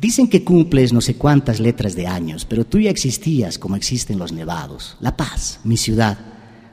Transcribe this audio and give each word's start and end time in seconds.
Dicen 0.00 0.28
que 0.28 0.44
cumples 0.44 0.94
no 0.94 1.02
sé 1.02 1.16
cuántas 1.16 1.60
letras 1.60 1.94
de 1.94 2.06
años, 2.06 2.46
pero 2.46 2.64
tú 2.64 2.78
ya 2.78 2.88
existías 2.88 3.58
como 3.58 3.76
existen 3.76 4.18
los 4.18 4.32
nevados. 4.32 4.96
La 4.98 5.14
Paz, 5.14 5.60
mi 5.62 5.76
ciudad, 5.76 6.16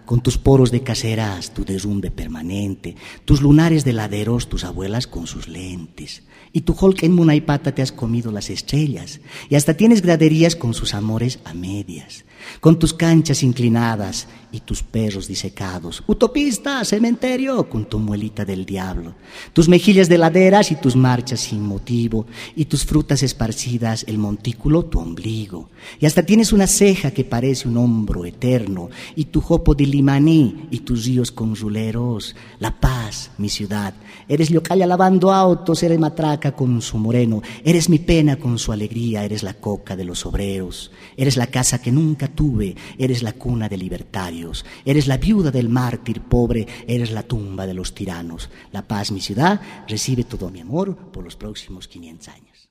con 0.05 0.21
tus 0.21 0.37
poros 0.37 0.71
de 0.71 0.81
caseras, 0.81 1.53
tu 1.53 1.65
derrumbe 1.65 2.09
permanente, 2.09 2.95
tus 3.25 3.41
lunares 3.41 3.83
de 3.83 3.91
laderos, 3.91 4.47
tus 4.47 4.63
abuelas 4.63 5.07
con 5.07 5.27
sus 5.27 5.49
lentes. 5.49 6.23
Y 6.53 6.61
tu 6.61 6.73
Hulk 6.79 7.03
en 7.03 7.15
Munaipata 7.15 7.75
te 7.75 7.81
has 7.81 7.91
comido 7.91 8.31
las 8.31 8.49
estrellas, 8.49 9.19
y 9.49 9.55
hasta 9.55 9.73
tienes 9.73 10.01
graderías 10.01 10.55
con 10.55 10.73
sus 10.73 10.93
amores 10.93 11.39
a 11.43 11.53
medias 11.53 12.23
con 12.59 12.79
tus 12.79 12.93
canchas 12.93 13.43
inclinadas 13.43 14.27
y 14.51 14.61
tus 14.61 14.81
perros 14.81 15.27
disecados. 15.27 16.03
Utopista, 16.07 16.83
cementerio, 16.85 17.69
con 17.69 17.85
tu 17.85 17.99
muelita 17.99 18.45
del 18.45 18.65
diablo. 18.65 19.13
Tus 19.53 19.67
mejillas 19.67 20.07
de 20.07 20.17
laderas 20.17 20.71
y 20.71 20.75
tus 20.75 20.95
marchas 20.95 21.41
sin 21.41 21.61
motivo. 21.61 22.25
Y 22.55 22.65
tus 22.65 22.85
frutas 22.85 23.23
esparcidas, 23.23 24.05
el 24.07 24.17
montículo, 24.17 24.85
tu 24.85 24.99
ombligo. 24.99 25.69
Y 25.99 26.05
hasta 26.05 26.23
tienes 26.23 26.53
una 26.53 26.67
ceja 26.67 27.11
que 27.11 27.25
parece 27.25 27.67
un 27.67 27.77
hombro 27.77 28.25
eterno. 28.25 28.89
Y 29.15 29.25
tu 29.25 29.41
jopo 29.41 29.75
de 29.75 29.85
limaní 29.85 30.67
y 30.71 30.79
tus 30.79 31.05
ríos 31.05 31.31
con 31.31 31.55
ruleros. 31.55 32.35
La 32.59 32.79
paz, 32.79 33.31
mi 33.37 33.49
ciudad. 33.49 33.93
Eres 34.29 34.49
Liocaya 34.49 34.87
lavando 34.87 35.31
autos, 35.31 35.83
eres 35.83 35.99
matraca 35.99 36.53
con 36.53 36.81
su 36.81 36.97
moreno. 36.97 37.41
Eres 37.63 37.89
mi 37.89 37.99
pena 37.99 38.37
con 38.37 38.57
su 38.57 38.71
alegría, 38.71 39.25
eres 39.25 39.43
la 39.43 39.55
coca 39.55 39.95
de 39.95 40.05
los 40.05 40.25
obreros. 40.25 40.91
Eres 41.17 41.35
la 41.37 41.47
casa 41.47 41.81
que 41.81 41.91
nunca 41.91 42.26
tuve, 42.27 42.75
eres 42.97 43.23
la 43.23 43.33
cuna 43.33 43.69
de 43.69 43.77
libertarios, 43.77 44.65
eres 44.85 45.07
la 45.07 45.17
viuda 45.17 45.51
del 45.51 45.69
mártir 45.69 46.21
pobre, 46.21 46.67
eres 46.87 47.11
la 47.11 47.23
tumba 47.23 47.65
de 47.65 47.73
los 47.73 47.93
tiranos. 47.93 48.49
La 48.71 48.87
paz, 48.87 49.11
mi 49.11 49.21
ciudad, 49.21 49.61
recibe 49.87 50.23
todo 50.23 50.49
mi 50.49 50.61
amor 50.61 50.95
por 50.95 51.23
los 51.23 51.35
próximos 51.35 51.87
500 51.87 52.27
años. 52.29 52.69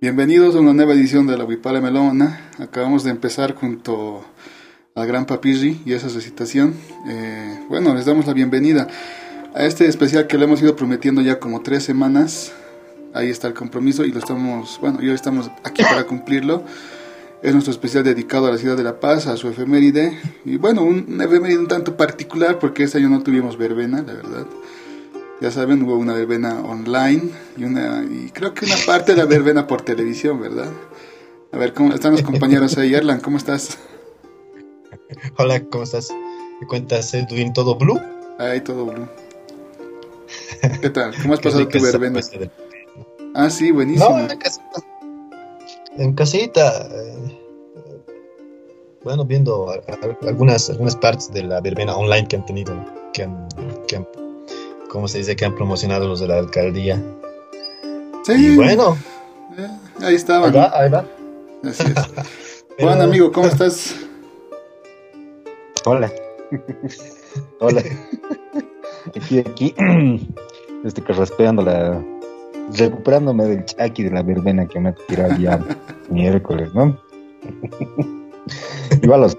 Bienvenidos 0.00 0.54
a 0.54 0.60
una 0.60 0.72
nueva 0.72 0.92
edición 0.92 1.26
de 1.26 1.36
la 1.36 1.44
Huipala 1.44 1.80
Melona. 1.80 2.50
Acabamos 2.58 3.02
de 3.02 3.10
empezar 3.10 3.56
junto 3.56 4.24
al 4.94 5.06
gran 5.08 5.26
Papirri 5.26 5.80
y 5.84 5.92
esa 5.92 6.06
recitación. 6.06 6.74
Eh, 7.08 7.64
bueno, 7.68 7.94
les 7.96 8.04
damos 8.04 8.26
la 8.26 8.32
bienvenida 8.32 8.86
a 9.54 9.64
este 9.64 9.86
especial 9.86 10.28
que 10.28 10.38
le 10.38 10.44
hemos 10.44 10.62
ido 10.62 10.76
prometiendo 10.76 11.20
ya 11.20 11.40
como 11.40 11.62
tres 11.62 11.82
semanas 11.82 12.52
ahí 13.14 13.30
está 13.30 13.48
el 13.48 13.54
compromiso 13.54 14.04
y 14.04 14.12
lo 14.12 14.18
estamos, 14.18 14.78
bueno, 14.80 14.98
y 15.02 15.08
hoy 15.08 15.14
estamos 15.14 15.50
aquí 15.64 15.82
para 15.82 16.04
cumplirlo. 16.04 16.62
Es 17.42 17.52
nuestro 17.52 17.72
especial 17.72 18.02
dedicado 18.02 18.46
a 18.48 18.50
la 18.50 18.58
ciudad 18.58 18.76
de 18.76 18.82
La 18.82 18.98
Paz, 18.98 19.28
a 19.28 19.36
su 19.36 19.48
efeméride. 19.48 20.18
Y 20.44 20.56
bueno, 20.56 20.82
un, 20.82 21.20
efeméride 21.20 21.58
un 21.58 21.68
tanto 21.68 21.96
particular 21.96 22.58
porque 22.58 22.82
este 22.82 22.98
año 22.98 23.08
no 23.08 23.22
tuvimos 23.22 23.56
verbena, 23.56 24.02
la 24.02 24.12
verdad. 24.12 24.46
Ya 25.40 25.52
saben, 25.52 25.82
hubo 25.82 25.96
una 25.96 26.14
verbena 26.14 26.60
online 26.62 27.30
y, 27.56 27.62
una, 27.62 28.02
y 28.02 28.30
creo 28.32 28.54
que 28.54 28.66
una 28.66 28.74
parte 28.84 29.12
de 29.12 29.18
la 29.18 29.24
verbena 29.24 29.68
por 29.68 29.82
televisión, 29.82 30.40
¿verdad? 30.40 30.68
A 31.52 31.58
ver, 31.58 31.72
¿cómo 31.74 31.94
están 31.94 32.12
los 32.12 32.22
compañeros 32.22 32.76
ahí? 32.76 32.92
Erlan, 32.92 33.20
¿cómo 33.20 33.36
estás? 33.36 33.78
Hola, 35.38 35.62
¿cómo 35.70 35.84
estás? 35.84 36.08
¿Me 36.60 36.66
cuentas 36.66 37.14
Edwin 37.14 37.52
todo 37.52 37.76
blue? 37.76 38.00
Ahí 38.38 38.60
todo 38.60 38.84
blue. 38.84 39.08
¿Qué 40.80 40.90
tal? 40.90 41.14
¿Cómo 41.22 41.34
has 41.34 41.40
pasado 41.42 41.68
tu 41.68 41.80
verbena? 41.80 42.20
Ah, 43.34 43.50
sí, 43.50 43.70
buenísimo. 43.70 44.10
No, 44.10 44.30
en 44.30 44.38
casita. 44.38 44.82
En 45.96 46.14
casita. 46.14 46.88
Eh, 46.90 47.38
bueno, 49.04 49.24
viendo 49.24 49.70
algunas, 50.22 50.68
algunas 50.70 50.96
partes 50.96 51.32
de 51.32 51.44
la 51.44 51.60
verbena 51.60 51.96
online 51.96 52.26
que 52.26 52.36
han 52.36 52.46
tenido, 52.46 52.74
que 53.12 53.22
han, 53.22 53.48
que 53.86 54.04
¿cómo 54.90 55.08
se 55.08 55.18
dice? 55.18 55.36
Que 55.36 55.44
han 55.44 55.54
promocionado 55.54 56.08
los 56.08 56.20
de 56.20 56.28
la 56.28 56.38
alcaldía. 56.38 57.02
Sí. 58.24 58.56
bueno. 58.56 58.96
Eh, 59.56 59.68
ahí 60.02 60.14
estaban. 60.14 60.50
Ahí 60.54 60.60
va, 60.60 60.78
ahí 60.78 60.90
va. 60.90 61.04
Así 61.64 61.84
es. 61.84 62.64
Juan, 62.80 63.00
amigo, 63.00 63.32
¿cómo 63.32 63.46
estás? 63.48 63.94
Hola. 65.84 66.12
Hola. 67.60 67.82
Aquí, 69.16 69.38
aquí. 69.38 69.74
Estoy 70.84 71.04
carraspeando 71.04 71.62
la 71.62 72.02
recuperándome 72.76 73.44
del 73.46 73.64
chaki 73.64 74.04
de 74.04 74.10
la 74.10 74.22
verbena 74.22 74.66
que 74.66 74.80
me 74.80 74.90
ha 74.90 74.94
tirado 74.94 75.36
ya 75.36 75.62
miércoles, 76.10 76.72
¿no? 76.74 76.98
Igual 79.02 79.20
los 79.22 79.36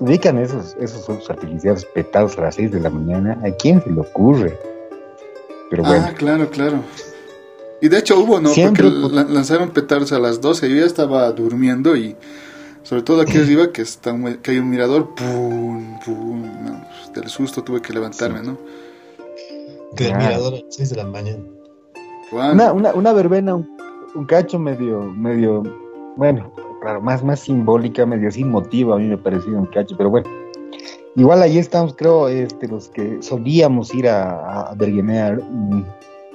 ubican 0.00 0.38
esos, 0.38 0.76
esos 0.80 1.04
fuegos 1.06 1.30
artificiales 1.30 1.84
petados 1.94 2.36
a 2.38 2.42
las 2.42 2.54
6 2.56 2.72
de 2.72 2.80
la 2.80 2.90
mañana, 2.90 3.38
¿a 3.44 3.50
quién 3.50 3.82
se 3.82 3.90
le 3.90 4.00
ocurre? 4.00 4.58
Pero 5.70 5.84
ah, 5.84 5.88
bueno. 5.88 6.06
Ah, 6.08 6.14
claro, 6.14 6.50
claro. 6.50 6.82
Y 7.80 7.88
de 7.88 7.98
hecho 7.98 8.18
hubo, 8.18 8.40
¿no? 8.40 8.50
Porque 8.54 8.82
lanzaron 8.82 9.70
petardos 9.70 10.12
a 10.12 10.18
las 10.18 10.40
12, 10.40 10.68
yo 10.70 10.76
ya 10.76 10.86
estaba 10.86 11.30
durmiendo 11.32 11.96
y 11.96 12.16
sobre 12.82 13.02
todo 13.02 13.20
aquí 13.20 13.38
arriba 13.38 13.72
que 13.72 13.82
está 13.82 14.14
que 14.42 14.52
hay 14.52 14.58
un 14.58 14.70
mirador, 14.70 15.14
pum, 15.14 15.98
pum, 16.04 16.42
pues, 16.42 17.12
del 17.14 17.28
susto 17.28 17.62
tuve 17.62 17.82
que 17.82 17.92
levantarme, 17.92 18.42
¿no? 18.42 18.58
Que 19.96 20.08
el 20.08 20.16
mirador 20.16 20.54
a 20.54 20.56
las 20.56 20.76
6 20.76 20.90
de 20.90 20.96
la 20.96 21.04
mañana. 21.04 21.44
Una, 22.32 22.72
una, 22.72 22.94
una, 22.94 23.12
verbena, 23.12 23.54
un, 23.54 24.26
cacho 24.26 24.58
medio, 24.58 25.00
medio, 25.02 25.62
bueno, 26.16 26.50
claro, 26.80 27.00
más, 27.00 27.22
más 27.22 27.40
simbólica, 27.40 28.06
medio 28.06 28.30
sin 28.30 28.50
motivo, 28.50 28.94
a 28.94 28.98
mí 28.98 29.06
me 29.06 29.18
pareció 29.18 29.56
un 29.56 29.66
cacho, 29.66 29.96
pero 29.96 30.10
bueno. 30.10 30.28
Igual 31.16 31.42
ahí 31.42 31.58
estamos, 31.58 31.94
creo, 31.94 32.28
este, 32.28 32.66
los 32.66 32.88
que 32.88 33.22
solíamos 33.22 33.94
ir 33.94 34.08
a, 34.08 34.70
a 34.70 34.74
Berguenear, 34.74 35.40
mm, 35.40 35.84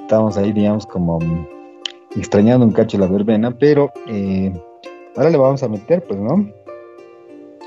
estábamos 0.01 0.37
ahí, 0.37 0.53
digamos, 0.53 0.85
como 0.85 1.19
mm, 1.19 1.47
extrañando 2.15 2.65
un 2.65 2.71
cacho 2.71 2.97
la 2.97 3.07
verbena, 3.07 3.51
pero 3.57 3.91
eh, 4.07 4.53
ahora 5.17 5.29
le 5.29 5.37
vamos 5.37 5.63
a 5.63 5.67
meter, 5.67 6.03
pues, 6.03 6.19
¿no? 6.19 6.49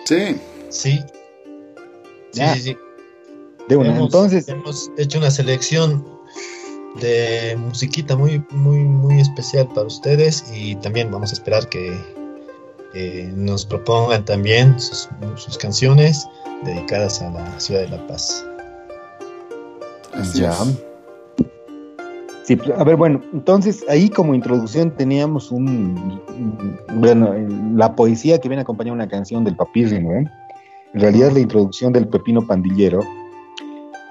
Sí. 0.04 0.36
Sí. 0.70 1.00
Sí, 2.30 2.42
sí, 2.54 2.60
sí. 2.60 2.76
De 3.68 3.76
una, 3.76 3.96
entonces. 3.96 4.48
Hemos 4.48 4.90
hecho 4.96 5.18
una 5.18 5.30
selección 5.30 6.04
de 7.00 7.56
musiquita 7.56 8.16
muy, 8.16 8.44
muy, 8.50 8.78
muy 8.78 9.20
especial 9.20 9.68
para 9.68 9.86
ustedes 9.86 10.44
y 10.54 10.74
también 10.76 11.10
vamos 11.10 11.30
a 11.30 11.34
esperar 11.34 11.68
que 11.68 11.96
nos 13.34 13.64
propongan 13.64 14.24
también 14.24 14.78
sus, 14.78 15.08
canciones 15.58 16.28
dedicadas 16.64 17.22
a 17.22 17.30
la 17.30 17.60
ciudad 17.60 17.82
de 17.82 17.88
La 17.88 18.06
Paz. 18.06 18.44
ya. 20.34 20.54
Sí, 22.44 22.58
a 22.76 22.82
ver, 22.82 22.96
bueno, 22.96 23.22
entonces 23.32 23.84
ahí 23.88 24.10
como 24.10 24.34
introducción 24.34 24.90
teníamos 24.90 25.52
un, 25.52 26.20
bueno, 26.96 27.34
la 27.76 27.94
poesía 27.94 28.38
que 28.38 28.48
viene 28.48 28.62
acompañada 28.62 28.96
de 28.96 29.02
una 29.02 29.08
canción 29.08 29.44
del 29.44 29.54
Papirri, 29.54 30.00
¿no? 30.00 30.10
En 30.12 30.28
realidad 30.94 31.28
es 31.28 31.34
la 31.34 31.40
introducción 31.40 31.92
del 31.92 32.08
Pepino 32.08 32.44
Pandillero, 32.44 33.00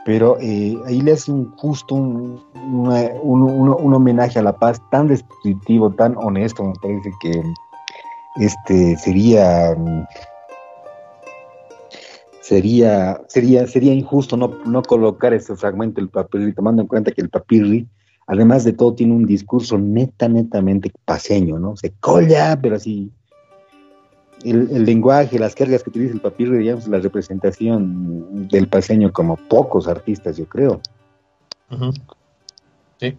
pero 0.06 0.38
eh, 0.40 0.78
ahí 0.86 1.02
le 1.02 1.14
hace 1.14 1.32
un 1.32 1.52
justo 1.58 1.96
un, 1.96 2.42
un, 2.56 3.94
homenaje 3.94 4.40
a 4.40 4.44
la 4.44 4.58
paz 4.58 4.82
tan 4.90 5.08
descriptivo, 5.08 5.92
tan 5.92 6.16
honesto, 6.18 6.64
me 6.64 6.74
parece 6.82 7.12
que 7.22 7.42
este 8.38 8.98
sería 8.98 9.76
sería 12.42 13.22
sería 13.28 13.68
sería 13.68 13.94
injusto 13.94 14.38
no, 14.38 14.52
no 14.66 14.82
colocar 14.82 15.34
ese 15.34 15.56
fragmento 15.56 16.02
del 16.02 16.10
papirri, 16.10 16.54
tomando 16.54 16.82
en 16.82 16.88
cuenta 16.88 17.12
que 17.12 17.22
el 17.22 17.30
papirri, 17.30 17.88
además 18.26 18.64
de 18.64 18.74
todo, 18.74 18.96
tiene 18.96 19.14
un 19.14 19.26
discurso 19.26 19.78
neta, 19.78 20.28
netamente 20.28 20.92
paseño, 21.06 21.60
¿no? 21.60 21.76
Se 21.76 21.92
colla, 22.00 22.58
pero 22.60 22.78
así 22.78 23.12
el, 24.44 24.86
lenguaje, 24.86 25.40
las 25.40 25.56
cargas 25.56 25.84
que 25.84 25.90
utiliza 25.90 26.14
el 26.14 26.22
papiro, 26.22 26.54
digamos, 26.54 26.88
la 26.88 27.00
representación 27.00 28.48
del 28.48 28.68
paseño 28.68 29.12
como 29.12 29.38
pocos 29.38 29.88
artistas, 29.88 30.38
yo 30.38 30.46
creo. 30.46 30.82
Sí. 33.00 33.18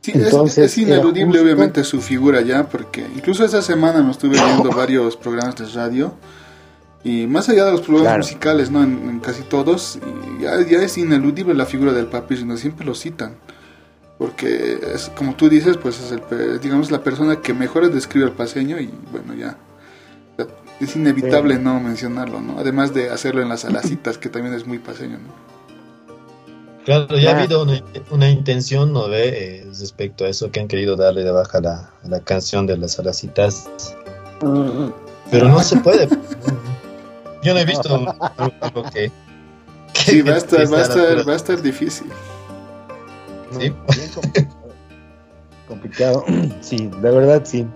Sí, 0.00 0.12
Entonces, 0.14 0.72
es, 0.72 0.78
ineludible 0.78 1.40
obviamente 1.40 1.82
su 1.82 2.00
figura 2.00 2.42
ya, 2.42 2.68
porque 2.68 3.00
incluso 3.00 3.44
esa 3.44 3.62
semana 3.62 4.02
me 4.02 4.10
estuve 4.10 4.38
viendo 4.38 4.70
varios 4.76 5.16
programas 5.16 5.56
de 5.56 5.66
radio 5.66 6.12
y 7.02 7.26
más 7.26 7.48
allá 7.48 7.64
de 7.64 7.72
los 7.72 7.80
programas 7.80 8.18
musicales, 8.18 8.70
¿no? 8.70 8.82
En, 8.82 9.20
casi 9.20 9.42
todos, 9.42 9.98
ya, 10.40 10.60
ya, 10.66 10.82
es 10.82 10.98
ineludible 10.98 11.54
la 11.54 11.64
figura 11.64 11.92
del 11.92 12.06
papi, 12.06 12.36
sino 12.36 12.56
siempre 12.56 12.84
lo 12.84 12.94
citan. 12.94 13.36
Porque 14.18 14.78
es 14.94 15.10
como 15.16 15.34
tú 15.34 15.48
dices, 15.48 15.76
pues 15.76 15.98
es 16.00 16.12
el, 16.12 16.60
digamos 16.60 16.90
la 16.90 17.02
persona 17.02 17.40
que 17.40 17.52
mejor 17.52 17.90
describe 17.90 18.26
al 18.26 18.32
paseño 18.32 18.78
y 18.78 18.90
bueno, 19.10 19.34
ya 19.34 19.56
es 20.80 20.96
inevitable 20.96 21.58
no 21.58 21.80
mencionarlo, 21.80 22.40
¿no? 22.40 22.58
Además 22.58 22.92
de 22.94 23.10
hacerlo 23.10 23.42
en 23.42 23.48
las 23.48 23.60
salacitas, 23.62 24.18
que 24.18 24.28
también 24.28 24.54
es 24.54 24.66
muy 24.66 24.78
paseño, 24.78 25.18
¿no? 25.18 25.54
Claro, 26.84 27.18
ya 27.18 27.30
ha 27.30 27.38
habido 27.38 27.66
una, 28.10 28.28
intención, 28.28 28.92
¿no 28.92 29.08
ve? 29.08 29.28
Eh, 29.28 29.66
respecto 29.80 30.26
a 30.26 30.28
eso 30.28 30.50
que 30.50 30.60
han 30.60 30.68
querido 30.68 30.96
darle 30.96 31.24
de 31.24 31.30
baja 31.30 31.58
la, 31.60 31.90
la 32.02 32.20
canción 32.20 32.66
de 32.66 32.76
las 32.76 32.92
salacitas. 32.92 33.70
Pero 35.30 35.48
no 35.48 35.60
se 35.62 35.78
puede. 35.78 36.06
Yo 37.42 37.54
no 37.54 37.60
he 37.60 37.64
visto 37.64 37.94
algo 38.60 38.82
que... 38.92 39.10
sí, 39.94 40.20
va 40.20 40.34
a 40.34 40.36
estar, 40.36 40.70
va 40.70 40.78
a 40.78 40.82
estar, 40.82 41.28
va 41.28 41.32
a 41.32 41.36
estar 41.36 41.62
difícil. 41.62 42.08
Sí. 43.58 43.72
complicado. 45.68 46.24
Sí, 46.60 46.90
la 47.02 47.10
verdad 47.10 47.42
sí. 47.44 47.66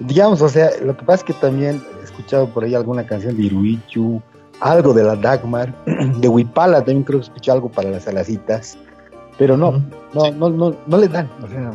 Digamos, 0.00 0.40
o 0.42 0.48
sea, 0.48 0.70
lo 0.82 0.96
que 0.96 1.04
pasa 1.04 1.20
es 1.20 1.24
que 1.24 1.32
también 1.34 1.82
escuchado 2.20 2.48
por 2.48 2.64
ahí 2.64 2.74
alguna 2.74 3.04
canción 3.04 3.36
de 3.36 3.44
Iruichu, 3.44 4.22
algo 4.60 4.92
de 4.92 5.04
la 5.04 5.16
Dagmar, 5.16 5.74
de 6.20 6.28
Huipala 6.28 6.78
también 6.78 7.02
creo 7.02 7.20
que 7.20 7.26
escuché 7.26 7.50
algo 7.50 7.68
para 7.68 7.90
las 7.90 8.06
alacitas, 8.06 8.78
pero 9.38 9.56
no, 9.56 9.82
no, 10.14 10.30
no, 10.32 10.50
no, 10.50 10.76
no 10.86 10.96
le 10.98 11.08
dan. 11.08 11.28
O 11.42 11.48
sea, 11.48 11.72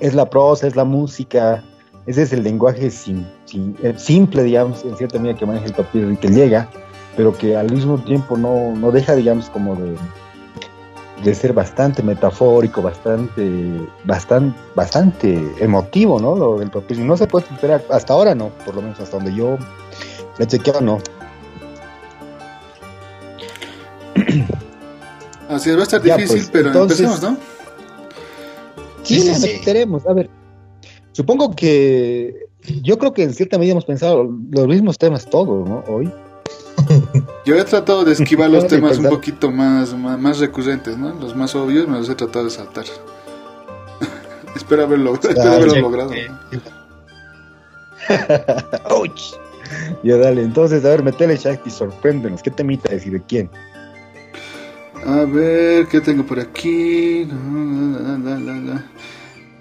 es 0.00 0.14
la 0.14 0.28
prosa, 0.28 0.66
es 0.66 0.76
la 0.76 0.84
música, 0.84 1.62
ese 2.06 2.22
es 2.22 2.32
el 2.32 2.42
lenguaje 2.42 2.86
eh, 2.86 3.94
simple, 3.96 4.42
digamos, 4.42 4.84
en 4.84 4.96
cierta 4.96 5.18
medida 5.18 5.38
que 5.38 5.46
maneja 5.46 5.66
el 5.66 5.74
papel 5.74 6.12
y 6.12 6.16
que 6.16 6.28
llega, 6.28 6.68
pero 7.16 7.36
que 7.36 7.56
al 7.56 7.70
mismo 7.70 7.98
tiempo 7.98 8.36
no, 8.36 8.74
no 8.76 8.90
deja, 8.90 9.14
digamos, 9.14 9.50
como 9.50 9.74
de, 9.76 9.96
de 11.24 11.34
ser 11.34 11.52
bastante 11.52 12.02
metafórico, 12.02 12.80
bastante, 12.80 13.50
bastante, 14.04 14.58
bastante 14.74 15.52
emotivo, 15.58 16.18
¿no? 16.18 16.34
Lo 16.34 16.58
del 16.58 16.70
papel. 16.70 17.06
No 17.06 17.16
se 17.16 17.26
puede 17.26 17.46
esperar, 17.50 17.84
hasta 17.90 18.12
ahora 18.14 18.34
no, 18.34 18.48
por 18.64 18.74
lo 18.74 18.82
menos 18.82 18.98
hasta 19.00 19.16
donde 19.16 19.34
yo 19.34 19.58
le 20.38 20.44
he 20.44 20.46
chequeado, 20.46 20.80
no. 20.80 20.98
Así 25.48 25.70
es, 25.70 25.76
va 25.76 25.80
a 25.80 25.82
estar 25.82 26.00
difícil, 26.00 26.28
pues, 26.28 26.50
pero 26.50 26.82
empecemos, 26.82 27.20
¿no? 27.22 27.36
Sí, 29.02 29.20
sí, 29.20 29.60
queremos. 29.64 30.06
A 30.06 30.12
ver, 30.12 30.30
supongo 31.12 31.50
que 31.54 32.48
yo 32.82 32.98
creo 32.98 33.12
que 33.12 33.24
en 33.24 33.34
cierta 33.34 33.58
medida 33.58 33.72
hemos 33.72 33.84
pensado 33.84 34.30
los 34.50 34.66
mismos 34.68 34.96
temas 34.98 35.26
todos, 35.26 35.68
¿no? 35.68 35.84
Hoy. 35.88 36.10
Yo 37.44 37.56
he 37.56 37.64
tratado 37.64 38.04
de 38.04 38.12
esquivar 38.12 38.50
los 38.50 38.66
temas 38.68 38.98
un 38.98 39.08
poquito 39.08 39.50
más, 39.50 39.94
más, 39.94 40.38
recurrentes, 40.38 40.96
¿no? 40.96 41.14
Los 41.14 41.34
más 41.36 41.54
obvios 41.54 41.88
me 41.88 41.98
los 41.98 42.08
he 42.08 42.14
tratado 42.14 42.44
de 42.44 42.50
saltar. 42.50 42.84
espero 44.54 44.84
haberlo, 44.84 45.14
haberlo 45.14 45.76
logrado. 45.76 46.12
Ouch. 48.90 49.34
Ya 50.02 50.16
dale, 50.16 50.42
entonces, 50.42 50.84
a 50.84 50.88
ver, 50.88 51.02
metele 51.02 51.36
Shakti, 51.36 51.70
sorpréndenos. 51.70 52.42
¿Qué 52.42 52.50
temita 52.50 52.90
decir 52.90 53.12
de 53.12 53.22
quién? 53.22 53.50
A 55.06 55.24
ver, 55.24 55.86
¿qué 55.86 56.00
tengo 56.00 56.26
por 56.26 56.40
aquí? 56.40 57.26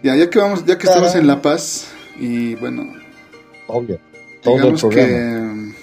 Ya, 0.04 0.16
ya 0.16 0.30
que 0.30 0.40
vamos, 0.40 0.66
ya 0.66 0.78
que 0.78 0.88
estamos 0.88 1.16
en 1.16 1.28
La 1.28 1.42
Paz 1.42 1.92
y 2.18 2.56
bueno, 2.56 2.86
obvio, 3.68 4.00
digamos 4.44 4.84
que 4.84 5.74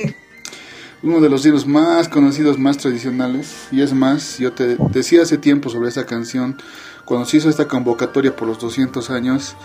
uno 1.02 1.20
de 1.20 1.28
los 1.28 1.44
libros 1.44 1.66
más 1.66 2.08
conocidos, 2.08 2.58
más 2.58 2.78
tradicionales, 2.78 3.69
y 3.70 3.82
es 3.82 3.93
más, 3.93 4.38
yo 4.38 4.52
te 4.52 4.76
decía 4.93 5.22
hace 5.22 5.38
tiempo 5.38 5.69
sobre 5.69 5.88
esa 5.88 6.06
canción, 6.06 6.56
cuando 7.04 7.26
se 7.26 7.37
hizo 7.37 7.48
esta 7.48 7.69
convocatoria 7.69 8.34
por 8.34 8.48
los 8.48 8.58
200 8.58 9.10
años 9.10 9.56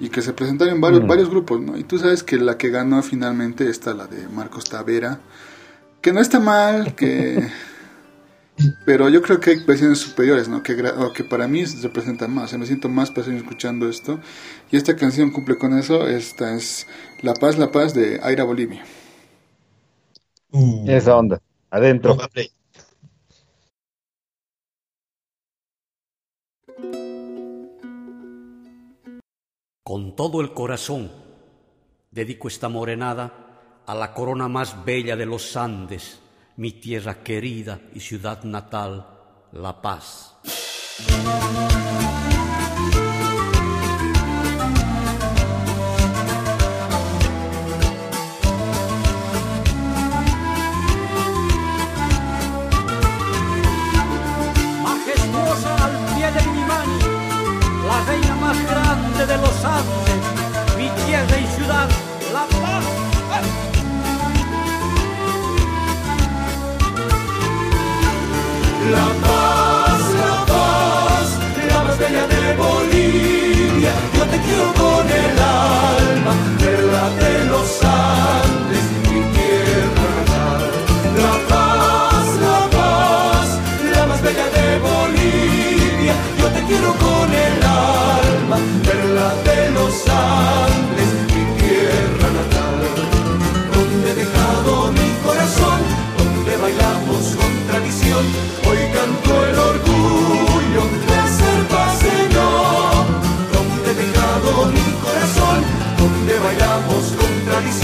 y 0.00 0.08
que 0.08 0.22
se 0.22 0.32
presentaron 0.32 0.80
varios, 0.80 1.02
mm. 1.02 1.06
varios 1.06 1.30
grupos, 1.30 1.60
¿no? 1.60 1.76
Y 1.76 1.84
tú 1.84 1.98
sabes 1.98 2.22
que 2.22 2.36
la 2.36 2.56
que 2.56 2.70
ganó 2.70 3.02
finalmente 3.02 3.68
está 3.68 3.94
la 3.94 4.06
de 4.06 4.28
Marcos 4.28 4.64
Tavera, 4.64 5.20
que 6.00 6.12
no 6.12 6.20
está 6.20 6.40
mal, 6.40 6.94
que... 6.94 7.48
Pero 8.86 9.10
yo 9.10 9.20
creo 9.20 9.38
que 9.38 9.50
hay 9.50 9.64
versiones 9.66 9.98
superiores, 9.98 10.48
¿no? 10.48 10.62
Que, 10.62 10.74
que 11.14 11.24
para 11.24 11.46
mí 11.46 11.66
representan 11.82 12.32
más. 12.32 12.54
O 12.54 12.58
me 12.58 12.64
siento 12.64 12.88
más 12.88 13.10
pasión 13.10 13.36
escuchando 13.36 13.86
esto. 13.86 14.18
Y 14.70 14.78
esta 14.78 14.96
canción 14.96 15.30
cumple 15.30 15.58
con 15.58 15.78
eso. 15.78 16.08
Esta 16.08 16.54
es 16.54 16.86
La 17.20 17.34
Paz, 17.34 17.58
La 17.58 17.70
Paz 17.70 17.92
de 17.92 18.18
Aira 18.22 18.44
Bolivia. 18.44 18.82
Uh. 20.52 20.84
Esa 20.90 21.16
onda. 21.16 21.40
Adentro. 21.70 22.16
Con 29.82 30.16
todo 30.16 30.40
el 30.40 30.52
corazón 30.52 31.10
dedico 32.10 32.48
esta 32.48 32.68
morenada 32.68 33.82
a 33.86 33.94
la 33.94 34.14
corona 34.14 34.48
más 34.48 34.84
bella 34.84 35.16
de 35.16 35.26
los 35.26 35.56
Andes 35.56 36.20
mi 36.56 36.72
tierra 36.72 37.22
querida 37.22 37.80
y 37.94 38.00
ciudad 38.00 38.42
natal, 38.44 39.06
La 39.52 39.80
Paz. 39.80 40.34
La 68.90 69.06
paz, 69.26 69.45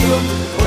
you. 0.03 0.62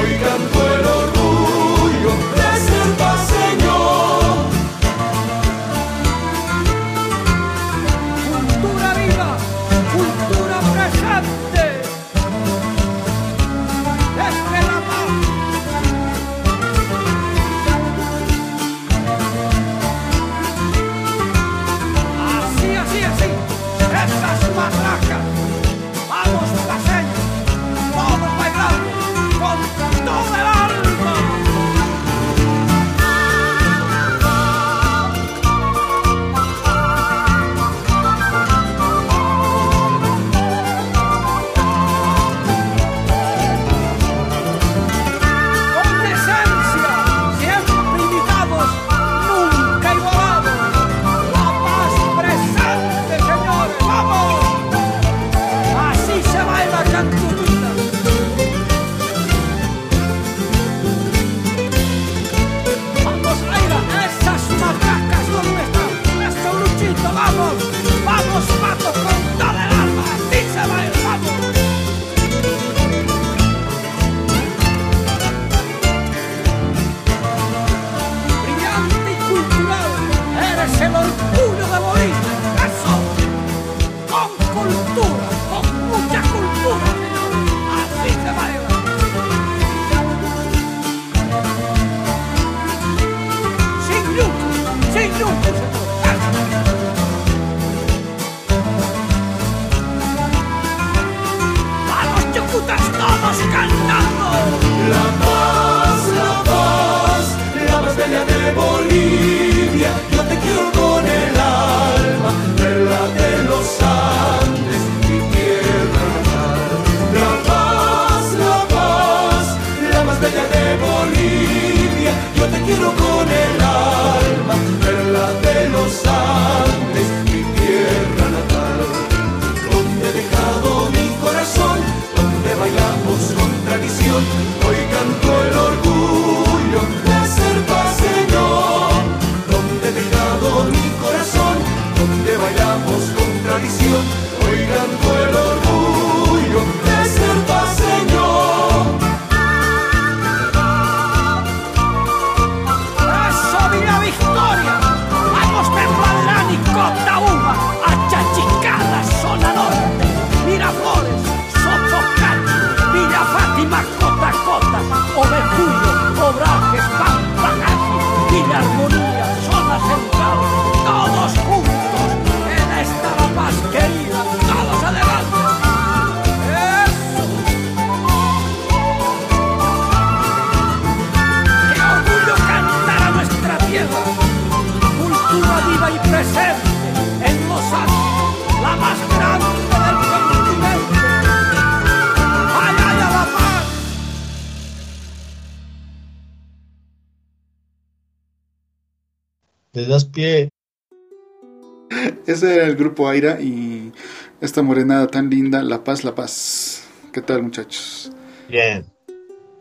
Grupo 202.95 203.09
Aira 203.09 203.41
y 203.41 203.91
esta 204.39 204.61
morenada 204.61 205.07
tan 205.07 205.29
linda, 205.29 205.61
La 205.61 205.83
Paz, 205.83 206.05
La 206.05 206.15
Paz. 206.15 206.87
¿Qué 207.11 207.21
tal, 207.21 207.43
muchachos? 207.43 208.09
Bien. 208.47 208.85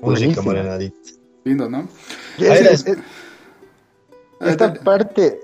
Música 0.01 0.31
Buenísimo. 0.41 0.43
morenadita. 0.45 0.97
Lindo, 1.43 1.69
¿no? 1.69 1.79
Ahí 2.39 2.47
es- 2.47 2.61
es- 2.61 2.87
es- 2.87 2.99
esta 4.41 4.73
parte, 4.75 5.41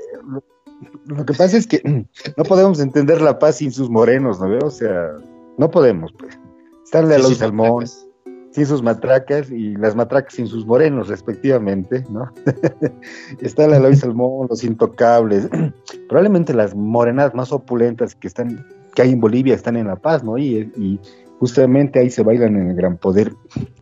lo, 1.07 1.27
que 1.27 1.33
pasa 1.35 1.57
es 1.57 1.67
que 1.67 1.83
no 2.37 2.45
podemos 2.45 2.79
entender 2.79 3.21
la 3.21 3.41
paz 3.41 3.57
sin 3.57 3.73
sus 3.73 3.91
morenos, 3.91 4.39
¿no 4.41 4.49
veo? 4.49 4.67
O 4.67 4.71
sea, 4.71 5.17
no 5.59 5.69
podemos, 5.69 6.13
pues. 6.17 6.39
Estarle 6.85 7.17
a 7.17 7.19
los 7.19 7.31
sí, 7.31 7.35
salmón, 7.35 7.83
matracas. 7.83 8.07
Sin 8.53 8.67
sus 8.67 8.83
matracas 8.83 9.51
y 9.51 9.77
las 9.77 9.95
matracas 9.95 10.35
sin 10.35 10.47
sus 10.47 10.67
morenos, 10.67 11.09
respectivamente, 11.09 12.05
¿no? 12.11 12.33
Está 13.41 13.69
la 13.69 13.77
Eloy 13.77 13.95
Salmón, 13.97 14.49
los 14.51 14.65
intocables, 14.65 15.49
probablemente 16.09 16.53
las 16.55 16.75
morenadas 16.75 17.35
más 17.35 17.53
opulentas 17.53 18.15
que 18.15 18.27
están, 18.27 18.67
que 18.95 19.03
hay 19.03 19.13
en 19.13 19.21
Bolivia 19.21 19.55
están 19.55 19.77
en 19.77 19.87
La 19.87 19.97
Paz, 19.97 20.25
¿no? 20.25 20.37
Y, 20.37 20.71
y 20.77 20.99
justamente 21.39 22.01
ahí 22.01 22.11
se 22.11 22.23
bailan 22.23 22.57
en 22.57 22.71
el 22.71 22.77
gran 22.77 22.97
poder, 22.97 23.33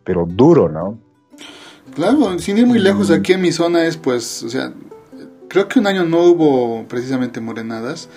pero 0.03 0.25
duro, 0.27 0.69
¿no? 0.69 0.99
Claro, 1.95 2.37
sin 2.39 2.57
ir 2.57 2.67
muy 2.67 2.79
lejos, 2.79 3.09
aquí 3.09 3.33
en 3.33 3.41
mi 3.41 3.51
zona 3.51 3.85
es 3.87 3.97
pues, 3.97 4.43
o 4.43 4.49
sea, 4.49 4.71
creo 5.47 5.67
que 5.67 5.79
un 5.79 5.87
año 5.87 6.05
no 6.05 6.23
hubo 6.25 6.85
precisamente 6.87 7.41
morenadas 7.41 8.07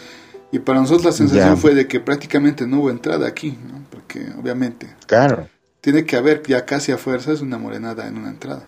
y 0.53 0.59
para 0.59 0.81
nosotros 0.81 1.07
la 1.07 1.13
sensación 1.13 1.55
Ya. 1.55 1.57
fue 1.57 1.75
de 1.75 1.89
que 1.89 1.99
prácticamente 1.99 2.67
no 2.67 2.81
hubo 2.81 2.91
entrada 2.91 3.27
aquí, 3.27 3.59
¿no? 3.67 3.81
Porque 3.91 4.27
obviamente 4.39 4.89
Claro. 5.07 5.49
Tiene 5.83 6.07
que 6.07 6.17
haber 6.17 6.43
ya 6.45 6.65
casi 6.65 6.93
a 6.93 6.97
fuerzas 6.97 7.43
una 7.43 7.59
morenada 7.59 8.09
en 8.09 8.17
una 8.17 8.31
entrada. 8.31 8.67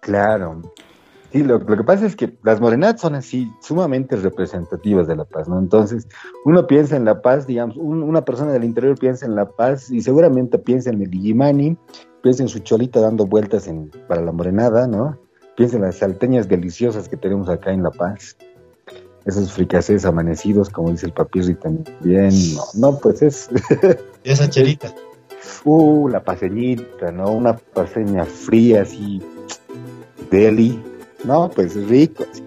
Claro. 0.00 0.62
Sí, 1.32 1.42
lo, 1.42 1.58
lo 1.58 1.76
que 1.76 1.84
pasa 1.84 2.06
es 2.06 2.16
que 2.16 2.38
las 2.42 2.58
morenadas 2.60 3.00
son 3.02 3.14
así 3.14 3.50
sumamente 3.60 4.16
representativas 4.16 5.06
de 5.06 5.14
La 5.16 5.24
Paz, 5.26 5.46
¿no? 5.46 5.58
Entonces, 5.58 6.08
uno 6.44 6.66
piensa 6.66 6.96
en 6.96 7.04
La 7.04 7.20
Paz, 7.20 7.46
digamos, 7.46 7.76
un- 7.76 8.02
una 8.02 8.24
persona 8.24 8.52
del 8.52 8.64
interior 8.64 8.98
piensa 8.98 9.26
en 9.26 9.34
La 9.36 9.44
Paz 9.46 9.90
y 9.90 10.00
seguramente 10.00 10.58
piensa 10.58 10.88
en 10.90 11.02
el 11.02 11.14
Illimani, 11.14 11.76
piensa 12.22 12.42
en 12.42 12.48
su 12.48 12.60
cholita 12.60 13.00
dando 13.00 13.26
vueltas 13.26 13.68
en, 13.68 13.90
para 14.08 14.22
la 14.22 14.32
morenada, 14.32 14.86
¿no? 14.86 15.18
Piensa 15.56 15.76
en 15.76 15.82
las 15.82 15.96
salteñas 15.96 16.48
deliciosas 16.48 17.08
que 17.08 17.16
tenemos 17.18 17.48
acá 17.50 17.72
en 17.72 17.82
La 17.82 17.90
Paz. 17.90 18.36
Esos 19.28 19.52
fricasés 19.52 20.04
amanecidos, 20.06 20.70
como 20.70 20.90
dice 20.90 21.04
el 21.06 21.12
papirri 21.12 21.54
también. 21.54 22.30
No, 22.54 22.64
no 22.74 22.98
pues 22.98 23.20
es... 23.22 23.48
Esa 24.24 24.48
chelita. 24.48 24.92
Uh, 25.64 26.08
la 26.08 26.24
paseñita, 26.24 27.12
¿no? 27.12 27.32
Una 27.32 27.54
paseña 27.54 28.24
fría 28.24 28.82
así, 28.82 29.20
deli. 30.30 30.82
No, 31.24 31.50
pues 31.50 31.74
rico. 31.74 32.24
así. 32.30 32.42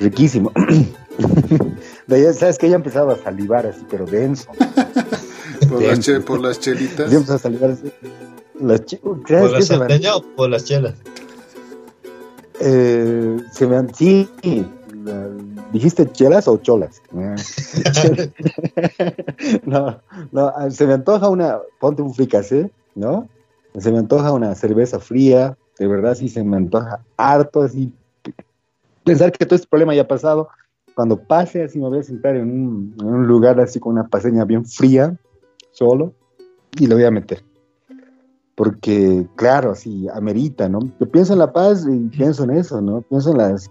Riquísimo. 0.00 0.52
De 2.06 2.16
ahí, 2.16 2.32
¿Sabes 2.34 2.56
que 2.58 2.68
Ya 2.68 2.76
empezaba 2.76 3.14
a 3.14 3.16
salivar 3.16 3.66
así, 3.66 3.84
pero 3.90 4.06
denso. 4.06 4.48
Por, 5.68 5.82
las, 5.82 5.98
che- 6.00 6.20
por 6.20 6.40
las 6.40 6.60
chelitas. 6.60 7.10
Ya 7.10 7.16
empezaba 7.16 7.36
a 7.36 7.40
salivar 7.40 7.70
así. 7.70 7.90
Las 8.60 8.80
¿Por 8.82 9.26
¿Sabes 9.26 9.50
la 9.52 9.58
qué? 9.58 9.64
Se 9.64 9.72
me, 9.72 9.78
salteña 9.80 10.16
o 10.16 10.22
por 10.22 10.50
las 10.50 10.64
chelas? 10.64 10.94
eh, 12.60 13.38
se 13.52 13.66
me- 13.66 13.92
sí, 13.94 14.28
la- 14.42 14.66
¿dijiste 15.72 16.10
chelas 16.10 16.48
o 16.48 16.56
cholas? 16.58 17.02
Ah. 17.16 17.36
no, 19.66 20.00
no, 20.32 20.52
ah, 20.56 20.70
se 20.70 20.86
me 20.86 20.94
antoja 20.94 21.28
una, 21.28 21.58
ponte 21.80 22.02
un 22.02 22.14
fricasé, 22.14 22.70
¿no? 22.94 23.28
Se 23.78 23.90
me 23.90 23.98
antoja 23.98 24.32
una 24.32 24.54
cerveza 24.54 25.00
fría, 25.00 25.56
de 25.78 25.86
verdad 25.86 26.14
sí 26.14 26.28
se 26.28 26.44
me 26.44 26.56
antoja 26.56 27.00
harto, 27.16 27.62
así, 27.62 27.92
pensar 29.04 29.32
que 29.32 29.44
todo 29.44 29.56
este 29.56 29.68
problema 29.68 29.94
ya 29.94 30.02
ha 30.02 30.08
pasado, 30.08 30.48
cuando 30.94 31.18
pase 31.18 31.64
así 31.64 31.78
me 31.78 31.88
voy 31.88 31.98
a 31.98 32.02
sentar 32.02 32.36
en 32.36 32.50
un, 32.50 32.94
en 33.00 33.06
un 33.06 33.26
lugar 33.26 33.58
así 33.60 33.80
con 33.80 33.92
una 33.92 34.06
paseña 34.06 34.44
bien 34.44 34.64
fría, 34.64 35.16
solo, 35.72 36.14
y 36.78 36.86
le 36.86 36.94
voy 36.94 37.04
a 37.04 37.10
meter. 37.10 37.42
Porque, 38.54 39.26
claro, 39.34 39.72
así, 39.72 40.06
amerita, 40.08 40.68
¿no? 40.68 40.78
Yo 41.00 41.10
pienso 41.10 41.32
en 41.32 41.40
La 41.40 41.52
Paz 41.52 41.86
y 41.90 42.08
pienso 42.08 42.44
en 42.44 42.50
eso, 42.50 42.80
¿no? 42.80 43.02
Pienso 43.02 43.32
en 43.32 43.38
las, 43.38 43.70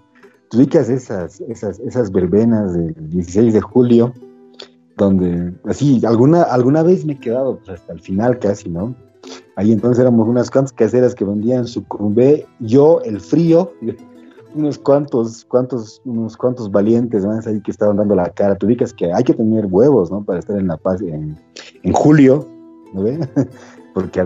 ubicas 0.53 0.89
esas, 0.89 1.41
esas, 1.41 1.79
esas 1.79 2.11
verbenas 2.11 2.73
del 2.73 3.09
16 3.09 3.53
de 3.53 3.61
julio, 3.61 4.13
donde, 4.97 5.53
así, 5.65 6.01
alguna, 6.05 6.43
alguna 6.43 6.83
vez 6.83 7.05
me 7.05 7.13
he 7.13 7.19
quedado 7.19 7.57
pues, 7.57 7.69
hasta 7.69 7.93
el 7.93 8.01
final 8.01 8.39
casi, 8.39 8.69
¿no? 8.69 8.95
Ahí 9.55 9.71
entonces 9.71 9.99
éramos 10.01 10.27
unas 10.27 10.49
cuantas 10.49 10.73
caseras 10.73 11.15
que 11.15 11.25
vendían 11.25 11.67
su 11.67 11.85
cumbé, 11.87 12.45
yo, 12.59 13.01
el 13.03 13.19
frío, 13.19 13.73
unos 14.55 14.77
cuantos, 14.77 15.45
cuantos, 15.45 16.01
unos 16.05 16.37
cuantos 16.37 16.71
valientes 16.71 17.25
más 17.25 17.47
ahí 17.47 17.61
que 17.61 17.71
estaban 17.71 17.97
dando 17.97 18.15
la 18.15 18.29
cara. 18.29 18.55
Tú 18.55 18.67
ubicas 18.67 18.93
que 18.93 19.11
hay 19.11 19.23
que 19.23 19.33
tener 19.33 19.65
huevos, 19.65 20.11
¿no? 20.11 20.23
Para 20.23 20.39
estar 20.39 20.57
en 20.57 20.67
La 20.67 20.77
Paz 20.77 21.01
en, 21.01 21.37
en 21.81 21.93
julio, 21.93 22.47
¿no 22.93 23.03
ve? 23.03 23.19
Porque 23.93 24.23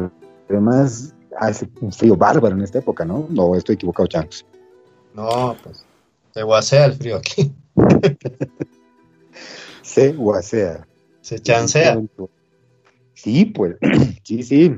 además 0.50 1.14
hace 1.40 1.70
un 1.82 1.92
frío 1.92 2.16
bárbaro 2.16 2.56
en 2.56 2.64
esta 2.64 2.80
época, 2.80 3.06
¿no? 3.06 3.26
No, 3.30 3.56
estoy 3.56 3.76
equivocado, 3.76 4.08
Chance. 4.08 4.46
No, 5.14 5.56
pues. 5.64 5.87
Se 6.38 6.44
guasea 6.44 6.86
el 6.86 6.94
frío 6.94 7.18
aquí. 7.18 7.52
Se 9.82 10.14
guasea. 10.14 10.88
Se 11.22 11.40
chancea. 11.40 12.00
Sí, 13.16 13.46
pues, 13.46 13.76
sí, 14.24 14.44
sí. 14.44 14.78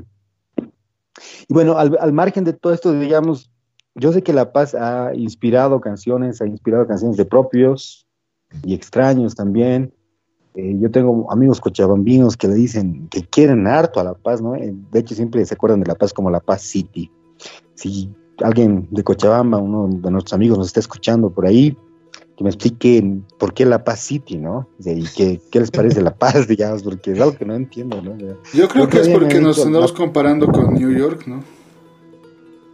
Y 0.56 1.52
bueno, 1.52 1.76
al, 1.76 1.98
al 2.00 2.14
margen 2.14 2.44
de 2.44 2.54
todo 2.54 2.72
esto, 2.72 2.98
digamos, 2.98 3.50
yo 3.94 4.10
sé 4.10 4.22
que 4.22 4.32
La 4.32 4.52
Paz 4.52 4.74
ha 4.74 5.14
inspirado 5.14 5.82
canciones, 5.82 6.40
ha 6.40 6.46
inspirado 6.46 6.86
canciones 6.86 7.18
de 7.18 7.26
propios 7.26 8.06
y 8.62 8.72
extraños 8.72 9.34
también. 9.34 9.92
Eh, 10.54 10.78
yo 10.80 10.90
tengo 10.90 11.30
amigos 11.30 11.60
cochabambinos 11.60 12.38
que 12.38 12.48
le 12.48 12.54
dicen 12.54 13.06
que 13.08 13.26
quieren 13.26 13.66
harto 13.66 14.00
a 14.00 14.04
La 14.04 14.14
Paz, 14.14 14.40
¿no? 14.40 14.54
Eh, 14.54 14.74
de 14.90 14.98
hecho, 14.98 15.14
siempre 15.14 15.44
se 15.44 15.52
acuerdan 15.52 15.80
de 15.80 15.88
La 15.88 15.94
Paz 15.94 16.14
como 16.14 16.30
La 16.30 16.40
Paz 16.40 16.62
City. 16.62 17.10
Si 17.74 18.10
alguien 18.42 18.88
de 18.90 19.02
Cochabamba, 19.02 19.58
uno 19.58 19.88
de 19.90 20.10
nuestros 20.10 20.32
amigos 20.32 20.58
nos 20.58 20.68
está 20.68 20.80
escuchando 20.80 21.30
por 21.30 21.46
ahí, 21.46 21.76
que 22.36 22.44
me 22.44 22.50
explique 22.50 23.18
por 23.38 23.52
qué 23.52 23.66
La 23.66 23.84
Paz 23.84 24.00
City, 24.00 24.38
¿no? 24.38 24.66
Y 24.78 25.04
qué, 25.14 25.40
qué 25.50 25.60
les 25.60 25.70
parece 25.70 26.00
La 26.00 26.14
Paz, 26.14 26.48
digamos, 26.48 26.82
porque 26.82 27.12
es 27.12 27.20
algo 27.20 27.36
que 27.36 27.44
no 27.44 27.54
entiendo, 27.54 28.00
¿no? 28.00 28.16
Yo 28.54 28.68
creo 28.68 28.88
que 28.88 29.00
es 29.00 29.08
Porque 29.08 29.40
nos 29.40 29.64
andamos 29.64 29.92
comparando 29.92 30.46
con 30.48 30.74
New 30.74 30.90
York, 30.90 31.26
¿no? 31.26 31.42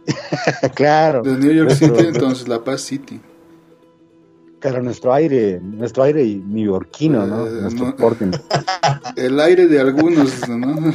claro, 0.75 1.21
De 1.21 1.37
New 1.37 1.51
York 1.51 1.71
City, 1.71 2.05
entonces 2.07 2.47
La 2.47 2.63
Paz 2.63 2.81
City. 2.81 3.19
claro, 4.59 4.81
nuestro 4.81 5.13
aire, 5.13 5.59
nuestro 5.61 6.03
aire 6.03 6.23
neoyorquino, 6.47 7.27
¿no? 7.27 7.45
Eh, 7.45 7.61
nuestro 7.61 7.93
no. 7.93 8.31
El 9.17 9.39
aire 9.41 9.67
de 9.67 9.81
algunos, 9.81 10.47
¿no? 10.47 10.93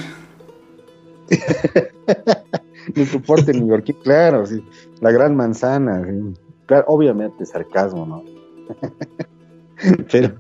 Nuestro 2.95 3.23
porte 3.23 3.53
neoyorquino, 3.53 3.99
claro, 4.01 4.47
sí. 4.47 4.65
La 5.01 5.11
gran 5.11 5.37
manzana, 5.37 6.05
sí. 6.05 6.35
Claro, 6.67 6.85
obviamente 6.89 7.45
sarcasmo, 7.45 8.07
¿no? 8.07 8.25
pero, 10.11 10.35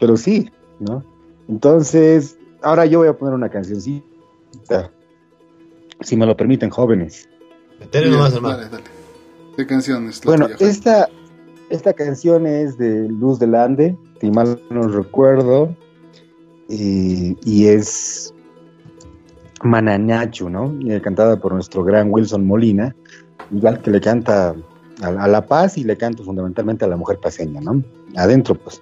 pero 0.00 0.16
sí, 0.16 0.50
¿no? 0.80 1.04
Entonces, 1.48 2.38
ahora 2.62 2.86
yo 2.86 3.00
voy 3.00 3.08
a 3.08 3.16
poner 3.16 3.34
una 3.34 3.48
cancioncita, 3.48 4.90
si 6.00 6.16
me 6.16 6.26
lo 6.26 6.36
permiten, 6.36 6.70
jóvenes. 6.70 7.28
Nomás, 7.92 8.34
hermano. 8.34 8.56
Dale, 8.56 8.70
dale. 8.70 8.84
¿Qué 9.56 9.66
canción 9.66 10.08
es 10.08 10.24
la 10.24 10.30
Bueno, 10.30 10.46
tuya, 10.48 10.70
esta, 10.70 11.08
esta 11.70 11.92
canción 11.92 12.46
es 12.46 12.76
de 12.78 13.08
Luz 13.08 13.38
del 13.38 13.54
Ande, 13.54 13.96
si 14.20 14.30
mal 14.30 14.60
no 14.70 14.82
recuerdo, 14.88 15.74
y, 16.68 17.36
y 17.44 17.68
es 17.68 18.34
Mananachu, 19.62 20.48
¿no? 20.48 20.74
Eh, 20.86 21.00
cantada 21.00 21.38
por 21.38 21.52
nuestro 21.52 21.84
gran 21.84 22.12
Wilson 22.12 22.46
Molina, 22.46 22.94
igual 23.50 23.80
que 23.80 23.90
le 23.90 24.00
canta 24.00 24.54
a, 25.02 25.06
a 25.06 25.28
La 25.28 25.46
Paz 25.46 25.78
y 25.78 25.84
le 25.84 25.96
canta 25.96 26.22
fundamentalmente 26.22 26.84
a 26.84 26.88
la 26.88 26.96
mujer 26.96 27.18
paseña, 27.18 27.60
¿no? 27.60 27.82
Adentro, 28.16 28.54
pues. 28.54 28.80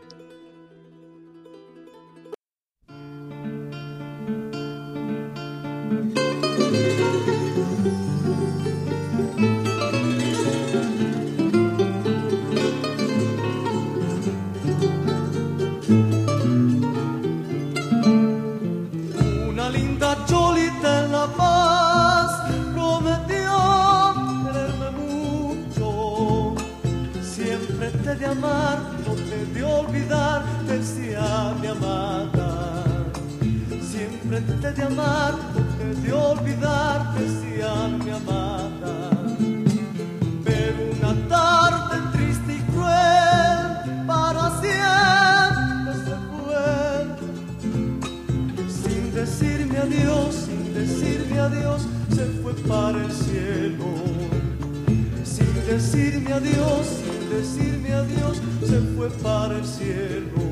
cielo 59.75 60.47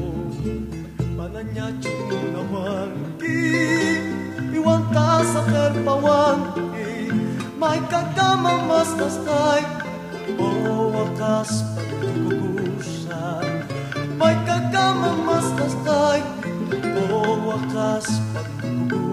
Mananyachu 1.15 1.95
nawangi 2.35 3.39
Iwanta 4.51 5.23
sa 5.23 5.41
perpawangi 5.47 7.07
May 7.55 7.79
kagamamas 7.87 8.91
nastay 8.99 9.63
O 10.35 10.51
wakas 10.91 11.63
pagkukusan 11.79 13.47
May 14.19 14.35
kagamamas 14.43 15.47
nastay 15.55 16.21
O 17.15 17.39
wakas 17.47 18.07
pagkukusan 18.35 19.12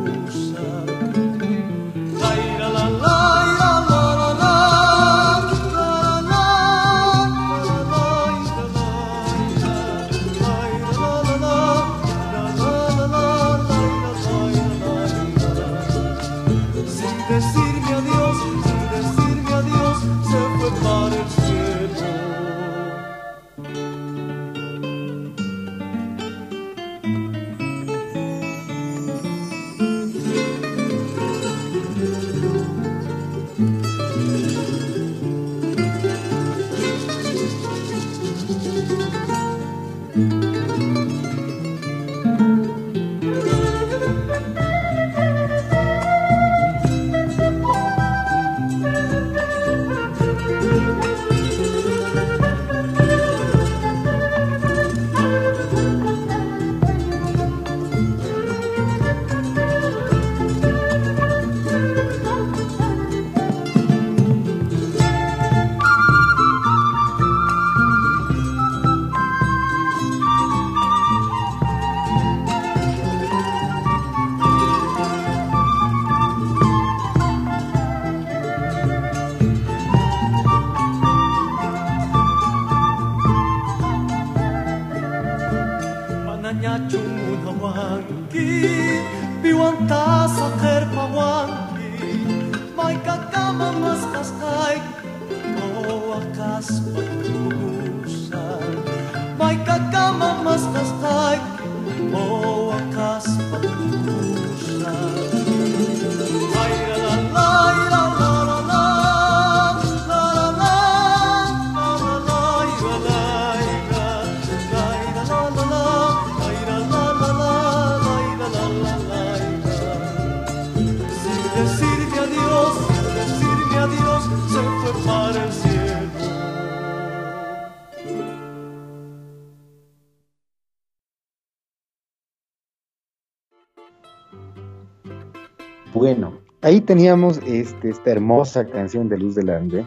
ahí 136.69 136.81
teníamos 136.81 137.39
este, 137.45 137.89
esta 137.89 138.11
hermosa 138.11 138.65
canción 138.65 139.09
de 139.09 139.17
Luz 139.17 139.35
del 139.35 139.49
Ande, 139.49 139.85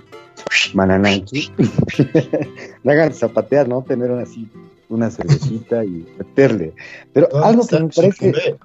Mananachi. 0.75 1.51
La 2.83 2.93
hagan 2.93 3.13
zapatear, 3.15 3.69
¿no? 3.69 3.83
Tener 3.83 4.11
así 4.13 4.49
una 4.89 5.11
cervecita 5.11 5.85
y 5.85 6.07
meterle. 6.19 6.75
Pero 7.13 7.29
algo 7.45 7.67
que 7.67 7.77
me 7.79 7.89
parece, 7.89 8.57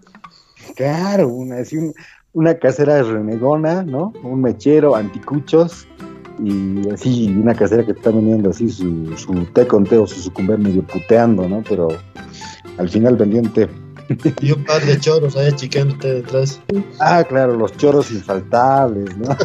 claro, 0.75 1.27
una, 1.29 1.57
así 1.57 1.77
un- 1.77 1.93
una 2.33 2.55
casera 2.55 3.01
renegona, 3.01 3.83
¿no? 3.83 4.13
Un 4.23 4.41
mechero, 4.41 4.95
anticuchos 4.95 5.87
y 6.43 6.87
así 6.89 7.29
una 7.35 7.55
casera 7.55 7.83
que 7.83 7.93
está 7.93 8.11
vendiendo 8.11 8.51
así 8.51 8.69
su, 8.69 9.15
su 9.17 9.33
té 9.53 9.65
con 9.65 9.85
té 9.85 9.97
o 9.97 10.05
su 10.05 10.19
sucumbé 10.19 10.57
medio 10.57 10.83
puteando, 10.83 11.47
¿no? 11.49 11.63
Pero 11.67 11.87
al 12.77 12.89
final 12.89 13.15
vendiendo 13.15 13.49
té. 13.51 13.67
Y 14.41 14.51
un 14.51 14.63
par 14.63 14.85
de 14.85 14.99
choros 14.99 15.35
ahí 15.35 15.51
chiqueándote 15.53 16.15
detrás. 16.15 16.61
Ah, 16.99 17.23
claro, 17.23 17.55
los 17.55 17.75
choros 17.77 18.11
infaltables, 18.11 19.17
¿no? 19.17 19.29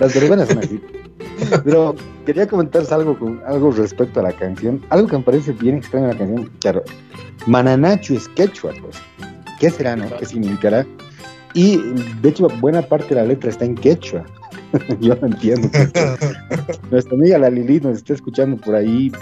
Las 0.00 0.14
verbenas 0.14 0.48
son 0.48 0.58
así. 0.58 0.80
Pero 1.64 1.94
quería 2.24 2.46
comentarles 2.46 2.92
algo 2.92 3.18
con 3.18 3.40
algo 3.46 3.70
respecto 3.72 4.20
a 4.20 4.24
la 4.24 4.32
canción. 4.32 4.82
Algo 4.90 5.08
que 5.08 5.18
me 5.18 5.22
parece 5.22 5.52
bien 5.52 5.76
extraño 5.76 6.06
en 6.06 6.12
la 6.12 6.18
canción. 6.18 6.50
Claro, 6.60 6.82
Mananachu 7.46 8.14
es 8.14 8.28
quechua, 8.28 8.72
pues. 8.80 8.96
¿Qué 9.60 9.70
será, 9.70 9.96
no? 9.96 10.08
¿Qué 10.16 10.26
significará? 10.26 10.86
Y 11.54 11.78
de 12.20 12.28
hecho, 12.28 12.48
buena 12.60 12.82
parte 12.82 13.14
de 13.14 13.22
la 13.22 13.26
letra 13.26 13.50
está 13.50 13.64
en 13.64 13.74
quechua. 13.74 14.24
Yo 15.00 15.14
no 15.16 15.28
entiendo. 15.28 15.68
Nuestra 16.90 17.14
amiga 17.14 17.38
la 17.38 17.50
Lili 17.50 17.80
nos 17.80 17.98
está 17.98 18.14
escuchando 18.14 18.56
por 18.58 18.74
ahí. 18.74 19.12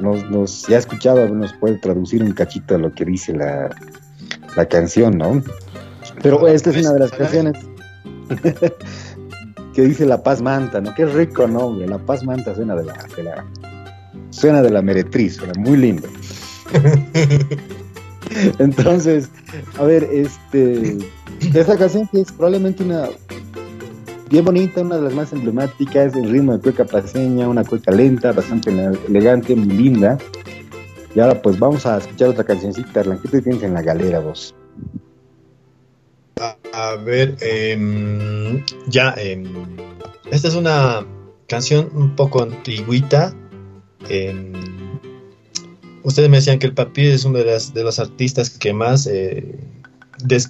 Nos, 0.00 0.28
nos 0.30 0.66
ya 0.66 0.76
ha 0.76 0.78
escuchado, 0.80 1.28
nos 1.28 1.52
puede 1.54 1.78
traducir 1.78 2.22
un 2.22 2.32
cachito 2.32 2.76
lo 2.78 2.92
que 2.92 3.04
dice 3.04 3.32
la, 3.32 3.70
la 4.56 4.66
canción, 4.66 5.18
¿no? 5.18 5.42
Pero 6.22 6.46
esta 6.48 6.70
es 6.70 6.78
una 6.78 6.92
de 6.92 6.98
las 7.00 7.10
canciones 7.10 7.54
que 9.74 9.82
dice 9.82 10.06
La 10.06 10.22
Paz 10.22 10.40
Manta, 10.42 10.80
¿no? 10.80 10.94
Qué 10.94 11.06
rico 11.06 11.46
nombre, 11.46 11.86
La 11.86 11.98
Paz 11.98 12.24
Manta 12.24 12.54
suena 12.54 12.74
de 12.76 12.84
la, 12.84 13.06
de 13.16 13.22
la, 13.22 13.44
suena 14.30 14.62
de 14.62 14.70
la 14.70 14.82
meretriz, 14.82 15.36
suena 15.36 15.52
muy 15.58 15.76
lindo. 15.76 16.08
Entonces, 18.58 19.28
a 19.78 19.84
ver, 19.84 20.08
este, 20.12 20.98
esa 21.54 21.76
canción 21.76 22.08
que 22.08 22.20
es 22.22 22.32
probablemente 22.32 22.82
una 22.82 23.08
bien 24.34 24.44
bonita, 24.44 24.80
una 24.80 24.96
de 24.96 25.02
las 25.02 25.14
más 25.14 25.32
emblemáticas, 25.32 26.16
el 26.16 26.28
ritmo 26.28 26.54
de 26.54 26.60
cueca 26.60 26.84
paseña, 26.84 27.46
una 27.46 27.62
cueca 27.62 27.92
lenta, 27.92 28.32
bastante 28.32 28.68
elegante, 29.06 29.54
muy 29.54 29.68
linda. 29.68 30.18
Y 31.14 31.20
ahora 31.20 31.40
pues 31.40 31.56
vamos 31.56 31.86
a 31.86 31.98
escuchar 31.98 32.30
otra 32.30 32.42
cancioncita, 32.42 32.98
Arlan, 32.98 33.20
¿qué 33.20 33.28
te 33.28 33.42
tienes 33.42 33.62
en 33.62 33.74
la 33.74 33.82
galera 33.82 34.18
vos? 34.18 34.52
A, 36.72 36.96
ver, 36.96 37.36
em, 37.42 38.64
ya, 38.88 39.14
em, 39.18 39.44
esta 40.32 40.48
es 40.48 40.56
una 40.56 41.06
canción 41.46 41.88
un 41.94 42.16
poco 42.16 42.42
antiguita. 42.42 43.32
Em, 44.08 44.52
ustedes 46.02 46.28
me 46.28 46.38
decían 46.38 46.58
que 46.58 46.66
el 46.66 46.74
Papi 46.74 47.06
es 47.06 47.24
uno 47.24 47.38
de, 47.38 47.44
las, 47.44 47.72
de 47.72 47.84
los 47.84 48.00
artistas 48.00 48.50
que 48.50 48.72
más, 48.72 49.06
eh, 49.06 49.60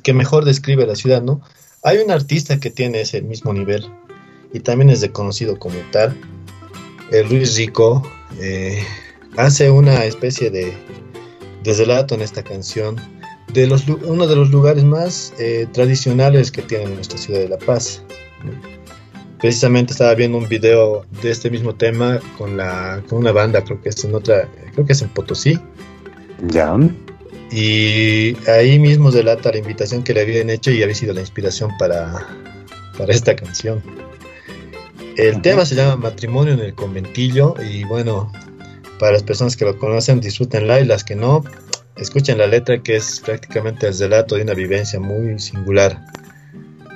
que 0.02 0.14
mejor 0.14 0.46
describe 0.46 0.86
la 0.86 0.96
ciudad, 0.96 1.22
¿no? 1.22 1.42
Hay 1.84 1.98
un 1.98 2.10
artista 2.10 2.58
que 2.58 2.70
tiene 2.70 3.02
ese 3.02 3.20
mismo 3.20 3.52
nivel 3.52 3.86
y 4.54 4.60
también 4.60 4.88
es 4.88 5.02
reconocido 5.02 5.58
como 5.58 5.76
tal. 5.92 6.16
El 7.12 7.28
Luis 7.28 7.56
Rico 7.56 8.02
eh, 8.40 8.82
hace 9.36 9.70
una 9.70 10.04
especie 10.06 10.50
de, 10.50 10.72
de 11.62 11.74
relato 11.74 12.14
en 12.14 12.22
esta 12.22 12.42
canción 12.42 12.96
de 13.52 13.66
los, 13.66 13.86
uno 13.86 14.26
de 14.26 14.34
los 14.34 14.50
lugares 14.50 14.82
más 14.82 15.34
eh, 15.38 15.66
tradicionales 15.72 16.50
que 16.50 16.62
tiene 16.62 16.86
nuestra 16.86 17.18
ciudad 17.18 17.40
de 17.40 17.50
La 17.50 17.58
Paz. 17.58 18.02
Precisamente 19.38 19.92
estaba 19.92 20.14
viendo 20.14 20.38
un 20.38 20.48
video 20.48 21.04
de 21.22 21.30
este 21.30 21.50
mismo 21.50 21.74
tema 21.74 22.18
con, 22.38 22.56
la, 22.56 23.02
con 23.10 23.18
una 23.18 23.32
banda, 23.32 23.62
creo 23.62 23.82
que 23.82 23.90
es 23.90 24.02
en 24.04 24.14
otra, 24.14 24.48
creo 24.72 24.86
que 24.86 24.94
es 24.94 25.02
en 25.02 25.10
Potosí. 25.10 25.60
Ya. 26.48 26.74
Y 27.56 28.36
ahí 28.50 28.80
mismo 28.80 29.12
delata 29.12 29.52
la 29.52 29.58
invitación 29.58 30.02
que 30.02 30.12
le 30.12 30.22
habían 30.22 30.50
hecho 30.50 30.72
y 30.72 30.82
había 30.82 30.96
sido 30.96 31.14
la 31.14 31.20
inspiración 31.20 31.70
para, 31.78 32.26
esta 33.06 33.36
canción. 33.36 33.80
El 35.16 35.40
tema 35.40 35.64
se 35.64 35.76
llama 35.76 35.94
Matrimonio 35.94 36.54
en 36.54 36.58
el 36.58 36.74
Conventillo 36.74 37.54
y 37.62 37.84
bueno, 37.84 38.32
para 38.98 39.12
las 39.12 39.22
personas 39.22 39.56
que 39.56 39.64
lo 39.64 39.78
conocen, 39.78 40.20
disfrútenla 40.20 40.80
y 40.80 40.84
las 40.84 41.04
que 41.04 41.14
no, 41.14 41.44
escuchen 41.96 42.38
la 42.38 42.48
letra 42.48 42.82
que 42.82 42.96
es 42.96 43.20
prácticamente 43.20 43.86
el 43.86 43.96
relato 43.96 44.34
de 44.34 44.42
una 44.42 44.54
vivencia 44.54 44.98
muy 44.98 45.38
singular 45.38 46.04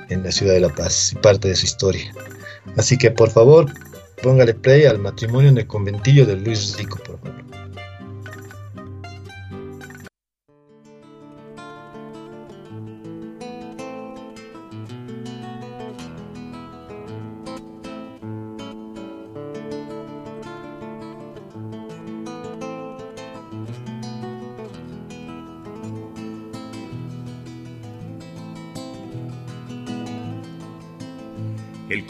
en 0.09 0.23
la 0.23 0.31
ciudad 0.33 0.55
de 0.55 0.59
La 0.59 0.75
Paz 0.75 1.13
y 1.13 1.15
parte 1.15 1.47
de 1.47 1.55
su 1.55 1.67
historia. 1.67 2.13
Así 2.75 2.97
que 2.97 3.11
por 3.11 3.29
favor, 3.29 3.71
póngale 4.21 4.53
play 4.55 4.83
al 4.83 4.99
Matrimonio 4.99 5.51
en 5.51 5.57
el 5.57 5.67
Conventillo 5.67 6.25
de 6.25 6.35
Luis 6.35 6.75
Rico, 6.77 6.97
por 6.97 7.17
favor. 7.21 7.68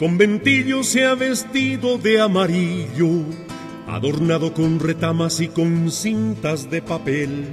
Conventillo 0.00 0.82
se 0.82 1.04
ha 1.04 1.14
vestido 1.14 1.98
de 1.98 2.22
amarillo, 2.22 3.22
adornado 3.86 4.54
con 4.54 4.80
retamas 4.80 5.40
y 5.40 5.48
con 5.48 5.90
cintas 5.90 6.70
de 6.70 6.80
papel. 6.80 7.48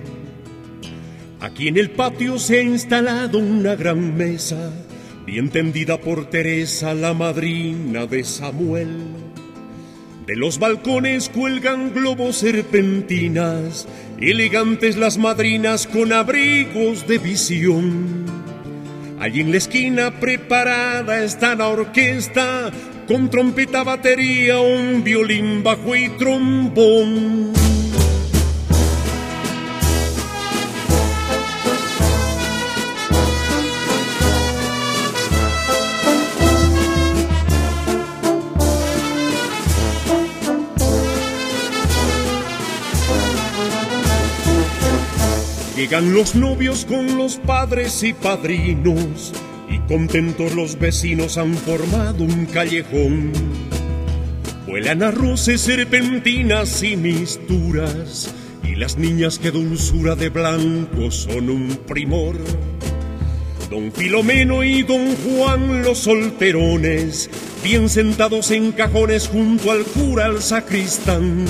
Aquí 1.42 1.68
en 1.68 1.76
el 1.76 1.92
patio 1.92 2.40
se 2.40 2.60
ha 2.60 2.62
instalado 2.62 3.40
una 3.40 3.76
gran 3.76 4.16
mesa, 4.16 4.72
bien 5.26 5.50
tendida 5.50 6.00
por 6.00 6.30
Teresa, 6.30 6.94
la 6.94 7.14
madrina 7.14 8.06
de 8.06 8.24
Samuel. 8.24 8.96
De 10.26 10.38
los 10.38 10.58
balcones 10.58 11.28
cuelgan 11.28 11.94
globos 11.94 12.38
serpentinas, 12.38 13.90
elegantes 14.22 14.96
las 14.96 15.18
madrinas 15.18 15.86
con 15.86 16.14
abrigos 16.14 17.06
de 17.10 17.18
visión. 17.18 18.47
Allí 19.28 19.42
en 19.42 19.52
la 19.52 19.58
esquina 19.58 20.22
preparada 20.22 21.22
está 21.22 21.54
la 21.54 21.68
orquesta, 21.68 22.72
con 23.10 23.30
trompeta, 23.30 23.84
batería, 23.84 24.62
un 24.62 25.04
violín, 25.04 25.64
bajo 25.64 25.98
y 25.98 26.08
trombón. 26.18 27.52
Llegan 45.78 46.12
los 46.12 46.34
novios 46.34 46.86
con 46.86 47.20
los 47.20 47.38
padres 47.38 48.02
y 48.02 48.12
padrinos 48.12 49.32
y 49.70 49.78
contentos 49.82 50.56
los 50.56 50.80
vecinos 50.80 51.38
han 51.38 51.54
formado 51.54 52.24
un 52.24 52.48
callejón. 52.48 53.32
Vuelan 54.66 55.04
arroces, 55.04 55.62
serpentinas 55.62 56.82
y 56.82 56.98
misturas 56.98 58.34
y 58.64 58.74
las 58.74 58.98
niñas 58.98 59.38
que 59.38 59.52
dulzura 59.52 60.16
de 60.16 60.30
blanco 60.30 61.12
son 61.12 61.52
un 61.52 61.68
primor. 61.86 62.38
Don 63.70 63.92
Filomeno 63.92 64.64
y 64.64 64.82
don 64.82 65.16
Juan 65.18 65.84
los 65.84 66.00
solterones, 66.00 67.30
bien 67.64 67.88
sentados 67.88 68.50
en 68.50 68.72
cajones 68.72 69.28
junto 69.28 69.70
al 69.70 69.84
cura 69.84 70.26
al 70.26 70.42
sacristán 70.42 71.46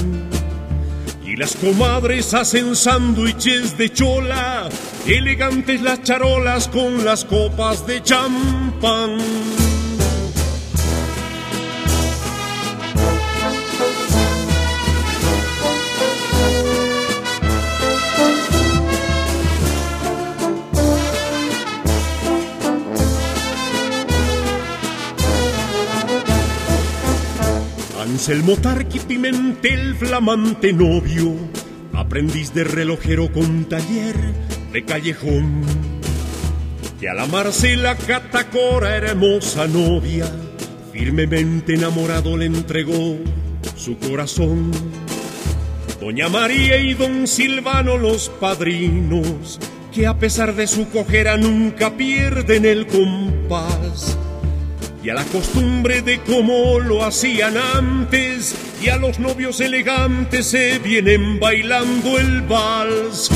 las 1.37 1.55
comadres 1.55 2.33
hacen 2.33 2.75
sándwiches 2.75 3.77
de 3.77 3.93
chola, 3.93 4.69
elegantes 5.05 5.81
las 5.81 6.01
charolas 6.01 6.67
con 6.67 7.05
las 7.05 7.25
copas 7.25 7.85
de 7.85 8.01
champán. 8.01 9.19
Anselmo 28.27 28.57
Tarqui 28.57 28.99
Pimentel, 28.99 29.95
flamante 29.95 30.73
novio, 30.73 31.33
aprendiz 31.93 32.53
de 32.53 32.65
relojero 32.65 33.31
con 33.31 33.63
taller 33.69 34.17
de 34.73 34.83
callejón. 34.83 35.61
Que 36.99 37.07
a 37.07 37.13
la 37.13 37.25
Marcela 37.25 37.95
Catacora, 37.95 38.97
hermosa 38.97 39.65
novia, 39.67 40.29
firmemente 40.91 41.75
enamorado 41.75 42.35
le 42.35 42.47
entregó 42.47 43.15
su 43.77 43.97
corazón. 43.97 44.71
Doña 46.01 46.27
María 46.27 46.75
y 46.79 46.95
don 46.95 47.27
Silvano 47.27 47.97
los 47.97 48.27
padrinos, 48.27 49.57
que 49.93 50.05
a 50.05 50.19
pesar 50.19 50.53
de 50.53 50.67
su 50.67 50.89
cojera 50.89 51.37
nunca 51.37 51.95
pierden 51.95 52.65
el 52.65 52.87
compás 52.87 54.17
y 55.03 55.09
a 55.09 55.13
la 55.13 55.23
costumbre 55.25 56.01
de 56.01 56.19
cómo 56.21 56.79
lo 56.79 57.03
hacían 57.03 57.55
antes 57.57 58.55
y 58.81 58.89
a 58.89 58.97
los 58.97 59.19
novios 59.19 59.59
elegantes 59.59 60.47
se 60.47 60.79
vienen 60.79 61.39
bailando 61.39 62.17
el 62.17 62.41
vals. 62.41 63.29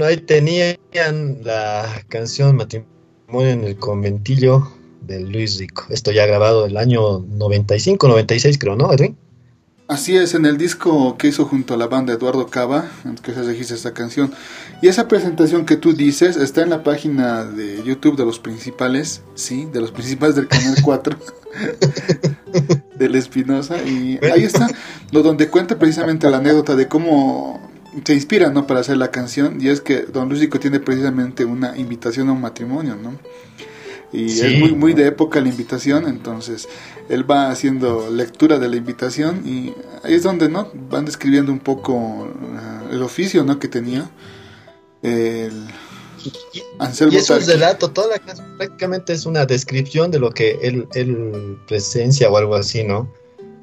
Bueno, 0.00 0.12
ahí 0.12 0.16
tenían 0.16 0.78
la 1.44 1.86
canción 2.08 2.56
Matrimonio 2.56 3.50
en 3.50 3.64
el 3.64 3.76
conventillo 3.76 4.72
de 5.02 5.20
Luis 5.20 5.58
Rico. 5.58 5.84
Esto 5.90 6.10
ya 6.10 6.24
grabado 6.24 6.64
el 6.64 6.78
año 6.78 7.18
95, 7.18 8.08
96 8.08 8.56
creo, 8.56 8.76
¿no, 8.76 8.90
Edwin? 8.94 9.18
Así 9.88 10.16
es, 10.16 10.32
en 10.32 10.46
el 10.46 10.56
disco 10.56 11.18
que 11.18 11.28
hizo 11.28 11.44
junto 11.44 11.74
a 11.74 11.76
la 11.76 11.86
banda 11.86 12.14
Eduardo 12.14 12.46
Cava, 12.46 12.90
en 13.04 13.16
que 13.16 13.34
se 13.34 13.42
registra 13.42 13.76
esta 13.76 13.92
canción. 13.92 14.32
Y 14.80 14.88
esa 14.88 15.06
presentación 15.06 15.66
que 15.66 15.76
tú 15.76 15.92
dices 15.92 16.38
está 16.38 16.62
en 16.62 16.70
la 16.70 16.82
página 16.82 17.44
de 17.44 17.82
YouTube 17.84 18.16
de 18.16 18.24
los 18.24 18.38
principales, 18.38 19.20
sí, 19.34 19.68
de 19.70 19.82
los 19.82 19.90
principales 19.90 20.34
del 20.34 20.48
Canal 20.48 20.76
4, 20.82 21.18
del 22.94 23.16
Espinosa. 23.16 23.82
Y 23.82 24.18
ahí 24.32 24.44
está, 24.44 24.66
lo 25.12 25.22
donde 25.22 25.48
cuenta 25.50 25.78
precisamente 25.78 26.30
la 26.30 26.38
anécdota 26.38 26.74
de 26.74 26.88
cómo 26.88 27.70
se 28.04 28.14
inspira, 28.14 28.50
¿no? 28.50 28.66
Para 28.66 28.80
hacer 28.80 28.96
la 28.96 29.10
canción. 29.10 29.60
Y 29.60 29.68
es 29.68 29.80
que 29.80 30.02
Don 30.02 30.28
Lúcico 30.28 30.60
tiene 30.60 30.80
precisamente 30.80 31.44
una 31.44 31.76
invitación 31.76 32.28
a 32.28 32.32
un 32.32 32.40
matrimonio, 32.40 32.96
¿no? 32.96 33.18
y 34.12 34.40
es 34.40 34.58
muy, 34.58 34.72
muy 34.72 34.92
de 34.92 35.06
época 35.06 35.40
la 35.40 35.48
invitación, 35.48 36.08
entonces 36.08 36.68
él 37.08 37.28
va 37.30 37.50
haciendo 37.50 38.10
lectura 38.10 38.58
de 38.58 38.68
la 38.68 38.76
invitación 38.76 39.42
y 39.46 39.72
ahí 40.02 40.14
es 40.14 40.22
donde 40.22 40.48
no 40.48 40.70
van 40.90 41.04
describiendo 41.04 41.52
un 41.52 41.60
poco 41.60 41.94
uh, 41.94 42.92
el 42.92 43.02
oficio 43.02 43.44
¿no? 43.44 43.58
que 43.58 43.68
tenía 43.68 44.10
el 45.02 45.68
Anselmo 46.78 47.14
y 47.14 47.16
eso 47.16 47.36
es 47.36 47.46
relato, 47.46 47.90
toda 47.90 48.08
la 48.08 48.18
canción 48.18 48.46
prácticamente 48.56 49.12
es 49.12 49.26
una 49.26 49.46
descripción 49.46 50.10
de 50.10 50.18
lo 50.18 50.30
que 50.30 50.58
él, 50.62 50.88
él, 50.94 51.58
presencia 51.66 52.28
o 52.28 52.36
algo 52.36 52.56
así, 52.56 52.84
¿no? 52.84 53.10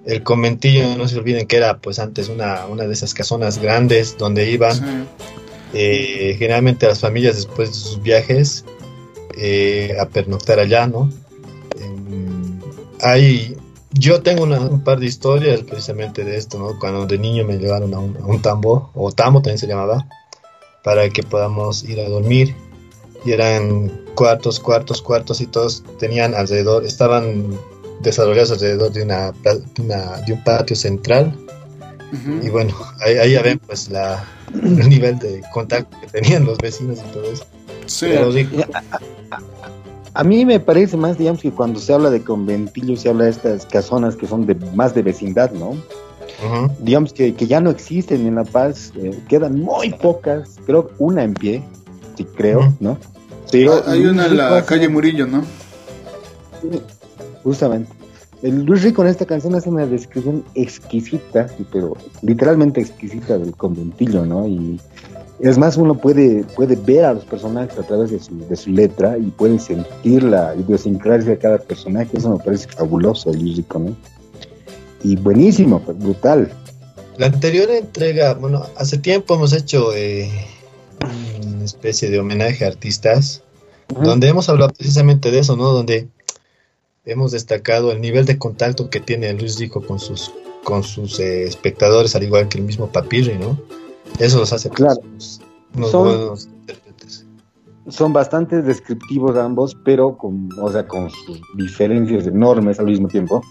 El 0.08 0.24
conventillo, 0.24 0.98
no 0.98 1.08
se 1.08 1.20
olviden 1.20 1.46
que 1.46 1.58
era 1.58 1.78
pues 1.78 2.00
antes 2.00 2.30
una, 2.30 2.66
una 2.66 2.86
de 2.86 2.94
esas 2.94 3.14
casonas 3.14 3.60
grandes 3.60 4.18
donde 4.18 4.50
iban 4.50 5.08
eh, 5.74 6.36
generalmente 6.40 6.88
las 6.88 7.02
familias 7.02 7.36
después 7.36 7.70
de 7.70 7.76
sus 7.76 8.02
viajes 8.02 8.66
eh, 9.38 9.96
a 10.00 10.08
pernoctar 10.08 10.60
allá, 10.60 10.88
¿no? 10.88 11.12
hay, 13.02 13.56
yo 13.92 14.22
tengo 14.22 14.44
un 14.44 14.84
par 14.84 15.00
de 15.00 15.06
historias 15.06 15.62
precisamente 15.62 16.24
de 16.24 16.38
esto, 16.38 16.60
¿no? 16.60 16.80
Cuando 16.80 17.06
de 17.06 17.18
niño 17.18 17.46
me 17.46 17.58
llevaron 17.58 17.94
a 17.94 18.00
un, 18.00 18.42
tambo, 18.42 18.92
o 18.94 19.12
tambo 19.12 19.42
también 19.42 19.60
se 19.60 19.68
llamaba, 19.68 20.08
para 20.84 21.10
que 21.10 21.24
podamos 21.24 21.84
ir 21.84 22.00
a 22.00 22.10
dormir. 22.10 22.56
Y 23.26 23.32
eran 23.32 23.92
cuartos, 24.16 24.60
cuartos, 24.60 25.02
cuartos 25.02 25.42
y 25.42 25.48
todos 25.48 25.84
tenían 26.00 26.34
alrededor, 26.34 26.86
estaban 26.86 27.60
desarrollados 28.02 28.52
alrededor 28.52 28.92
de, 28.92 29.04
una, 29.04 29.32
de 29.32 30.34
un 30.34 30.44
patio 30.44 30.76
central. 30.76 31.34
Y 32.42 32.50
bueno, 32.50 32.74
ahí, 33.02 33.32
ya 33.32 33.42
ven 33.42 33.60
pues 33.60 33.90
la, 33.90 34.24
el 34.54 34.88
nivel 34.90 35.20
de 35.20 35.42
contacto 35.54 35.98
que 36.00 36.08
tenían 36.08 36.46
los 36.46 36.58
vecinos 36.58 37.00
y 37.00 37.12
todo 37.12 37.32
eso. 37.32 37.46
Sí. 37.86 38.08
a, 40.14 40.24
mí 40.24 40.46
me 40.46 40.60
parece 40.60 40.96
más, 40.96 41.18
digamos, 41.18 41.42
que 41.42 41.52
cuando 41.52 41.80
se 41.80 41.94
habla 41.94 42.10
de 42.10 42.22
conventillo, 42.24 42.96
se 42.96 43.10
habla 43.10 43.26
de 43.26 43.32
estas 43.32 43.66
casonas 43.66 44.16
que 44.16 44.26
son 44.28 44.46
de 44.46 44.56
más 44.74 44.96
de 44.96 45.04
vecindad, 45.04 45.52
¿no? 45.52 45.76
Digamos 46.80 47.14
que, 47.14 47.34
ya 47.34 47.60
no 47.60 47.72
existen 47.72 48.28
en 48.28 48.36
La 48.36 48.44
Paz, 48.44 48.94
eh, 48.96 49.20
quedan 49.28 49.60
muy 49.60 49.90
pocas, 49.90 50.58
creo 50.66 50.92
una 51.00 51.24
en 51.24 51.34
pie, 51.34 51.64
sí 52.16 52.26
creo, 52.36 52.74
¿no? 52.80 52.98
Pero 53.52 53.82
hay 53.88 54.06
una 54.06 54.28
en 54.28 54.38
la 54.38 54.64
calle 54.66 54.88
Murillo, 54.88 55.26
¿no? 55.26 55.44
Justamente. 57.48 57.90
El 58.42 58.66
Luis 58.66 58.84
Rico 58.84 59.02
en 59.04 59.08
esta 59.08 59.26
canción 59.26 59.56
hace 59.56 59.70
una 59.70 59.86
descripción 59.86 60.44
exquisita, 60.54 61.48
pero 61.72 61.96
literalmente 62.22 62.82
exquisita 62.82 63.38
del 63.38 63.56
conventillo, 63.56 64.26
¿no? 64.26 64.46
Y 64.46 64.82
es 65.40 65.58
más, 65.58 65.78
uno 65.78 65.96
puede, 65.96 66.44
puede 66.44 66.76
ver 66.76 67.06
a 67.06 67.14
los 67.14 67.24
personajes 67.24 67.80
a 67.80 67.84
través 67.84 68.12
de 68.12 68.20
su, 68.20 68.38
de 68.38 68.56
su 68.58 68.72
letra 68.72 69.18
y 69.18 69.28
puede 69.28 69.60
sentir 69.60 70.24
la 70.24 70.54
idiosincrasia 70.56 71.32
de 71.32 71.38
cada 71.38 71.58
personaje. 71.58 72.18
Eso 72.18 72.32
me 72.32 72.44
parece 72.44 72.68
fabuloso, 72.68 73.32
lírico, 73.32 73.80
¿no? 73.80 73.96
Y 75.06 75.16
buenísimo, 75.16 75.80
brutal. 75.80 76.52
La 77.18 77.28
anterior 77.28 77.70
entrega, 77.72 78.34
bueno, 78.34 78.66
hace 78.76 78.98
tiempo 78.98 79.36
hemos 79.36 79.54
hecho 79.54 79.96
eh, 79.96 80.30
una 81.46 81.64
especie 81.64 82.10
de 82.10 82.20
homenaje 82.20 82.66
a 82.66 82.68
artistas, 82.68 83.42
donde 84.04 84.28
hemos 84.28 84.50
hablado 84.50 84.74
precisamente 84.74 85.32
de 85.32 85.40
eso, 85.40 85.56
¿no? 85.56 85.72
Donde 85.72 86.10
hemos 87.08 87.32
destacado 87.32 87.92
el 87.92 88.02
nivel 88.02 88.26
de 88.26 88.38
contacto 88.38 88.90
que 88.90 89.00
tiene 89.00 89.34
Luis 89.34 89.58
Rico 89.58 89.82
con 89.82 89.98
sus, 89.98 90.32
con 90.64 90.84
sus 90.84 91.20
eh, 91.20 91.44
espectadores, 91.44 92.16
al 92.16 92.24
igual 92.24 92.48
que 92.50 92.60
el 92.60 92.66
mismo 92.66 92.88
Papirri, 92.88 93.38
¿no? 93.38 93.58
Eso 94.20 94.40
los 94.40 94.54
hace 94.54 94.70
claro. 94.70 95.02
son, 95.90 96.38
Son 97.88 98.14
bastante 98.14 98.62
descriptivos 98.62 99.38
ambos, 99.38 99.76
pero 99.86 100.18
con, 100.18 100.50
o 100.62 100.72
sea, 100.72 100.86
con 100.86 101.10
sus 101.10 101.42
diferencias 101.56 102.28
enormes 102.28 102.80
al 102.80 102.88
mismo 102.88 103.08
tiempo. 103.08 103.42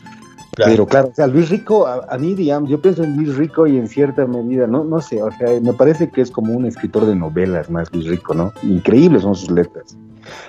Pero 0.56 0.86
claro, 0.86 1.08
o 1.08 1.14
sea, 1.14 1.26
Luis 1.26 1.50
Rico, 1.50 1.86
a, 1.86 2.16
mí, 2.18 2.34
digamos, 2.34 2.70
yo 2.70 2.80
pienso 2.80 3.04
en 3.04 3.14
Luis 3.16 3.36
Rico 3.36 3.66
y 3.66 3.76
en 3.76 3.88
cierta 3.88 4.26
medida, 4.26 4.66
no, 4.66 4.84
no 4.84 5.02
sé, 5.02 5.22
o 5.22 5.30
sea, 5.32 5.60
me 5.60 5.74
parece 5.74 6.08
que 6.10 6.22
es 6.22 6.30
como 6.30 6.54
un 6.54 6.64
escritor 6.64 7.04
de 7.04 7.14
novelas 7.14 7.68
más 7.68 7.92
Luis 7.92 8.06
Rico, 8.06 8.32
¿no? 8.32 8.52
Increíbles 8.62 9.22
son 9.22 9.34
sus 9.34 9.50
letras. 9.50 9.98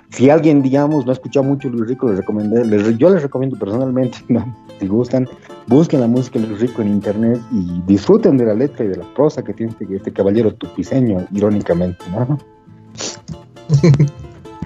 Si 0.09 0.29
alguien, 0.29 0.61
digamos, 0.61 1.05
no 1.05 1.11
ha 1.11 1.13
escuchado 1.13 1.43
mucho 1.43 1.69
Luis 1.69 1.87
Rico, 1.89 2.07
les 2.07 2.17
recomendé, 2.17 2.65
les, 2.65 2.97
yo 2.97 3.09
les 3.09 3.21
recomiendo 3.21 3.57
personalmente, 3.57 4.17
si 4.79 4.87
gustan, 4.87 5.27
busquen 5.67 6.01
la 6.01 6.07
música 6.07 6.39
de 6.39 6.47
Luis 6.47 6.61
Rico 6.61 6.81
en 6.81 6.89
internet 6.89 7.41
y 7.51 7.81
disfruten 7.85 8.37
de 8.37 8.45
la 8.45 8.53
letra 8.53 8.85
y 8.85 8.89
de 8.89 8.97
la 8.97 9.13
prosa 9.13 9.43
que 9.43 9.53
tiene 9.53 9.71
este, 9.71 9.95
este 9.95 10.13
caballero 10.13 10.53
tupiseño, 10.53 11.27
irónicamente, 11.31 12.03
¿no? 12.11 12.37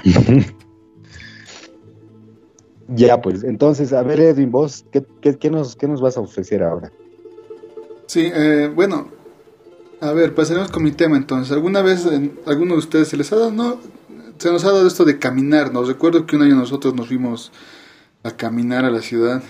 ya, 2.90 3.22
pues, 3.22 3.44
entonces, 3.44 3.94
a 3.94 4.04
ver, 4.04 4.20
Edwin, 4.20 4.52
vos, 4.52 4.86
¿qué, 4.92 5.04
qué, 5.38 5.50
nos, 5.50 5.76
qué 5.76 5.88
nos 5.88 6.02
vas 6.02 6.18
a 6.18 6.22
ofrecer 6.22 6.64
ahora? 6.64 6.92
Sí, 8.08 8.30
eh, 8.34 8.72
bueno, 8.74 9.08
a 10.02 10.12
ver, 10.14 10.34
pasaremos 10.36 10.72
con 10.72 10.84
mi 10.84 10.92
tema 10.92 11.16
entonces. 11.16 11.52
¿Alguna 11.54 11.82
vez 11.82 12.06
en, 12.06 12.40
alguno 12.46 12.74
de 12.74 12.80
ustedes 12.80 13.08
se 13.08 13.18
les 13.18 13.32
ha 13.32 13.38
dado, 13.38 13.52
no, 13.52 13.78
se 14.42 14.52
nos 14.52 14.66
ha 14.66 14.72
dado 14.72 14.88
esto 14.88 15.06
de 15.06 15.20
caminar. 15.20 15.72
Nos 15.72 15.88
recuerdo 15.88 16.26
que 16.26 16.36
un 16.36 16.42
año 16.42 16.56
nosotros 16.56 16.96
nos 16.96 17.08
fuimos 17.08 17.52
a 18.24 18.32
caminar 18.32 18.86
a 18.86 18.90
la 18.90 19.02
ciudad. 19.02 19.44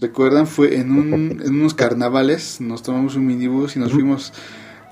¿Recuerdan? 0.00 0.46
Fue 0.46 0.76
en, 0.76 0.92
un, 0.92 1.42
en 1.44 1.54
unos 1.54 1.74
carnavales. 1.74 2.60
Nos 2.60 2.82
tomamos 2.82 3.16
un 3.16 3.26
minibús 3.26 3.76
y 3.76 3.78
nos 3.78 3.92
fuimos 3.92 4.32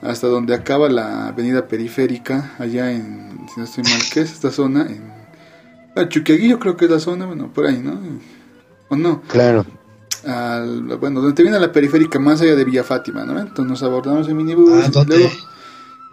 hasta 0.02 0.26
donde 0.26 0.54
acaba 0.54 0.90
la 0.90 1.28
avenida 1.28 1.66
periférica, 1.66 2.54
allá 2.58 2.90
en, 2.90 3.46
si 3.54 3.60
no 3.60 3.64
estoy 3.64 3.84
mal, 3.84 4.00
¿qué 4.12 4.20
es 4.20 4.32
esta 4.32 4.50
zona? 4.50 4.82
En 4.82 5.00
ah, 5.96 6.08
yo 6.08 6.58
creo 6.58 6.76
que 6.76 6.86
es 6.86 6.90
la 6.90 6.98
zona, 6.98 7.24
bueno, 7.24 7.52
por 7.52 7.66
ahí, 7.66 7.78
¿no? 7.78 8.00
¿O 8.88 8.96
no? 8.96 9.22
Claro. 9.28 9.64
bueno, 10.24 11.20
donde 11.20 11.34
termina 11.34 11.60
la 11.60 11.70
periférica, 11.70 12.18
más 12.18 12.40
allá 12.42 12.56
de 12.56 12.64
Villa 12.64 12.82
Fátima, 12.82 13.24
¿no? 13.24 13.38
Entonces 13.38 13.66
nos 13.66 13.82
abordamos 13.84 14.28
en 14.28 14.36
minibús. 14.36 14.84
Ah, 14.84 14.90
y 15.02 15.06
luego, 15.06 15.30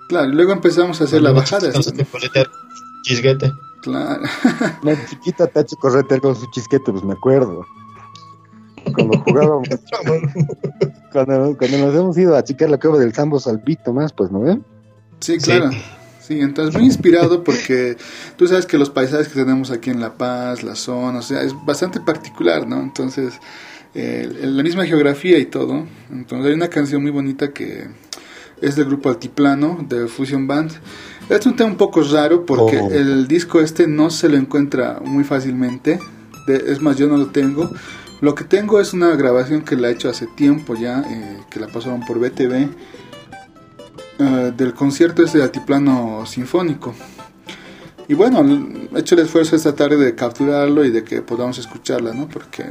claro, 0.08 0.29
luego 0.29 0.53
empezamos 0.53 1.01
a 1.01 1.05
hacer 1.05 1.23
la 1.23 1.32
bajada. 1.32 1.71
Chisguete. 3.03 3.51
Claro. 3.81 4.21
La 4.83 5.05
chiquita 5.07 5.47
Tachi 5.47 5.75
Correter 5.75 6.19
con 6.21 6.35
su 6.35 6.49
chisquete, 6.51 6.91
pues 6.91 7.03
me 7.03 7.13
acuerdo. 7.13 7.65
Cuando 8.93 9.19
jugábamos. 9.19 9.67
cuando, 11.12 11.57
cuando, 11.57 11.77
nos 11.77 11.95
hemos 11.95 12.17
ido 12.17 12.35
a 12.35 12.43
chicar 12.43 12.69
la 12.69 12.79
cueva 12.79 12.97
del 12.97 13.13
Sambo 13.13 13.39
Salpito 13.39 13.93
más, 13.93 14.13
pues, 14.13 14.31
¿no 14.31 14.41
ven? 14.41 14.63
Sí, 15.19 15.38
claro. 15.38 15.69
Sí. 16.19 16.39
entonces 16.39 16.75
muy 16.75 16.85
inspirado 16.85 17.43
porque 17.43 17.97
tú 18.38 18.47
sabes 18.47 18.65
que 18.65 18.77
los 18.77 18.89
paisajes 18.89 19.27
que 19.27 19.39
tenemos 19.39 19.71
aquí 19.71 19.89
en 19.89 19.99
La 19.99 20.13
Paz, 20.13 20.63
la 20.63 20.75
zona, 20.75 21.19
o 21.19 21.21
sea, 21.21 21.41
es 21.41 21.53
bastante 21.65 21.99
particular, 21.99 22.67
¿no? 22.67 22.79
Entonces, 22.79 23.33
eh, 23.95 24.29
la 24.43 24.63
misma 24.63 24.85
geografía 24.85 25.39
y 25.39 25.45
todo. 25.45 25.88
Entonces 26.12 26.47
hay 26.47 26.53
una 26.53 26.69
canción 26.69 27.01
muy 27.01 27.12
bonita 27.12 27.51
que 27.51 27.88
es 28.62 28.75
del 28.75 28.85
grupo 28.85 29.09
Altiplano 29.09 29.85
de 29.88 30.07
Fusion 30.07 30.47
Band 30.47 30.71
es 31.29 31.45
un 31.45 31.55
tema 31.55 31.69
un 31.69 31.77
poco 31.77 32.01
raro 32.01 32.45
porque 32.45 32.79
oh. 32.79 32.89
el 32.91 33.27
disco 33.27 33.59
este 33.59 33.87
no 33.87 34.09
se 34.09 34.29
lo 34.29 34.37
encuentra 34.37 34.99
muy 35.03 35.23
fácilmente. 35.23 35.99
es 36.47 36.81
más, 36.81 36.97
yo 36.97 37.07
no 37.07 37.17
lo 37.17 37.27
tengo. 37.27 37.69
Lo 38.21 38.35
que 38.35 38.43
tengo 38.43 38.81
es 38.81 38.93
una 38.93 39.15
grabación 39.15 39.61
que 39.61 39.77
la 39.77 39.89
he 39.89 39.93
hecho 39.93 40.09
hace 40.09 40.27
tiempo 40.27 40.75
ya, 40.75 41.01
eh, 41.01 41.39
que 41.49 41.59
la 41.59 41.67
pasaron 41.67 42.05
por 42.05 42.19
BTV, 42.19 42.69
eh, 44.19 44.53
del 44.57 44.73
concierto 44.73 45.23
este 45.23 45.37
de 45.37 45.45
Altiplano 45.45 46.25
Sinfónico. 46.25 46.93
Y 48.09 48.15
bueno, 48.15 48.43
he 48.95 48.99
hecho 48.99 49.15
el 49.15 49.21
esfuerzo 49.21 49.55
esta 49.55 49.73
tarde 49.73 49.97
de 49.97 50.15
capturarlo 50.15 50.83
y 50.83 50.89
de 50.89 51.03
que 51.03 51.21
podamos 51.21 51.59
escucharla, 51.59 52.11
¿no? 52.13 52.27
Porque, 52.27 52.65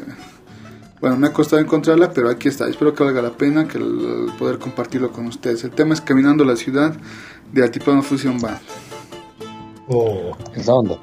bueno, 1.01 1.17
me 1.17 1.29
ha 1.29 1.33
costado 1.33 1.63
encontrarla, 1.63 2.13
pero 2.13 2.29
aquí 2.29 2.49
está. 2.49 2.69
Espero 2.69 2.93
que 2.93 3.05
valga 3.05 3.23
la 3.23 3.31
pena 3.31 3.69
que 3.69 3.79
poder 4.39 4.59
compartirlo 4.59 5.13
con 5.13 5.27
ustedes. 5.29 5.63
El 5.65 5.71
tema 5.71 5.95
es 5.95 6.01
Caminando 6.01 6.45
la 6.45 6.57
Ciudad 6.57 6.95
de 7.53 7.63
Altiplano 7.63 8.03
Fusion 8.03 8.39
Band. 8.39 8.61
Oh, 9.89 10.33
esa 10.55 10.73
onda. 10.75 10.99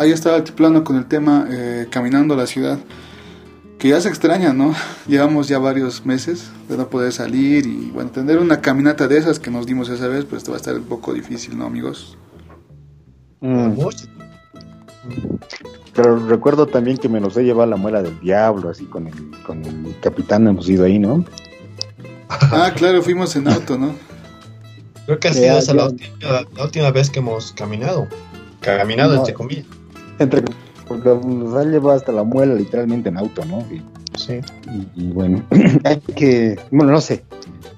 Ahí 0.00 0.12
está 0.12 0.34
Altiplano 0.34 0.82
con 0.82 0.96
el 0.96 1.06
tema 1.06 1.46
eh, 1.50 1.86
Caminando 1.90 2.34
a 2.34 2.36
la 2.36 2.46
ciudad, 2.46 2.78
que 3.78 3.88
ya 3.88 4.00
se 4.00 4.08
extraña, 4.08 4.52
¿no? 4.52 4.74
Llevamos 5.06 5.48
ya 5.48 5.58
varios 5.58 6.04
meses 6.06 6.50
de 6.68 6.76
no 6.76 6.88
poder 6.88 7.12
salir 7.12 7.66
y 7.66 7.90
bueno, 7.92 8.10
tener 8.10 8.38
una 8.38 8.60
caminata 8.60 9.08
de 9.08 9.18
esas 9.18 9.38
que 9.38 9.50
nos 9.50 9.66
dimos 9.66 9.88
esa 9.88 10.08
vez, 10.08 10.24
pues 10.24 10.48
va 10.48 10.54
a 10.54 10.56
estar 10.56 10.74
un 10.74 10.84
poco 10.84 11.12
difícil, 11.12 11.56
¿no, 11.58 11.66
amigos? 11.66 12.16
Mm. 13.40 13.78
Pero 15.94 16.28
recuerdo 16.28 16.66
también 16.66 16.98
que 16.98 17.08
me 17.08 17.20
los 17.20 17.36
he 17.36 17.42
llevado 17.42 17.62
a 17.62 17.66
la 17.66 17.76
muela 17.76 18.02
del 18.02 18.18
diablo, 18.20 18.70
así 18.70 18.84
con 18.84 19.06
el, 19.06 19.14
con 19.46 19.64
el 19.64 19.96
capitán 20.00 20.46
hemos 20.46 20.68
ido 20.68 20.84
ahí, 20.84 20.98
¿no? 20.98 21.24
Ah, 22.28 22.72
claro, 22.74 23.02
fuimos 23.02 23.34
en 23.36 23.48
auto, 23.48 23.76
¿no? 23.76 23.94
Creo 25.06 25.18
que 25.18 25.28
ha 25.28 25.32
sido 25.32 25.58
esa 25.58 25.74
la 25.74 25.86
última, 25.86 26.16
la 26.56 26.64
última 26.64 26.90
vez 26.92 27.10
que 27.10 27.18
hemos 27.18 27.52
caminado. 27.52 28.06
Caminado, 28.60 29.14
No. 29.14 29.18
entre 29.20 29.34
comillas. 29.34 29.66
Entre, 30.20 30.42
porque 30.86 31.08
nos 31.08 31.54
han 31.56 31.70
llevado 31.72 31.96
hasta 31.96 32.12
la 32.12 32.22
muela 32.22 32.54
literalmente 32.54 33.08
en 33.08 33.16
auto, 33.18 33.44
¿no? 33.46 33.58
Y, 33.72 33.82
Sí. 34.16 34.40
y- 34.72 35.02
y 35.04 35.12
bueno, 35.12 35.42
hay 35.84 35.98
que, 36.00 36.58
bueno, 36.70 36.92
no 36.92 37.00
sé, 37.00 37.24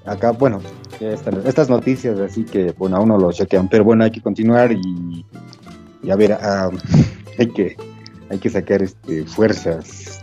acá, 0.05 0.31
bueno, 0.31 0.59
ya 0.99 1.11
están 1.11 1.41
estas 1.45 1.69
noticias, 1.69 2.19
así 2.19 2.43
que, 2.43 2.71
bueno, 2.77 2.97
aún 2.97 3.09
no 3.09 3.17
lo 3.17 3.31
chequean, 3.31 3.67
pero 3.69 3.83
bueno, 3.83 4.03
hay 4.03 4.11
que 4.11 4.21
continuar 4.21 4.71
y, 4.71 5.25
y 6.03 6.09
a 6.11 6.15
ver, 6.15 6.33
ah, 6.33 6.69
hay 7.39 7.47
que, 7.47 7.77
hay 8.29 8.39
que 8.39 8.49
sacar 8.49 8.81
este, 8.83 9.25
fuerzas, 9.25 10.21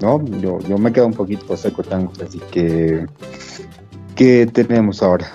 ¿no? 0.00 0.24
Yo, 0.40 0.60
yo 0.60 0.78
me 0.78 0.92
quedo 0.92 1.06
un 1.06 1.14
poquito 1.14 1.56
seco, 1.56 1.82
tango, 1.82 2.12
así 2.26 2.40
que, 2.50 3.06
¿qué 4.14 4.46
tenemos 4.46 5.02
ahora? 5.02 5.30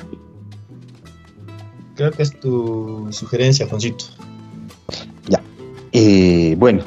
Creo 1.96 2.12
que 2.12 2.24
es 2.24 2.38
tu 2.40 3.08
sugerencia, 3.12 3.68
Juancito. 3.68 4.06
Eh, 5.98 6.58
bueno, 6.58 6.84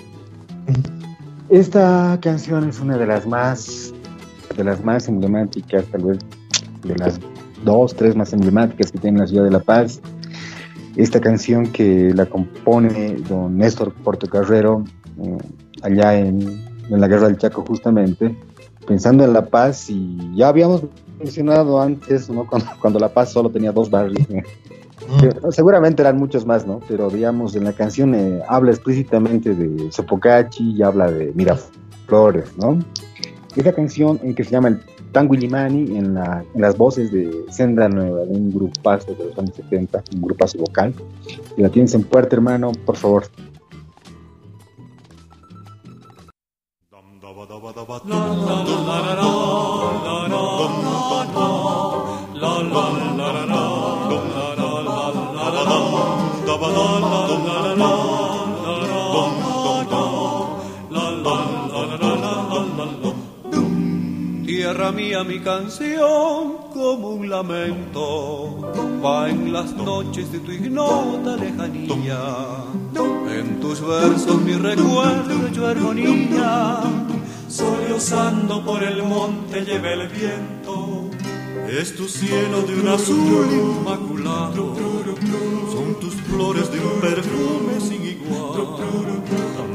esta 1.48 2.18
canción 2.20 2.68
es 2.68 2.78
una 2.78 2.98
de 2.98 3.06
las 3.06 3.26
más, 3.26 3.94
de 4.54 4.62
las 4.62 4.84
más 4.84 5.08
emblemáticas, 5.08 5.86
tal 5.86 6.02
vez 6.02 6.18
de 6.84 6.94
las 6.94 7.18
dos, 7.64 7.96
tres 7.96 8.14
más 8.14 8.34
emblemáticas 8.34 8.92
que 8.92 8.98
tiene 8.98 9.20
la 9.20 9.26
ciudad 9.26 9.44
de 9.44 9.50
La 9.50 9.60
Paz. 9.60 10.02
Esta 10.96 11.22
canción 11.22 11.68
que 11.68 12.12
la 12.14 12.26
compone 12.26 13.14
don 13.26 13.56
Néstor 13.56 13.94
Portocarrero 13.94 14.84
eh, 15.22 15.38
allá 15.80 16.18
en, 16.18 16.42
en 16.90 17.00
la 17.00 17.08
Guerra 17.08 17.28
del 17.28 17.38
Chaco 17.38 17.64
justamente, 17.66 18.36
pensando 18.86 19.24
en 19.24 19.32
La 19.32 19.46
Paz 19.46 19.88
y 19.88 20.18
ya 20.34 20.48
habíamos 20.48 20.82
mencionado 21.18 21.80
antes, 21.80 22.28
¿no? 22.28 22.46
cuando, 22.50 22.68
cuando 22.78 22.98
La 22.98 23.08
Paz 23.08 23.32
solo 23.32 23.48
tenía 23.48 23.72
dos 23.72 23.88
barrios. 23.88 24.28
Seguramente 25.50 26.02
eran 26.02 26.16
muchos 26.16 26.46
más, 26.46 26.66
¿no? 26.66 26.80
Pero 26.88 27.10
digamos, 27.10 27.56
en 27.56 27.64
la 27.64 27.72
canción 27.72 28.14
eh, 28.14 28.40
habla 28.48 28.72
explícitamente 28.72 29.54
de 29.54 29.90
Sopocachi 29.90 30.72
y 30.76 30.82
habla 30.82 31.10
de 31.10 31.32
Miraflores, 31.34 32.56
¿no? 32.58 32.78
Esa 33.56 33.72
canción 33.72 34.20
en 34.22 34.34
que 34.34 34.44
se 34.44 34.50
llama 34.50 34.68
el 34.68 34.80
Tango 35.12 35.34
Ilimani, 35.34 35.96
en, 35.96 36.14
la, 36.14 36.44
en 36.54 36.60
las 36.60 36.76
voces 36.76 37.10
de 37.10 37.44
Senda 37.48 37.88
Nueva, 37.88 38.20
de 38.20 38.36
un 38.36 38.52
grupazo 38.52 39.14
de 39.14 39.24
los 39.24 39.38
años 39.38 39.54
70, 39.56 40.04
un 40.14 40.22
grupazo 40.22 40.58
vocal. 40.58 40.94
Si 41.56 41.62
la 41.62 41.68
tienes 41.70 41.94
en 41.94 42.04
puerta, 42.04 42.36
hermano, 42.36 42.72
por 42.84 42.96
favor. 42.96 43.24
Mía, 64.92 65.22
mi 65.22 65.38
canción, 65.40 66.56
como 66.72 67.10
un 67.10 67.28
lamento, 67.28 68.72
va 69.04 69.28
en 69.28 69.52
las 69.52 69.74
noches 69.74 70.32
de 70.32 70.40
tu 70.40 70.50
ignota 70.50 71.36
lejanía. 71.36 72.20
En 73.30 73.60
tus 73.60 73.86
versos 73.86 74.40
mi 74.40 74.54
recuerdo 74.54 75.46
hecho 75.46 75.66
armonía, 75.66 76.80
sollozando 77.48 78.64
por 78.64 78.82
el 78.82 79.02
monte 79.02 79.60
lleva 79.60 79.92
el 79.92 80.08
viento. 80.08 81.10
Es 81.68 81.94
tu 81.94 82.08
cielo 82.08 82.62
de 82.62 82.80
un 82.80 82.88
azul 82.88 83.46
inmaculado, 83.52 84.74
son 85.70 86.00
tus 86.00 86.14
flores 86.14 86.72
de 86.72 86.80
un 86.80 87.00
perfume 87.00 87.78
sin 87.78 88.06
igual. 88.06 88.78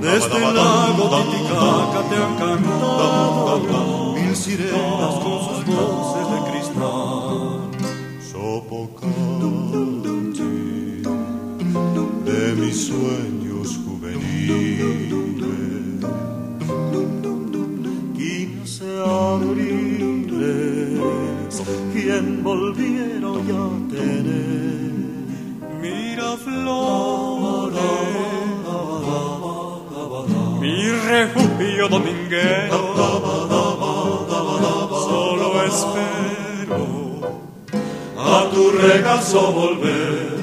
Desde 0.02 0.38
el 0.38 0.56
lago 0.56 1.24
Titicaca 1.24 2.10
te 2.10 2.16
han 2.16 2.36
cantado 2.36 4.03
mil 4.34 4.42
sirenas 4.42 5.16
con 5.24 5.40
sus 5.46 5.66
voces 5.66 6.26
de 6.32 6.40
cristal. 6.50 7.70
Sopocachi 8.32 9.12
de 12.26 12.42
mis 12.56 12.78
sueños 12.88 13.68
juveniles, 13.86 15.12
quince 18.18 18.90
abriles, 19.06 20.02
quien 21.94 22.44
volvieron 22.44 23.38
ya 23.48 23.66
tener. 23.96 24.94
Mira 25.82 26.30
flores, 26.38 27.74
mi 30.60 30.78
refugio 30.90 31.88
dominguero, 31.88 32.82
espero 35.74 36.86
a 38.18 38.50
tu 38.52 38.72
regazo 38.72 39.52
volver. 39.52 40.34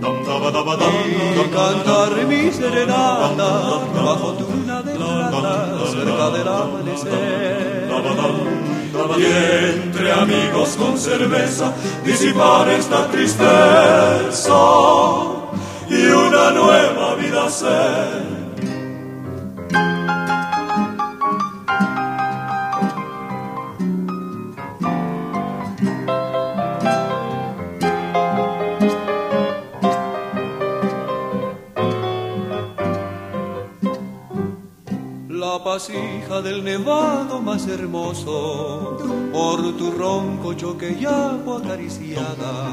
Y 0.00 1.50
cantar 1.50 2.12
mi 2.26 2.52
serenata 2.52 3.80
bajo 3.94 4.32
tu 4.38 4.44
luna 4.52 4.82
de 4.82 4.94
plata 4.94 5.86
cerca 5.90 6.30
del 6.30 6.48
amanecer. 6.48 7.88
Y 9.18 9.24
entre 9.84 10.12
amigos 10.12 10.76
con 10.76 10.98
cerveza 10.98 11.72
disipar 12.04 12.68
esta 12.70 13.06
tristeza 13.08 14.60
y 15.90 16.06
una 16.06 16.50
nueva 16.50 17.14
vida 17.16 17.50
ser. 17.50 18.27
Hija 35.78 36.42
del 36.42 36.64
nevado 36.64 37.40
más 37.40 37.68
hermoso, 37.68 38.96
por 39.32 39.76
tu 39.76 39.92
ronco 39.92 40.52
choque 40.54 40.96
y 41.00 41.04
agua 41.04 41.58
acariciada, 41.58 42.68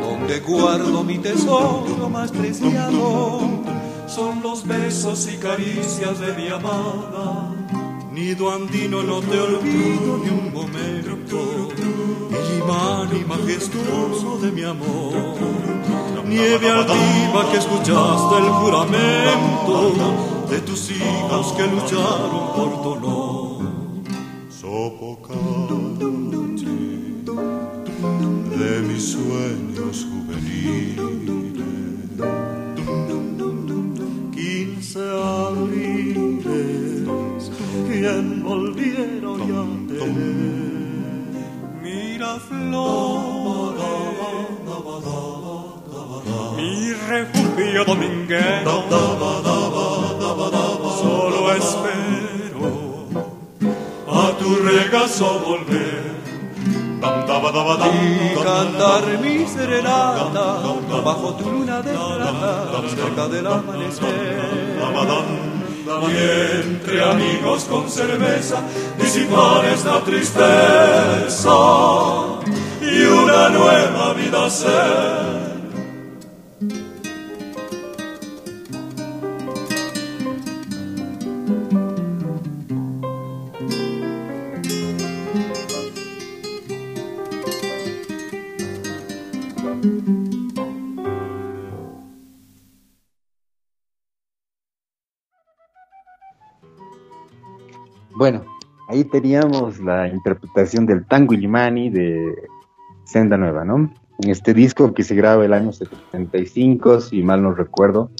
donde 0.00 0.40
guardo 0.40 1.04
mi 1.04 1.18
tesoro 1.18 2.08
más 2.08 2.32
preciado, 2.32 3.40
son 4.06 4.42
los 4.42 4.66
besos 4.66 5.28
y 5.30 5.36
caricias 5.36 6.18
de 6.18 6.32
mi 6.32 6.48
amada. 6.48 7.52
Nido 8.10 8.50
andino 8.50 9.02
no 9.02 9.20
te 9.20 9.38
olvido 9.38 10.16
ni 10.16 10.30
un 10.30 10.54
momento, 10.54 11.68
y 13.12 13.24
majestuoso 13.24 14.38
de 14.40 14.52
mi 14.52 14.62
amor. 14.62 15.12
Nieve 16.24 16.70
altiva 16.70 17.50
que 17.52 17.58
escuchaste 17.58 18.38
el 18.38 18.48
juramento 18.52 20.35
de 20.50 20.60
tus 20.60 20.90
hijos 20.90 21.52
que 21.56 21.66
lucharon 21.66 22.52
por 22.54 22.82
tu 22.82 22.88
honor. 22.90 23.62
Sopocachi 24.48 25.76
de 28.58 28.80
mis 28.82 29.12
sueños 29.12 30.06
juveniles. 30.10 30.96
Quince 34.32 35.00
abriles, 35.44 36.70
quien 37.88 38.42
volvieron 38.42 39.38
ya 39.48 39.60
a 39.60 39.98
tener. 39.98 40.76
Mira 41.82 42.38
flor, 42.40 43.74
mi 46.56 46.92
refugio 46.92 47.84
dominguero. 47.84 48.85
Regazo 55.06 55.38
volver. 55.38 56.16
y 57.92 58.34
cantar 58.42 59.18
mi 59.20 59.46
serenata 59.46 60.62
bajo 61.04 61.34
tu 61.34 61.50
luna 61.50 61.80
de 61.80 61.92
plata 61.92 62.82
cerca 62.88 63.28
del 63.28 63.46
amanecer. 63.46 64.76
Y 65.86 66.16
entre 66.64 67.04
amigos 67.04 67.64
con 67.64 67.88
cerveza 67.88 68.60
disipar 68.98 69.64
esta 69.66 70.02
tristeza 70.02 71.56
y 72.82 73.02
una 73.04 73.48
nueva 73.50 74.12
vida 74.14 74.50
ser. 74.50 75.35
Ahí 98.96 99.04
teníamos 99.04 99.78
la 99.80 100.08
interpretación 100.08 100.86
del 100.86 101.04
tango 101.04 101.34
Illimani 101.34 101.90
de 101.90 102.48
Senda 103.04 103.36
Nueva, 103.36 103.64
¿no? 103.64 103.92
En 104.22 104.30
este 104.30 104.54
disco 104.54 104.94
que 104.94 105.02
se 105.02 105.14
graba 105.14 105.44
el 105.44 105.52
año 105.52 105.72
75, 105.72 107.02
si 107.02 107.22
mal 107.22 107.42
no 107.42 107.52
recuerdo, 107.52 108.10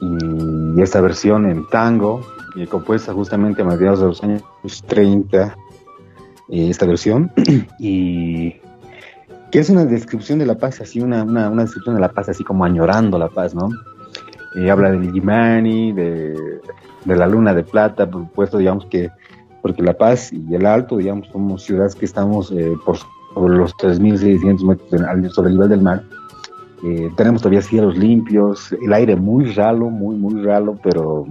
y 0.00 0.82
esta 0.82 1.00
versión 1.00 1.46
en 1.46 1.66
tango, 1.68 2.20
y 2.54 2.66
compuesta 2.66 3.14
justamente 3.14 3.62
a 3.62 3.64
mediados 3.64 4.00
de 4.00 4.06
los 4.06 4.22
años 4.22 4.44
30, 4.86 5.56
eh, 6.50 6.68
esta 6.68 6.84
versión, 6.84 7.32
y 7.78 8.56
que 9.50 9.60
es 9.60 9.70
una 9.70 9.86
descripción 9.86 10.38
de 10.38 10.46
la 10.46 10.58
paz, 10.58 10.82
así 10.82 11.00
una, 11.00 11.22
una, 11.22 11.48
una 11.48 11.62
descripción 11.62 11.94
de 11.94 12.02
la 12.02 12.10
paz, 12.10 12.28
así 12.28 12.44
como 12.44 12.64
añorando 12.64 13.18
la 13.18 13.28
paz, 13.28 13.54
¿no? 13.54 13.70
Eh, 14.56 14.70
habla 14.70 14.90
del 14.90 15.04
Illimani, 15.04 15.92
de, 15.92 16.60
de 17.04 17.16
la 17.16 17.26
Luna 17.26 17.54
de 17.54 17.64
Plata, 17.64 18.08
por 18.08 18.22
supuesto, 18.22 18.58
digamos 18.58 18.86
que, 18.86 19.10
porque 19.64 19.82
La 19.82 19.94
Paz 19.94 20.30
y 20.30 20.54
el 20.54 20.66
Alto, 20.66 20.98
digamos, 20.98 21.26
somos 21.28 21.62
ciudades 21.62 21.94
que 21.94 22.04
estamos 22.04 22.52
eh, 22.52 22.74
por, 22.84 22.98
por 23.32 23.50
los 23.50 23.74
3.600 23.78 24.62
metros 24.62 25.34
sobre 25.34 25.48
el 25.48 25.54
nivel 25.54 25.70
del 25.70 25.80
mar. 25.80 26.04
Eh, 26.84 27.10
tenemos 27.16 27.40
todavía 27.40 27.62
cielos 27.62 27.96
limpios, 27.96 28.72
el 28.72 28.92
aire 28.92 29.16
muy 29.16 29.46
ralo, 29.54 29.88
muy, 29.88 30.16
muy 30.16 30.42
ralo, 30.42 30.78
pero 30.82 31.26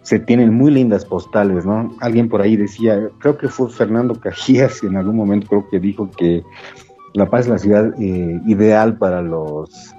se 0.00 0.20
tienen 0.20 0.54
muy 0.54 0.70
lindas 0.70 1.04
postales, 1.04 1.66
¿no? 1.66 1.94
Alguien 2.00 2.30
por 2.30 2.40
ahí 2.40 2.56
decía, 2.56 3.10
creo 3.18 3.36
que 3.36 3.48
fue 3.48 3.68
Fernando 3.68 4.14
Cajías 4.14 4.82
en 4.82 4.96
algún 4.96 5.16
momento, 5.16 5.48
creo 5.48 5.68
que 5.68 5.80
dijo 5.80 6.10
que 6.10 6.42
La 7.12 7.28
Paz 7.28 7.42
es 7.42 7.48
la 7.48 7.58
ciudad 7.58 7.92
eh, 8.00 8.40
ideal 8.46 8.96
para 8.96 9.20
los, 9.20 9.94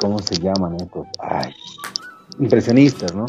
¿cómo 0.00 0.20
se 0.20 0.36
llaman 0.36 0.76
estos? 0.76 1.04
Ay, 1.18 1.52
impresionistas, 2.38 3.12
¿no? 3.12 3.26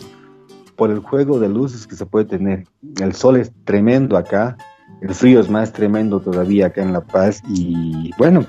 Por 0.80 0.90
el 0.90 1.00
juego 1.00 1.40
de 1.40 1.50
luces 1.50 1.86
que 1.86 1.96
se 1.96 2.06
puede 2.08 2.26
tener. 2.26 2.64
El 3.00 3.14
sol 3.14 3.36
es 3.38 3.52
tremendo 3.66 4.18
acá, 4.18 4.58
el 5.02 5.14
frío 5.14 5.40
es 5.42 5.50
más 5.50 5.72
tremendo 5.74 6.20
todavía 6.22 6.68
acá 6.68 6.82
en 6.82 6.94
La 6.94 7.02
Paz 7.02 7.42
y 7.48 8.12
bueno, 8.18 8.46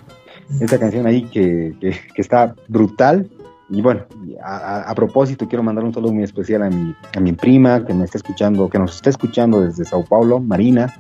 esta 0.61 0.79
canción 0.79 1.07
ahí 1.07 1.25
que, 1.25 1.75
que- 1.81 1.97
está 2.17 2.55
brutal. 2.69 3.29
Y 3.69 3.83
bueno, 3.83 4.03
a 4.45 4.93
propósito, 4.97 5.47
quiero 5.49 5.63
mandar 5.63 5.85
un 5.85 5.93
saludo 5.95 6.13
muy 6.13 6.25
especial 6.25 6.63
a 6.65 6.71
mi, 6.71 6.93
a 7.17 7.21
mi 7.21 7.33
prima 7.33 7.85
que 7.85 7.95
me 7.95 8.05
está 8.05 8.19
escuchando, 8.19 8.69
que 8.69 8.79
nos 8.81 8.97
está 8.97 9.11
escuchando 9.11 9.61
desde 9.61 9.85
Sao 9.85 10.05
Paulo, 10.05 10.41
Marina, 10.41 10.93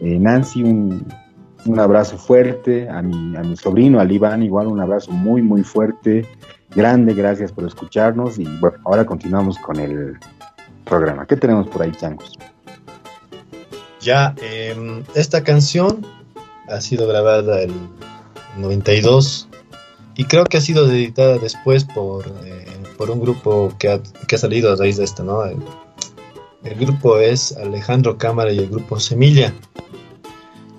eh, 0.00 0.18
Nancy, 0.20 0.62
un, 0.62 1.06
un 1.66 1.80
abrazo 1.80 2.16
fuerte, 2.16 2.88
a 2.88 3.02
mi, 3.02 3.36
a 3.36 3.40
mi 3.42 3.56
sobrino, 3.56 3.98
al 3.98 4.12
Iván, 4.12 4.42
igual 4.44 4.68
un 4.68 4.80
abrazo 4.80 5.10
muy, 5.10 5.42
muy 5.42 5.64
fuerte, 5.64 6.24
grande, 6.74 7.14
gracias 7.14 7.50
por 7.50 7.64
escucharnos. 7.64 8.38
Y 8.38 8.44
bueno, 8.60 8.76
ahora 8.84 9.04
continuamos 9.04 9.58
con 9.58 9.80
el 9.80 10.14
programa. 10.84 11.26
¿Qué 11.26 11.36
tenemos 11.36 11.68
por 11.68 11.82
ahí, 11.82 11.92
Changos? 11.92 12.38
Ya, 14.00 14.34
em, 14.42 15.02
esta 15.14 15.42
canción 15.42 16.06
ha 16.68 16.80
sido 16.80 17.06
grabada 17.08 17.62
el 17.62 17.72
92 18.58 19.48
y 20.16 20.24
creo 20.24 20.44
que 20.44 20.58
ha 20.58 20.60
sido 20.60 20.90
editada 20.90 21.38
después 21.38 21.84
por, 21.84 22.26
eh, 22.44 22.66
por 22.96 23.10
un 23.10 23.20
grupo 23.20 23.72
que 23.78 23.90
ha, 23.90 24.00
que 24.28 24.36
ha 24.36 24.38
salido 24.38 24.72
a 24.72 24.76
raíz 24.76 24.98
de 24.98 25.04
esto, 25.04 25.24
¿no? 25.24 25.44
El, 25.44 25.58
el 26.64 26.74
grupo 26.76 27.18
es 27.18 27.56
Alejandro 27.56 28.16
Cámara 28.16 28.52
y 28.52 28.58
el 28.58 28.68
grupo 28.68 28.98
Semilla. 28.98 29.52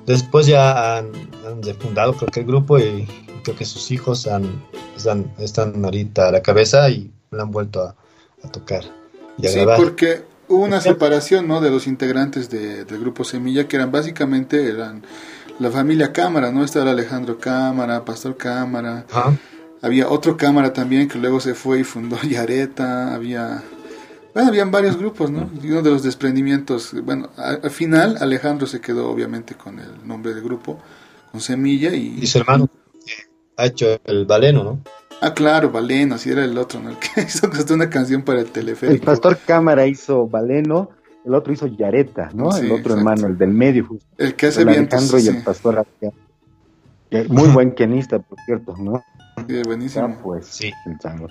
Después 0.05 0.47
ya 0.47 0.97
han, 0.97 1.11
han 1.45 1.61
creo 1.61 2.15
que 2.31 2.39
el 2.39 2.45
grupo 2.45 2.79
y 2.79 3.07
creo 3.43 3.55
que 3.55 3.65
sus 3.65 3.91
hijos 3.91 4.27
han, 4.27 4.63
están, 4.95 5.31
están 5.37 5.85
ahorita 5.85 6.27
a 6.27 6.31
la 6.31 6.41
cabeza 6.41 6.89
y 6.89 7.11
la 7.31 7.43
han 7.43 7.51
vuelto 7.51 7.81
a, 7.81 7.95
tocar 8.51 8.83
Sí, 9.41 9.55
grabar. 9.55 9.77
porque 9.77 10.23
hubo 10.47 10.63
una 10.63 10.79
separación 10.81 11.47
¿no? 11.47 11.61
de 11.61 11.69
los 11.71 11.87
integrantes 11.87 12.49
de- 12.49 12.85
del 12.85 12.99
grupo 12.99 13.23
Semilla, 13.23 13.67
que 13.67 13.75
eran 13.77 13.91
básicamente 13.91 14.69
eran 14.69 15.03
la 15.59 15.71
familia 15.71 16.11
Cámara, 16.13 16.51
¿no? 16.51 16.63
Estaba 16.63 16.91
Alejandro 16.91 17.39
Cámara, 17.39 18.03
Pastor 18.05 18.35
Cámara, 18.37 19.05
había 19.81 20.09
otro 20.09 20.35
Cámara 20.37 20.73
también 20.73 21.07
que 21.07 21.17
luego 21.17 21.39
se 21.39 21.53
fue 21.55 21.79
y 21.79 21.83
fundó 21.83 22.17
Yareta, 22.29 23.13
había... 23.13 23.63
Bueno, 24.33 24.49
habían 24.49 24.69
varios 24.69 24.97
grupos, 24.97 25.31
¿no? 25.31 25.49
Y 25.63 25.71
uno 25.71 25.81
de 25.81 25.91
los 25.91 26.03
desprendimientos, 26.03 26.93
bueno, 27.03 27.29
al 27.37 27.71
final 27.71 28.17
Alejandro 28.19 28.67
se 28.67 28.81
quedó 28.81 29.09
obviamente 29.09 29.55
con 29.55 29.79
el 29.79 30.05
nombre 30.05 30.33
del 30.33 30.43
grupo, 30.43 30.77
con 31.31 31.39
Semilla 31.39 31.93
y... 31.95 32.19
Y 32.21 32.27
su 32.27 32.39
hermano 32.39 32.67
ha 33.55 33.65
hecho 33.65 33.97
el 34.03 34.25
baleno, 34.25 34.63
¿no? 34.65 34.81
Ah, 35.21 35.33
claro, 35.33 35.71
Valeno, 35.71 36.15
así 36.15 36.29
era 36.29 36.43
el 36.43 36.57
otro, 36.57 36.79
¿no? 36.81 36.89
El 36.91 36.97
que 36.97 37.21
hizo 37.27 37.47
una 37.73 37.89
canción 37.89 38.21
para 38.21 38.39
el 38.39 38.45
El 38.47 38.51
teleférico. 38.51 39.05
pastor 39.05 39.37
Cámara 39.45 39.87
hizo 39.87 40.27
Valeno, 40.27 40.89
el 41.25 41.33
otro 41.33 41.53
hizo 41.53 41.67
Yareta, 41.67 42.29
¿no? 42.33 42.51
Sí, 42.51 42.65
el 42.65 42.65
otro 42.71 42.93
exacto. 42.93 42.97
hermano, 42.97 43.27
el 43.27 43.37
del 43.37 43.49
medio, 43.51 43.85
justo. 43.87 44.05
El 44.17 44.35
que 44.35 44.47
hace 44.47 44.61
el 44.61 44.67
vientos, 44.67 44.93
Alejandro 44.99 45.17
y 45.17 45.21
sí, 45.21 45.27
el 45.29 45.43
pastor 45.43 45.85
Muy 47.29 47.49
buen 47.49 47.71
pianista, 47.73 48.19
por 48.19 48.37
cierto, 48.45 48.75
¿no? 48.77 49.03
sí, 49.47 49.61
buenísimo. 49.65 50.05
Ah, 50.05 50.17
pues, 50.21 50.45
Sí. 50.47 50.71
el 50.85 50.99
chango. 50.99 51.27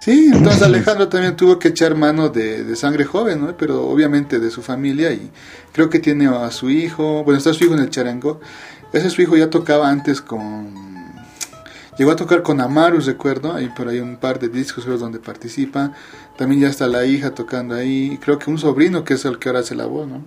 Sí, 0.00 0.30
entonces 0.32 0.62
Alejandro 0.62 1.08
también 1.08 1.36
tuvo 1.36 1.58
que 1.58 1.68
echar 1.68 1.94
mano 1.96 2.28
de, 2.28 2.64
de 2.64 2.76
sangre 2.76 3.04
joven, 3.04 3.40
¿no? 3.40 3.56
Pero 3.56 3.88
obviamente 3.88 4.38
de 4.40 4.50
su 4.50 4.62
familia 4.62 5.12
y 5.12 5.30
creo 5.72 5.88
que 5.90 5.98
tiene 6.00 6.26
a 6.28 6.50
su 6.50 6.70
hijo, 6.70 7.24
bueno, 7.24 7.38
está 7.38 7.52
su 7.54 7.64
hijo 7.64 7.74
en 7.74 7.80
el 7.80 7.90
charango. 7.90 8.40
Ese 8.92 9.10
su 9.10 9.22
hijo 9.22 9.36
ya 9.36 9.48
tocaba 9.48 9.88
antes 9.88 10.20
con... 10.20 10.91
Llegó 12.02 12.10
a 12.10 12.16
tocar 12.16 12.42
con 12.42 12.60
Amaru, 12.60 12.98
recuerdo, 12.98 13.52
hay 13.52 13.68
por 13.68 13.86
ahí 13.86 14.00
un 14.00 14.16
par 14.16 14.40
de 14.40 14.48
discos 14.48 14.84
creo, 14.84 14.98
donde 14.98 15.20
participa. 15.20 15.92
También 16.36 16.62
ya 16.62 16.68
está 16.68 16.88
la 16.88 17.04
hija 17.04 17.32
tocando 17.32 17.76
ahí. 17.76 18.18
Creo 18.20 18.40
que 18.40 18.50
un 18.50 18.58
sobrino 18.58 19.04
que 19.04 19.14
es 19.14 19.24
el 19.24 19.38
que 19.38 19.48
ahora 19.48 19.60
hace 19.60 19.76
la 19.76 19.86
voz, 19.86 20.08
¿no? 20.08 20.24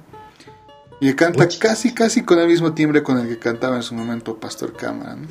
Y 1.02 1.14
canta 1.16 1.44
Uy. 1.44 1.58
casi, 1.60 1.94
casi 1.94 2.24
con 2.24 2.40
el 2.40 2.48
mismo 2.48 2.74
timbre 2.74 3.04
con 3.04 3.20
el 3.20 3.28
que 3.28 3.40
cantaba 3.40 3.76
en 3.76 3.84
su 3.84 3.94
momento 3.94 4.40
Pastor 4.40 4.72
Cámara, 4.72 5.18
¿no? 5.18 5.28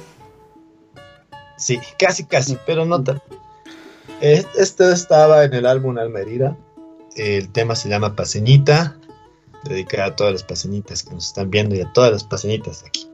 Sí, 1.57 1.81
casi, 1.99 2.25
casi, 2.25 2.59
pero 2.67 2.85
no 2.85 3.03
tan. 3.03 3.23
Este 4.21 4.93
estaba 4.93 5.45
en 5.45 5.55
el 5.55 5.65
álbum 5.65 5.97
Almerida. 5.97 6.59
El 7.17 7.49
tema 7.53 7.75
se 7.75 7.89
llama 7.89 8.17
Paseñita, 8.17 8.99
dedicada 9.65 10.09
a 10.09 10.17
todas 10.17 10.35
las 10.35 10.43
paseñitas 10.43 11.05
que 11.05 11.15
nos 11.15 11.29
están 11.29 11.49
viendo 11.49 11.75
y 11.75 11.81
a 11.81 11.91
todas 11.95 12.13
las 12.13 12.25
paseñitas 12.25 12.85
aquí. 12.85 13.09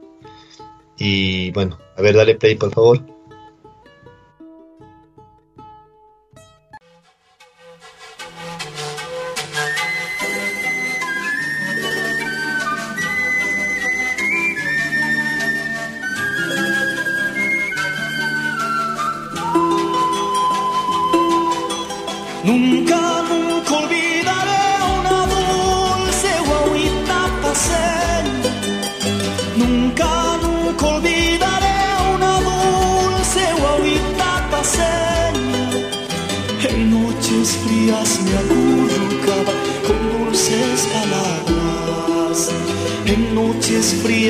Y 0.97 1.51
bueno, 1.51 1.79
a 1.95 2.01
ver, 2.01 2.17
dale 2.17 2.35
play, 2.35 2.55
por 2.55 2.73
favor. 2.73 3.10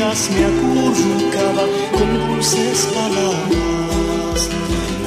días 0.02 0.30
me 0.32 0.46
acurrucaba 0.46 1.64
con 1.92 2.28
dulces 2.28 2.88
palabras. 2.94 4.50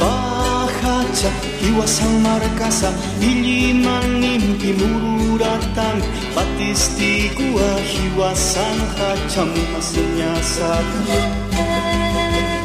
Bahacha, 0.01 1.30
Iwasan 1.68 2.22
Marcasa, 2.22 2.90
Iliman 3.20 4.20
Nimpi 4.20 4.72
Mururatan, 4.72 5.97
Patisti 6.34 7.30
Iwasan 8.07 8.78
Hacham 8.97 9.51
Asinyasat. 9.78 10.86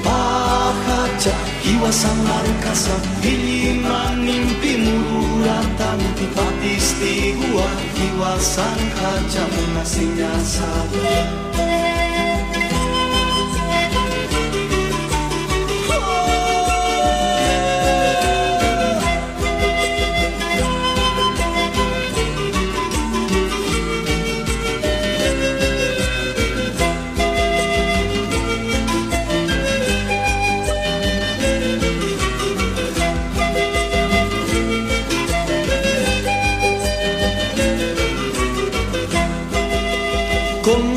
Bahacha, 0.06 1.34
Iwasan 1.72 2.18
Marcasa, 2.30 2.96
Iliman 3.24 4.26
Nimpi 4.26 4.74
Mururatan, 4.86 6.00
Patisti 6.36 7.34
Iwasan 8.06 8.80
Hacham 9.02 9.52
Asinyasat. 9.82 11.89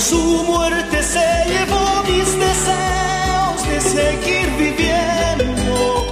Su 0.02 0.42
muerte 0.44 1.00
se 1.02 1.28
llevó 1.52 2.02
mis 2.08 2.28
deseos 2.46 3.58
de 3.70 3.80
seguir 3.80 4.48
viviendo. 4.58 6.06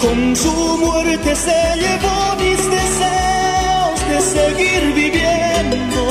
Con 0.00 0.36
su 0.36 0.52
muerte 0.84 1.34
se 1.34 1.60
llevó 1.82 2.16
mis 2.42 2.60
deseos 2.78 3.96
de 4.10 4.18
seguir 4.36 4.82
viviendo. 4.94 6.02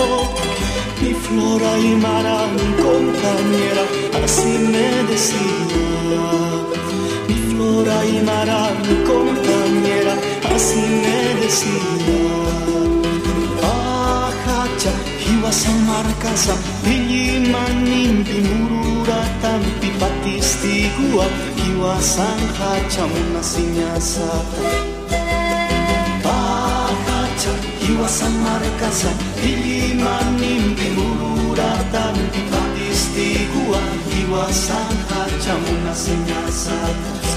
Mi 1.01 1.13
flora 1.13 1.71
y 1.77 1.95
mara, 2.07 2.39
compañera, 2.87 3.83
así 4.23 4.53
me 4.73 4.89
decía. 5.11 6.25
Mi 7.27 7.37
flora 7.51 8.05
y 8.05 8.21
mara, 8.21 8.71
mi 8.87 8.95
compañera, 9.11 10.15
así 10.55 10.81
me 11.03 11.41
decía. 11.41 12.61
Egli 16.83 17.45
mannimpi 17.53 18.41
murura 18.41 19.21
tampi 19.41 19.89
patisti 19.99 20.89
gua 20.97 21.25
Kiwa 21.55 22.01
sangha 22.01 22.71
munasinya 23.05 23.43
sinyasa 23.43 24.29
Pahacha 26.23 27.53
kiwa 27.79 28.07
san 28.09 28.33
markasa 28.41 29.11
Egli 29.43 29.93
mannimpi 29.93 30.89
murura 30.97 31.71
tampi 31.93 32.41
patisti 32.51 33.45
gua 33.53 33.81
Kiwa 34.09 34.53
sangha 34.53 35.21
munasinya 35.61 35.93
sinyasa 36.49 37.30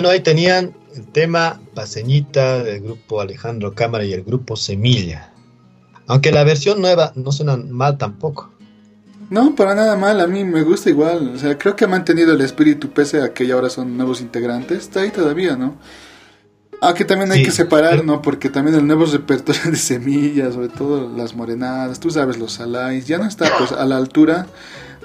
Bueno, 0.00 0.14
ahí 0.14 0.20
tenían 0.20 0.72
el 0.96 1.06
tema 1.08 1.60
Paseñita 1.74 2.62
del 2.62 2.80
grupo 2.80 3.20
Alejandro 3.20 3.74
Cámara 3.74 4.02
y 4.02 4.14
el 4.14 4.22
grupo 4.22 4.56
Semilla. 4.56 5.30
Aunque 6.06 6.32
la 6.32 6.42
versión 6.42 6.80
nueva 6.80 7.12
no 7.16 7.30
suena 7.32 7.58
mal 7.58 7.98
tampoco. 7.98 8.50
No, 9.28 9.54
para 9.54 9.74
nada 9.74 9.96
mal, 9.96 10.18
a 10.22 10.26
mí 10.26 10.42
me 10.42 10.62
gusta 10.62 10.88
igual. 10.88 11.32
O 11.34 11.38
sea, 11.38 11.58
creo 11.58 11.76
que 11.76 11.84
ha 11.84 11.88
mantenido 11.88 12.32
el 12.32 12.40
espíritu 12.40 12.88
pese 12.88 13.20
a 13.20 13.34
que 13.34 13.46
ya 13.46 13.56
ahora 13.56 13.68
son 13.68 13.98
nuevos 13.98 14.22
integrantes. 14.22 14.78
Está 14.78 15.00
ahí 15.02 15.10
todavía, 15.10 15.54
¿no? 15.54 15.74
Aunque 16.80 17.04
también 17.04 17.30
hay 17.32 17.40
Sí. 17.40 17.44
que 17.44 17.50
separar, 17.50 18.02
¿no? 18.02 18.22
Porque 18.22 18.48
también 18.48 18.78
el 18.78 18.86
nuevo 18.86 19.04
repertorio 19.04 19.70
de 19.70 19.76
semillas, 19.76 20.54
sobre 20.54 20.68
todo 20.70 21.14
las 21.14 21.36
morenadas, 21.36 22.00
tú 22.00 22.10
sabes, 22.10 22.38
los 22.38 22.52
salais, 22.54 23.06
ya 23.06 23.18
no 23.18 23.26
está 23.26 23.52
pues 23.58 23.72
a 23.72 23.84
la 23.84 23.98
altura 23.98 24.46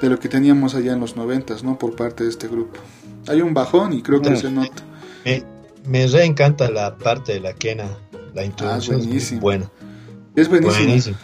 de 0.02 0.10
lo 0.10 0.20
que 0.22 0.30
teníamos 0.30 0.74
allá 0.74 0.94
en 0.94 1.02
los 1.02 1.18
noventas, 1.18 1.66
¿no? 1.66 1.78
Por 1.78 1.98
parte 1.98 2.24
de 2.24 2.30
este 2.30 2.48
grupo. 2.48 2.80
Hay 3.28 3.42
un 3.42 3.54
bajón 3.54 3.94
y 3.94 4.02
creo 4.02 4.22
que 4.22 4.32
Mm. 4.32 4.36
se 4.38 4.52
nota. 4.52 4.84
Me, 5.26 5.44
me 5.88 6.08
reencanta 6.08 6.70
la 6.70 6.96
parte 6.98 7.34
de 7.34 7.40
la 7.40 7.54
quena. 7.54 7.86
La 8.34 8.44
introducción 8.44 8.98
Ah, 8.98 9.04
buenísimo. 9.04 9.42
buena. 9.42 9.72
Es 10.36 10.50
buenísimo. 10.50 10.86
Buenísimo. 10.86 11.18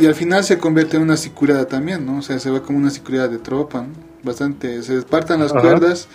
Y 0.00 0.06
al 0.06 0.14
final 0.14 0.44
se 0.44 0.58
convierte 0.58 0.96
en 0.98 1.02
una 1.04 1.16
sicurada 1.16 1.66
también, 1.66 2.04
¿no? 2.04 2.18
O 2.18 2.22
sea, 2.22 2.38
se 2.38 2.50
ve 2.50 2.60
como 2.60 2.76
una 2.78 2.90
sicurada 2.90 3.28
de 3.28 3.38
tropa, 3.38 3.80
¿no? 3.82 3.88
Bastante, 4.22 4.82
se 4.82 4.96
despartan 4.96 5.40
las 5.40 5.52
Ajá. 5.52 5.62
cuerdas, 5.62 6.08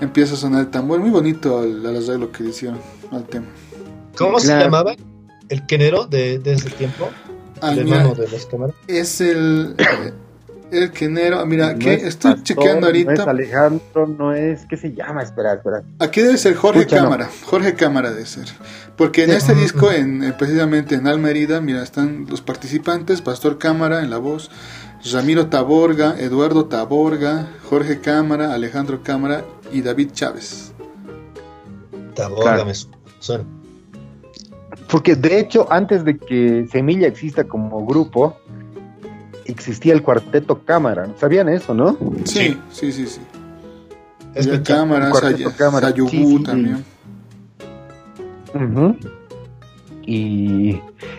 empieza 0.00 0.34
a 0.34 0.36
sonar 0.38 0.60
el 0.60 0.68
tambor, 0.68 1.00
muy 1.00 1.10
bonito 1.10 1.62
el, 1.62 1.84
el 1.84 1.96
arreglo 1.96 2.32
que 2.32 2.44
le 2.44 2.50
hicieron 2.50 2.78
al 3.10 3.24
tema. 3.24 3.46
¿Cómo 4.16 4.38
se 4.40 4.56
llamaba? 4.58 4.94
¿El 5.50 5.66
quenero 5.66 6.06
de, 6.06 6.38
de 6.38 6.52
ese 6.54 6.70
tiempo? 6.70 7.10
Ah, 7.60 7.72
el 7.72 7.80
hermano 7.80 8.14
de 8.14 8.28
las 8.28 8.46
cámaras. 8.46 8.74
es 8.88 9.20
el, 9.20 9.74
el 10.70 10.90
quenero, 10.90 11.38
ah, 11.40 11.46
mira, 11.46 11.72
No 11.72 11.78
que 11.78 11.94
es 11.94 12.02
estoy 12.04 12.32
Pastor, 12.32 12.44
chequeando 12.44 12.80
No 12.82 12.86
ahorita, 12.86 13.12
es 13.14 13.20
Alejandro, 13.20 14.06
no 14.06 14.32
es. 14.34 14.66
¿Qué 14.66 14.76
se 14.76 14.92
llama? 14.92 15.22
Espera, 15.22 15.54
espera. 15.54 15.82
aquí 15.98 16.20
debe 16.22 16.36
ser 16.36 16.54
Jorge 16.54 16.80
Escucha, 16.80 16.96
no. 16.96 17.04
Cámara, 17.04 17.30
Jorge 17.44 17.74
Cámara 17.74 18.10
debe 18.10 18.26
ser, 18.26 18.46
porque 18.96 19.24
en 19.24 19.30
Sí. 19.30 19.36
este 19.36 19.54
disco, 19.54 19.90
en, 19.92 20.22
eh, 20.24 20.32
precisamente 20.36 20.94
en 20.96 21.06
Alma 21.06 21.30
Herida, 21.30 21.60
mira, 21.60 21.82
están 21.82 22.26
los 22.28 22.40
participantes, 22.40 23.20
Pastor 23.20 23.58
Cámara 23.58 24.02
en 24.02 24.10
la 24.10 24.18
voz, 24.18 24.50
Ramiro 25.12 25.48
Taborga, 25.48 26.16
Eduardo 26.18 26.64
Taborga, 26.66 27.48
Jorge 27.68 28.00
Cámara, 28.00 28.54
Alejandro 28.54 29.02
Cámara 29.02 29.44
y 29.72 29.82
David 29.82 30.10
Chávez. 30.12 30.72
Taborga 32.14 32.42
Claro. 32.42 32.66
me 32.66 32.74
su- 32.74 32.88
suena. 33.20 33.44
Porque 34.88 35.14
de 35.16 35.38
hecho, 35.40 35.66
antes 35.72 36.04
de 36.04 36.18
que 36.18 36.66
Semilla 36.70 37.06
exista 37.08 37.44
como 37.44 37.84
grupo, 37.86 38.36
existía 39.46 39.92
el 39.94 40.02
cuarteto 40.02 40.60
cámara. 40.64 41.08
¿Sabían 41.18 41.48
eso, 41.48 41.74
no? 41.74 41.96
Sí, 42.24 42.58
sí, 42.70 42.92
sí, 42.92 43.06
sí. 43.06 43.20
Es 44.34 44.46
que- 44.46 44.62
cámaras, 44.62 45.10
Cuarteto 45.10 45.50
Say- 45.50 45.58
Cámara, 45.58 45.88
Sayubú 45.88 46.10
sí, 46.10 46.36
sí. 46.38 46.42
también. 46.42 46.84
Y 50.06 50.74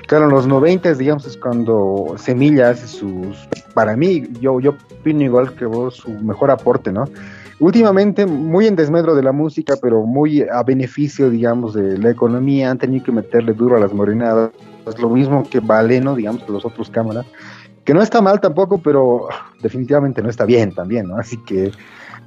claro, 0.08 0.26
en 0.26 0.32
los 0.32 0.48
90, 0.48 0.94
digamos, 0.94 1.26
es 1.26 1.38
cuando 1.38 2.16
Semilla 2.18 2.70
hace 2.70 2.88
sus. 2.88 3.38
Para 3.74 3.96
mí, 3.98 4.24
yo, 4.40 4.60
yo 4.60 4.76
opino 5.00 5.24
igual 5.24 5.54
que 5.56 5.66
vos, 5.66 5.96
su 5.96 6.12
mejor 6.12 6.52
aporte, 6.52 6.92
¿no? 6.92 7.06
Últimamente, 7.60 8.26
muy 8.26 8.68
en 8.68 8.76
desmedro 8.76 9.16
de 9.16 9.24
la 9.24 9.32
música, 9.32 9.76
pero 9.82 10.02
muy 10.04 10.42
a 10.42 10.62
beneficio, 10.64 11.30
digamos, 11.30 11.74
de 11.74 11.98
la 11.98 12.10
economía, 12.12 12.70
han 12.70 12.78
tenido 12.78 13.06
que 13.06 13.12
meterle 13.12 13.54
duro 13.54 13.78
a 13.78 13.80
las 13.80 13.94
morenadas. 13.94 14.52
Es 14.86 15.00
lo 15.00 15.10
mismo 15.10 15.48
que 15.50 15.62
Valeno, 15.62 16.16
digamos, 16.16 16.44
que 16.44 16.52
los 16.52 16.64
otros 16.66 16.90
cámaras. 16.90 17.26
Que 17.86 17.94
no 17.94 18.02
está 18.02 18.22
mal 18.22 18.42
tampoco, 18.42 18.80
pero 18.82 19.28
definitivamente 19.62 20.22
no 20.22 20.30
está 20.30 20.44
bien 20.46 20.74
también, 20.74 21.08
¿no? 21.08 21.18
Así 21.18 21.38
que, 21.38 21.72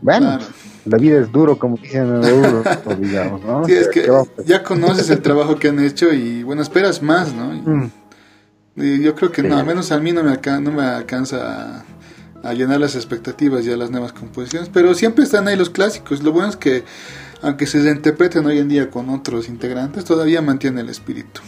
bueno, 0.00 0.38
Claro. 0.38 0.44
la 0.86 0.96
vida 0.98 1.18
es 1.18 1.32
duro, 1.32 1.58
como 1.58 1.76
dicen 1.76 2.06
en 2.16 2.24
Euro, 2.24 2.62
digamos, 2.98 3.42
¿no? 3.44 3.64
Sí, 3.66 3.72
es 3.74 3.88
que 3.88 4.08
ya 4.46 4.62
conoces 4.62 5.10
el 5.10 5.20
trabajo 5.20 5.56
que 5.56 5.68
han 5.68 5.80
hecho 5.80 6.12
y 6.14 6.42
bueno, 6.44 6.62
esperas 6.62 7.02
más, 7.02 7.34
¿no? 7.34 7.52
Mm. 7.52 7.90
y 8.76 9.02
yo 9.02 9.14
creo 9.16 9.32
que 9.32 9.42
Sí. 9.42 9.48
no, 9.48 9.58
al 9.58 9.66
menos 9.66 9.90
a 9.90 9.98
mí 9.98 10.12
no 10.12 10.22
me, 10.22 10.30
alca- 10.30 10.60
no 10.60 10.70
me 10.70 10.82
alcanza 10.82 11.80
a, 11.80 11.84
a 12.44 12.54
llenar 12.54 12.78
las 12.78 12.94
expectativas 12.94 13.64
ya 13.64 13.76
las 13.76 13.90
nuevas 13.90 14.12
composiciones, 14.12 14.70
pero 14.72 14.94
siempre 14.94 15.24
están 15.24 15.48
ahí 15.48 15.56
los 15.56 15.70
clásicos. 15.70 16.22
Lo 16.22 16.30
bueno 16.30 16.50
es 16.50 16.56
que 16.56 16.84
aunque 17.42 17.66
se 17.66 17.82
reinterpreten 17.82 18.46
hoy 18.46 18.58
en 18.58 18.68
día 18.68 18.90
con 18.90 19.08
otros 19.10 19.48
integrantes, 19.48 20.04
todavía 20.04 20.40
mantiene 20.40 20.80
el 20.82 20.88
espíritu. 20.88 21.40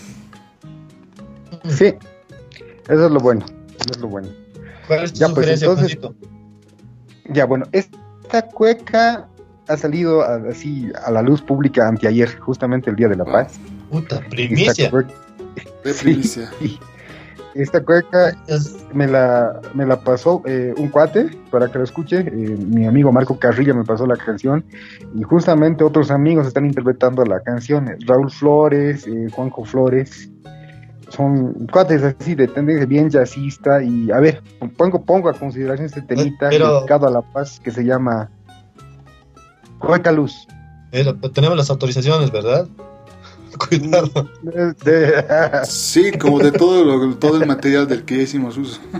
Sí, 1.68 1.94
Eso 2.88 3.06
es 3.06 3.10
lo 3.12 3.20
bueno, 3.20 3.44
eso 3.80 3.90
es 3.92 3.98
lo 3.98 4.08
bueno. 4.08 4.28
¿Cuál 4.86 5.04
es 5.04 5.12
tu 5.12 5.18
Ya, 5.20 5.28
pues, 5.28 5.48
entonces-? 5.62 5.98
Ya, 7.32 7.46
bueno, 7.46 7.64
esta 7.72 8.42
cueca 8.42 9.28
ha 9.68 9.76
salido 9.76 10.22
así 10.22 10.90
a 11.04 11.10
la 11.12 11.22
luz 11.22 11.40
pública 11.42 11.86
anteayer, 11.86 12.38
justamente 12.40 12.90
el 12.90 12.96
Día 12.96 13.08
de 13.08 13.16
la 13.16 13.24
Paz. 13.24 13.58
Puta, 13.90 14.16
Esta 14.16 14.28
primicia. 14.30 14.90
cueca, 14.90 15.12
De 15.84 15.92
Sí. 15.92 16.04
primicia. 16.04 16.50
esta 17.54 17.82
cueca 17.82 18.36
Es- 18.48 18.76
me 18.92 19.06
la, 19.06 19.60
me 19.74 19.84
la 19.86 20.00
pasó 20.00 20.42
eh, 20.44 20.72
un 20.76 20.88
cuate 20.88 21.30
para 21.50 21.68
que 21.70 21.78
lo 21.78 21.84
escuche. 21.84 22.18
eh, 22.20 22.30
mi 22.30 22.86
amigo 22.86 23.12
Marco 23.12 23.38
Carrilla 23.38 23.74
me 23.74 23.84
pasó 23.84 24.06
la 24.06 24.16
canción 24.16 24.64
y 25.14 25.22
justamente 25.22 25.84
otros 25.84 26.10
amigos 26.10 26.46
están 26.48 26.66
interpretando 26.66 27.24
la 27.24 27.40
canción. 27.40 27.88
Raúl 28.06 28.30
Flores, 28.30 29.06
eh, 29.06 29.28
Juanjo 29.32 29.64
Flores. 29.64 30.30
Son 31.10 31.66
cuates 31.72 32.02
así 32.02 32.34
de 32.34 32.48
tendencia 32.48 32.86
bien 32.86 33.10
jazzista 33.10 33.82
y 33.82 34.10
a 34.10 34.18
ver, 34.20 34.42
pongo, 34.76 35.04
pongo 35.04 35.28
a 35.28 35.34
consideración 35.34 35.86
este 35.86 36.02
temita 36.02 36.48
Pero- 36.48 36.76
dedicado 36.78 37.06
a 37.06 37.10
la 37.10 37.20
paz 37.20 37.60
que 37.62 37.70
se 37.70 37.84
llama 37.84 38.30
Cueca 39.78 40.12
Luz. 40.12 40.46
Pero 40.90 41.14
tenemos 41.32 41.56
las 41.56 41.68
autorizaciones, 41.70 42.30
¿verdad? 42.30 42.66
Cuidado. 43.68 44.28
De- 44.84 45.24
Sí, 45.64 46.12
como 46.12 46.38
de 46.38 46.52
todo, 46.52 46.84
lo- 46.84 47.14
todo 47.16 47.36
el 47.42 47.46
material 47.46 47.86
del 47.88 48.04
que 48.04 48.22
hicimos 48.22 48.56
uso. 48.56 48.80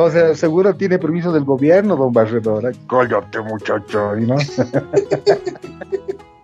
O 0.00 0.10
sea, 0.10 0.34
seguro 0.34 0.74
tiene 0.74 0.98
permiso 0.98 1.32
del 1.32 1.44
gobierno, 1.44 1.96
don 1.96 2.12
Barredora. 2.12 2.70
Cállate, 2.88 3.40
muchacho, 3.40 4.16
¿y 4.18 4.26
no? 4.26 4.36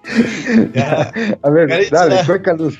Ya. 0.74 1.12
A 1.42 1.50
ver, 1.50 1.68
Caritza. 1.68 2.06
dale, 2.06 2.24
cueca 2.26 2.54
luz. 2.54 2.78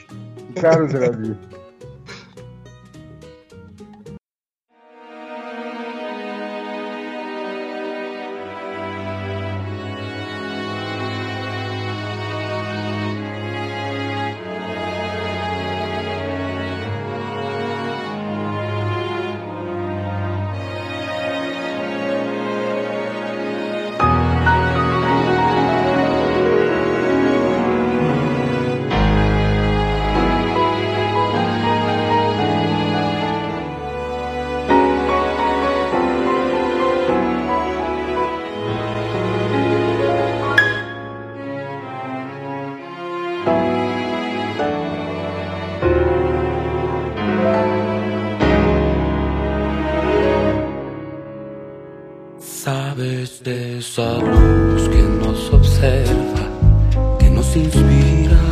Que 57.18 57.28
nos 57.30 57.57
inspira, 57.57 58.43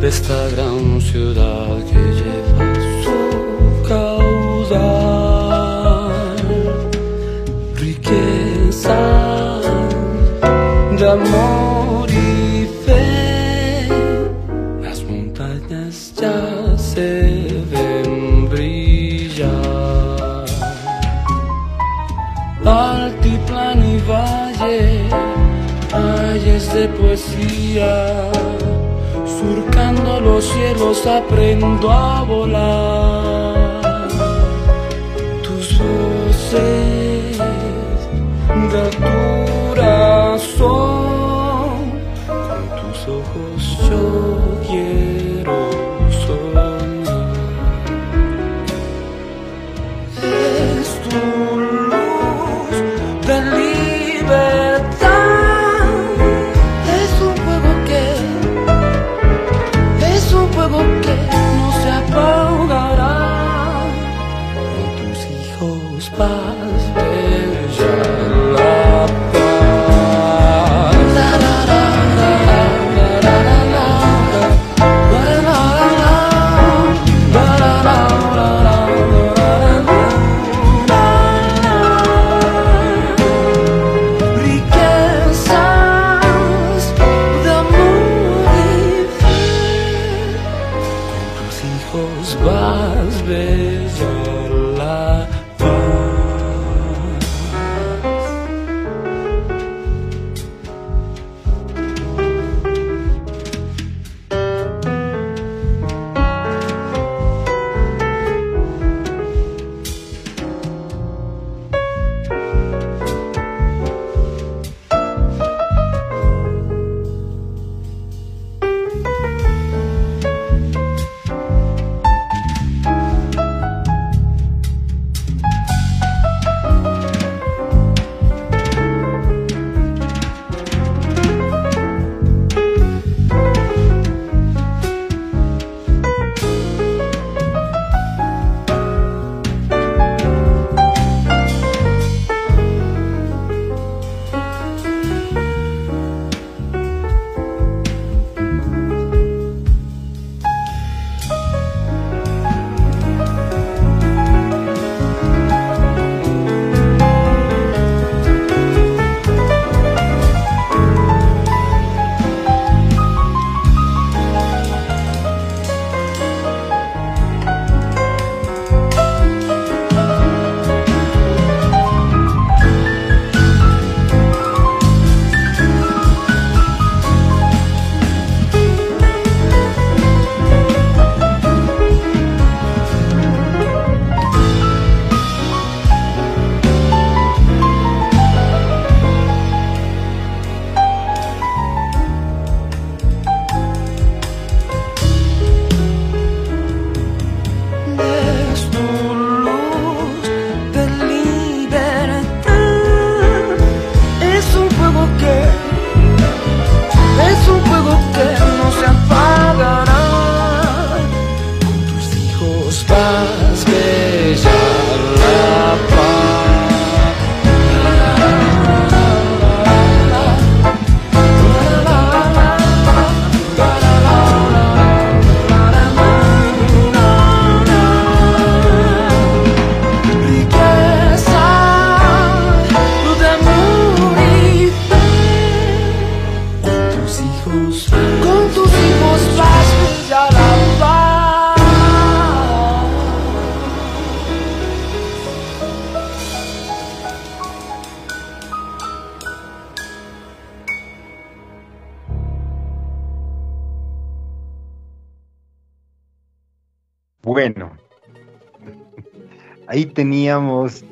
de 0.00 0.08
esta 0.08 0.48
gran 0.54 1.00
ciudad 1.00 1.76
que 1.88 2.02
lleva 2.18 2.74
su 3.04 3.18
caudal, 3.88 5.20
riqueza 7.74 9.00
de 10.98 11.10
amor 11.10 11.43
surcando 29.26 30.20
los 30.20 30.44
cielos 30.44 31.06
aprendo 31.06 31.90
a 31.90 32.22
volar. 32.22 33.13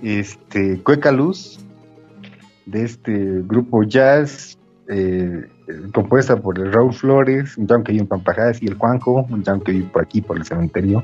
Este 0.03 0.81
Cueca 0.83 1.13
Luz 1.13 1.59
de 2.67 2.85
este 2.85 3.43
grupo 3.45 3.83
jazz 3.83 4.59
eh, 4.89 5.47
compuesta 5.93 6.37
por 6.37 6.59
el 6.59 6.73
Raúl 6.73 6.93
Flores, 6.93 7.57
un 7.57 7.67
que 7.67 7.93
vive 7.93 8.03
en 8.03 8.07
Pampajadas 8.07 8.63
y 8.63 8.67
el 8.67 8.75
Juanjo, 8.75 9.27
un 9.29 9.43
que 9.61 9.73
vive 9.73 9.89
por 9.93 10.03
aquí 10.03 10.21
por 10.21 10.37
el 10.37 10.45
cementerio. 10.45 11.03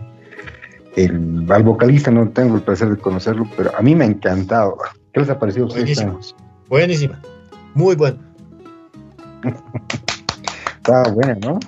El, 0.96 1.46
al 1.50 1.62
vocalista 1.62 2.10
no 2.10 2.28
tengo 2.30 2.56
el 2.56 2.62
placer 2.62 2.90
de 2.90 2.96
conocerlo, 2.96 3.48
pero 3.56 3.70
a 3.76 3.82
mí 3.82 3.94
me 3.94 4.04
ha 4.04 4.08
encantado. 4.08 4.78
¿Qué 5.12 5.20
les 5.20 5.30
ha 5.30 5.38
parecido 5.38 5.66
a 5.66 5.68
ustedes? 5.68 6.04
Buenísimo. 6.04 6.20
Buenísima. 6.68 7.20
Muy 7.74 7.94
buena. 7.94 8.18
Estaba 10.76 11.10
buena, 11.12 11.34
¿no? 11.34 11.60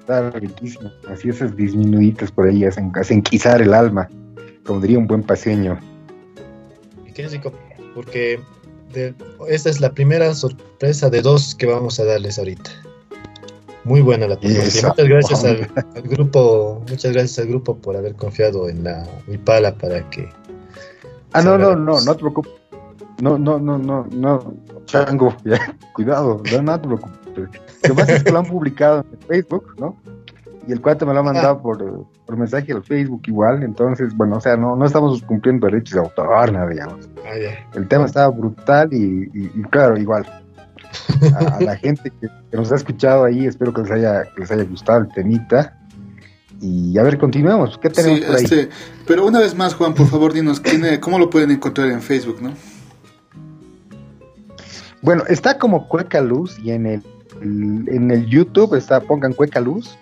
Estaba 0.00 0.30
riquísima. 0.30 0.92
Así 1.08 1.28
esas 1.28 1.54
disminuidas 1.56 2.32
por 2.32 2.48
ahí 2.48 2.64
hacen, 2.64 2.90
hacen 2.94 3.22
quizar 3.22 3.62
el 3.62 3.72
alma, 3.72 4.08
como 4.64 4.80
diría 4.80 4.98
un 4.98 5.06
buen 5.06 5.22
paseño. 5.22 5.78
Qué 7.14 7.28
rico, 7.28 7.52
porque 7.94 8.40
de- 8.92 9.14
esta 9.48 9.70
es 9.70 9.80
la 9.80 9.92
primera 9.92 10.34
sorpresa 10.34 11.10
de 11.10 11.22
dos 11.22 11.54
que 11.54 11.66
vamos 11.66 12.00
a 12.00 12.04
darles 12.04 12.38
ahorita. 12.38 12.70
Muy 13.84 14.02
buena 14.02 14.26
la 14.26 14.36
Muchas 14.36 14.96
gracias 14.96 15.44
al, 15.44 15.66
grupo, 16.04 16.82
muchas 16.88 17.12
gracias 17.12 17.38
al 17.38 17.46
grupo 17.46 17.76
por 17.76 17.96
haber 17.96 18.14
confiado 18.14 18.68
en 18.68 18.84
la 18.84 19.06
Wipala 19.26 19.74
para 19.74 20.08
que 20.10 20.28
Ah, 21.32 21.42
no, 21.42 21.56
no, 21.56 21.76
no, 21.76 22.00
no 22.00 22.14
te 22.14 22.20
preocupes. 22.20 22.52
No, 23.22 23.38
no, 23.38 23.58
no, 23.58 23.78
no, 23.78 24.06
no, 24.10 24.54
chango, 24.86 25.34
ya, 25.44 25.76
cuidado, 25.94 26.42
no, 26.52 26.62
no 26.62 26.80
te 26.80 26.86
preocupes. 26.86 27.20
Lo 27.36 27.50
que 27.82 27.94
pasa 27.94 28.16
es 28.16 28.24
que 28.24 28.32
lo 28.32 28.38
han 28.40 28.46
publicado 28.46 29.04
en 29.12 29.18
Facebook, 29.28 29.74
¿no? 29.78 29.96
Y 30.68 30.72
el 30.72 30.80
cuate 30.80 31.06
me 31.06 31.14
lo 31.14 31.20
ha 31.20 31.22
mandado 31.22 31.60
por, 31.62 31.82
eh, 31.82 31.86
por 32.26 32.36
mensaje 32.36 32.72
al 32.72 32.84
Facebook 32.84 33.22
igual, 33.26 33.62
entonces, 33.62 34.14
bueno, 34.16 34.36
o 34.36 34.40
sea, 34.40 34.56
no, 34.56 34.76
no 34.76 34.84
estamos 34.84 35.22
cumpliendo 35.22 35.66
derechos 35.66 35.94
de 35.94 36.00
autor, 36.00 36.52
nada, 36.52 36.68
digamos. 36.68 37.08
ah. 37.24 37.30
El 37.74 37.88
tema 37.88 38.04
estaba 38.06 38.28
brutal 38.28 38.92
y, 38.92 39.30
y- 39.32 39.50
y 39.54 39.62
claro, 39.70 39.96
igual. 39.96 40.26
A, 41.34 41.56
a 41.56 41.60
la 41.60 41.76
gente 41.78 42.10
que, 42.20 42.28
que 42.50 42.56
nos 42.56 42.70
ha 42.72 42.74
escuchado 42.76 43.24
ahí, 43.24 43.46
espero 43.46 43.72
que 43.72 43.82
les 43.82 43.90
haya, 43.90 44.22
que 44.34 44.40
les 44.40 44.50
haya 44.50 44.64
gustado 44.64 45.00
el 45.00 45.08
temita. 45.08 45.76
Y 46.60 46.98
a 46.98 47.02
ver, 47.04 47.16
continuemos. 47.16 47.78
¿Qué 47.78 47.88
tenemos 47.88 48.18
Sí, 48.20 48.24
por 48.26 48.36
ahí? 48.36 48.44
este, 48.44 48.68
pero 49.06 49.26
una 49.26 49.38
vez 49.38 49.56
más, 49.56 49.74
Juan, 49.74 49.94
por 49.94 50.08
favor, 50.08 50.32
dinos 50.34 50.60
quién, 50.60 50.84
cómo 51.00 51.18
lo 51.18 51.30
pueden 51.30 51.50
encontrar 51.52 51.88
en 51.88 52.02
Facebook, 52.02 52.42
¿no? 52.42 52.52
Bueno, 55.02 55.24
está 55.28 55.58
como 55.58 55.88
Cueca 55.88 56.20
Luz 56.20 56.58
y 56.62 56.72
en 56.72 56.84
el, 56.86 57.02
en 57.40 58.10
el 58.10 58.26
YouTube 58.26 58.74
está, 58.74 59.00
pongan 59.00 59.32
Cueca 59.32 59.60
Luz. 59.60 59.96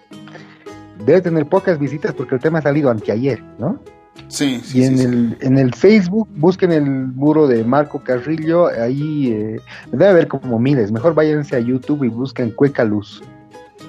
Debe 1.05 1.21
tener 1.21 1.47
pocas 1.47 1.79
visitas 1.79 2.13
porque 2.15 2.35
el 2.35 2.41
tema 2.41 2.59
ha 2.59 2.63
salido 2.63 2.91
anteayer, 2.91 3.43
¿no? 3.59 3.79
Sí, 4.27 4.61
sí, 4.65 4.81
Y 4.81 4.85
en 4.85 4.99
sí, 4.99 5.05
sí. 5.05 5.09
el, 5.09 5.37
en 5.41 5.59
el 5.59 5.75
Facebook 5.75 6.29
busquen 6.37 6.73
el 6.73 6.85
muro 6.91 7.47
de 7.47 7.63
Marco 7.65 8.03
Carrillo, 8.03 8.67
ahí 8.67 9.29
eh, 9.33 9.61
debe 9.93 10.09
haber 10.09 10.27
como 10.29 10.59
miles. 10.59 10.91
Mejor 10.91 11.15
váyanse 11.15 11.55
a 11.57 11.61
YouTube 11.61 12.03
y 12.05 12.09
busquen 12.09 12.51
Cueca 12.51 12.85
Luz, 12.85 13.23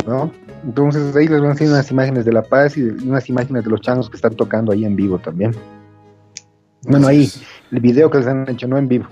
¿no? 0.08 0.32
Entonces 0.64 1.16
ahí 1.16 1.28
les 1.28 1.40
van 1.40 1.50
a 1.50 1.52
enseñar 1.54 1.74
unas 1.74 1.90
imágenes 1.92 2.26
de 2.26 2.32
La 2.34 2.44
Paz 2.44 2.78
y, 2.78 2.82
de- 2.82 3.04
y 3.04 3.08
unas 3.08 3.28
imágenes 3.28 3.64
de 3.64 3.72
los 3.72 3.82
changos 3.82 4.10
que 4.10 4.18
están 4.18 4.36
tocando 4.36 4.72
ahí 4.72 4.86
en 4.86 4.96
vivo 4.96 5.18
también. 5.18 5.52
Bueno, 6.84 7.08
ahí, 7.08 7.30
el 7.72 7.80
video 7.80 8.10
que 8.12 8.20
les 8.20 8.28
han 8.28 8.48
hecho, 8.50 8.68
no 8.68 8.78
en 8.78 8.88
vivo. 8.88 9.06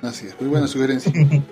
Así 0.00 0.26
es, 0.26 0.40
muy 0.40 0.48
buena 0.50 0.66
sugerencia. 0.68 1.12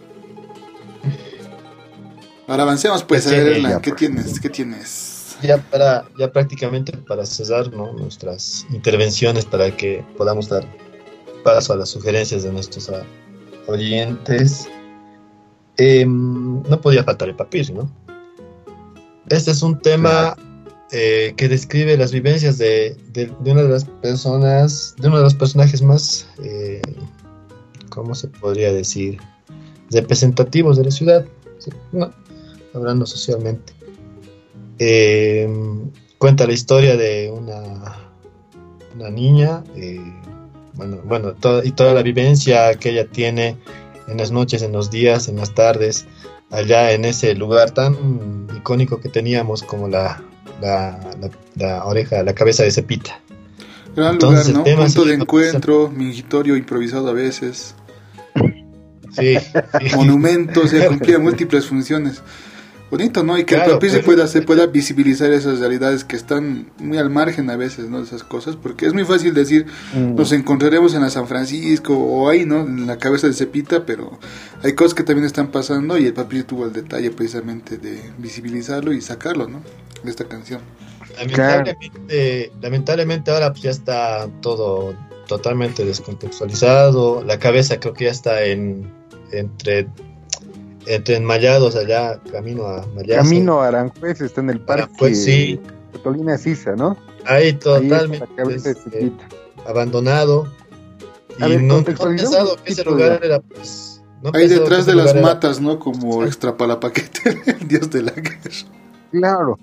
Ahora 2.46 2.64
avancemos, 2.64 3.02
pues, 3.04 3.26
a 3.26 3.30
Sí, 3.30 3.36
ver, 3.36 3.46
Erlan, 3.54 3.80
¿qué 3.80 3.90
pues. 3.90 3.98
tienes? 4.00 4.40
¿Qué 4.40 4.50
tienes? 4.50 5.36
Ya 5.42 5.58
para, 5.58 6.04
ya 6.18 6.30
prácticamente 6.32 6.96
para 6.96 7.26
cerrar 7.26 7.72
¿no? 7.72 7.92
nuestras 7.92 8.66
intervenciones 8.70 9.44
para 9.44 9.74
que 9.76 10.04
podamos 10.16 10.48
dar 10.48 10.64
paso 11.42 11.72
a 11.72 11.76
las 11.76 11.88
sugerencias 11.90 12.42
de 12.44 12.52
nuestros 12.52 12.88
ah, 12.90 13.02
oyentes. 13.66 14.68
Em, 15.76 16.62
no 16.62 16.80
podía 16.80 17.02
faltar 17.02 17.28
el 17.28 17.34
papir, 17.36 17.72
¿no? 17.72 17.90
Este 19.28 19.50
es 19.50 19.62
un 19.62 19.78
tema 19.80 20.36
eh, 20.92 21.34
que 21.36 21.48
describe 21.48 21.96
las 21.96 22.12
vivencias 22.12 22.58
de, 22.58 22.96
de- 23.12 23.32
de 23.40 23.52
una 23.52 23.62
de 23.62 23.68
las 23.70 23.84
personas, 23.84 24.94
de 24.98 25.08
uno 25.08 25.16
de 25.18 25.24
los 25.24 25.34
personajes 25.34 25.82
más, 25.82 26.28
eh, 26.42 26.80
¿cómo 27.88 28.14
se 28.14 28.28
podría 28.28 28.72
decir? 28.72 29.18
Representativos 29.90 30.76
de 30.76 30.84
la 30.84 30.90
ciudad. 30.90 31.26
No, 31.92 32.12
hablando 32.74 33.06
socialmente. 33.06 33.72
Eh, 34.78 35.48
cuenta 36.18 36.46
la 36.46 36.52
historia 36.52 36.96
de 36.96 37.30
una, 37.30 37.62
una 38.94 39.10
niña, 39.10 39.62
eh, 39.76 40.00
bueno, 40.74 40.98
bueno 41.04 41.32
to- 41.34 41.62
y 41.62 41.70
toda 41.72 41.94
la 41.94 42.02
vivencia 42.02 42.74
que 42.74 42.90
ella 42.90 43.06
tiene 43.06 43.56
en 44.08 44.18
las 44.18 44.30
noches, 44.32 44.62
en 44.62 44.72
los 44.72 44.90
días, 44.90 45.28
en 45.28 45.36
las 45.36 45.54
tardes, 45.54 46.06
allá 46.50 46.92
en 46.92 47.04
ese 47.04 47.34
lugar 47.34 47.70
tan 47.70 48.48
icónico 48.56 49.00
que 49.00 49.08
teníamos 49.08 49.62
como 49.62 49.88
la, 49.88 50.22
la, 50.60 50.98
la- 51.20 51.30
la 51.56 51.84
oreja, 51.84 52.22
la 52.22 52.34
cabeza 52.34 52.64
de 52.64 52.70
Cepita. 52.72 53.20
Gran 53.94 54.14
Entonces, 54.14 54.48
lugar, 54.52 54.76
¿no? 54.76 54.82
Punto 54.84 55.04
de 55.04 55.14
encuentro, 55.14 55.88
mingitorio 55.88 56.56
improvisado 56.56 57.08
a 57.08 57.12
veces, 57.12 57.76
Sí, 59.16 59.36
sí. 59.38 59.96
monumento, 59.96 60.62
o 60.62 60.66
sea, 60.66 60.88
cumplía 60.88 61.20
múltiples 61.20 61.66
funciones. 61.66 62.20
Bonito, 62.96 63.24
¿no? 63.24 63.36
Y 63.36 63.44
que 63.44 63.56
Claro, 63.56 63.70
el 63.72 63.76
papel 63.78 63.90
se 63.90 63.96
pero- 63.96 64.06
pueda, 64.06 64.26
se 64.28 64.42
pueda 64.42 64.66
visibilizar 64.68 65.32
esas 65.32 65.58
realidades 65.58 66.04
que 66.04 66.14
están 66.14 66.70
muy 66.78 66.96
al 66.96 67.10
margen 67.10 67.50
a 67.50 67.56
veces, 67.56 67.88
¿no? 67.88 67.98
De 67.98 68.04
esas 68.04 68.22
cosas, 68.22 68.54
porque 68.54 68.86
es 68.86 68.94
muy 68.94 69.04
fácil 69.04 69.34
decir, 69.34 69.66
Mm. 69.94 70.14
nos 70.14 70.30
encontraremos 70.30 70.94
en 70.94 71.02
la 71.02 71.10
San 71.10 71.26
Francisco 71.26 71.92
o 71.98 72.28
ahí, 72.28 72.44
¿no? 72.46 72.60
En 72.60 72.86
la 72.86 72.96
cabeza 72.98 73.26
de 73.26 73.32
Cepita, 73.32 73.84
pero 73.84 74.20
hay 74.62 74.74
cosas 74.74 74.94
que 74.94 75.02
también 75.02 75.26
están 75.26 75.48
pasando 75.48 75.98
y 75.98 76.06
el 76.06 76.12
papel 76.14 76.44
tuvo 76.44 76.66
el 76.66 76.72
detalle 76.72 77.10
precisamente 77.10 77.78
de 77.78 77.98
visibilizarlo 78.18 78.92
y 78.92 79.00
sacarlo, 79.00 79.48
¿no? 79.48 79.60
De 80.04 80.10
esta 80.10 80.26
canción. 80.26 80.60
Lamentablemente, 81.16 82.52
lamentablemente 82.62 83.30
ahora 83.32 83.50
pues 83.50 83.62
ya 83.62 83.70
está 83.70 84.28
todo 84.40 84.94
totalmente 85.26 85.84
descontextualizado. 85.84 87.24
La 87.24 87.40
cabeza 87.40 87.80
creo 87.80 87.92
que 87.94 88.04
ya 88.04 88.10
está 88.12 88.44
en 88.44 88.88
entre 89.32 89.88
entre 90.86 91.16
enmayados 91.16 91.76
allá, 91.76 92.20
camino 92.30 92.66
a 92.66 92.86
Mayasa. 92.94 93.22
Camino 93.22 93.60
a 93.62 93.68
Aranjuez 93.68 94.20
está 94.20 94.40
en 94.40 94.50
el 94.50 94.60
parque 94.60 95.14
sí. 95.14 95.60
Tolina 96.02 96.36
Sisa, 96.38 96.74
¿no? 96.76 96.96
Ahí 97.26 97.44
Ahí 97.46 97.52
totalmente 97.54 98.26
de 98.44 98.54
este, 98.54 98.74
Cepita. 98.74 99.24
abandonado. 99.66 100.46
A 101.40 101.48
y 101.48 101.52
ver, 101.52 101.62
no, 101.62 101.78
no 101.78 101.84
pensado 101.84 102.56
que 102.62 102.72
ese 102.72 102.84
lugar 102.84 103.20
era 103.22 103.40
pues. 103.40 104.02
no 104.22 104.30
Ahí 104.34 104.46
detrás 104.48 104.86
de 104.86 104.94
las 104.94 105.12
era- 105.12 105.22
matas, 105.22 105.60
¿no? 105.60 105.78
Como 105.78 106.24
extra 106.24 106.56
palapaquete, 106.56 107.40
el 107.46 107.66
dios 107.68 107.90
de 107.90 108.02
la 108.02 108.12
guerra. 108.12 108.38
Claro. 109.10 109.58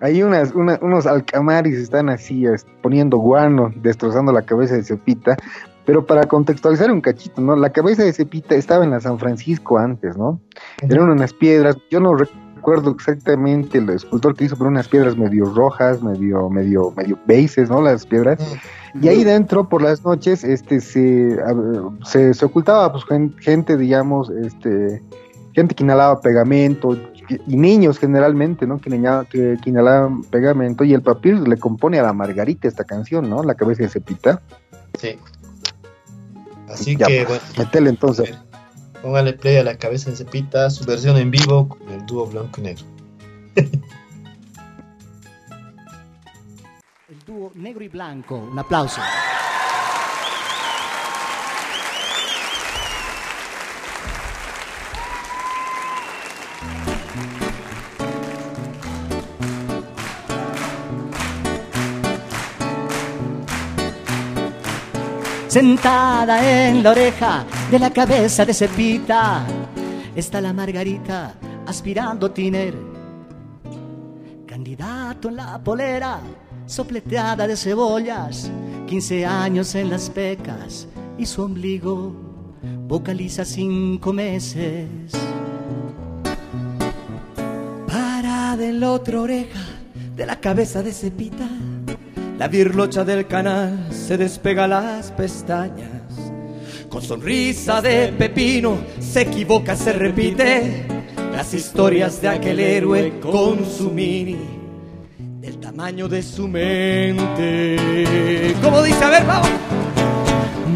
Hay 0.00 0.22
unas, 0.22 0.52
una- 0.52 0.78
unos 0.82 1.06
alcamaris 1.06 1.76
están 1.78 2.08
así 2.08 2.44
es, 2.44 2.66
poniendo 2.82 3.18
guano, 3.18 3.72
destrozando 3.76 4.32
la 4.32 4.42
cabeza 4.42 4.74
de 4.74 4.82
Cepita. 4.82 5.36
Pero 5.84 6.06
para 6.06 6.24
contextualizar 6.24 6.90
un 6.92 7.00
cachito, 7.00 7.40
¿no? 7.40 7.56
La 7.56 7.70
cabeza 7.70 8.04
de 8.04 8.12
Cepita 8.12 8.54
estaba 8.54 8.84
en 8.84 8.90
la 8.90 9.00
San 9.00 9.18
Francisco 9.18 9.78
antes, 9.78 10.16
¿no? 10.16 10.40
Eran 10.80 11.10
unas 11.10 11.32
piedras, 11.32 11.76
yo 11.90 11.98
no 11.98 12.14
recuerdo 12.14 12.90
exactamente 12.92 13.78
el 13.78 13.90
escultor 13.90 14.36
que 14.36 14.44
hizo, 14.44 14.56
pero 14.56 14.68
unas 14.70 14.86
piedras 14.86 15.16
medio 15.16 15.46
rojas, 15.46 16.00
medio, 16.02 16.48
medio, 16.48 16.92
medio 16.96 17.18
bases, 17.26 17.68
¿no? 17.68 17.82
Las 17.82 18.06
piedras. 18.06 18.38
Y 19.00 19.08
ahí 19.08 19.24
dentro, 19.24 19.68
por 19.68 19.82
las 19.82 20.04
noches, 20.04 20.44
este, 20.44 20.80
se, 20.80 21.36
a- 21.44 22.04
se, 22.06 22.32
se 22.34 22.44
ocultaba, 22.44 22.92
pues, 22.92 23.04
gen- 23.04 23.34
gente, 23.40 23.76
digamos, 23.76 24.30
este, 24.30 25.02
gente 25.52 25.74
que 25.74 25.82
inhalaba 25.82 26.20
pegamento, 26.20 26.96
y- 27.48 27.56
niños 27.56 27.98
generalmente, 27.98 28.66
¿no? 28.68 28.78
Que, 28.78 28.90
que 29.60 29.70
inhalaban 29.70 30.22
pegamento, 30.22 30.84
y 30.84 30.94
el 30.94 31.02
papir 31.02 31.40
le 31.48 31.56
compone 31.56 31.98
a 31.98 32.02
la 32.04 32.12
Margarita 32.12 32.68
esta 32.68 32.84
canción, 32.84 33.28
¿no? 33.28 33.42
La 33.42 33.54
cabeza 33.56 33.82
de 33.82 33.88
Cepita. 33.88 34.40
Sí. 35.00 35.18
Así 36.72 36.96
Ya, 36.96 37.06
que, 37.06 37.24
pues, 37.26 37.40
bueno, 37.40 37.54
Metele 37.58 37.90
entonces. 37.90 38.34
póngale 39.02 39.32
play 39.34 39.56
a 39.58 39.64
la 39.64 39.76
cabeza 39.76 40.10
de 40.10 40.16
Cepita, 40.16 40.70
su 40.70 40.84
versión 40.84 41.16
en 41.16 41.30
vivo 41.30 41.68
con 41.68 41.88
el 41.90 42.04
dúo 42.06 42.26
blanco 42.26 42.60
y 42.60 42.64
negro. 42.64 42.84
El 47.08 47.18
dúo 47.26 47.52
negro 47.54 47.84
y 47.84 47.88
blanco. 47.88 48.36
Un 48.36 48.58
aplauso. 48.58 49.00
Sentada 65.52 66.66
en 66.66 66.82
la 66.82 66.92
oreja 66.92 67.44
de 67.70 67.78
la 67.78 67.90
cabeza 67.90 68.46
de 68.46 68.54
Cepita, 68.54 69.44
está 70.16 70.40
la 70.40 70.50
Margarita 70.54 71.34
aspirando 71.66 72.30
tiner. 72.30 72.74
Candidato 74.46 75.28
en 75.28 75.36
la 75.36 75.62
polera, 75.62 76.20
sopleteada 76.64 77.46
de 77.46 77.58
cebollas, 77.58 78.50
15 78.86 79.26
años 79.26 79.74
en 79.74 79.90
las 79.90 80.08
pecas 80.08 80.88
y 81.18 81.26
su 81.26 81.42
ombligo 81.42 82.14
vocaliza 82.88 83.44
cinco 83.44 84.14
meses. 84.14 84.88
Para 87.86 88.56
de 88.56 88.72
la 88.72 88.90
otra 88.90 89.20
oreja 89.20 89.60
de 90.16 90.24
la 90.24 90.40
cabeza 90.40 90.82
de 90.82 90.94
Cepita, 90.94 91.46
la 92.38 92.48
virlocha 92.48 93.04
del 93.04 93.26
canal 93.26 93.88
se 93.90 94.16
despega 94.16 94.66
las 94.66 95.10
pestañas. 95.12 95.90
Con 96.88 97.02
sonrisa 97.02 97.80
de 97.80 98.12
pepino 98.12 98.78
se 99.00 99.22
equivoca, 99.22 99.76
se 99.76 99.92
repite 99.92 100.86
las 101.32 101.54
historias 101.54 102.20
de 102.20 102.28
aquel 102.28 102.60
héroe 102.60 103.20
con 103.20 103.64
su 103.64 103.90
mini, 103.90 104.38
del 105.40 105.58
tamaño 105.58 106.08
de 106.08 106.22
su 106.22 106.48
mente. 106.48 108.54
¿Cómo 108.62 108.82
dice? 108.82 109.04
A 109.04 109.10
ver, 109.10 109.24
vamos. 109.24 109.48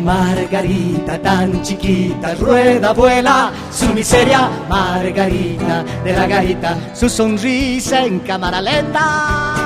Margarita 0.02 1.20
tan 1.20 1.62
chiquita, 1.62 2.34
rueda, 2.36 2.92
vuela, 2.92 3.50
su 3.72 3.92
miseria, 3.92 4.48
Margarita 4.68 5.84
de 6.04 6.12
la 6.12 6.26
garita, 6.26 6.94
su 6.94 7.09
sonrisa 7.09 8.04
en 8.04 8.20
cámara 8.20 8.62
lenta. 8.62 9.65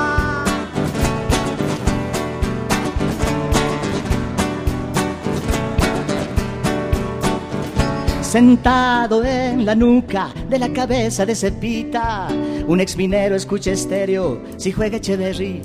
Sentado 8.30 9.24
en 9.24 9.66
la 9.66 9.74
nuca 9.74 10.32
de 10.48 10.56
la 10.56 10.72
cabeza 10.72 11.26
de 11.26 11.34
Cepita, 11.34 12.28
un 12.68 12.78
ex 12.78 12.96
minero 12.96 13.34
escucha 13.34 13.72
estéreo 13.72 14.40
si 14.56 14.70
juega 14.70 14.98
Echeverry. 14.98 15.60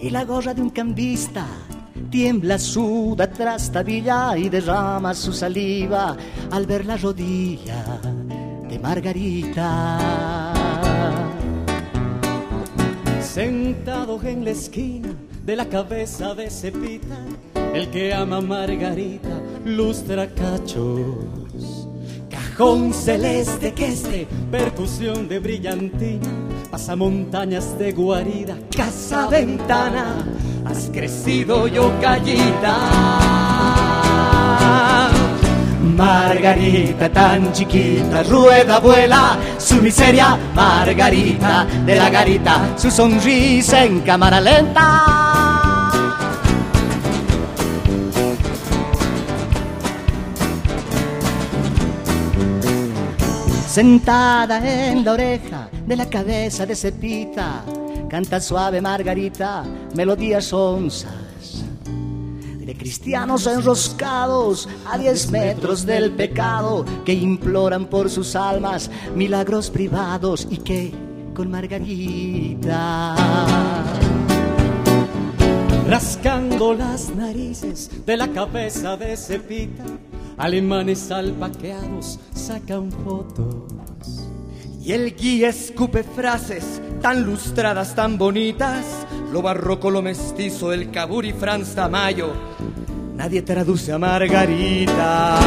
Y 0.00 0.10
la 0.10 0.24
gorra 0.24 0.54
de 0.54 0.62
un 0.62 0.70
cambista 0.70 1.44
tiembla, 2.08 2.56
suda, 2.56 3.28
trastabilla 3.28 4.38
y 4.38 4.48
derrama 4.48 5.12
su 5.12 5.32
saliva 5.32 6.16
al 6.52 6.66
ver 6.66 6.86
la 6.86 6.96
rodilla 6.96 7.84
de 8.68 8.78
Margarita. 8.78 9.98
Sentado 13.20 14.20
en 14.22 14.44
la 14.44 14.50
esquina 14.50 15.08
de 15.44 15.56
la 15.56 15.64
cabeza 15.64 16.32
de 16.36 16.48
Cepita, 16.48 17.18
el 17.74 17.90
que 17.90 18.14
ama 18.14 18.36
a 18.36 18.40
Margarita 18.40 19.41
lustra 19.64 20.26
cachos. 20.28 21.88
Cajón 22.30 22.92
celeste 22.92 23.72
que 23.72 23.86
este, 23.88 24.26
percusión 24.50 25.28
de 25.28 25.38
brillantina, 25.38 26.28
pasamontañas 26.70 27.78
de 27.78 27.92
guarida, 27.92 28.56
casa 28.74 29.28
ventana, 29.28 30.24
has 30.64 30.90
crecido 30.92 31.66
yo 31.66 31.92
callita. 32.00 32.76
Margarita 35.96 37.08
tan 37.10 37.52
chiquita, 37.52 38.22
rueda, 38.22 38.80
vuela, 38.80 39.36
su 39.58 39.76
miseria, 39.82 40.38
Margarita 40.54 41.66
de 41.84 41.96
la 41.96 42.08
garita, 42.08 42.76
su 42.76 42.90
sonrisa 42.90 43.84
en 43.84 44.00
cámara 44.00 44.40
lenta. 44.40 45.51
Sentada 53.72 54.58
en 54.90 55.02
la 55.02 55.12
oreja 55.12 55.70
de 55.86 55.96
la 55.96 56.04
cabeza 56.04 56.66
de 56.66 56.76
Cepita, 56.76 57.64
canta 58.06 58.38
suave 58.38 58.82
Margarita, 58.82 59.64
melodías 59.94 60.52
onzas. 60.52 61.64
De 62.58 62.76
cristianos 62.76 63.46
enroscados 63.46 64.68
a 64.84 64.98
diez 64.98 65.30
metros 65.30 65.86
del 65.86 66.10
pecado 66.10 66.84
que 67.06 67.14
imploran 67.14 67.86
por 67.86 68.10
sus 68.10 68.36
almas 68.36 68.90
milagros 69.16 69.70
privados 69.70 70.46
y 70.50 70.58
que 70.58 70.92
con 71.32 71.50
Margarita 71.50 73.16
rascando 75.88 76.74
las 76.74 77.08
narices 77.08 77.90
de 78.04 78.18
la 78.18 78.28
cabeza 78.28 78.98
de 78.98 79.16
Cepita, 79.16 79.84
alemanes 80.38 81.10
alpaqueados 81.10 82.18
sacan 82.34 82.90
fotos. 83.04 84.28
Y 84.84 84.92
el 84.92 85.14
guía 85.14 85.50
escupe 85.50 86.02
frases 86.02 86.80
tan 87.00 87.22
lustradas, 87.24 87.94
tan 87.94 88.18
bonitas, 88.18 88.84
lo 89.32 89.40
barroco, 89.40 89.90
lo 89.90 90.02
mestizo, 90.02 90.72
el 90.72 90.90
caburi 90.90 91.32
Franz 91.32 91.74
Tamayo. 91.74 92.32
Nadie 93.16 93.42
traduce 93.42 93.92
a 93.92 93.98
Margarita. 93.98 95.38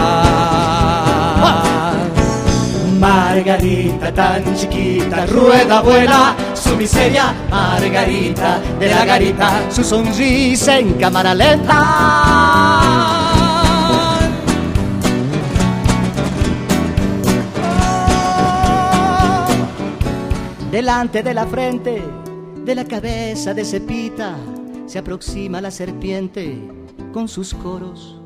Margarita 3.00 4.14
tan 4.14 4.56
chiquita, 4.56 5.26
rueda, 5.26 5.82
vuela, 5.82 6.36
su 6.54 6.78
miseria, 6.78 7.34
Margarita 7.50 8.62
de 8.80 8.88
la 8.88 9.04
garita, 9.04 9.70
su 9.70 9.84
sonrisa 9.84 10.80
en 10.80 10.94
cámara 10.94 11.36
lenta. 11.36 13.25
Delante 20.76 21.24
de 21.24 21.34
la 21.34 21.48
frente, 21.48 22.04
de 22.66 22.76
la 22.76 22.84
cabeza 22.84 23.54
de 23.54 23.64
Cepita, 23.64 24.36
se 24.88 25.00
aproxima 25.00 25.62
la 25.62 25.72
serpiente 25.72 26.60
con 27.14 27.30
sus 27.30 27.54
coros. 27.54 28.20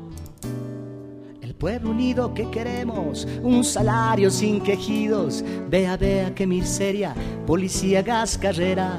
El 1.40 1.54
pueblo 1.54 1.90
unido 1.90 2.34
que 2.34 2.50
queremos, 2.50 3.28
un 3.44 3.62
salario 3.62 4.32
sin 4.32 4.60
quejidos. 4.62 5.44
Vea, 5.68 5.96
vea 5.96 6.34
qué 6.34 6.44
miseria, 6.44 7.14
policía, 7.46 8.02
gas, 8.02 8.36
carrera. 8.36 8.98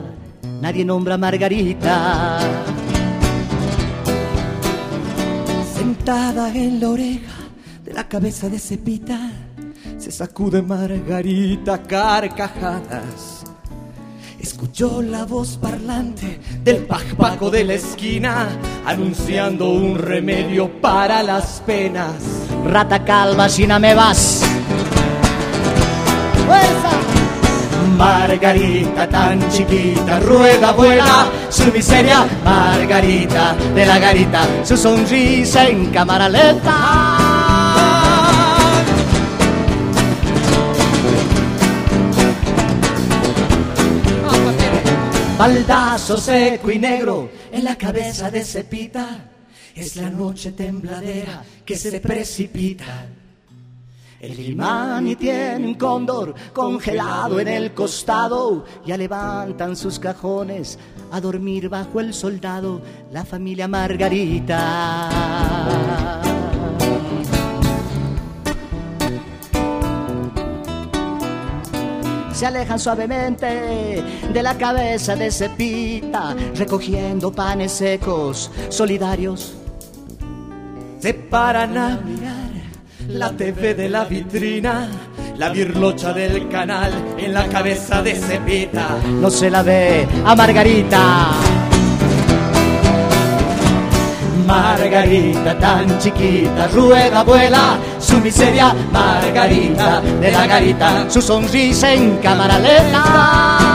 Nadie 0.61 0.85
nombra 0.85 1.15
a 1.15 1.17
Margarita. 1.17 2.39
Sentada 5.75 6.55
en 6.55 6.79
la 6.79 6.89
oreja 6.89 7.49
de 7.83 7.91
la 7.91 8.07
cabeza 8.07 8.47
de 8.47 8.59
Cepita, 8.59 9.29
se 9.97 10.09
sacude 10.09 10.61
Margarita 10.61 11.83
carcajadas. 11.83 13.40
Escuchó 14.61 15.01
la 15.01 15.25
voz 15.25 15.57
parlante 15.57 16.39
del 16.63 16.85
pajpaco 16.85 17.49
de 17.49 17.63
la 17.63 17.73
esquina 17.73 18.47
anunciando 18.85 19.71
un 19.71 19.97
remedio 19.97 20.69
para 20.79 21.23
las 21.23 21.63
penas. 21.65 22.13
Rata 22.67 23.03
calva, 23.03 23.49
si 23.49 23.65
no 23.65 23.79
me 23.79 23.95
vas. 23.95 24.43
¡Fuerza! 26.45 26.91
Margarita 27.97 29.09
tan 29.09 29.49
chiquita, 29.49 30.19
rueda, 30.19 30.73
vuela, 30.73 31.25
su 31.49 31.71
miseria, 31.71 32.27
Margarita 32.45 33.55
de 33.73 33.83
la 33.83 33.97
garita, 33.97 34.45
su 34.63 34.77
sonrisa 34.77 35.67
en 35.69 35.87
cámara 35.87 36.29
lenta. 36.29 37.20
Baldazo 45.41 46.17
seco 46.17 46.69
y 46.69 46.77
negro 46.77 47.31
en 47.51 47.63
la 47.63 47.75
cabeza 47.75 48.29
de 48.29 48.43
Cepita. 48.45 49.31
Es 49.73 49.95
la 49.95 50.07
noche 50.07 50.51
tembladera 50.51 51.43
que 51.65 51.75
se 51.75 51.99
precipita. 51.99 53.07
El 54.19 54.37
Limani 54.37 55.15
tiene 55.15 55.65
un 55.65 55.73
cóndor 55.73 56.35
congelado 56.53 57.39
en 57.39 57.47
el 57.47 57.73
costado. 57.73 58.65
Ya 58.85 58.95
levantan 58.97 59.75
sus 59.75 59.97
cajones 59.97 60.77
a 61.11 61.19
dormir 61.19 61.69
bajo 61.69 61.99
el 61.99 62.13
soldado 62.13 62.79
la 63.11 63.25
familia 63.25 63.67
Margarita. 63.67 65.09
se 72.41 72.47
alejan 72.47 72.79
suavemente 72.79 74.00
de 74.33 74.43
la 74.43 74.57
cabeza 74.57 75.15
de 75.15 75.29
Cepita, 75.29 76.35
recogiendo 76.55 77.31
panes 77.31 77.71
secos, 77.71 78.49
solidarios. 78.69 79.53
Se 80.99 81.13
paran 81.13 81.77
a 81.77 81.97
mirar 81.97 82.49
la 83.09 83.31
TV 83.31 83.73
de 83.73 83.89
la 83.89 84.05
vitrina, 84.05 84.87
la 85.37 85.49
birlocha 85.49 86.13
del 86.13 86.47
canal 86.47 86.91
en 87.17 87.33
la 87.33 87.47
cabeza 87.47 88.01
de 88.01 88.15
Cepita. 88.15 88.97
No 89.05 89.29
se 89.29 89.49
la 89.49 89.63
ve 89.63 90.07
a 90.25 90.35
Margarita. 90.35 91.31
Margarita 94.45 95.57
tan 95.59 95.99
chiquita, 95.99 96.67
rueda, 96.67 97.23
vuela 97.23 97.77
su 97.99 98.17
miseria. 98.19 98.73
Margarita 98.91 100.01
de 100.01 100.31
la 100.31 100.47
garita, 100.47 101.09
su 101.09 101.21
sonrisa 101.21 101.93
en 101.93 102.17
cámara 102.17 102.59
lenta. 102.59 103.70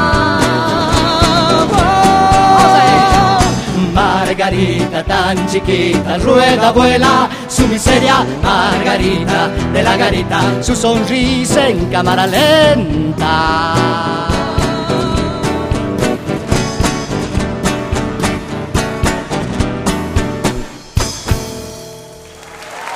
Margarita 4.27 5.05
tan 5.05 5.47
chiquita, 5.47 6.19
rueda, 6.19 6.73
vuela 6.73 7.29
su 7.47 7.65
miseria. 7.69 8.27
Margarita 8.43 9.47
de 9.73 9.83
la 9.85 9.97
garita, 9.97 10.41
su 10.61 10.75
sonrisa 10.75 11.69
en 11.69 11.87
cámara 11.87 12.27
lenta. 12.27 13.75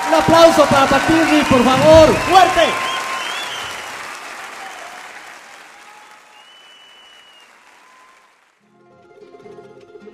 Un 0.08 0.14
aplauso 0.14 0.64
para 0.68 0.86
Patirri, 0.86 1.44
por 1.48 1.62
favor, 1.62 2.08
fuerte. 2.28 2.89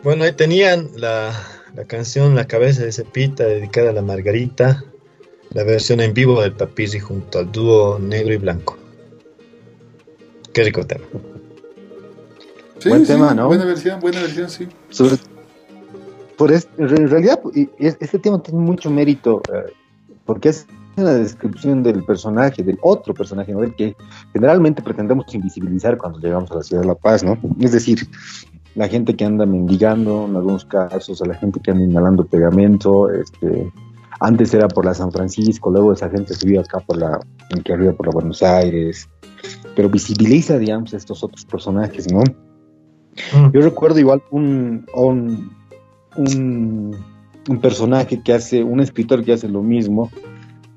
Bueno, 0.06 0.22
ahí 0.22 0.30
tenían 0.34 0.90
la, 0.94 1.32
la 1.74 1.84
canción 1.84 2.36
La 2.36 2.46
cabeza 2.46 2.84
de 2.84 2.92
Cepita 2.92 3.42
dedicada 3.42 3.90
a 3.90 3.92
la 3.92 4.02
Margarita, 4.02 4.84
la 5.50 5.64
versión 5.64 5.98
en 5.98 6.14
vivo 6.14 6.40
del 6.42 6.52
Papirri 6.52 7.00
junto 7.00 7.40
al 7.40 7.50
dúo 7.50 7.98
negro 7.98 8.32
y 8.32 8.36
blanco. 8.36 8.78
Qué 10.52 10.62
rico 10.62 10.86
tema. 10.86 11.04
Sí, 12.78 12.88
Buen 12.88 13.04
sí, 13.04 13.14
tema, 13.14 13.34
¿no? 13.34 13.48
Buena 13.48 13.64
versión, 13.64 13.98
buena 13.98 14.20
versión, 14.20 14.48
sí. 14.48 14.68
Sobre- 14.90 15.16
por 16.36 16.52
es- 16.52 16.68
en 16.78 17.08
realidad, 17.10 17.40
este 17.80 18.20
tema 18.20 18.40
tiene 18.40 18.60
mucho 18.60 18.88
mérito 18.88 19.42
eh, 19.52 19.72
porque 20.24 20.50
es 20.50 20.68
una 20.96 21.14
descripción 21.14 21.82
del 21.82 22.04
personaje, 22.04 22.62
del 22.62 22.78
otro 22.80 23.12
personaje, 23.12 23.50
¿no? 23.52 23.62
Del 23.62 23.74
que 23.74 23.96
generalmente 24.32 24.82
pretendemos 24.82 25.34
invisibilizar 25.34 25.96
cuando 25.98 26.20
llegamos 26.20 26.48
a 26.52 26.54
la 26.54 26.62
ciudad 26.62 26.82
de 26.82 26.88
La 26.88 26.94
Paz, 26.94 27.24
¿no? 27.24 27.36
Es 27.60 27.72
decir, 27.72 28.06
la 28.76 28.88
gente 28.88 29.16
que 29.16 29.24
anda 29.24 29.46
mendigando, 29.46 30.26
en 30.26 30.36
algunos 30.36 30.64
casos, 30.66 31.20
a 31.22 31.26
la 31.26 31.34
gente 31.34 31.58
que 31.60 31.70
anda 31.70 31.84
inhalando 31.84 32.26
pegamento, 32.26 33.10
este, 33.10 33.72
antes 34.20 34.52
era 34.52 34.68
por 34.68 34.84
la 34.84 34.92
San 34.94 35.10
Francisco, 35.10 35.70
luego 35.70 35.94
esa 35.94 36.10
gente 36.10 36.34
subió 36.34 36.60
acá 36.60 36.80
por 36.80 36.98
la, 36.98 37.18
aquí 37.58 37.72
arriba 37.72 37.92
por 37.94 38.06
la 38.06 38.12
Buenos 38.12 38.42
Aires, 38.42 39.08
pero 39.74 39.88
visibiliza, 39.88 40.58
digamos, 40.58 40.92
estos 40.92 41.24
otros 41.24 41.44
personajes, 41.46 42.12
¿no? 42.12 42.22
Yo 43.50 43.62
recuerdo 43.62 43.98
igual 43.98 44.22
un, 44.30 44.84
un, 44.94 45.50
un, 46.16 46.96
un 47.48 47.60
personaje 47.60 48.20
que 48.22 48.34
hace, 48.34 48.62
un 48.62 48.80
escritor 48.80 49.24
que 49.24 49.32
hace 49.32 49.48
lo 49.48 49.62
mismo, 49.62 50.10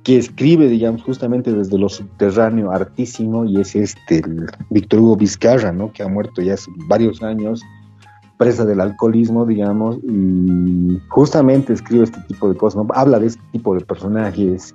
que 0.04 0.18
escribe, 0.18 0.70
digamos, 0.70 1.04
justamente 1.04 1.52
desde 1.52 1.78
lo 1.78 1.90
subterráneo 1.90 2.72
hartísimo, 2.72 3.44
y 3.44 3.60
es 3.60 3.76
este, 3.76 4.20
el 4.20 4.48
Víctor 4.70 5.02
Hugo 5.02 5.18
Vizcarra, 5.18 5.74
¿no? 5.74 5.92
Que 5.92 6.02
ha 6.02 6.08
muerto 6.08 6.42
ya 6.42 6.54
hace 6.54 6.72
varios 6.88 7.22
años, 7.22 7.62
presa 8.40 8.64
del 8.64 8.80
alcoholismo, 8.80 9.46
digamos, 9.46 9.98
y 9.98 10.98
justamente 11.10 11.74
escribe 11.74 12.06
este 12.06 12.22
tipo 12.22 12.48
de 12.48 12.56
cosas. 12.56 12.82
Habla 12.96 13.20
de 13.20 13.28
este 13.28 13.44
tipo 13.52 13.76
de 13.76 13.82
personajes, 13.82 14.74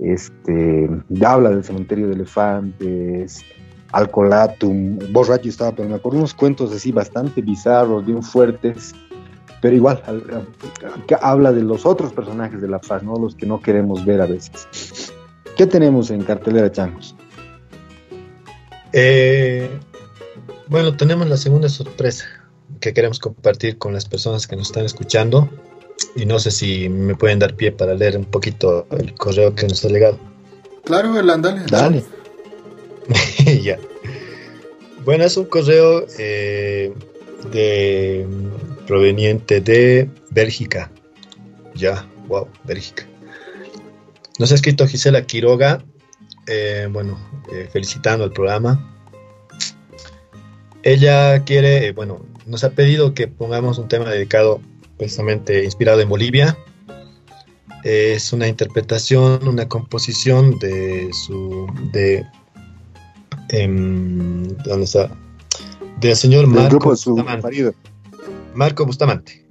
este, 0.00 0.90
habla 1.24 1.50
del 1.50 1.62
cementerio 1.62 2.08
de 2.08 2.14
elefantes, 2.14 3.44
Alcolatum, 3.92 4.98
borracho 5.12 5.48
estaba, 5.48 5.70
pero 5.70 5.88
me 5.88 5.94
acuerdo 5.94 6.18
unos 6.18 6.34
cuentos 6.34 6.72
así 6.72 6.90
bastante 6.90 7.40
bizarros, 7.40 8.04
bien 8.04 8.20
fuertes, 8.20 8.92
pero 9.62 9.76
igual 9.76 10.02
habla 11.22 11.52
de 11.52 11.62
los 11.62 11.86
otros 11.86 12.12
personajes 12.12 12.60
de 12.60 12.66
La 12.66 12.80
Paz, 12.80 13.04
¿no? 13.04 13.14
Los 13.14 13.36
que 13.36 13.46
no 13.46 13.62
queremos 13.62 14.04
ver 14.04 14.20
a 14.20 14.26
veces. 14.26 15.14
¿Qué 15.56 15.68
tenemos 15.68 16.10
en 16.10 16.24
cartelera, 16.24 16.70
Changos? 16.72 17.14
Eh, 18.92 19.70
bueno, 20.66 20.96
tenemos 20.96 21.28
la 21.28 21.36
segunda 21.36 21.68
sorpresa 21.68 22.37
que 22.78 22.92
queremos 22.92 23.18
compartir 23.18 23.78
con 23.78 23.92
las 23.92 24.06
personas 24.06 24.46
que 24.46 24.56
nos 24.56 24.68
están 24.68 24.84
escuchando. 24.84 25.48
Y 26.14 26.26
no 26.26 26.38
sé 26.38 26.50
si 26.50 26.88
me 26.88 27.14
pueden 27.14 27.38
dar 27.38 27.54
pie 27.54 27.72
para 27.72 27.94
leer 27.94 28.16
un 28.16 28.24
poquito 28.24 28.86
el 28.90 29.14
correo 29.14 29.54
que 29.54 29.66
nos 29.66 29.84
ha 29.84 29.88
llegado. 29.88 30.18
Claro, 30.84 31.18
Elan, 31.18 31.42
dale. 31.42 31.62
Dale. 31.68 32.04
ya. 33.62 33.78
Bueno, 35.04 35.24
es 35.24 35.36
un 35.36 35.46
correo 35.46 36.06
eh, 36.18 36.92
de 37.52 38.26
proveniente 38.86 39.60
de 39.60 40.08
Bélgica. 40.30 40.90
Ya, 41.74 42.06
wow, 42.26 42.48
Bélgica. 42.64 43.06
Nos 44.38 44.52
ha 44.52 44.54
escrito 44.54 44.86
Gisela 44.86 45.22
Quiroga, 45.22 45.84
eh, 46.46 46.88
bueno, 46.90 47.18
eh, 47.52 47.68
felicitando 47.70 48.24
el 48.24 48.32
programa. 48.32 48.94
Ella 50.82 51.44
quiere, 51.44 51.88
eh, 51.88 51.92
bueno, 51.92 52.24
nos 52.48 52.64
ha 52.64 52.70
pedido 52.70 53.14
que 53.14 53.28
pongamos 53.28 53.78
un 53.78 53.88
tema 53.88 54.06
dedicado 54.10 54.60
precisamente 54.96 55.64
inspirado 55.64 56.00
en 56.00 56.08
Bolivia. 56.08 56.58
Es 57.84 58.32
una 58.32 58.48
interpretación, 58.48 59.46
una 59.46 59.68
composición 59.68 60.58
de 60.58 61.10
su, 61.12 61.66
de 61.92 62.26
em, 63.50 64.48
¿dónde 64.64 64.84
está? 64.84 65.10
Del 66.00 66.16
señor 66.16 66.46
Marco 66.46 66.70
grupo 66.70 66.90
de 66.90 66.96
su 66.96 67.10
Bustamante. 67.10 67.42
marido. 67.42 67.74
Marco 68.54 68.84
Bustamante. 68.84 69.46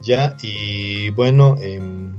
Ya, 0.00 0.36
y 0.42 1.10
bueno, 1.10 1.56
em, 1.60 2.14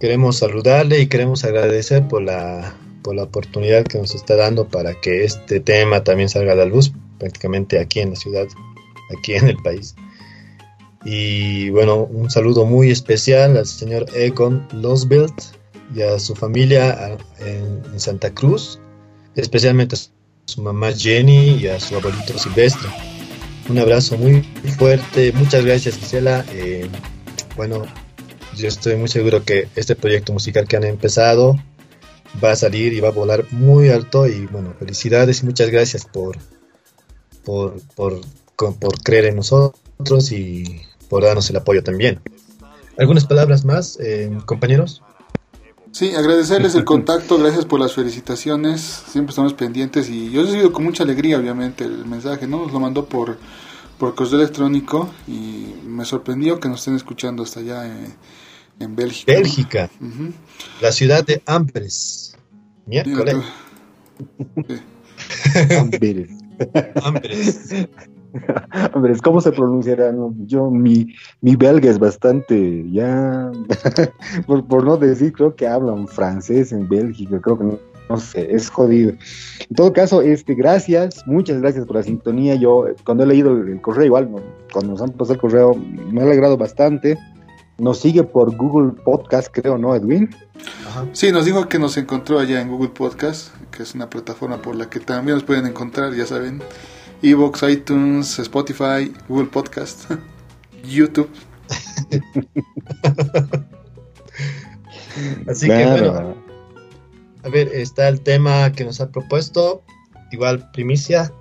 queremos 0.00 0.38
saludarle 0.38 1.00
y 1.00 1.06
queremos 1.06 1.44
agradecer 1.44 2.06
por 2.08 2.22
la, 2.22 2.74
por 3.02 3.14
la 3.14 3.24
oportunidad 3.24 3.84
que 3.84 3.98
nos 3.98 4.14
está 4.14 4.36
dando 4.36 4.66
para 4.66 5.00
que 5.00 5.24
este 5.24 5.60
tema 5.60 6.04
también 6.04 6.28
salga 6.28 6.52
a 6.52 6.56
la 6.56 6.64
luz, 6.64 6.92
prácticamente 7.22 7.78
aquí 7.78 8.00
en 8.00 8.10
la 8.10 8.16
ciudad, 8.16 8.48
aquí 9.16 9.34
en 9.34 9.48
el 9.48 9.56
país. 9.58 9.94
Y 11.04 11.70
bueno, 11.70 12.02
un 12.02 12.30
saludo 12.30 12.64
muy 12.64 12.90
especial 12.90 13.56
al 13.56 13.66
señor 13.66 14.06
Egon 14.14 14.66
Losbilt 14.72 15.34
y 15.94 16.02
a 16.02 16.18
su 16.18 16.34
familia 16.34 17.16
en, 17.38 17.80
en 17.92 18.00
Santa 18.00 18.34
Cruz, 18.34 18.80
especialmente 19.36 19.94
a 19.94 19.98
su 20.46 20.62
mamá 20.62 20.92
Jenny 20.92 21.58
y 21.60 21.68
a 21.68 21.78
su 21.78 21.94
abuelito 21.94 22.36
Silvestre. 22.36 22.88
Un 23.68 23.78
abrazo 23.78 24.18
muy 24.18 24.42
fuerte, 24.76 25.32
muchas 25.32 25.64
gracias 25.64 25.96
Gisela. 25.96 26.44
Eh, 26.50 26.88
bueno, 27.56 27.84
yo 28.56 28.66
estoy 28.66 28.96
muy 28.96 29.08
seguro 29.08 29.44
que 29.44 29.68
este 29.76 29.94
proyecto 29.94 30.32
musical 30.32 30.66
que 30.66 30.76
han 30.76 30.84
empezado 30.84 31.56
va 32.42 32.50
a 32.50 32.56
salir 32.56 32.92
y 32.92 33.00
va 33.00 33.08
a 33.08 33.12
volar 33.12 33.44
muy 33.52 33.90
alto 33.90 34.26
y 34.26 34.46
bueno, 34.46 34.74
felicidades 34.78 35.42
y 35.42 35.46
muchas 35.46 35.70
gracias 35.70 36.04
por, 36.04 36.36
por, 37.44 37.80
por, 37.94 38.20
con- 38.56 38.74
por 38.74 39.00
creer 39.02 39.26
en 39.26 39.36
nosotros 39.36 40.32
y 40.32 40.82
por 41.08 41.22
darnos 41.24 41.48
el 41.50 41.56
apoyo 41.56 41.82
también. 41.82 42.20
¿Algunas 42.98 43.24
palabras 43.26 43.64
más, 43.64 43.98
eh, 44.00 44.30
compañeros? 44.46 45.02
Sí, 45.92 46.14
agradecerles 46.14 46.74
el 46.74 46.84
contacto, 46.84 47.36
gracias 47.38 47.66
por 47.66 47.78
las 47.78 47.92
felicitaciones, 47.92 48.80
siempre 48.80 49.30
estamos 49.32 49.52
pendientes 49.52 50.08
y 50.08 50.30
yo 50.30 50.40
he 50.40 50.44
recibido 50.44 50.72
con 50.72 50.84
mucha 50.84 51.02
alegría, 51.02 51.38
obviamente, 51.38 51.84
el 51.84 52.06
mensaje, 52.06 52.46
¿no? 52.46 52.62
Nos 52.62 52.72
lo 52.72 52.80
mandó 52.80 53.04
por, 53.06 53.36
por 53.98 54.14
correo 54.14 54.36
electrónico 54.40 55.10
y 55.28 55.74
me 55.86 56.04
sorprendió 56.06 56.60
que 56.60 56.68
nos 56.68 56.80
estén 56.80 56.96
escuchando 56.96 57.42
hasta 57.42 57.60
allá 57.60 57.84
en, 57.86 58.14
en 58.80 58.96
Bélgica. 58.96 59.32
Bélgica, 59.32 59.90
la 60.80 60.92
ciudad 60.92 61.24
de 61.26 61.42
Ambres. 61.44 62.36
Miércoles. 62.86 63.36
Amberes. 65.78 66.30
Ambres. 67.02 67.88
¿cómo 69.22 69.40
se 69.40 69.52
pronunciará? 69.52 70.12
Yo, 70.46 70.70
mi, 70.70 71.14
mi 71.40 71.56
belga 71.56 71.90
es 71.90 71.98
bastante, 71.98 72.84
ya, 72.90 73.50
por, 74.46 74.66
por 74.66 74.84
no 74.84 74.96
decir, 74.96 75.32
creo 75.32 75.54
que 75.54 75.66
hablan 75.66 76.08
francés 76.08 76.72
en 76.72 76.88
Bélgica, 76.88 77.40
creo 77.40 77.58
que 77.58 77.78
no, 78.08 78.16
sé, 78.16 78.54
es 78.54 78.68
jodido. 78.68 79.12
En 79.68 79.76
todo 79.76 79.92
caso, 79.92 80.22
este, 80.22 80.54
gracias, 80.54 81.22
muchas 81.26 81.60
gracias 81.60 81.86
por 81.86 81.96
la 81.96 82.02
sintonía. 82.02 82.54
Yo, 82.56 82.86
cuando 83.04 83.24
he 83.24 83.26
leído 83.26 83.52
el, 83.52 83.68
el 83.68 83.80
correo, 83.80 84.06
igual, 84.06 84.28
cuando 84.72 84.92
nos 84.92 85.02
han 85.02 85.10
pasado 85.10 85.34
el 85.34 85.40
correo, 85.40 85.74
me 86.10 86.20
ha 86.20 86.24
alegrado 86.24 86.56
bastante. 86.56 87.18
Nos 87.82 87.98
sigue 87.98 88.22
por 88.22 88.54
Google 88.54 88.92
Podcast, 88.92 89.48
creo, 89.50 89.76
¿no, 89.76 89.96
Edwin? 89.96 90.30
Ajá. 90.86 91.04
Sí, 91.10 91.32
nos 91.32 91.46
dijo 91.46 91.68
que 91.68 91.80
nos 91.80 91.96
encontró 91.96 92.38
allá 92.38 92.60
en 92.60 92.68
Google 92.68 92.90
Podcast, 92.90 93.48
que 93.72 93.82
es 93.82 93.96
una 93.96 94.08
plataforma 94.08 94.62
por 94.62 94.76
la 94.76 94.88
que 94.88 95.00
también 95.00 95.34
nos 95.34 95.42
pueden 95.42 95.66
encontrar, 95.66 96.14
ya 96.14 96.24
saben, 96.24 96.62
Evox, 97.22 97.64
iTunes, 97.64 98.38
Spotify, 98.38 99.12
Google 99.28 99.48
Podcast, 99.48 100.08
YouTube. 100.84 101.28
Así 105.48 105.66
que 105.66 105.84
bueno, 105.84 106.36
a 107.42 107.48
ver, 107.48 107.66
está 107.66 108.06
el 108.06 108.20
tema 108.20 108.70
que 108.70 108.84
nos 108.84 109.00
ha 109.00 109.10
propuesto. 109.10 109.82
Igual, 110.30 110.70
primicia. 110.70 111.32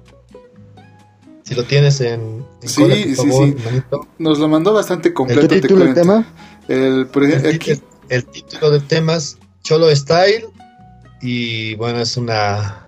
Si 1.51 1.55
lo 1.57 1.65
tienes 1.65 1.99
en, 1.99 2.45
en 2.61 2.69
Sí, 2.69 2.81
cola, 2.81 2.95
por 2.95 3.03
sí, 3.03 3.15
favor, 3.15 3.45
sí. 3.47 3.55
manito. 3.65 4.07
Nos 4.19 4.39
lo 4.39 4.47
mandó 4.47 4.73
bastante 4.73 5.13
completo. 5.13 5.41
¿El 5.41 5.47
te 5.49 5.59
título 5.59 5.83
del 5.83 5.93
tema? 5.93 6.25
El, 6.69 7.07
por 7.07 7.25
ejemplo, 7.25 7.49
El, 7.49 7.55
aquí- 7.57 7.71
el- 7.71 7.81
el 8.07 8.25
título 8.25 8.71
del 8.71 8.87
tema 8.87 9.15
es 9.15 9.37
Cholo 9.61 9.93
Style 9.93 10.45
y 11.21 11.75
bueno, 11.75 11.99
es 11.99 12.15
una 12.15 12.85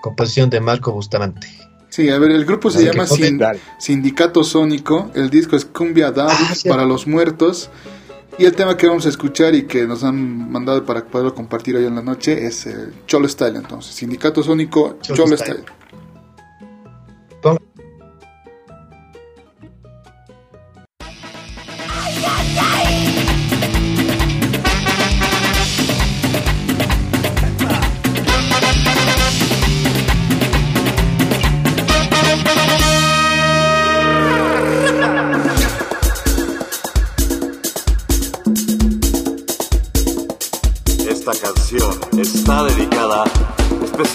composición 0.00 0.48
de 0.48 0.60
Marco 0.60 0.92
Bustamante. 0.92 1.48
sí, 1.88 2.08
a 2.08 2.18
ver, 2.18 2.30
el 2.30 2.44
grupo 2.44 2.70
se 2.70 2.78
Así 2.78 2.86
llama 2.86 3.06
Sin- 3.08 3.40
Sindicato 3.80 4.44
Sónico. 4.44 5.10
El 5.14 5.28
disco 5.30 5.56
es 5.56 5.64
Cumbia 5.64 6.12
Dub 6.12 6.28
Ah, 6.28 6.54
sí. 6.54 6.68
para 6.68 6.84
los 6.84 7.06
muertos. 7.08 7.68
Y 8.38 8.44
el 8.46 8.52
tema 8.54 8.76
que 8.76 8.86
vamos 8.88 9.06
a 9.06 9.08
escuchar 9.08 9.54
y 9.56 9.64
que 9.64 9.86
nos 9.86 10.02
han 10.04 10.50
mandado 10.52 10.84
para 10.84 11.04
poderlo 11.04 11.34
compartir 11.34 11.76
hoy 11.76 11.84
en 11.86 11.94
la 11.96 12.02
noche 12.02 12.46
es 12.46 12.66
el 12.66 12.92
Cholo 13.06 13.28
Style. 13.28 13.56
Entonces, 13.56 13.94
Sindicato 13.94 14.42
Sónico, 14.42 14.98
Cholo 15.02 15.16
Cholo, 15.24 15.36
Style. 15.36 15.52
Style. 15.62 15.64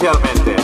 Especialmente 0.02 0.59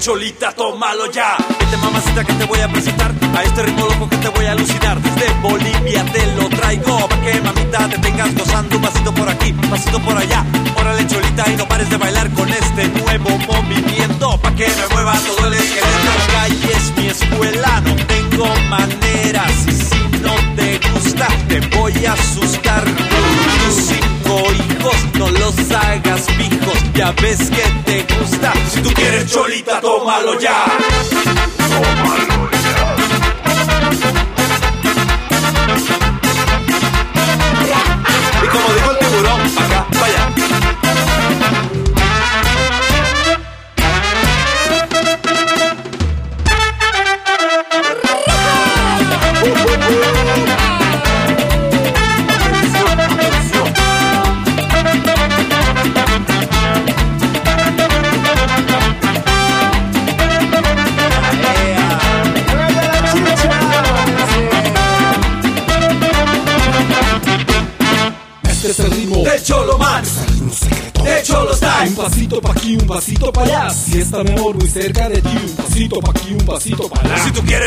cholita, 0.00 0.52
tómalo 0.52 1.06
ya. 1.12 1.29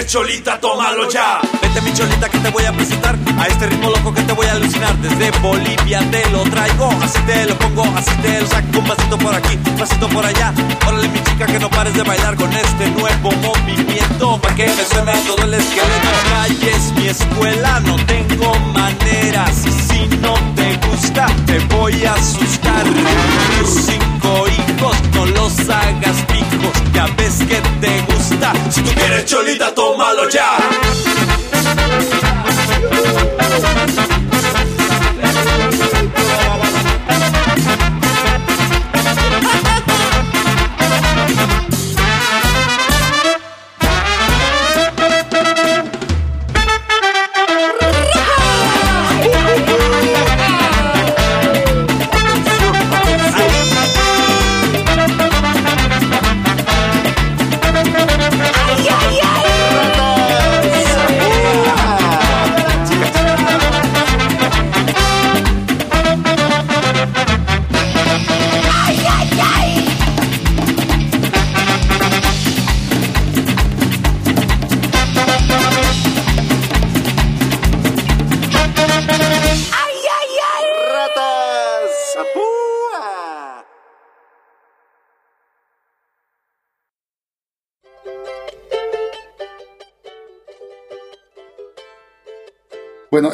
Cholita, 0.05 0.59
tómalo 0.59 1.09
ya. 1.09 1.39
Vete 1.61 1.81
mi 1.81 1.93
cholita 1.93 2.29
que 2.29 2.39
te 2.39 2.49
voy 2.49 2.65
a 2.65 2.73
presentar 2.73 3.17
a 3.37 3.47
este 3.47 3.67
ritmo 3.67 3.89
loco 3.89 4.13
que 4.13 4.21
te 4.21 4.33
voy 4.33 4.45
a 4.47 4.53
alucinar. 4.53 4.95
Desde 4.97 5.31
Bolivia 5.39 5.99
te 6.11 6.29
lo 6.29 6.43
traigo, 6.43 6.89
así 7.01 7.19
te 7.21 7.45
lo 7.45 7.57
pongo, 7.57 7.83
así 7.95 8.11
te 8.21 8.41
lo 8.41 8.47
saco. 8.47 8.79
Un 8.79 8.85
pasito 8.85 9.17
por 9.17 9.35
aquí, 9.35 9.57
un 9.65 9.77
pasito 9.77 10.09
por 10.09 10.25
allá. 10.25 10.53
Órale 10.87 11.07
mi 11.09 11.23
chica 11.23 11.45
que 11.45 11.59
no 11.59 11.69
pares 11.69 11.93
de 11.93 12.03
bailar 12.03 12.35
con 12.35 12.51
este 12.53 12.89
nuevo 12.91 13.31
movimiento. 13.31 14.39
Pa' 14.41 14.55
que 14.55 14.67
me 14.67 14.85
suene 14.85 15.13
todo 15.27 15.43
el 15.43 15.53
esqueleto. 15.53 16.09
Calle 16.29 16.71
es 16.71 16.91
mi 16.93 17.07
escuela, 17.07 17.79
no 17.81 17.95
tengo 18.05 18.53
maneras. 18.73 19.55
Si 19.87 20.07
no 20.17 20.33
te 20.55 20.87
gusta, 20.87 21.27
te 21.45 21.59
voy 21.75 22.03
a 22.05 22.13
asustar. 22.13 22.83
Tus 23.59 23.69
cinco 23.85 24.45
hijos, 24.47 24.97
no 25.13 25.25
los 25.27 25.59
hagas. 25.69 26.42
Ya 26.93 27.05
ves 27.17 27.39
que 27.39 27.61
te 27.81 28.01
gusta. 28.13 28.53
Si 28.69 28.81
tú 28.81 28.91
quieres 28.93 29.25
cholita, 29.25 29.73
tómalo 29.73 30.29
ya. 30.29 30.57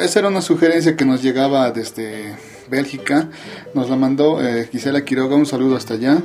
Esa 0.00 0.20
era 0.20 0.28
una 0.28 0.40
sugerencia 0.40 0.96
que 0.96 1.04
nos 1.04 1.22
llegaba 1.22 1.70
desde 1.72 2.34
Bélgica. 2.70 3.28
Nos 3.74 3.90
la 3.90 3.96
mandó 3.96 4.42
eh, 4.42 4.66
Gisela 4.72 5.04
Quiroga. 5.04 5.36
Un 5.36 5.44
saludo 5.44 5.76
hasta 5.76 5.94
allá. 5.94 6.22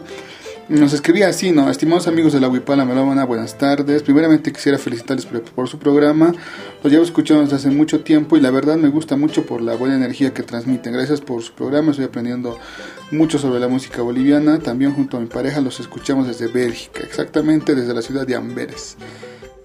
Nos 0.70 0.94
escribía 0.94 1.28
así, 1.28 1.52
¿no? 1.52 1.70
Estimados 1.70 2.08
amigos 2.08 2.32
de 2.32 2.40
la 2.40 2.48
Huipala 2.48 2.86
Melómana, 2.86 3.26
buenas 3.26 3.58
tardes. 3.58 4.02
Primeramente 4.02 4.54
quisiera 4.54 4.78
felicitarles 4.78 5.26
por, 5.26 5.44
por 5.44 5.68
su 5.68 5.78
programa. 5.78 6.34
Los 6.84 6.92
llevo 6.92 7.04
escuchando 7.04 7.44
desde 7.44 7.58
hace 7.58 7.70
mucho 7.70 8.00
tiempo 8.00 8.38
y 8.38 8.42
la 8.42 8.50
verdad 8.50 8.78
me 8.78 8.88
gusta 8.88 9.18
mucho 9.18 9.46
por 9.46 9.62
la 9.62 9.76
buena 9.76 9.96
energía 9.96 10.34
que 10.34 10.42
transmiten. 10.42 10.94
Gracias 10.94 11.20
por 11.20 11.44
su 11.44 11.54
programa, 11.54 11.92
estoy 11.92 12.06
aprendiendo 12.06 12.58
mucho 13.12 13.38
sobre 13.38 13.60
la 13.60 13.68
música 13.68 14.02
boliviana. 14.02 14.58
También 14.60 14.94
junto 14.94 15.18
a 15.18 15.20
mi 15.20 15.28
pareja 15.28 15.60
los 15.60 15.82
escuchamos 15.82 16.28
desde 16.28 16.48
Bélgica, 16.48 17.02
exactamente 17.04 17.76
desde 17.76 17.94
la 17.94 18.02
ciudad 18.02 18.26
de 18.26 18.36
Amberes. 18.36 18.96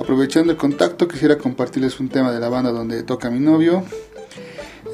Aprovechando 0.00 0.50
el 0.50 0.56
contacto, 0.56 1.06
quisiera 1.06 1.36
compartirles 1.36 2.00
un 2.00 2.08
tema 2.08 2.32
de 2.32 2.40
la 2.40 2.48
banda 2.48 2.72
donde 2.72 3.02
toca 3.02 3.28
mi 3.30 3.38
novio. 3.38 3.84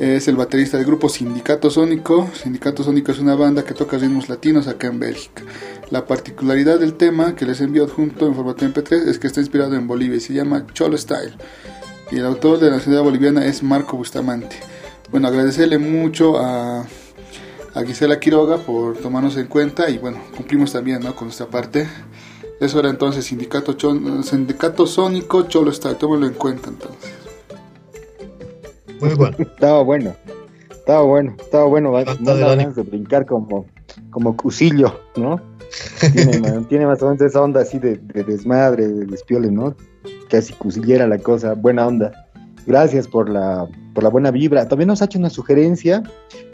Es 0.00 0.26
el 0.26 0.34
baterista 0.34 0.78
del 0.78 0.84
grupo 0.84 1.08
Sindicato 1.08 1.70
Sónico. 1.70 2.28
Sindicato 2.34 2.82
Sónico 2.82 3.12
es 3.12 3.20
una 3.20 3.36
banda 3.36 3.64
que 3.64 3.72
toca 3.72 3.98
ritmos 3.98 4.28
latinos 4.28 4.66
acá 4.66 4.88
en 4.88 4.98
Bélgica. 4.98 5.44
La 5.90 6.06
particularidad 6.06 6.80
del 6.80 6.94
tema 6.94 7.36
que 7.36 7.46
les 7.46 7.60
envío 7.60 7.84
adjunto 7.84 8.26
en 8.26 8.34
formato 8.34 8.66
MP3 8.66 9.06
es 9.06 9.20
que 9.20 9.28
está 9.28 9.38
inspirado 9.38 9.76
en 9.76 9.86
Bolivia 9.86 10.16
y 10.16 10.20
se 10.20 10.34
llama 10.34 10.66
Cholo 10.74 10.98
Style. 10.98 11.36
Y 12.10 12.18
el 12.18 12.26
autor 12.26 12.58
de 12.58 12.72
la 12.72 12.80
ciudad 12.80 13.02
boliviana 13.02 13.46
es 13.46 13.62
Marco 13.62 13.96
Bustamante. 13.96 14.56
Bueno, 15.12 15.28
agradecerle 15.28 15.78
mucho 15.78 16.36
a, 16.36 16.80
a 17.74 17.82
Gisela 17.86 18.18
Quiroga 18.18 18.58
por 18.58 18.96
tomarnos 18.98 19.36
en 19.36 19.46
cuenta 19.46 19.88
y 19.88 19.98
bueno, 19.98 20.18
cumplimos 20.36 20.72
también 20.72 21.00
¿no? 21.00 21.14
con 21.14 21.28
nuestra 21.28 21.46
parte. 21.46 21.86
Eso 22.60 22.80
era 22.80 22.88
entonces 22.90 23.24
Sindicato, 23.26 23.74
Chon- 23.74 24.22
Sindicato 24.24 24.86
Sónico 24.86 25.42
Cholo 25.42 25.72
Style, 25.72 25.96
tómalo 25.96 26.26
en 26.26 26.34
cuenta 26.34 26.70
entonces. 26.70 27.12
Muy 29.00 29.14
bueno. 29.14 29.36
Estaba 29.38 29.82
bueno. 29.82 30.14
Estaba 30.70 31.02
bueno, 31.02 31.34
estaba 31.38 31.64
bueno. 31.64 31.92
va- 31.92 32.04
No 32.20 32.36
ganas 32.36 32.76
de 32.76 32.82
brincar 32.82 33.26
como, 33.26 33.66
como 34.10 34.36
cusillo, 34.36 35.00
¿no? 35.16 35.40
Tiene, 36.12 36.40
tiene 36.68 36.86
más 36.86 37.02
o 37.02 37.06
menos 37.06 37.20
esa 37.20 37.42
onda 37.42 37.60
así 37.60 37.78
de, 37.78 37.96
de 37.98 38.22
desmadre, 38.24 38.86
de 38.88 39.04
despiole, 39.06 39.50
¿no? 39.50 39.74
Casi 40.30 40.52
cusillera 40.54 41.06
la 41.06 41.18
cosa, 41.18 41.54
buena 41.54 41.86
onda. 41.86 42.12
Gracias 42.66 43.06
por 43.06 43.28
la, 43.28 43.68
por 43.94 44.02
la 44.02 44.08
buena 44.10 44.30
vibra. 44.30 44.66
También 44.68 44.88
nos 44.88 45.02
ha 45.02 45.04
hecho 45.06 45.18
una 45.18 45.30
sugerencia, 45.30 46.02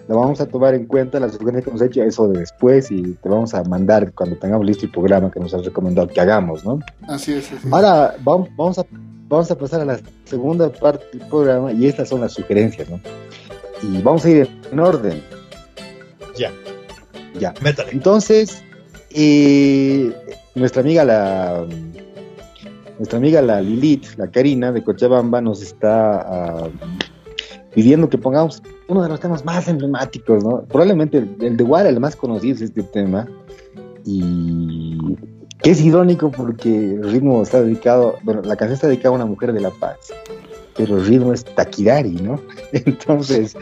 la 0.09 0.17
vamos 0.17 0.41
a 0.41 0.47
tomar 0.47 0.75
en 0.75 0.87
cuenta, 0.87 1.21
la 1.21 1.29
sugerencia 1.29 1.63
que 1.63 1.71
nos 1.71 1.83
ha 1.83 1.87
hecho 1.87 2.03
eso 2.03 2.29
de 2.29 2.41
después 2.41 2.91
y 2.91 3.15
te 3.15 3.29
vamos 3.29 3.55
a 3.55 3.63
mandar 3.65 4.13
cuando 4.13 4.37
tengamos 4.37 4.67
listo 4.67 4.87
el 4.87 4.93
programa 4.93 5.31
que 5.31 5.41
nos 5.41 5.55
has 5.55 5.65
recomendado 5.65 6.09
que 6.09 6.21
hagamos, 6.21 6.65
¿no? 6.65 6.81
Así 7.09 7.33
es, 7.33 7.47
así 7.53 7.67
es. 7.67 7.73
Ahora 7.73 8.17
vamos, 8.23 8.49
vamos, 8.57 8.79
a, 8.79 8.87
vamos 9.29 9.51
a 9.51 9.57
pasar 9.57 9.81
a 9.83 9.85
la 9.85 10.01
segunda 10.25 10.71
parte 10.71 11.05
del 11.17 11.27
programa 11.29 11.73
y 11.73 11.87
estas 11.87 12.09
son 12.09 12.21
las 12.21 12.33
sugerencias, 12.33 12.89
¿no? 12.91 13.01
Y 13.83 14.03
vamos 14.03 14.25
a 14.25 14.31
ir 14.31 14.49
en 14.71 14.81
orden. 14.81 15.23
Ya. 16.37 16.51
Ya. 17.39 17.55
Métale. 17.63 17.93
Entonces, 17.93 18.63
eh, 19.11 20.13
nuestra 20.55 20.83
amiga 20.83 21.05
la 21.05 21.65
nuestra 22.99 23.19
amiga 23.19 23.43
la 23.43 23.61
Lilith, 23.61 24.17
la 24.17 24.31
Karina 24.31 24.71
de 24.71 24.85
Cochabamba, 24.85 25.41
nos 25.41 25.63
está 25.63 26.21
ah, 26.21 26.69
pidiendo 27.75 28.09
que 28.09 28.19
pongamos 28.19 28.63
uno 28.89 29.03
de 29.03 29.09
los 29.09 29.21
temas 29.21 29.45
más 29.45 29.69
emblemáticos, 29.69 30.45
¿no? 30.45 30.63
Probablemente 30.63 31.19
el, 31.19 31.57
de 31.57 31.65
Guara, 31.65 31.89
el 31.89 32.01
más 32.01 32.17
conocido 32.17 32.57
es 32.57 32.63
este 32.63 32.83
tema. 32.83 33.29
Y 34.05 35.17
que 35.63 35.71
es 35.71 35.81
irónico 35.81 36.31
porque 36.31 36.95
el 36.95 37.11
ritmo 37.11 37.43
está 37.43 37.63
dedicado, 37.63 38.17
bueno, 38.25 38.43
la 38.43 38.57
canción 38.57 38.75
está 38.75 38.89
dedicada 38.89 39.11
a 39.11 39.17
una 39.17 39.27
mujer 39.27 39.53
de 39.53 39.61
La 39.61 39.71
Paz, 39.71 40.13
pero 40.77 40.97
el 40.97 41.07
ritmo 41.07 41.33
es 41.33 41.45
Taquirari, 41.45 42.17
¿no? 42.17 42.41
Entonces, 42.73 43.57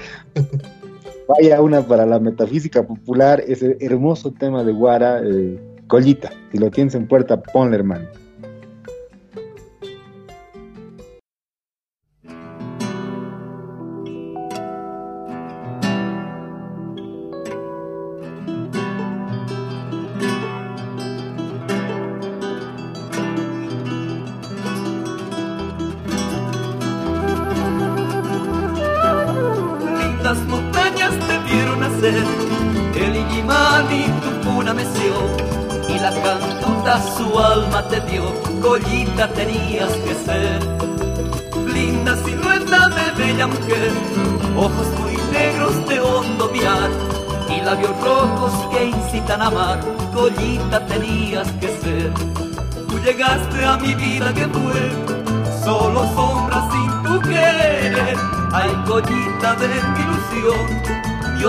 vaya 1.28 1.61
una 1.61 1.82
para 1.82 2.07
la 2.07 2.19
metafísica 2.19 2.87
popular, 2.87 3.43
ese 3.47 3.77
hermoso 3.81 4.32
tema 4.32 4.65
de 4.65 4.73
Guara, 4.73 5.20
eh, 5.23 5.61
Collita, 5.87 6.31
si 6.51 6.59
lo 6.59 6.70
tienes 6.70 6.95
en 6.95 7.07
puerta, 7.07 7.41
ponle 7.41 7.77
hermano. 7.77 8.07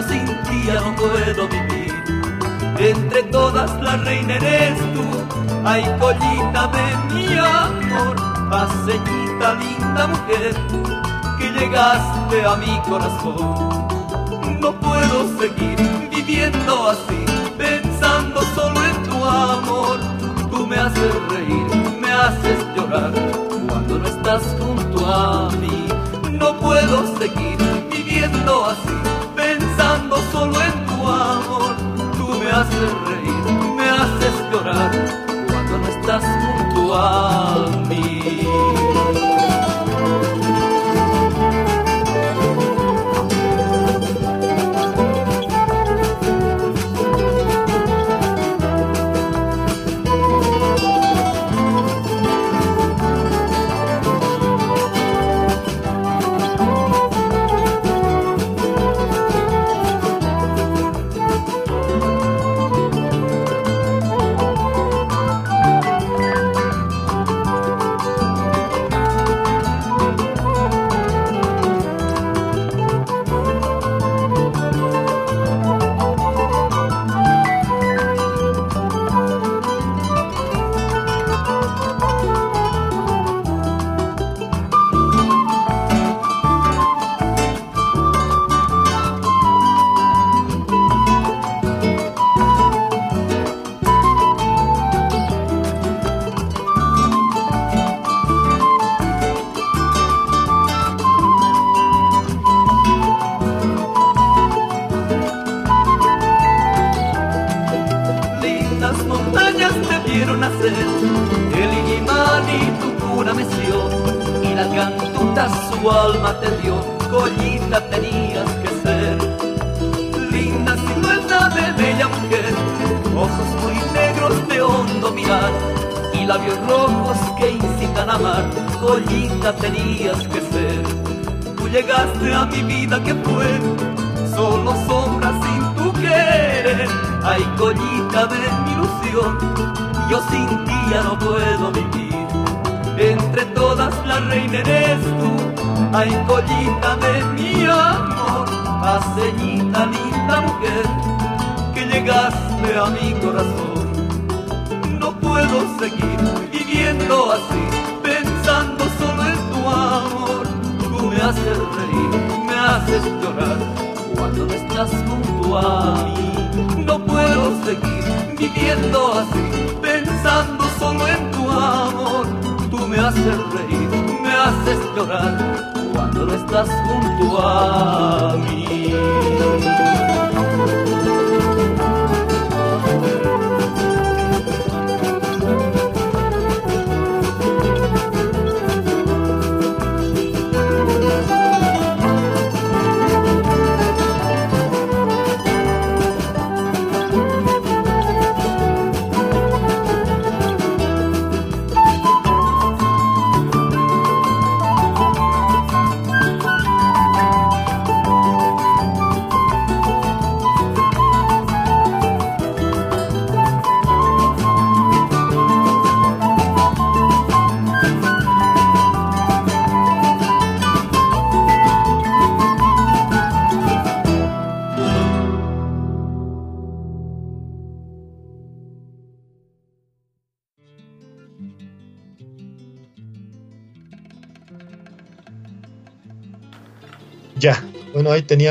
Sin 0.03 0.25
ti 0.25 0.63
ya 0.65 0.81
no 0.81 0.95
puedo 0.95 1.47
vivir. 1.47 1.93
Entre 2.77 3.23
todas 3.23 3.79
la 3.81 3.97
reina 3.97 4.35
eres 4.35 4.79
tú, 4.93 5.03
ay, 5.63 5.83
collita 5.99 6.67
de 6.75 7.13
mi 7.13 7.37
amor, 7.37 8.15
paseñita 8.49 9.53
linda 9.55 10.07
mujer, 10.07 10.55
que 11.37 11.51
llegaste 11.51 12.45
a 12.45 12.55
mi 12.55 12.79
corazón. 12.89 13.87
No 14.59 14.71
puedo 14.79 15.39
seguir 15.39 15.77
viviendo 16.09 16.89
así, 16.89 17.25
pensando 17.57 18.41
solo 18.55 18.83
en 18.83 19.03
tu 19.03 19.23
amor. 19.23 19.99
Tú 20.49 20.67
me 20.67 20.75
haces 20.75 21.13
reír, 21.29 21.97
me 22.01 22.11
haces 22.11 22.59
llorar 22.75 23.11
cuando 23.67 23.99
no 23.99 24.07
estás 24.07 24.41
junto 24.59 25.05
a 25.05 25.49
mí. 25.61 25.87
No 26.31 26.57
puedo 26.59 27.17
seguir 27.17 27.60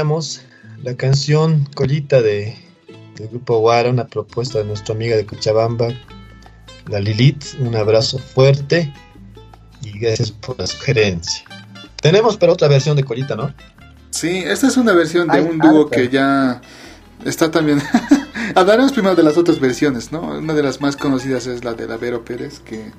teníamos 0.01 0.41
la 0.83 0.97
canción 0.97 1.69
Collita 1.75 2.23
de, 2.23 2.57
del 3.17 3.29
grupo 3.29 3.59
Guara, 3.59 3.91
una 3.91 4.07
propuesta 4.07 4.61
de 4.61 4.65
nuestra 4.65 4.95
amiga 4.95 5.15
de 5.15 5.27
Cochabamba, 5.27 5.89
la 6.89 7.01
Lilith. 7.01 7.45
Un 7.59 7.77
abrazo 7.77 8.19
fuerte 8.19 8.91
y 9.83 9.99
gracias 9.99 10.31
por 10.31 10.59
la 10.59 10.67
sugerencia. 10.67 11.45
Tenemos 12.01 12.39
pero 12.39 12.55
otra 12.55 12.67
versión 12.69 12.97
de 12.97 13.05
Collita, 13.05 13.37
¿no? 13.37 13.53
Sí, 14.09 14.39
esta 14.39 14.69
es 14.69 14.79
una 14.79 14.95
versión 14.95 15.29
de 15.29 15.37
Ay, 15.37 15.45
un 15.45 15.59
dúo 15.59 15.91
que 15.91 16.09
ya 16.09 16.63
está 17.27 17.51
también. 17.51 17.83
Hablaremos 18.55 18.93
primero 18.93 19.15
de 19.15 19.23
las 19.23 19.37
otras 19.37 19.61
versiones, 19.61 20.13
¿no? 20.13 20.39
Una 20.39 20.55
de 20.55 20.63
las 20.63 20.81
más 20.81 20.97
conocidas 20.97 21.47
es 21.47 21.63
la 21.63 21.75
de 21.75 21.87
la 21.87 21.99
Vero 21.99 22.25
Pérez, 22.25 22.61
que 22.61 22.91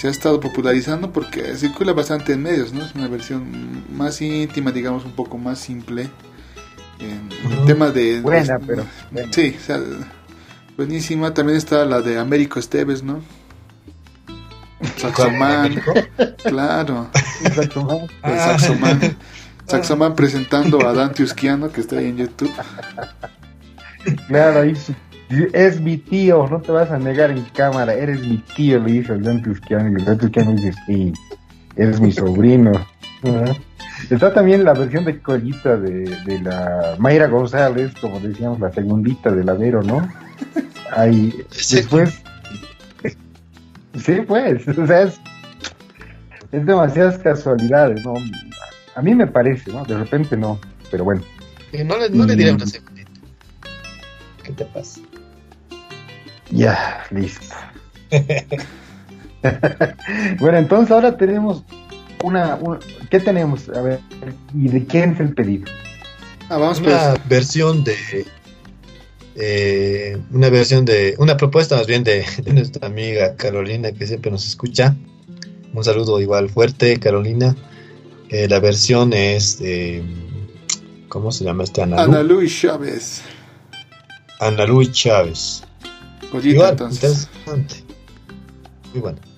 se 0.00 0.08
ha 0.08 0.10
estado 0.10 0.40
popularizando 0.40 1.12
porque 1.12 1.54
circula 1.58 1.92
bastante 1.92 2.32
en 2.32 2.42
medios, 2.42 2.72
¿no? 2.72 2.82
Es 2.82 2.94
una 2.94 3.06
versión 3.06 3.84
más 3.94 4.22
íntima, 4.22 4.72
digamos, 4.72 5.04
un 5.04 5.12
poco 5.12 5.36
más 5.36 5.58
simple. 5.58 6.08
En 6.98 7.28
el 7.52 7.66
tema 7.66 7.90
de. 7.90 8.22
Buena, 8.22 8.58
pero 8.58 8.86
Sí, 9.30 9.54
o 9.58 9.62
sea, 9.62 9.78
buenísima. 10.78 11.34
También 11.34 11.58
está 11.58 11.84
la 11.84 12.00
de 12.00 12.18
Américo 12.18 12.58
Esteves, 12.58 13.02
¿no? 13.02 13.20
Saxoman. 14.96 15.82
claro. 16.44 17.10
Saxoman. 17.54 18.08
El 18.24 18.38
Saxoman. 18.38 19.16
Saxoman 19.66 20.14
presentando 20.14 20.88
a 20.88 20.94
Dante 20.94 21.24
Usquiano, 21.24 21.70
que 21.70 21.82
está 21.82 21.98
ahí 21.98 22.06
en 22.06 22.16
YouTube. 22.16 22.52
Claro, 24.28 24.60
ahí 24.60 24.74
sí. 24.74 24.94
Es 25.52 25.80
mi 25.80 25.96
tío, 25.98 26.46
no 26.48 26.60
te 26.60 26.72
vas 26.72 26.90
a 26.90 26.98
negar 26.98 27.30
en 27.30 27.42
cámara, 27.54 27.94
eres 27.94 28.20
mi 28.20 28.38
tío, 28.56 28.80
le 28.80 28.92
dice 28.92 29.12
el 29.12 29.22
Dante 29.22 29.50
Usquiano, 29.50 29.90
y 29.90 29.94
el 29.94 30.04
Dante 30.04 30.26
Usquiano 30.26 30.52
dice, 30.52 30.72
sí, 30.86 31.12
eres 31.76 32.00
mi 32.00 32.10
sobrino. 32.12 32.72
Está 34.08 34.32
también 34.32 34.64
la 34.64 34.72
versión 34.72 35.04
de 35.04 35.20
Collita 35.20 35.76
de, 35.76 36.04
de 36.24 36.40
la 36.40 36.96
Mayra 36.98 37.26
González, 37.28 37.92
como 38.00 38.18
decíamos, 38.18 38.58
la 38.58 38.72
segundita 38.72 39.30
de 39.30 39.44
Ladero, 39.44 39.82
¿no? 39.82 40.08
Ahí, 40.92 41.32
después... 41.70 42.22
Sí, 44.04 44.20
pues, 44.26 44.66
o 44.68 44.86
sea, 44.86 45.02
es, 45.02 45.20
es 46.52 46.64
demasiadas 46.64 47.18
casualidades, 47.18 48.04
¿no? 48.04 48.14
A 48.94 49.02
mí 49.02 49.14
me 49.14 49.26
parece, 49.26 49.70
¿no? 49.72 49.84
De 49.84 49.96
repente 49.98 50.36
no, 50.36 50.58
pero 50.90 51.04
bueno. 51.04 51.22
Eh, 51.72 51.84
no 51.84 51.98
le, 51.98 52.08
no 52.10 52.24
le 52.24 52.36
diré 52.36 52.52
Mm. 52.52 52.56
una 52.56 52.66
segundita. 52.66 53.10
¿Qué 54.44 54.52
te 54.52 54.64
pasa? 54.66 55.00
Ya, 56.50 57.04
listo. 57.10 57.54
bueno, 60.40 60.58
entonces 60.58 60.90
ahora 60.90 61.16
tenemos 61.16 61.62
una, 62.22 62.56
una- 62.56 62.78
¿Qué 63.10 63.20
tenemos? 63.20 63.68
A 63.70 63.80
ver, 63.82 64.00
¿y 64.54 64.68
de 64.68 64.84
quién 64.84 65.12
es 65.12 65.20
el 65.20 65.34
pedido? 65.34 65.64
Ah, 66.48 66.58
vamos 66.58 66.80
una 66.80 67.14
versión 67.28 67.84
de 67.84 68.26
eh, 69.36 70.18
una 70.32 70.50
versión 70.50 70.84
de 70.84 71.14
una 71.18 71.36
propuesta 71.36 71.76
más 71.76 71.86
bien 71.86 72.02
de, 72.02 72.24
de 72.42 72.52
nuestra 72.52 72.88
amiga 72.88 73.36
Carolina 73.36 73.92
que 73.92 74.04
siempre 74.06 74.30
nos 74.32 74.44
escucha 74.46 74.96
un 75.72 75.84
saludo 75.84 76.20
igual 76.20 76.50
fuerte 76.50 76.98
Carolina 76.98 77.54
Eh, 78.30 78.48
la 78.48 78.58
versión 78.58 79.12
es 79.12 79.60
de 79.60 80.02
¿cómo 81.08 81.30
se 81.30 81.44
llama 81.44 81.62
este 81.64 81.82
Ana 81.82 81.96
Lu? 82.04 82.12
Ana 82.12 82.22
Luis 82.24 82.60
Chávez. 82.60 83.22
Ana 84.40 84.66
Lu 84.66 84.84
Chávez 84.86 85.62
Igual 86.32 86.70
entonces. 86.70 87.28
muy 88.92 89.00
bueno 89.00 89.29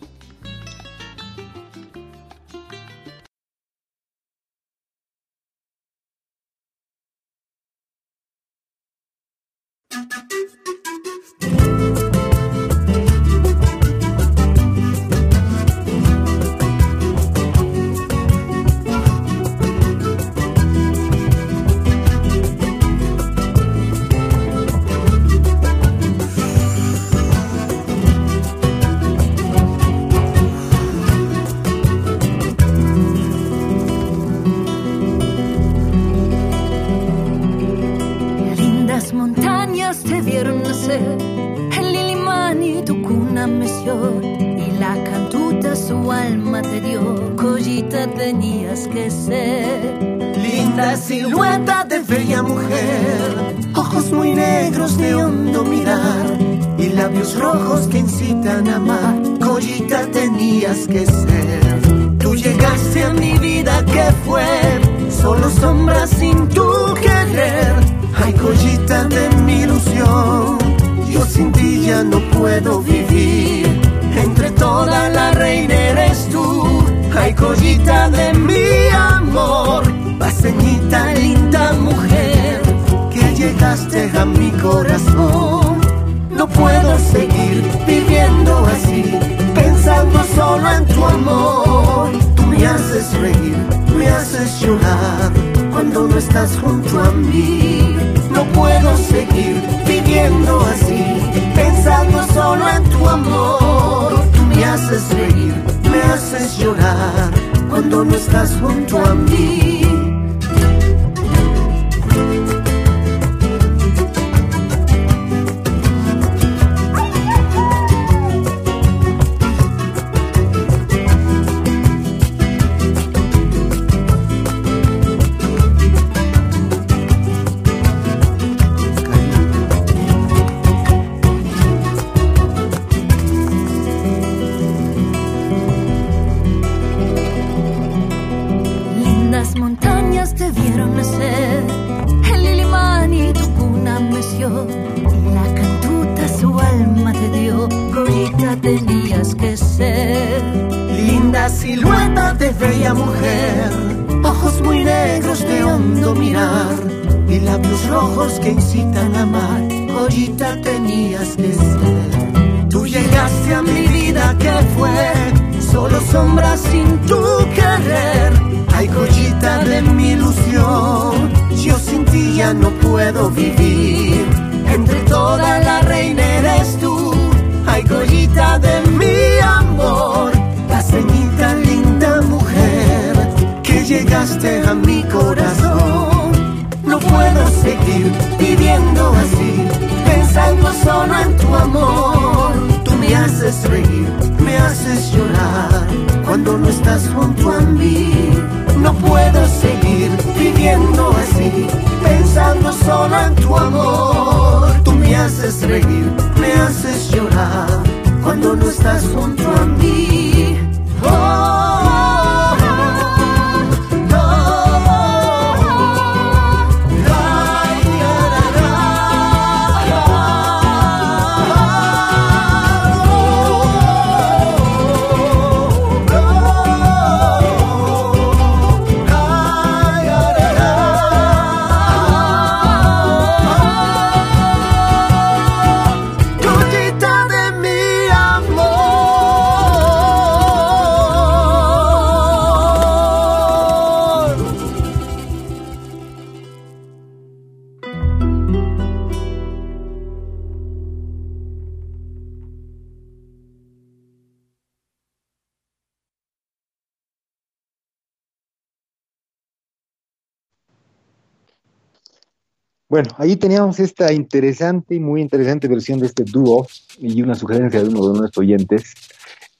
Bueno, 262.92 263.08
ahí 263.16 263.36
teníamos 263.36 263.80
esta 263.80 264.12
interesante 264.12 264.96
y 264.96 265.00
muy 265.00 265.22
interesante 265.22 265.66
versión 265.66 265.98
de 265.98 266.08
este 266.08 266.24
dúo 266.24 266.66
y 266.98 267.22
una 267.22 267.34
sugerencia 267.34 267.82
de 267.82 267.88
uno 267.88 268.12
de 268.12 268.18
nuestros 268.18 268.42
oyentes. 268.44 268.92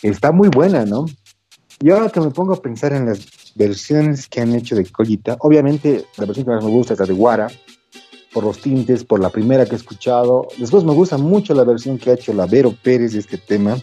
Está 0.03 0.33
muy 0.33 0.51
buena, 0.51 0.85
¿no? 0.85 1.07
Y 1.81 1.91
ahora 1.91 2.11
que 2.11 2.21
me 2.21 2.31
pongo 2.31 2.53
a 2.53 2.61
pensar 2.61 2.93
en 2.93 3.07
las 3.07 3.55
versiones 3.55 4.29
que 4.29 4.43
han 4.43 4.55
hecho 4.55 4.77
de 4.77 4.85
Collita, 4.85 5.39
obviamente 5.41 6.05
la 6.19 6.27
versión 6.27 6.45
que 6.45 6.53
más 6.53 6.63
me 6.63 6.69
gusta 6.69 6.93
es 6.93 7.01
la 7.01 7.07
de 7.07 7.15
Guara, 7.15 7.49
por 8.35 8.45
los 8.45 8.59
tintes, 8.59 9.03
por 9.03 9.19
la 9.19 9.31
primera 9.31 9.65
que 9.65 9.77
he 9.77 9.79
escuchado. 9.79 10.49
Después 10.59 10.85
me 10.85 10.93
gusta 10.93 11.17
mucho 11.17 11.55
la 11.55 11.65
versión 11.65 11.97
que 11.97 12.11
ha 12.11 12.15
hecho 12.17 12.35
la 12.35 12.45
Vero 12.45 12.77
Pérez 12.83 13.15
de 13.15 13.21
este 13.21 13.39
tema. 13.39 13.79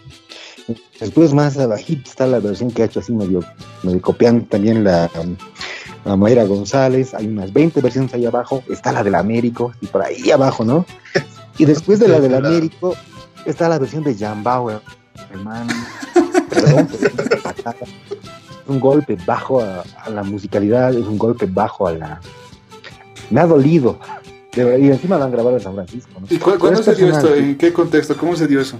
Después 0.99 1.33
más 1.33 1.57
abajito 1.57 2.03
está 2.07 2.27
la 2.27 2.37
versión 2.37 2.69
que 2.69 2.83
ha 2.83 2.85
hecho 2.85 2.99
así 2.99 3.13
medio, 3.13 3.39
medio 3.81 3.99
copiando 3.99 4.45
también 4.45 4.83
la, 4.83 5.09
la 6.05 6.15
Mayra 6.15 6.43
González. 6.45 7.13
Hay 7.13 7.27
unas 7.27 7.51
20 7.53 7.81
versiones 7.81 8.13
ahí 8.13 8.25
abajo. 8.25 8.63
Está 8.69 8.91
la 8.91 9.03
del 9.03 9.15
Américo 9.15 9.73
y 9.81 9.87
por 9.87 10.01
ahí 10.03 10.31
abajo, 10.31 10.63
¿no? 10.65 10.85
Y 11.57 11.65
después 11.65 11.99
de 11.99 12.07
la 12.07 12.19
del 12.19 12.33
Américo 12.35 12.95
está 13.45 13.67
la 13.69 13.79
versión 13.79 14.03
de 14.03 14.15
Jan 14.15 14.43
Bauer, 14.43 14.79
hermano. 15.31 15.73
Perdón, 16.49 16.87
es 16.91 17.89
un 18.67 18.79
golpe 18.79 19.17
bajo 19.25 19.61
a, 19.61 19.83
a 20.03 20.09
la 20.09 20.23
musicalidad, 20.23 20.93
es 20.93 21.05
un 21.05 21.17
golpe 21.17 21.45
bajo 21.47 21.87
a 21.87 21.93
la... 21.93 22.19
Me 23.29 23.41
ha 23.41 23.45
dolido. 23.47 23.99
De 24.53 24.79
y 24.79 24.87
encima 24.87 25.17
lo 25.17 25.25
han 25.25 25.31
grabado 25.31 25.57
en 25.57 25.63
San 25.63 25.75
Francisco. 25.75 26.11
¿no? 26.19 26.27
¿Y 26.29 26.37
cu- 26.37 26.57
cuándo 26.57 26.81
se 26.81 26.95
dio 26.95 27.09
esto? 27.11 27.35
¿En 27.35 27.57
qué 27.57 27.71
contexto? 27.73 28.15
¿Cómo 28.17 28.35
se 28.35 28.47
dio 28.47 28.59
eso? 28.61 28.77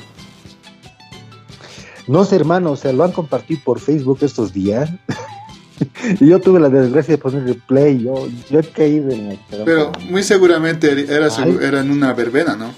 No 2.07 2.23
sé, 2.25 2.35
hermano, 2.37 2.71
o 2.71 2.75
sea, 2.75 2.91
lo 2.91 3.03
han 3.03 3.11
compartido 3.11 3.61
por 3.63 3.79
Facebook 3.79 4.17
estos 4.21 4.51
días. 4.51 4.89
y 6.19 6.27
yo 6.27 6.39
tuve 6.39 6.59
la 6.59 6.69
desgracia 6.69 7.15
de 7.15 7.17
ponerle 7.17 7.55
play. 7.67 8.03
Yo, 8.03 8.27
yo 8.49 8.59
he 8.59 8.63
caído 8.63 9.11
en 9.11 9.31
el 9.31 9.39
Pero 9.65 9.91
muy 10.09 10.23
seguramente 10.23 10.91
era, 10.91 11.27
Ay. 11.37 11.57
era 11.61 11.81
en 11.81 11.91
una 11.91 12.13
verbena, 12.13 12.55
¿no? 12.55 12.73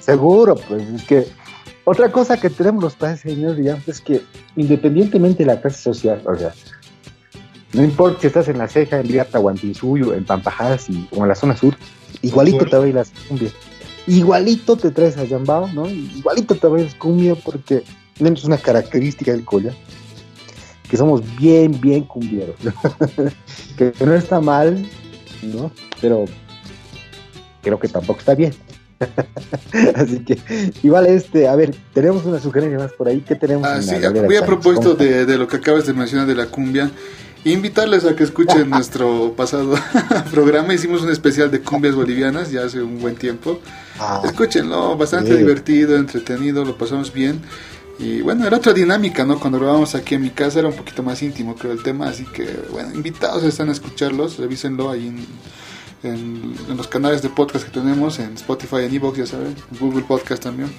Seguro, 0.00 0.56
pues 0.56 0.82
es 0.88 1.02
que 1.04 1.26
otra 1.84 2.10
cosa 2.10 2.40
que 2.40 2.50
tenemos 2.50 2.82
los 2.82 2.94
padres 2.94 3.20
señores 3.20 3.56
digamos, 3.56 3.86
es 3.88 4.00
que 4.00 4.22
independientemente 4.56 5.44
de 5.44 5.46
la 5.46 5.60
clase 5.60 5.82
social, 5.82 6.20
o 6.24 6.34
sea, 6.34 6.52
no 7.72 7.82
importa 7.82 8.20
si 8.20 8.26
estás 8.26 8.48
en 8.48 8.58
la 8.58 8.68
ceja, 8.68 9.00
en 9.00 9.06
Villa 9.06 9.24
Tahuantinsuyo, 9.24 10.14
en 10.14 10.24
Pampajadas 10.24 10.90
y, 10.90 11.08
o 11.12 11.22
en 11.22 11.28
la 11.28 11.34
zona 11.34 11.56
sur, 11.56 11.76
igualito 12.20 12.64
te 12.66 12.76
bailas 12.76 13.12
cumbia. 13.28 13.50
Igualito 14.06 14.76
te 14.76 14.90
traes 14.90 15.16
a 15.16 15.24
Yambao, 15.24 15.68
¿no? 15.68 15.88
Igualito 15.88 16.54
te 16.54 16.66
bailas 16.66 16.94
cumbia 16.94 17.34
porque 17.34 17.84
tenemos 18.18 18.44
una 18.44 18.58
característica 18.58 19.32
del 19.32 19.44
colla, 19.44 19.72
que 20.92 20.98
somos 20.98 21.22
bien, 21.38 21.80
bien 21.80 22.04
cumbieros. 22.04 22.54
que 23.78 23.94
no 24.04 24.12
está 24.12 24.42
mal, 24.42 24.86
¿no? 25.42 25.72
Pero 26.02 26.26
creo 27.62 27.80
que 27.80 27.88
tampoco 27.88 28.18
está 28.18 28.34
bien. 28.34 28.52
Así 29.94 30.22
que, 30.22 30.38
igual 30.82 31.06
este, 31.06 31.48
a 31.48 31.56
ver, 31.56 31.74
tenemos 31.94 32.26
una 32.26 32.38
sugerencia 32.38 32.78
más 32.78 32.92
por 32.92 33.08
ahí. 33.08 33.24
¿Qué 33.26 33.36
tenemos? 33.36 33.66
Ah, 33.66 33.80
sí, 33.80 33.92
la 33.92 34.00
galera 34.00 34.26
voy 34.26 34.36
a 34.36 34.42
de 34.42 34.94
de, 34.96 35.24
de 35.24 35.38
lo 35.38 35.48
que 35.48 35.56
acabas 35.56 35.86
de 35.86 35.94
mencionar 35.94 36.26
de 36.26 36.34
la 36.34 36.44
cumbia, 36.44 36.90
invitarles 37.44 38.04
a 38.04 38.14
que 38.14 38.24
escuchen 38.24 38.68
nuestro 38.68 39.32
pasado 39.34 39.74
programa. 40.30 40.74
Hicimos 40.74 41.00
un 41.00 41.10
especial 41.10 41.50
de 41.50 41.62
cumbias 41.62 41.94
bolivianas 41.94 42.50
ya 42.50 42.64
hace 42.64 42.82
un 42.82 43.00
buen 43.00 43.14
tiempo. 43.14 43.60
Ah, 43.98 44.20
Escúchenlo, 44.26 44.94
bastante 44.98 45.30
sí. 45.30 45.38
divertido, 45.38 45.96
entretenido, 45.96 46.66
lo 46.66 46.76
pasamos 46.76 47.14
bien. 47.14 47.40
Y 47.98 48.20
bueno, 48.20 48.46
era 48.46 48.56
otra 48.56 48.72
dinámica, 48.72 49.24
¿no? 49.24 49.38
Cuando 49.38 49.58
grabamos 49.58 49.94
aquí 49.94 50.14
en 50.14 50.22
mi 50.22 50.30
casa 50.30 50.58
era 50.58 50.68
un 50.68 50.74
poquito 50.74 51.02
más 51.02 51.22
íntimo, 51.22 51.54
creo, 51.54 51.72
el 51.72 51.82
tema. 51.82 52.08
Así 52.08 52.24
que, 52.24 52.44
bueno, 52.70 52.94
invitados 52.94 53.44
están 53.44 53.68
a 53.68 53.72
escucharlos, 53.72 54.38
revísenlo 54.38 54.90
ahí 54.90 55.08
en, 55.08 55.26
en, 56.02 56.76
los 56.76 56.88
canales 56.88 57.22
de 57.22 57.28
podcast 57.28 57.64
que 57.64 57.70
tenemos, 57.70 58.18
en 58.18 58.34
Spotify, 58.34 58.84
en 58.86 58.94
Evox, 58.94 59.18
ya 59.18 59.26
saben, 59.26 59.54
en 59.70 59.78
Google 59.78 60.02
Podcast 60.02 60.42
también. 60.42 60.72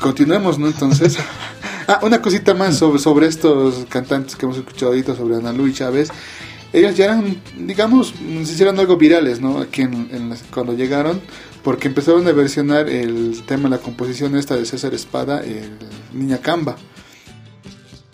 Continuemos, 0.00 0.58
¿no? 0.58 0.68
Entonces. 0.68 1.18
ah, 1.86 2.00
una 2.02 2.22
cosita 2.22 2.54
más 2.54 2.76
sobre, 2.78 2.98
sobre 2.98 3.26
estos 3.26 3.84
cantantes 3.88 4.36
que 4.36 4.46
hemos 4.46 4.56
escuchado 4.56 4.92
ahorita, 4.92 5.14
sobre 5.14 5.36
Ana 5.36 5.52
Lu 5.52 5.66
y 5.66 5.74
Chávez. 5.74 6.10
Ellos 6.72 6.96
ya 6.96 7.06
eran, 7.06 7.36
digamos, 7.58 8.14
se 8.44 8.52
hicieron 8.52 8.78
algo 8.78 8.96
virales, 8.96 9.40
¿no? 9.40 9.58
Aquí 9.58 9.82
en, 9.82 10.08
en 10.12 10.32
cuando 10.54 10.72
llegaron, 10.72 11.20
porque 11.62 11.88
empezaron 11.88 12.26
a 12.26 12.32
versionar 12.32 12.88
el 12.88 13.42
tema, 13.46 13.68
la 13.68 13.78
composición 13.78 14.36
esta 14.36 14.56
de 14.56 14.64
César 14.64 14.94
Espada, 14.94 15.40
el 15.42 15.70
Niña 16.12 16.38
Camba. 16.38 16.76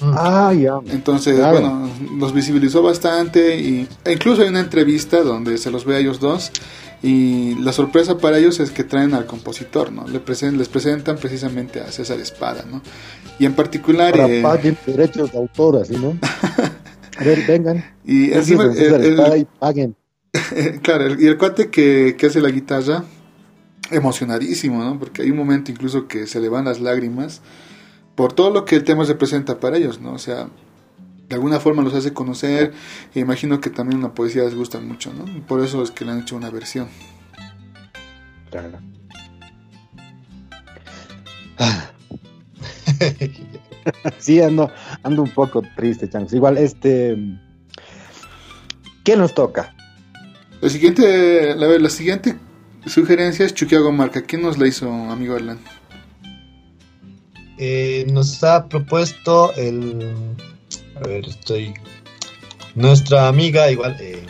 Ah, 0.01 0.53
ya. 0.53 0.75
Entonces, 0.93 1.37
Claro. 1.37 1.53
bueno, 1.61 1.91
los 2.19 2.35
visibilizó 2.35 2.83
bastante 2.83 3.59
y 3.59 3.89
e 4.05 4.13
incluso 4.13 4.43
hay 4.43 4.49
una 4.49 4.61
entrevista 4.61 5.23
donde 5.23 5.57
se 5.59 5.71
los 5.71 5.85
ve 5.87 5.97
a 5.97 5.99
ellos 5.99 6.21
dos 6.21 6.53
y 7.03 7.55
la 7.63 7.73
sorpresa 7.73 8.19
para 8.19 8.39
ellos 8.39 8.61
es 8.61 8.71
que 8.71 8.85
traen 8.85 9.15
al 9.15 9.27
compositor, 9.27 9.93
¿no? 9.93 10.07
Le 10.07 10.23
presen- 10.23 10.57
les 10.57 10.69
presentan 10.69 11.17
precisamente 11.17 11.81
a 11.81 11.91
César 11.93 12.19
Espada, 12.21 12.65
¿no? 12.71 12.83
Y 13.39 13.47
en 13.47 13.55
particular... 13.55 14.13
Para 14.13 14.29
eh, 14.29 14.43
paguen 14.43 14.77
derechos 14.87 15.33
de 15.33 15.39
autor, 15.39 15.77
así, 15.83 15.97
¿no? 15.97 16.17
A 17.19 17.25
ver, 17.25 17.45
vengan. 17.47 17.85
Y 18.05 18.33
encima, 18.33 18.65
el 18.65 18.75
César 18.75 19.01
el- 19.03 19.39
y 19.41 19.45
paguen. 19.59 19.97
claro, 20.83 21.07
el- 21.07 21.21
y 21.23 21.27
el 21.27 21.39
cuate 21.39 21.71
que, 21.71 22.17
que 22.19 22.27
hace 22.27 22.41
la 22.43 22.51
guitarra, 22.51 23.05
emocionadísimo, 23.91 24.83
¿no? 24.83 24.99
Porque 24.99 25.23
hay 25.23 25.31
un 25.31 25.37
momento 25.37 25.71
incluso 25.71 26.09
que 26.09 26.27
se 26.27 26.41
le 26.41 26.49
van 26.49 26.65
las 26.65 26.81
lágrimas 26.81 27.43
por 28.15 28.33
todo 28.33 28.51
lo 28.51 28.65
que 28.65 28.77
el 28.77 28.85
tema 28.85 29.05
representa 29.05 29.61
para 29.61 29.77
ellos, 29.77 30.01
¿no? 30.01 30.13
O 30.13 30.19
sea, 30.19 30.49
de 31.29 31.35
alguna 31.35 31.61
forma 31.61 31.83
los 31.83 31.95
hace 31.95 32.13
conocer 32.13 32.73
e 33.15 33.21
imagino 33.21 33.61
que 33.61 33.71
también 33.71 34.03
la 34.03 34.15
poesía 34.15 34.45
les 34.45 34.55
gusta 34.55 34.81
mucho, 34.81 35.13
¿no? 35.13 35.25
Por 35.47 35.63
eso 35.63 35.83
es 35.83 35.91
que 35.91 36.05
le 36.05 36.13
han 36.13 36.21
hecho 36.21 36.37
una 36.37 36.51
versión. 36.51 36.89
Claro. 38.51 38.79
sí, 44.19 44.41
ando, 44.41 44.71
ando 45.03 45.23
un 45.23 45.31
poco 45.31 45.63
triste, 45.77 46.09
changos. 46.09 46.33
Igual, 46.33 46.59
este. 46.59 47.17
¿Qué 49.05 49.17
nos 49.17 49.35
toca? 49.35 49.75
La 50.61 50.71
siguiente, 50.71 51.55
la, 51.55 51.79
la 51.79 51.91
siguiente 51.91 52.37
sugerencia 52.87 53.45
es 53.45 53.55
Chuquiago 53.55 53.93
Marca. 53.93 54.23
¿Quién 54.23 54.43
nos 54.43 54.59
la 54.59 54.67
hizo, 54.67 54.91
amigo 54.91 55.37
Erlan? 55.37 55.59
Eh, 57.59 58.07
nos 58.11 58.43
ha 58.45 58.69
propuesto 58.69 59.55
el. 59.55 60.15
A 60.97 61.07
ver, 61.07 61.27
estoy. 61.27 61.75
Nuestra 62.75 63.29
amiga, 63.29 63.71
igual, 63.71 63.97
eh, 64.01 64.27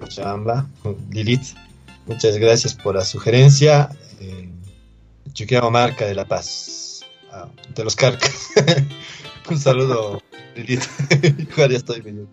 Cochabamba, 0.00 0.66
Lilith. 1.10 1.54
Muchas 2.06 2.36
gracias 2.38 2.74
por 2.74 2.96
la 2.96 3.04
sugerencia. 3.04 3.90
Eh, 4.20 4.48
Chuquiago 5.32 5.70
Marca 5.70 6.06
de 6.06 6.14
La 6.14 6.26
Paz, 6.26 7.04
ah, 7.32 7.48
de 7.74 7.84
los 7.84 7.94
Carcas. 7.94 8.48
Un 9.50 9.58
saludo, 9.58 10.22
Lilith. 10.56 10.84
Igual 11.38 11.70
ya 11.70 11.76
estoy 11.76 12.02
medio. 12.02 12.26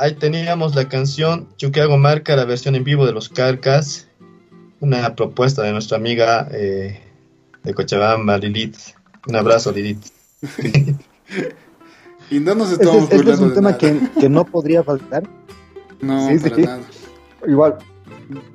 Ahí 0.00 0.14
teníamos 0.14 0.74
la 0.74 0.88
canción 0.88 1.46
Chuquiago 1.56 1.96
Marca, 1.98 2.34
la 2.36 2.44
versión 2.44 2.74
en 2.74 2.84
vivo 2.84 3.06
de 3.06 3.12
los 3.12 3.28
Carcas, 3.28 4.08
una 4.80 5.14
propuesta 5.14 5.62
de 5.62 5.72
nuestra 5.72 5.96
amiga 5.98 6.48
eh, 6.52 7.00
de 7.62 7.74
Cochabamba, 7.74 8.38
Lilith. 8.38 8.76
Un 9.28 9.36
abrazo, 9.36 9.70
Lilith. 9.72 10.06
y 12.30 12.40
no 12.40 12.54
nos 12.54 12.72
Este, 12.72 12.84
estamos 12.84 13.04
es- 13.04 13.12
este 13.20 13.30
es 13.32 13.40
un 13.40 13.48
de 13.50 13.54
tema 13.54 13.70
nada. 13.70 13.78
que, 13.78 14.00
que 14.20 14.28
no 14.28 14.44
podría 14.44 14.82
faltar. 14.82 15.22
No, 16.00 16.28
Sí, 16.28 16.38
para 16.38 16.56
sí. 16.56 16.62
nada. 16.62 16.80
Igual, 17.46 17.76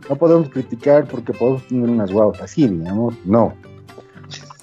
no 0.09 0.15
podemos 0.15 0.49
criticar 0.49 1.07
porque 1.07 1.33
podemos 1.33 1.65
tener 1.67 1.89
unas 1.89 2.11
guauas 2.11 2.41
así, 2.41 2.67
digamos. 2.67 3.15
No. 3.25 3.53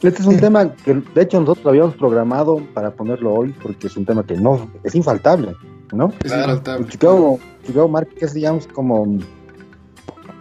Este 0.02 0.20
es 0.20 0.26
un 0.26 0.38
tema 0.40 0.74
que, 0.74 0.94
de 0.94 1.22
hecho, 1.22 1.38
nosotros 1.38 1.64
habíamos 1.66 1.94
programado 1.94 2.60
para 2.74 2.90
ponerlo 2.90 3.32
hoy 3.34 3.54
porque 3.62 3.86
es 3.86 3.96
un 3.96 4.04
tema 4.04 4.24
que 4.26 4.34
no 4.34 4.68
es 4.82 4.96
infaltable, 4.96 5.54
¿no? 5.92 6.12
Es 6.24 6.32
infaltable. 6.32 6.88
Chicago, 6.88 7.38
Chicago 7.66 7.88
Market 7.88 8.22
es, 8.22 8.34
digamos, 8.34 8.66
como, 8.68 9.18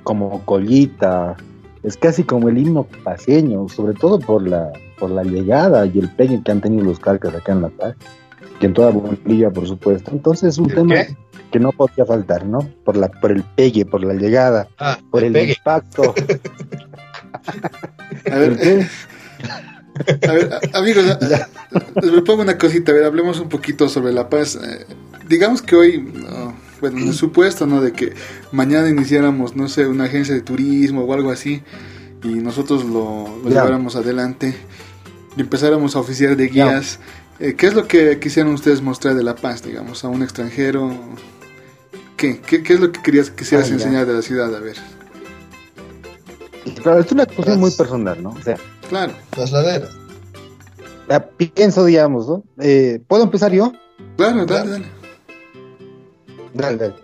como 0.03 0.43
colita, 0.45 1.35
es 1.83 1.97
casi 1.97 2.23
como 2.23 2.49
el 2.49 2.57
himno 2.57 2.83
paseño, 3.03 3.67
sobre 3.69 3.93
todo 3.93 4.19
por 4.19 4.47
la, 4.47 4.71
por 4.99 5.09
la 5.11 5.23
llegada 5.23 5.85
y 5.85 5.99
el 5.99 6.09
pegue 6.09 6.41
que 6.43 6.51
han 6.51 6.61
tenido 6.61 6.83
los 6.85 6.99
carcas 6.99 7.33
acá 7.35 7.51
en 7.53 7.61
La 7.61 7.69
Paz, 7.69 7.95
y 8.59 8.65
en 8.65 8.73
toda 8.73 8.91
Bolivia, 8.91 9.49
por 9.51 9.67
supuesto. 9.67 10.11
Entonces 10.11 10.49
es 10.49 10.57
un 10.59 10.69
¿El 10.69 10.75
tema 10.75 10.95
qué? 10.95 11.15
que 11.51 11.59
no 11.59 11.71
podía 11.71 12.05
faltar, 12.05 12.45
¿no? 12.45 12.59
Por, 12.85 12.95
la, 12.95 13.09
por 13.09 13.31
el 13.31 13.43
pegue, 13.43 13.85
por 13.85 14.03
la 14.03 14.13
llegada, 14.13 14.67
Ah, 14.77 14.99
por 15.09 15.23
el 15.23 15.33
pegue. 15.33 15.53
impacto. 15.57 16.13
A 18.31 18.35
ver. 18.35 18.87
A 20.27 20.31
ver, 20.31 20.59
amigos, 20.73 21.05
les 22.01 22.11
propongo 22.11 22.41
una 22.41 22.57
cosita, 22.57 22.91
a 22.91 22.95
ver, 22.95 23.03
hablemos 23.03 23.39
un 23.39 23.49
poquito 23.49 23.89
sobre 23.89 24.13
La 24.13 24.30
Paz. 24.30 24.55
Eh, 24.55 24.85
digamos 25.27 25.61
que 25.61 25.76
hoy, 25.76 26.01
no, 26.01 26.55
bueno, 26.80 26.97
en 26.99 27.09
el 27.09 27.13
supuesto, 27.13 27.68
¿no? 27.68 27.81
De 27.81 27.91
que 27.93 28.13
mañana 28.51 28.89
iniciáramos, 28.89 29.55
no 29.55 29.68
sé, 29.68 29.88
una 29.88 30.05
agencia 30.05 30.34
de 30.34 30.41
turismo 30.41 31.03
o 31.03 31.13
algo 31.13 31.31
así, 31.31 31.61
y 32.23 32.30
nosotros 32.30 32.85
lo, 32.85 33.41
lleváramos 33.47 33.95
adelante 33.95 34.55
y 35.38 35.41
empezáramos 35.41 35.95
a 35.95 35.99
oficiar 35.99 36.35
de 36.35 36.47
guías. 36.47 36.99
eh, 37.39 37.55
¿Qué 37.55 37.68
es 37.68 37.73
lo 37.73 37.88
que 37.88 38.19
quisieran 38.19 38.53
ustedes 38.53 38.81
mostrar 38.81 39.15
de 39.15 39.23
La 39.23 39.35
Paz, 39.35 39.63
digamos, 39.63 40.03
a 40.03 40.07
un 40.07 40.23
extranjero? 40.23 40.91
¿Qué, 42.18 42.39
qué, 42.39 42.63
qué 42.63 42.73
es 42.73 42.80
lo 42.80 42.91
que 42.91 43.01
querías, 43.01 43.30
quisieras 43.31 43.69
Ah, 43.69 43.73
enseñar 43.73 44.05
de 44.05 44.13
la 44.13 44.22
ciudad? 44.22 44.55
A 44.55 44.59
ver, 44.59 44.77
Claro, 46.84 46.99
es 46.99 47.11
una 47.11 47.26
cuestión 47.26 47.59
muy 47.59 47.72
personal, 47.72 48.22
¿no? 48.22 48.30
O 48.30 48.41
sea, 48.43 48.55
claro. 48.91 49.13
Las 49.38 49.51
laderas. 49.53 49.97
la 51.07 51.26
pienso, 51.30 51.85
digamos, 51.85 52.27
¿no? 52.27 52.43
Eh, 52.59 53.01
¿Puedo 53.07 53.23
empezar 53.23 53.51
yo? 53.53 53.72
Claro, 54.18 54.45
dale, 54.45 54.69
dale. 54.69 54.85
Dale, 56.53 56.77
dale. 56.77 56.95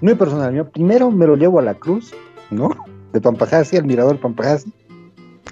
Muy 0.00 0.14
personal, 0.14 0.54
yo 0.54 0.70
primero 0.70 1.10
me 1.10 1.26
lo 1.26 1.36
llevo 1.36 1.58
a 1.58 1.62
la 1.62 1.74
cruz, 1.74 2.12
¿no? 2.50 2.70
De 3.12 3.20
Pampajasi, 3.20 3.76
al 3.76 3.84
mirador 3.84 4.20
Pampajasi. 4.20 4.72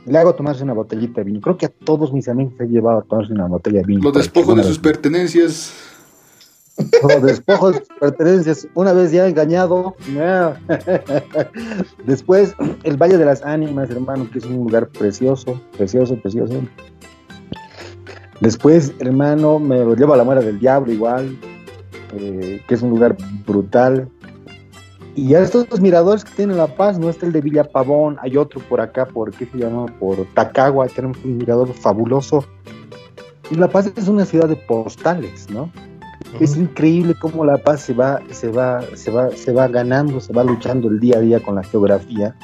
Le 0.06 0.16
hago 0.16 0.34
tomarse 0.34 0.62
una 0.62 0.72
botellita 0.72 1.20
de 1.20 1.24
vino. 1.24 1.40
Creo 1.40 1.58
que 1.58 1.66
a 1.66 1.68
todos 1.68 2.12
mis 2.12 2.28
amigos 2.28 2.54
he 2.60 2.66
llevado 2.66 3.00
a 3.00 3.02
tomarse 3.02 3.32
una 3.32 3.48
botella 3.48 3.80
de 3.80 3.86
vino. 3.86 4.12
Despojos 4.12 4.54
una 4.54 4.62
de 4.62 4.68
sus 4.68 4.78
pertenencias. 4.78 5.74
Los 7.02 7.22
despojos 7.22 7.74
de 7.74 7.78
sus 7.84 7.98
pertenencias. 7.98 8.68
Una 8.74 8.92
vez 8.92 9.12
ya 9.12 9.26
engañado. 9.26 9.94
Después, 12.04 12.54
el 12.84 12.96
Valle 12.96 13.18
de 13.18 13.24
las 13.24 13.42
Ánimas, 13.42 13.90
hermano, 13.90 14.28
que 14.30 14.38
es 14.38 14.44
un 14.44 14.56
lugar 14.56 14.88
precioso, 14.88 15.60
precioso, 15.76 16.16
precioso. 16.16 16.62
Después, 18.40 18.94
hermano, 18.98 19.58
me 19.58 19.78
lo 19.80 19.94
llevo 19.94 20.14
a 20.14 20.16
la 20.16 20.24
Muera 20.24 20.40
del 20.40 20.58
Diablo 20.58 20.90
igual, 20.90 21.36
eh, 22.16 22.62
que 22.66 22.74
es 22.74 22.82
un 22.82 22.90
lugar 22.90 23.16
brutal. 23.46 24.08
Y 25.14 25.28
ya 25.28 25.40
estos 25.40 25.80
miradores 25.80 26.24
que 26.24 26.34
tiene 26.34 26.54
La 26.54 26.68
Paz, 26.68 26.98
no 26.98 27.10
está 27.10 27.26
el 27.26 27.32
de 27.32 27.42
Villa 27.42 27.64
Pavón, 27.64 28.16
hay 28.22 28.38
otro 28.38 28.60
por 28.60 28.80
acá, 28.80 29.06
por 29.06 29.30
qué 29.32 29.44
se 29.44 29.58
llama, 29.58 29.86
por 29.98 30.24
Tacagua, 30.34 30.86
tenemos 30.86 31.18
un 31.24 31.36
mirador 31.36 31.72
fabuloso. 31.74 32.44
Y 33.50 33.56
La 33.56 33.68
Paz 33.68 33.92
es 33.94 34.08
una 34.08 34.24
ciudad 34.24 34.48
de 34.48 34.56
postales, 34.56 35.50
¿no? 35.50 35.70
Es 36.38 36.56
increíble 36.56 37.14
cómo 37.18 37.44
La 37.44 37.58
Paz 37.58 37.82
se 37.82 37.92
va, 37.92 38.20
se 38.30 38.48
va, 38.48 38.82
se 38.94 39.10
va, 39.10 39.30
se 39.30 39.52
va 39.52 39.68
ganando, 39.68 40.20
se 40.20 40.32
va 40.32 40.44
luchando 40.44 40.88
el 40.88 41.00
día 41.00 41.18
a 41.18 41.20
día 41.20 41.40
con 41.40 41.56
la 41.56 41.62
geografía, 41.62 42.34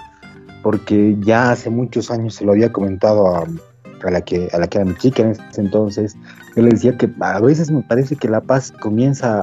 porque 0.62 1.16
ya 1.20 1.50
hace 1.52 1.70
muchos 1.70 2.10
años 2.10 2.34
se 2.34 2.44
lo 2.44 2.52
había 2.52 2.72
comentado 2.72 3.34
a, 3.34 3.46
la 4.10 4.20
que 4.20 4.48
a 4.52 4.58
la 4.58 4.66
que 4.66 4.78
era 4.78 4.84
mi 4.84 4.94
chica 4.96 5.22
en 5.22 5.30
ese 5.30 5.60
entonces, 5.60 6.16
yo 6.54 6.62
le 6.62 6.70
decía 6.70 6.96
que 6.96 7.08
a 7.20 7.40
veces 7.40 7.70
me 7.70 7.82
parece 7.82 8.16
que 8.16 8.28
La 8.28 8.40
Paz 8.40 8.72
comienza 8.72 9.42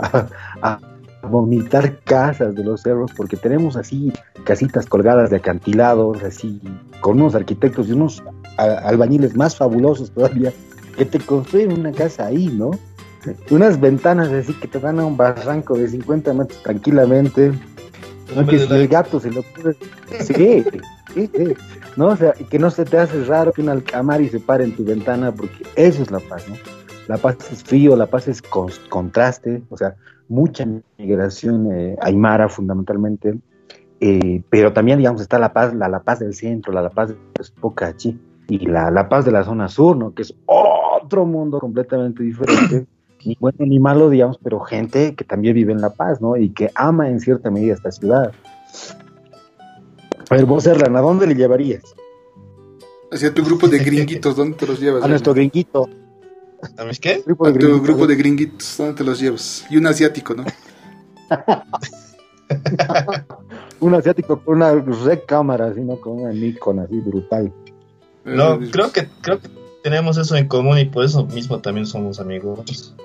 a, 0.61 0.79
a 1.23 1.27
vomitar 1.27 1.99
casas 2.03 2.53
de 2.53 2.63
los 2.63 2.81
cerros, 2.81 3.11
porque 3.15 3.37
tenemos 3.37 3.75
así 3.75 4.11
casitas 4.43 4.85
colgadas 4.85 5.29
de 5.29 5.37
acantilados, 5.37 6.21
así, 6.23 6.61
con 6.99 7.21
unos 7.21 7.33
arquitectos 7.33 7.87
y 7.87 7.93
unos 7.93 8.21
albañiles 8.57 9.35
más 9.35 9.55
fabulosos 9.55 10.11
todavía, 10.11 10.51
que 10.97 11.05
te 11.05 11.19
construyen 11.19 11.71
una 11.79 11.91
casa 11.91 12.25
ahí, 12.25 12.47
¿no? 12.47 12.71
Unas 13.51 13.79
ventanas 13.79 14.29
así 14.29 14.53
que 14.53 14.67
te 14.67 14.77
van 14.79 14.99
a 14.99 15.05
un 15.05 15.15
barranco 15.17 15.77
de 15.77 15.87
50 15.87 16.33
metros 16.33 16.61
tranquilamente. 16.63 17.51
No, 18.35 18.45
que 18.47 18.57
si 18.59 18.73
el 18.73 18.87
gato 18.87 19.19
se 19.19 19.31
lo 19.31 19.41
ocurre. 19.41 19.75
Sí, 20.21 20.63
sí, 21.13 21.29
sí. 21.33 21.53
No, 21.95 22.07
o 22.07 22.15
sea, 22.15 22.33
que 22.33 22.57
no 22.57 22.71
se 22.71 22.85
te 22.85 22.97
hace 22.97 23.23
raro 23.25 23.51
que 23.53 23.61
un 23.61 23.69
alcamari 23.69 24.29
se 24.29 24.39
pare 24.39 24.63
en 24.63 24.75
tu 24.75 24.83
ventana, 24.83 25.31
porque 25.31 25.63
eso 25.75 26.01
es 26.01 26.09
la 26.09 26.19
paz, 26.19 26.47
¿no? 26.49 26.55
La 27.07 27.17
paz 27.17 27.35
es 27.51 27.63
frío, 27.63 27.95
la 27.95 28.07
paz 28.07 28.27
es 28.27 28.41
cons- 28.41 28.79
contraste, 28.89 29.61
o 29.69 29.77
sea, 29.77 29.95
mucha 30.29 30.65
migración 30.97 31.69
eh, 31.71 31.95
aymara 32.01 32.47
fundamentalmente, 32.49 33.37
eh, 33.99 34.41
pero 34.49 34.73
también, 34.73 34.97
digamos, 34.97 35.21
está 35.21 35.37
la 35.37 35.53
paz, 35.53 35.73
la, 35.75 35.87
la 35.89 35.99
paz 36.01 36.19
del 36.19 36.33
centro, 36.33 36.73
la, 36.73 36.81
la 36.81 36.89
paz 36.89 37.09
de 37.09 37.15
Pocachi 37.59 38.17
y 38.47 38.65
la, 38.65 38.89
la 38.89 39.07
paz 39.09 39.25
de 39.25 39.31
la 39.31 39.43
zona 39.43 39.67
sur, 39.67 39.95
¿no? 39.97 40.13
Que 40.13 40.23
es 40.23 40.33
otro 40.45 41.25
mundo 41.25 41.59
completamente 41.59 42.23
diferente, 42.23 42.87
ni 43.25 43.37
bueno 43.39 43.57
ni 43.59 43.79
malo, 43.79 44.09
digamos, 44.09 44.37
pero 44.41 44.59
gente 44.59 45.15
que 45.15 45.23
también 45.23 45.55
vive 45.55 45.71
en 45.73 45.81
La 45.81 45.91
Paz, 45.91 46.21
¿no? 46.21 46.37
Y 46.37 46.49
que 46.49 46.71
ama 46.75 47.09
en 47.09 47.19
cierta 47.19 47.49
medida 47.49 47.73
esta 47.73 47.91
ciudad. 47.91 48.31
A 50.29 50.35
ver, 50.35 50.45
vos, 50.45 50.65
Erlan, 50.65 50.95
¿a 50.95 51.01
dónde 51.01 51.27
le 51.27 51.35
llevarías? 51.35 51.83
Hacia 53.11 53.33
tu 53.33 53.43
grupo 53.43 53.67
de 53.67 53.79
gringuitos, 53.83 54.35
¿dónde 54.35 54.57
te 54.57 54.65
los 54.67 54.79
llevas? 54.79 55.03
A 55.03 55.07
nuestro 55.07 55.33
gringuito. 55.33 55.89
¿A 56.77 56.85
mis 56.85 56.99
qué? 56.99 57.21
Grupo 57.25 57.45
A 57.45 57.49
tu 57.51 57.59
gringuitos. 57.59 57.83
grupo 57.87 58.07
de 58.07 58.15
gringuitos, 58.15 58.75
¿dónde 58.77 58.93
te 58.93 59.03
los 59.03 59.19
llevas? 59.19 59.65
Y 59.69 59.77
un 59.77 59.87
asiático, 59.87 60.33
¿no? 60.33 60.45
Un 63.79 63.95
asiático 63.95 64.39
con 64.39 64.55
una 64.57 64.73
red 64.73 65.19
cámara, 65.25 65.67
así, 65.67 65.81
¿no? 65.81 65.99
Con 65.99 66.21
una 66.21 66.31
Nikon 66.31 66.79
así 66.79 66.99
brutal. 66.99 67.51
No, 68.23 68.57
creo 68.71 68.91
que, 68.91 69.07
creo 69.21 69.39
que 69.39 69.49
tenemos 69.83 70.17
eso 70.17 70.35
en 70.37 70.47
común 70.47 70.77
y 70.77 70.85
por 70.85 71.03
eso 71.03 71.25
mismo 71.25 71.59
también 71.59 71.85
somos 71.85 72.19
amigos. 72.19 72.95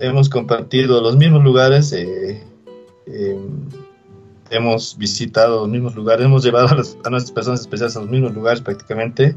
Hemos 0.00 0.28
compartido 0.28 1.00
los 1.00 1.16
mismos 1.16 1.42
lugares, 1.42 1.92
eh, 1.92 2.42
eh, 3.06 3.38
hemos 4.50 4.96
visitado 4.96 5.60
los 5.60 5.68
mismos 5.68 5.94
lugares, 5.96 6.24
hemos 6.26 6.44
llevado 6.44 6.68
a, 6.68 6.74
las- 6.76 6.96
a 7.04 7.10
nuestras 7.10 7.32
personas 7.32 7.60
especiales 7.60 7.96
a 7.96 8.00
los 8.00 8.08
mismos 8.10 8.32
lugares 8.34 8.60
prácticamente. 8.60 9.36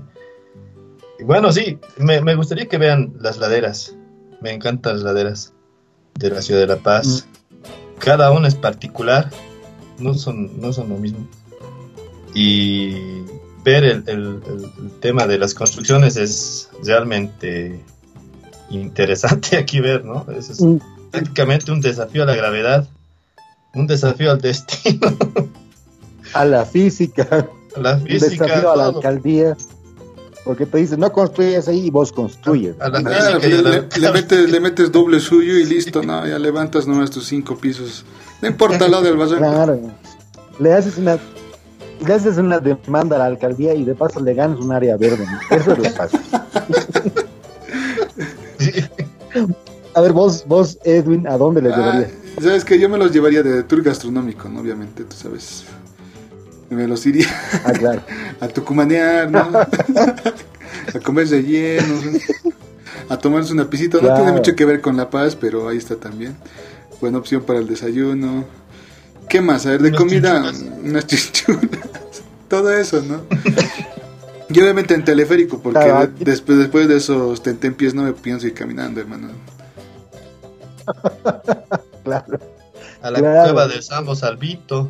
Y 1.19 1.23
bueno, 1.23 1.51
sí, 1.51 1.79
me, 1.97 2.21
me 2.21 2.35
gustaría 2.35 2.67
que 2.67 2.77
vean 2.77 3.13
las 3.19 3.37
laderas. 3.39 3.95
Me 4.41 4.51
encantan 4.51 4.93
las 4.95 5.03
laderas 5.03 5.53
de 6.15 6.29
la 6.29 6.41
ciudad 6.41 6.61
de 6.61 6.67
La 6.67 6.77
Paz. 6.77 7.27
Cada 7.99 8.31
una 8.31 8.47
es 8.47 8.55
particular, 8.55 9.29
no 9.99 10.13
son, 10.15 10.59
no 10.59 10.73
son 10.73 10.89
lo 10.89 10.97
mismo. 10.97 11.27
Y 12.33 12.95
ver 13.63 13.83
el- 13.83 14.03
el 14.07 14.41
tema 14.99 15.27
de 15.27 15.37
las 15.37 15.53
construcciones 15.53 16.17
es 16.17 16.69
realmente 16.83 17.79
interesante 18.79 19.57
aquí 19.57 19.79
ver, 19.79 20.05
¿no? 20.05 20.25
Eso 20.37 20.51
es 20.53 20.61
Mm. 20.61 20.77
prácticamente 21.11 21.71
un 21.71 21.81
desafío 21.81 22.23
a 22.23 22.25
la 22.25 22.35
gravedad, 22.35 22.87
un 23.73 23.87
desafío 23.87 24.31
al 24.31 24.41
destino, 24.41 25.07
A 26.33 26.45
la 26.45 26.63
física, 26.65 27.47
a 27.75 27.79
la 27.79 27.95
un 27.95 28.03
física, 28.05 28.45
desafío 28.45 28.71
a 28.71 28.75
la 28.77 28.85
alcaldía. 28.85 29.57
Porque 30.45 30.65
te 30.65 30.77
dicen, 30.79 30.99
no 31.01 31.11
construyes 31.11 31.67
ahí 31.67 31.85
y 31.87 31.89
vos 31.91 32.11
construyes. 32.11 32.75
A 32.79 32.87
la 32.89 32.97
Ah, 32.99 33.37
le, 33.37 33.99
la- 33.99 34.11
metes, 34.11 34.49
le 34.49 34.59
metes 34.59 34.91
doble 34.91 35.19
suyo 35.19 35.53
y 35.57 35.65
listo, 35.65 36.01
¿no? 36.01 36.25
Ya 36.25 36.39
levantas 36.39 36.87
nomás 36.87 37.11
tus 37.11 37.27
cinco 37.27 37.57
pisos. 37.57 38.05
No 38.41 38.47
importa 38.47 38.87
lado 38.87 39.03
del 39.03 39.17
barranco. 39.17 39.37
Claro. 39.39 39.79
Le 40.59 40.73
haces 40.73 40.97
una 40.97 41.19
le 42.05 42.13
haces 42.13 42.37
una 42.37 42.57
demanda 42.59 43.17
a 43.17 43.19
la 43.19 43.25
alcaldía 43.25 43.75
y 43.75 43.83
de 43.83 43.93
paso 43.93 44.19
le 44.21 44.33
ganas 44.33 44.59
un 44.59 44.71
área 44.71 44.97
verde. 44.97 45.23
¿no? 45.25 45.55
Eso 45.55 45.71
es 45.73 45.77
lo 45.77 45.83
que 45.83 45.89
pasa. 45.97 46.19
A 49.93 50.01
ver, 50.01 50.13
vos, 50.13 50.45
vos, 50.47 50.77
Edwin, 50.83 51.27
¿a 51.27 51.37
dónde 51.37 51.61
le 51.61 51.69
Ah, 51.73 51.77
llevarías? 51.77 52.11
Sabes 52.41 52.63
que 52.65 52.79
yo 52.79 52.87
me 52.87 52.97
los 52.97 53.11
llevaría 53.11 53.43
de 53.43 53.63
tour 53.63 53.81
gastronómico, 53.83 54.47
¿no? 54.47 54.61
Obviamente, 54.61 55.03
tú 55.03 55.15
sabes. 55.15 55.63
Me 56.69 56.87
los 56.87 57.05
iría 57.05 57.27
Ah, 57.65 57.73
claro. 57.73 58.01
a 58.39 58.47
tucumanear, 58.47 59.29
¿no? 59.29 59.39
a 60.95 60.99
comer 61.03 61.27
rellenos, 61.27 62.05
¿no? 62.05 62.19
a 63.09 63.17
tomarse 63.17 63.51
una 63.51 63.69
pisita. 63.69 63.97
No 63.97 64.03
Claro. 64.03 64.15
tiene 64.15 64.31
mucho 64.31 64.55
que 64.55 64.63
ver 64.63 64.79
con 64.79 64.95
La 64.95 65.09
Paz, 65.09 65.35
pero 65.35 65.67
ahí 65.67 65.77
está 65.77 65.97
también. 65.97 66.37
buena 67.01 67.17
opción 67.17 67.41
para 67.43 67.59
el 67.59 67.67
desayuno. 67.67 68.45
¿Qué 69.27 69.41
más? 69.41 69.65
A 69.65 69.71
ver, 69.71 69.81
de 69.81 69.91
comida, 69.91 70.51
unas 70.83 71.07
chinchulas. 71.07 71.61
Todo 72.47 72.71
eso, 72.71 73.01
¿no? 73.01 73.21
y 74.49 74.59
obviamente 74.59 74.93
en 74.93 75.03
teleférico, 75.05 75.59
porque 75.61 75.93
después, 76.19 76.57
después 76.59 76.87
de 76.89 76.97
esos 76.97 77.41
tentempiés 77.41 77.93
no 77.93 78.03
me 78.03 78.11
pienso 78.13 78.47
ir 78.47 78.53
caminando, 78.53 78.99
hermano. 79.01 79.29
claro. 82.03 82.39
A 83.01 83.11
la 83.11 83.19
cueva 83.19 83.67
del 83.67 83.81
Sambo 83.81 84.15
Salvito. 84.15 84.89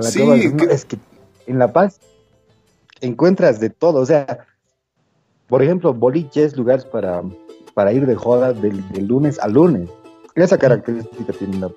sí, 0.00 0.22
es 0.70 0.84
que 0.84 0.98
en 1.46 1.58
La 1.58 1.72
Paz 1.72 2.00
encuentras 3.00 3.60
de 3.60 3.70
todo, 3.70 4.00
o 4.00 4.06
sea, 4.06 4.46
por 5.48 5.62
ejemplo, 5.62 5.92
boliches, 5.92 6.56
lugares 6.56 6.84
para, 6.84 7.22
para 7.74 7.92
ir 7.92 8.06
de 8.06 8.14
joda 8.14 8.52
del, 8.52 8.82
lunes 9.06 9.38
a 9.40 9.48
lunes. 9.48 9.88
Esa 10.34 10.58
característica 10.58 11.32
tiene 11.32 11.58
¿no? 11.58 11.70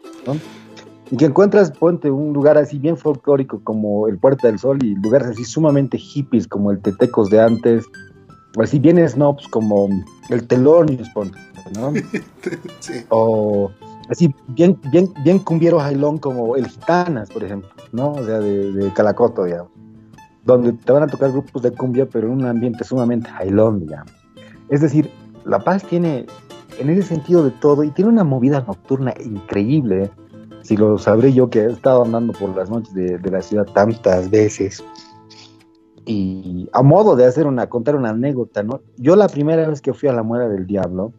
Y 1.09 1.17
que 1.17 1.25
encuentras, 1.25 1.71
ponte, 1.71 2.11
un 2.11 2.33
lugar 2.33 2.57
así 2.57 2.77
bien 2.77 2.97
folclórico 2.97 3.61
como 3.63 4.07
el 4.07 4.17
Puerta 4.17 4.47
del 4.47 4.59
Sol 4.59 4.83
y 4.83 4.95
lugares 4.95 5.29
así 5.29 5.43
sumamente 5.43 5.97
hippies 5.97 6.47
como 6.47 6.71
el 6.71 6.79
Tetecos 6.79 7.29
de 7.29 7.41
antes, 7.41 7.85
o 8.55 8.61
así 8.61 8.79
bien 8.79 9.07
snobs 9.07 9.47
como 9.47 9.89
el 10.29 10.47
Telonius, 10.47 11.09
ponte, 11.09 11.37
¿no? 11.75 11.93
sí. 12.79 13.05
O 13.09 13.71
así 14.09 14.33
bien, 14.49 14.79
bien, 14.91 15.13
bien 15.23 15.39
cumbiero 15.39 15.79
jailón 15.79 16.17
como 16.17 16.55
el 16.55 16.67
Gitanas, 16.67 17.29
por 17.29 17.43
ejemplo, 17.43 17.69
¿no? 17.91 18.13
O 18.13 18.25
sea, 18.25 18.39
de, 18.39 18.71
de 18.71 18.93
Calacoto, 18.93 19.43
digamos 19.43 19.71
donde 20.45 20.73
te 20.73 20.91
van 20.91 21.03
a 21.03 21.07
tocar 21.07 21.31
grupos 21.31 21.61
de 21.61 21.71
cumbia, 21.71 22.05
pero 22.05 22.27
en 22.27 22.33
un 22.33 22.45
ambiente 22.45 22.83
sumamente 22.83 23.29
jailón, 23.29 23.79
digamos. 23.79 24.11
Es 24.69 24.81
decir, 24.81 25.09
La 25.45 25.59
Paz 25.59 25.83
tiene 25.83 26.25
en 26.79 26.89
ese 26.89 27.03
sentido 27.03 27.43
de 27.43 27.51
todo 27.51 27.83
y 27.83 27.91
tiene 27.91 28.09
una 28.09 28.23
movida 28.23 28.61
nocturna 28.61 29.13
increíble. 29.23 30.03
¿eh? 30.03 30.11
Si 30.63 30.75
lo 30.75 30.97
sabré 30.97 31.33
yo 31.33 31.49
que 31.49 31.59
he 31.59 31.71
estado 31.71 32.03
andando 32.03 32.33
por 32.33 32.55
las 32.55 32.69
noches 32.69 32.93
de, 32.93 33.19
la 33.29 33.41
ciudad 33.41 33.65
tantas 33.73 34.29
veces. 34.29 34.83
Y 36.05 36.69
a 36.73 36.83
modo 36.83 37.15
de 37.15 37.25
hacer 37.25 37.47
una, 37.47 37.67
contar 37.67 37.95
una 37.95 38.09
anécdota, 38.09 38.63
¿no? 38.63 38.81
Yo 38.97 39.15
la 39.15 39.27
primera 39.27 39.67
vez 39.67 39.81
que 39.81 39.93
fui 39.93 40.09
a 40.09 40.13
la 40.13 40.23
muera 40.23 40.49
del 40.49 40.67
diablo, 40.67 41.13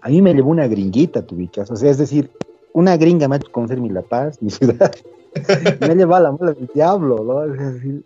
a 0.00 0.08
mí 0.08 0.22
me 0.22 0.34
llevó 0.34 0.50
una 0.50 0.66
gringuita, 0.66 1.22
tu 1.22 1.36
bichas. 1.36 1.70
O 1.70 1.76
sea, 1.76 1.90
es 1.90 1.98
decir, 1.98 2.30
una 2.72 2.96
gringa 2.96 3.28
me 3.28 3.36
ha 3.36 3.38
hecho 3.38 3.52
conocer 3.52 3.80
mi 3.80 3.88
La 3.88 4.02
Paz, 4.02 4.42
mi 4.42 4.50
ciudad. 4.50 4.92
me 5.80 5.86
ha 5.86 5.94
llevado 5.94 6.26
a 6.26 6.30
la 6.30 6.32
muera 6.32 6.54
del 6.54 6.68
diablo, 6.74 7.24
¿no? 7.24 7.44
Es 7.44 7.74
decir, 7.74 8.04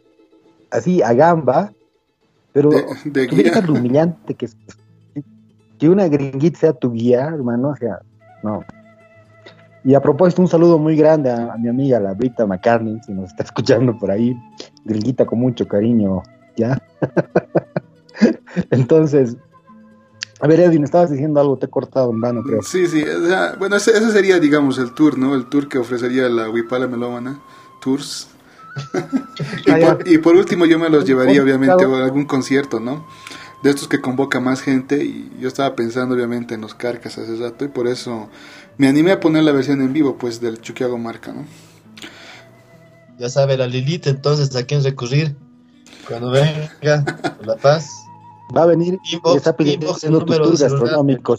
así 0.70 1.02
a 1.02 1.12
gamba, 1.12 1.72
pero 2.52 2.70
de, 2.70 3.26
de 3.26 3.70
humillante 3.70 4.34
que 4.34 4.46
es 4.46 4.56
que 5.80 5.88
una 5.88 6.08
gringuita 6.08 6.58
sea 6.58 6.72
tu 6.74 6.92
guía, 6.92 7.24
hermano, 7.24 7.70
o 7.70 7.76
sea, 7.76 8.00
no. 8.42 8.62
Y 9.84 9.94
a 9.94 10.00
propósito, 10.00 10.42
un 10.42 10.48
saludo 10.48 10.78
muy 10.78 10.96
grande 10.96 11.30
a, 11.30 11.56
mi 11.58 11.68
amiga, 11.68 11.98
la 12.00 12.12
Brita 12.12 12.46
McCartney, 12.46 13.00
si 13.04 13.12
nos 13.12 13.30
está 13.30 13.44
escuchando 13.44 13.98
por 13.98 14.10
ahí, 14.10 14.36
gringuita 14.84 15.24
con 15.24 15.40
mucho 15.40 15.66
cariño, 15.66 16.22
¿ya? 16.56 16.82
Entonces, 18.70 19.36
a 20.40 20.46
ver, 20.46 20.60
Edwin, 20.60 20.84
estabas 20.84 21.10
diciendo 21.10 21.40
algo, 21.40 21.58
te 21.58 21.66
he 21.66 21.70
cortado 21.70 22.10
en 22.10 22.20
vano, 22.20 22.42
creo. 22.42 22.62
Sí, 22.62 22.86
sí, 22.86 23.04
bueno, 23.58 23.76
ese, 23.76 24.10
sería, 24.10 24.38
digamos, 24.38 24.78
el 24.78 24.92
tour, 24.92 25.18
¿no? 25.18 25.34
El 25.34 25.46
tour 25.46 25.68
que 25.68 25.78
ofrecería 25.78 26.28
la 26.28 26.48
Wipala 26.48 26.86
Melómana 26.86 27.40
Tours. 27.82 28.28
y, 30.06 30.18
por, 30.18 30.36
último 30.36 30.64
yo 30.64 30.78
me 30.78 30.88
los 30.88 31.04
llevaría 31.04 31.42
obviamente 31.42 31.84
a 31.84 32.04
algún 32.04 32.24
concierto, 32.24 32.80
¿no? 32.80 33.06
De 33.62 33.68
estos 33.68 33.88
que 33.88 34.00
convoca 34.00 34.40
más 34.40 34.62
gente 34.62 35.04
y 35.04 35.30
yo 35.38 35.48
estaba 35.48 35.76
pensando 35.76 36.14
obviamente 36.14 36.54
en 36.54 36.62
los 36.62 36.74
carcas 36.74 37.18
hace 37.18 37.36
rato 37.36 37.66
y 37.66 37.68
por 37.68 37.88
eso 37.88 38.30
me 38.80 38.88
animé 38.88 39.12
a 39.12 39.20
poner 39.20 39.44
la 39.44 39.52
versión 39.52 39.82
en 39.82 39.92
vivo 39.92 40.16
pues 40.16 40.40
del 40.40 40.58
Chuquiago 40.58 40.96
Marca, 40.96 41.34
¿no? 41.34 41.44
Ya 43.18 43.28
sabe 43.28 43.58
la 43.58 43.66
Lilith 43.66 44.06
entonces 44.06 44.56
a 44.56 44.64
quién 44.64 44.82
recurrir 44.82 45.36
cuando 46.08 46.30
venga 46.30 47.04
La 47.44 47.56
Paz. 47.56 47.90
Va 48.56 48.62
a 48.62 48.66
venir 48.66 48.98
y 49.04 49.36
está 49.36 49.54
pidiendo 49.54 49.92
su 49.92 50.08
tour 50.24 50.58
gastronómico, 50.58 51.36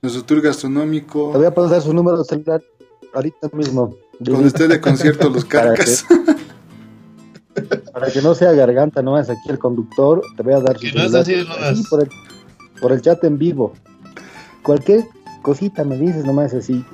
Nuestro 0.00 0.24
tour 0.24 0.40
gastronómico. 0.40 1.32
Te 1.32 1.38
voy 1.38 1.46
a 1.48 1.54
pasar 1.54 1.82
su 1.82 1.92
número 1.92 2.16
de 2.16 2.24
celular 2.24 2.62
ahorita 3.12 3.50
mismo. 3.52 3.94
Cuando 4.24 4.46
esté 4.46 4.66
de 4.66 4.80
concierto 4.80 5.28
los 5.28 5.44
carcas. 5.56 6.06
Para 7.92 8.10
que 8.10 8.22
no 8.22 8.34
sea 8.34 8.52
garganta, 8.52 9.02
no 9.02 9.18
es 9.18 9.28
aquí 9.28 9.50
el 9.50 9.58
conductor, 9.58 10.22
te 10.34 10.42
voy 10.42 10.54
a 10.54 10.60
dar 10.60 10.78
su 10.78 11.84
por, 11.90 12.02
el, 12.02 12.08
por 12.80 12.90
el 12.90 13.02
chat 13.02 13.22
en 13.22 13.36
vivo. 13.36 13.74
Cualquier 14.62 15.04
cosita 15.44 15.84
me 15.84 15.96
dices 15.96 16.24
nomás 16.24 16.52
así. 16.54 16.84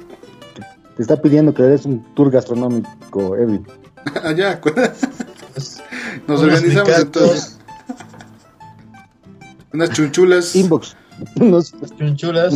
Te 0.97 1.03
está 1.03 1.17
pidiendo 1.17 1.55
que 1.55 1.63
le 1.63 1.69
des 1.69 1.87
un 1.87 2.05
tour 2.15 2.31
gastronómico, 2.31 3.37
Edwin. 3.37 3.67
Allá, 4.25 4.61
nos 6.27 6.43
organizamos 6.43 6.99
entonces. 6.99 7.59
Unas 9.73 9.91
chunchulas. 9.91 10.55
Inbox. 10.57 10.97
Unos 11.41 11.73
chunchulas. 11.97 12.55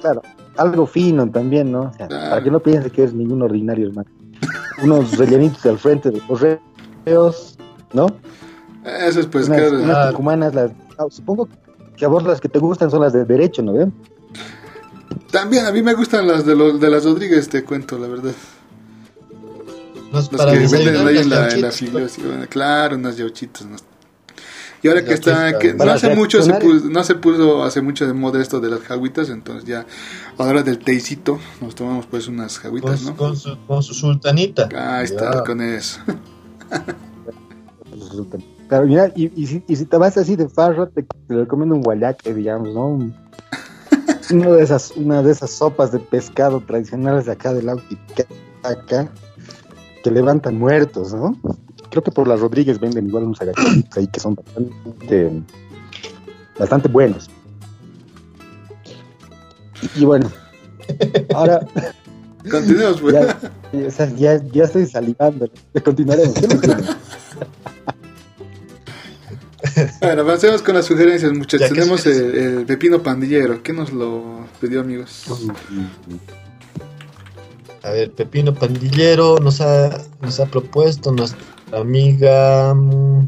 claro, 0.00 0.22
algo 0.56 0.86
fino 0.86 1.28
también, 1.30 1.72
¿no? 1.72 1.90
Para 1.98 2.42
que 2.42 2.50
no 2.50 2.60
piense 2.60 2.90
que 2.90 3.02
eres 3.02 3.14
ningún 3.14 3.42
ordinario, 3.42 3.88
hermano. 3.88 4.10
Unos 4.82 5.16
rellenitos 5.16 5.64
al 5.64 5.78
frente 5.78 6.10
de 6.10 6.20
los 6.28 7.56
¿no? 7.92 8.06
Eso 8.84 9.20
es 9.20 9.26
pues 9.26 9.48
unas, 9.48 10.54
las, 10.54 10.72
ah, 10.98 11.06
supongo 11.08 11.48
que 11.96 12.04
a 12.04 12.08
vos 12.08 12.24
las 12.24 12.40
que 12.40 12.48
te 12.48 12.58
gustan 12.58 12.90
son 12.90 13.00
las 13.00 13.14
de 13.14 13.24
derecho, 13.24 13.62
¿no 13.62 13.72
ven? 13.72 13.94
También 15.30 15.66
a 15.66 15.72
mí 15.72 15.82
me 15.82 15.94
gustan 15.94 16.26
las 16.26 16.44
de 16.46 16.54
los 16.54 16.80
de 16.80 16.90
las 16.90 17.04
Rodríguez, 17.04 17.48
te 17.48 17.64
cuento 17.64 17.98
la 17.98 18.08
verdad. 18.08 18.32
las 20.12 20.28
que 20.28 20.58
venden 20.58 21.06
ahí 21.06 21.18
en 21.18 21.30
la, 21.30 21.48
en 21.48 22.46
claro, 22.48 22.96
unas 22.96 23.16
yauchitas. 23.16 23.66
Y 24.82 24.88
ahora 24.88 25.02
que 25.02 25.14
está, 25.14 25.58
que 25.58 25.72
no 25.72 25.84
hace 25.84 26.14
mucho 26.14 26.42
se 26.42 26.52
puso, 26.54 26.90
no 26.90 27.02
se 27.04 27.14
puso 27.14 27.64
hace 27.64 27.80
mucho 27.80 28.06
de 28.06 28.12
moda 28.12 28.42
esto 28.42 28.60
de 28.60 28.68
las 28.68 28.80
jaguitas, 28.80 29.30
entonces 29.30 29.64
ya 29.64 29.86
a 30.36 30.42
la 30.44 30.50
hora 30.50 30.62
del 30.62 30.78
teicito 30.78 31.38
nos 31.62 31.74
tomamos 31.74 32.04
pues 32.04 32.28
unas 32.28 32.58
jaguitas, 32.58 33.00
¿no? 33.02 33.16
Con 33.16 33.34
su, 33.34 33.56
con 33.66 33.82
su 33.82 33.94
sultanita. 33.94 34.68
Ahí 34.74 35.06
está, 35.06 35.42
con 35.42 35.62
eso. 35.62 36.00
Claro, 38.68 38.86
mira, 38.86 39.10
y, 39.14 39.30
y, 39.40 39.46
si, 39.46 39.64
y, 39.66 39.76
si, 39.76 39.86
te 39.86 39.96
vas 39.96 40.16
así 40.16 40.36
de 40.36 40.48
farro, 40.48 40.88
te, 40.88 41.02
te 41.02 41.34
recomiendo 41.34 41.74
un 41.74 41.82
guayaque, 41.82 42.34
digamos, 42.34 42.74
¿no? 42.74 43.10
Una, 44.30 44.50
de 44.50 44.62
esas, 44.62 44.92
una 44.92 45.22
de 45.22 45.32
esas 45.32 45.50
sopas 45.50 45.92
de 45.92 45.98
pescado 45.98 46.60
tradicionales 46.60 47.26
de 47.26 47.32
acá 47.32 47.52
del 47.52 47.68
acá 48.62 49.10
que 50.02 50.10
levantan 50.10 50.58
muertos, 50.58 51.12
¿no? 51.14 51.36
Creo 51.90 52.02
que 52.02 52.10
por 52.10 52.26
las 52.26 52.40
Rodríguez 52.40 52.78
venden 52.80 53.06
igual 53.06 53.24
unos 53.24 53.40
agachitos 53.40 53.96
ahí 53.96 54.06
que 54.06 54.20
son 54.20 54.34
bastante, 54.34 55.42
bastante 56.58 56.88
buenos. 56.88 57.30
Y, 59.96 60.04
bueno, 60.04 60.30
ahora 61.34 61.60
Continuemos, 62.50 63.00
pues. 63.00 63.14
Ya, 64.18 64.36
ya, 64.36 64.64
estoy 64.64 64.86
salivando. 64.86 65.48
Continuaremos. 65.82 66.34
bueno, 70.00 70.22
avancemos 70.22 70.62
con 70.62 70.74
las 70.74 70.86
sugerencias, 70.86 71.32
muchachos. 71.32 71.68
Tenemos 71.68 72.06
el, 72.06 72.64
pepino 72.66 73.02
pandillero. 73.02 73.62
¿Qué 73.62 73.72
nos 73.72 73.92
lo 73.92 74.46
pidió, 74.60 74.80
amigos? 74.80 75.24
A 77.82 77.90
ver, 77.90 78.12
pepino 78.12 78.54
pandillero 78.54 79.38
nos 79.38 79.60
ha, 79.60 80.00
nos 80.22 80.40
ha 80.40 80.46
propuesto 80.46 81.12
nuestra 81.12 81.38
amiga 81.72 82.74
mm, 82.74 83.26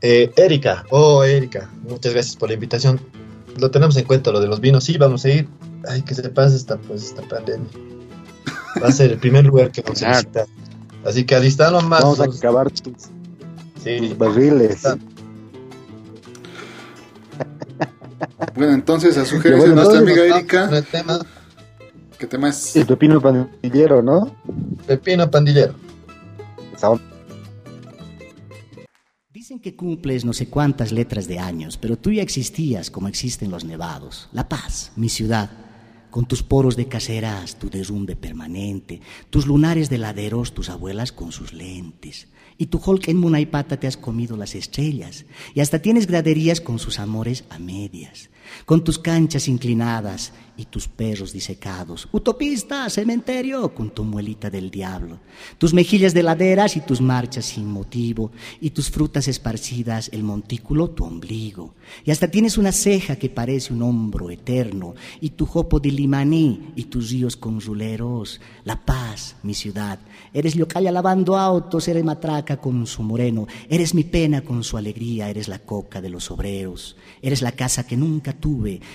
eh, 0.00 0.32
Erika. 0.36 0.84
Oh, 0.90 1.24
Erika, 1.24 1.70
muchas 1.82 2.12
gracias 2.12 2.36
por 2.36 2.48
la 2.48 2.54
invitación. 2.54 3.00
Lo 3.58 3.70
tenemos 3.70 3.96
en 3.96 4.04
cuenta, 4.04 4.32
lo 4.32 4.40
de 4.40 4.48
los 4.48 4.60
vinos. 4.60 4.84
Sí, 4.84 4.96
vamos 4.98 5.24
a 5.24 5.28
ir 5.30 5.48
ay, 5.88 6.02
que 6.02 6.14
se 6.14 6.28
pase 6.28 6.56
esta, 6.56 6.76
pues, 6.76 7.04
esta 7.04 7.22
pandemia. 7.22 7.68
Va 8.82 8.88
a 8.88 8.92
ser 8.92 9.12
el 9.12 9.18
primer 9.18 9.44
lugar 9.44 9.70
que 9.70 9.82
vamos 9.82 10.02
a 10.02 10.10
visitar. 10.10 10.46
Así 11.04 11.24
que 11.24 11.34
alistarlo 11.34 11.80
más. 11.82 12.02
Vamos 12.02 12.20
a 12.20 12.24
acabar 12.24 12.70
tus, 12.70 13.10
sí, 13.84 14.14
barriles. 14.16 14.82
Bueno, 18.54 18.72
entonces 18.72 19.16
a 19.16 19.24
sugerencia 19.24 19.68
de 19.68 19.74
nuestra 19.74 19.98
amiga 19.98 20.24
Erika. 20.24 20.70
¿Qué 22.18 22.26
tema 22.26 22.48
es? 22.48 22.76
El 22.76 22.86
pepino 22.86 23.20
pandillero, 23.20 24.02
¿no? 24.02 24.34
Pepino 24.86 25.30
pandillero. 25.30 25.74
Dicen 29.32 29.60
que 29.60 29.76
cumples 29.76 30.24
no 30.24 30.32
sé 30.32 30.48
cuántas 30.48 30.92
letras 30.92 31.28
de 31.28 31.38
años, 31.38 31.76
pero 31.76 31.96
tú 31.96 32.10
ya 32.10 32.22
existías 32.22 32.90
como 32.90 33.08
existen 33.08 33.50
los 33.50 33.64
nevados. 33.64 34.28
La 34.32 34.48
Paz, 34.48 34.92
mi 34.96 35.08
ciudad 35.08 35.50
con 36.14 36.26
tus 36.26 36.44
poros 36.44 36.76
de 36.76 36.86
caseras, 36.86 37.56
tu 37.56 37.68
derrumbe 37.68 38.14
permanente, 38.14 39.00
tus 39.30 39.48
lunares 39.48 39.90
de 39.90 39.98
laderos, 39.98 40.54
tus 40.54 40.70
abuelas 40.70 41.10
con 41.10 41.32
sus 41.32 41.52
lentes. 41.52 42.28
Y 42.58 42.66
tu 42.66 42.80
Hulk 42.84 43.08
en 43.08 43.18
Munaipata 43.18 43.78
te 43.78 43.86
has 43.86 43.96
comido 43.96 44.36
las 44.36 44.54
estrellas, 44.54 45.24
y 45.54 45.60
hasta 45.60 45.80
tienes 45.80 46.06
graderías 46.06 46.60
con 46.60 46.78
sus 46.78 46.98
amores 46.98 47.44
a 47.50 47.58
medias, 47.58 48.30
con 48.64 48.84
tus 48.84 48.98
canchas 48.98 49.48
inclinadas 49.48 50.32
y 50.56 50.66
tus 50.66 50.86
perros 50.88 51.32
disecados. 51.32 52.08
Utopista, 52.12 52.88
cementerio 52.88 53.74
con 53.74 53.90
tu 53.90 54.04
muelita 54.04 54.50
del 54.50 54.70
diablo. 54.70 55.18
Tus 55.58 55.74
mejillas 55.74 56.14
de 56.14 56.22
laderas 56.22 56.76
y 56.76 56.80
tus 56.80 57.00
marchas 57.00 57.46
sin 57.46 57.66
motivo. 57.66 58.30
Y 58.60 58.70
tus 58.70 58.90
frutas 58.90 59.26
esparcidas, 59.26 60.10
el 60.12 60.22
montículo, 60.22 60.90
tu 60.90 61.04
ombligo. 61.04 61.74
Y 62.04 62.10
hasta 62.10 62.28
tienes 62.28 62.56
una 62.56 62.72
ceja 62.72 63.16
que 63.16 63.28
parece 63.28 63.72
un 63.72 63.82
hombro 63.82 64.30
eterno. 64.30 64.94
Y 65.20 65.30
tu 65.30 65.46
jopo 65.46 65.80
de 65.80 65.90
limaní 65.90 66.72
y 66.76 66.84
tus 66.84 67.10
ríos 67.10 67.36
consuleros. 67.36 68.40
La 68.64 68.84
paz, 68.84 69.36
mi 69.42 69.54
ciudad. 69.54 69.98
Eres 70.32 70.54
Yocaya 70.54 70.92
lavando 70.92 71.36
autos, 71.36 71.88
eres 71.88 72.04
matraca 72.04 72.58
con 72.58 72.86
su 72.86 73.02
moreno. 73.02 73.46
Eres 73.68 73.94
mi 73.94 74.04
pena 74.04 74.42
con 74.42 74.62
su 74.62 74.76
alegría, 74.76 75.28
eres 75.28 75.48
la 75.48 75.58
coca 75.58 76.00
de 76.00 76.10
los 76.10 76.30
obreros. 76.30 76.96
Eres 77.22 77.42
la 77.42 77.52
casa 77.52 77.86
que 77.86 77.96
nunca 77.96 78.32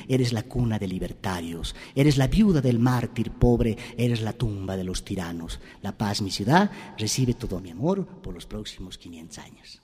eres 0.07 0.33
la 0.33 0.43
cuna 0.43 0.77
de 0.77 0.87
libertarios, 0.87 1.75
eres 1.95 2.17
la 2.17 2.27
viuda 2.27 2.61
del 2.61 2.79
mártir 2.79 3.31
pobre, 3.31 3.77
eres 3.97 4.21
la 4.21 4.33
tumba 4.33 4.77
de 4.77 4.83
los 4.83 5.03
tiranos. 5.03 5.59
La 5.81 5.97
paz, 5.97 6.21
mi 6.21 6.31
ciudad, 6.31 6.69
recibe 6.97 7.33
todo 7.33 7.59
mi 7.59 7.71
amor 7.71 8.05
por 8.05 8.33
los 8.33 8.45
próximos 8.45 8.97
500 8.97 9.37
años. 9.39 9.81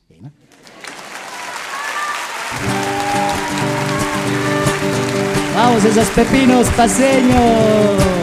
Vamos, 5.56 5.84
esos 5.84 6.08
pepinos 6.10 6.68
paseños. 6.78 8.16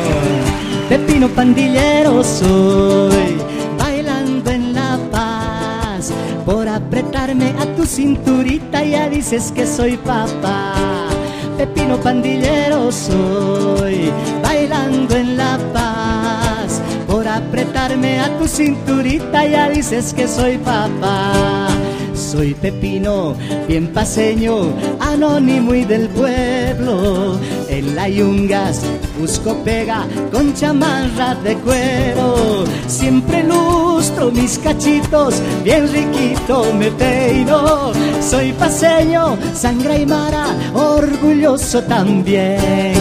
Pepino 0.88 1.28
pandillero 1.28 2.22
soy, 2.22 3.38
bailando 3.78 4.50
en 4.50 4.74
La 4.74 4.98
Paz. 5.10 6.12
Por 6.44 6.68
apretarme 6.68 7.54
a 7.58 7.64
tu 7.74 7.86
cinturita 7.86 8.84
ya 8.84 9.08
dices 9.08 9.50
que 9.52 9.66
soy 9.66 9.96
papá. 9.96 11.01
Pepino 11.62 11.96
pandillero 11.96 12.90
soy, 12.90 14.10
bailando 14.42 15.14
en 15.14 15.36
La 15.36 15.56
Paz. 15.72 16.82
Por 17.06 17.28
apretarme 17.28 18.18
a 18.18 18.36
tu 18.36 18.48
cinturita 18.48 19.46
ya 19.46 19.68
dices 19.68 20.12
que 20.12 20.26
soy 20.26 20.58
papá. 20.58 21.68
Soy 22.14 22.54
Pepino, 22.54 23.36
bien 23.68 23.86
paseño, 23.92 24.72
anónimo 24.98 25.72
y 25.72 25.84
del 25.84 26.08
pueblo. 26.08 27.38
En 27.72 27.96
la 27.96 28.06
yungas 28.06 28.82
busco 29.18 29.54
pega 29.64 30.06
con 30.30 30.52
chamarra 30.52 31.34
de 31.36 31.54
cuero. 31.56 32.64
Siempre 32.86 33.42
lustro 33.42 34.30
mis 34.30 34.58
cachitos, 34.58 35.36
bien 35.64 35.90
riquito 35.90 36.70
me 36.74 36.90
peino. 36.90 37.92
Soy 38.20 38.52
paseño, 38.52 39.38
sangre 39.54 40.02
y 40.02 40.06
mara, 40.06 40.48
orgulloso 40.74 41.82
también. 41.84 42.92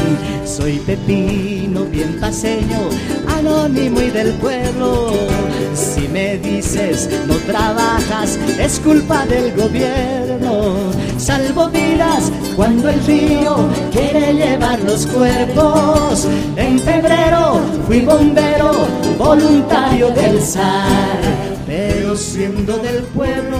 Soy 0.45 0.79
Pepino, 0.79 1.83
bien 1.91 2.17
paseño, 2.21 2.79
anónimo 3.27 3.99
y 3.99 4.09
del 4.09 4.31
pueblo. 4.35 5.11
Si 5.73 6.07
me 6.07 6.37
dices 6.37 7.09
no 7.27 7.35
trabajas, 7.39 8.39
es 8.57 8.79
culpa 8.79 9.25
del 9.25 9.53
gobierno. 9.53 10.91
Salvo 11.21 11.69
vidas 11.69 12.31
cuando 12.55 12.89
el 12.89 12.99
río 13.05 13.55
quiere 13.91 14.33
llevar 14.33 14.79
los 14.79 15.05
cuerpos. 15.05 16.27
En 16.55 16.79
febrero 16.79 17.61
fui 17.85 18.01
bombero, 18.01 18.71
voluntario 19.19 20.09
del 20.09 20.41
SAR. 20.41 21.21
Pero 21.67 22.15
siendo 22.15 22.75
del 22.79 23.03
pueblo, 23.03 23.59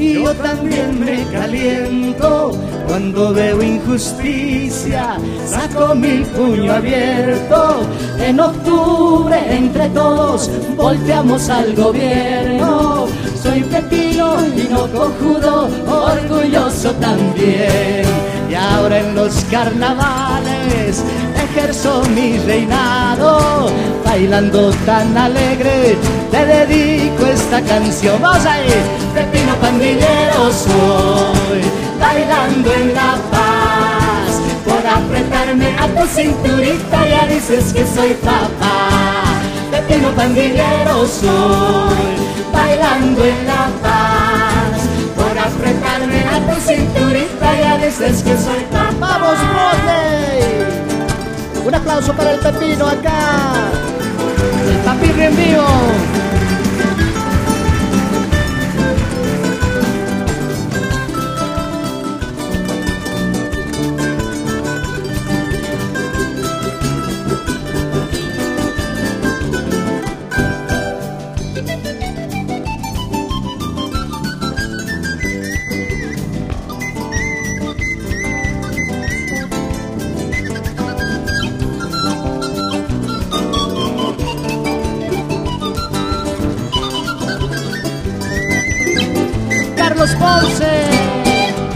yo 0.00 0.34
también 0.34 1.00
me 1.00 1.24
caliento. 1.30 2.52
Cuando 2.86 3.32
veo 3.32 3.62
injusticia, 3.62 5.16
saco 5.46 5.94
mi 5.94 6.24
puño 6.24 6.72
abierto. 6.72 7.82
En 8.18 8.40
octubre, 8.40 9.38
entre 9.48 9.88
todos, 9.90 10.50
volteamos 10.76 11.48
al 11.48 11.74
gobierno. 11.74 13.06
Soy 13.42 13.60
pepino 13.62 14.36
y 14.56 14.68
no 14.68 14.86
cojudo, 14.88 15.68
orgulloso 15.86 16.92
también. 16.94 18.04
Y 18.50 18.54
ahora 18.54 18.98
en 18.98 19.14
los 19.14 19.44
carnavales 19.50 21.04
ejerzo 21.44 22.02
mi 22.14 22.38
reinado, 22.38 23.70
bailando 24.04 24.70
tan 24.86 25.16
alegre, 25.16 25.96
te 26.30 26.44
dedico 26.44 27.26
esta 27.26 27.60
canción. 27.62 28.20
Vamos 28.20 28.44
ahí, 28.46 28.68
pepino 29.14 29.54
pandillero 29.56 30.50
soy, 30.52 31.62
bailando 31.98 32.72
en 32.72 32.94
la 32.94 33.16
paz, 33.30 34.40
por 34.66 34.86
apretarme 34.86 35.76
a 35.78 35.86
tu 35.88 36.06
cinturita 36.06 37.08
ya 37.08 37.26
dices 37.26 37.72
que 37.72 37.84
soy 37.86 38.14
papá. 38.14 39.24
Pepino 39.70 40.08
pandillero 40.10 41.06
soy, 41.06 42.52
bailando 42.52 43.24
en 43.24 43.46
la 43.46 43.68
paz, 43.82 44.80
por 45.16 45.38
apretarme 45.38 46.20
a 46.24 46.40
tu 46.52 46.60
cinturita 46.60 47.60
ya 47.60 47.78
dices 47.78 48.22
que 48.22 48.36
soy 48.36 48.64
papá. 48.70 48.90
¡Vamos, 49.00 49.38
Rodney! 49.38 50.79
Un 51.64 51.74
aplauso 51.74 52.12
para 52.14 52.32
el 52.32 52.40
Pepino 52.40 52.86
acá. 52.86 53.70
El 54.68 54.78
en 55.26 56.19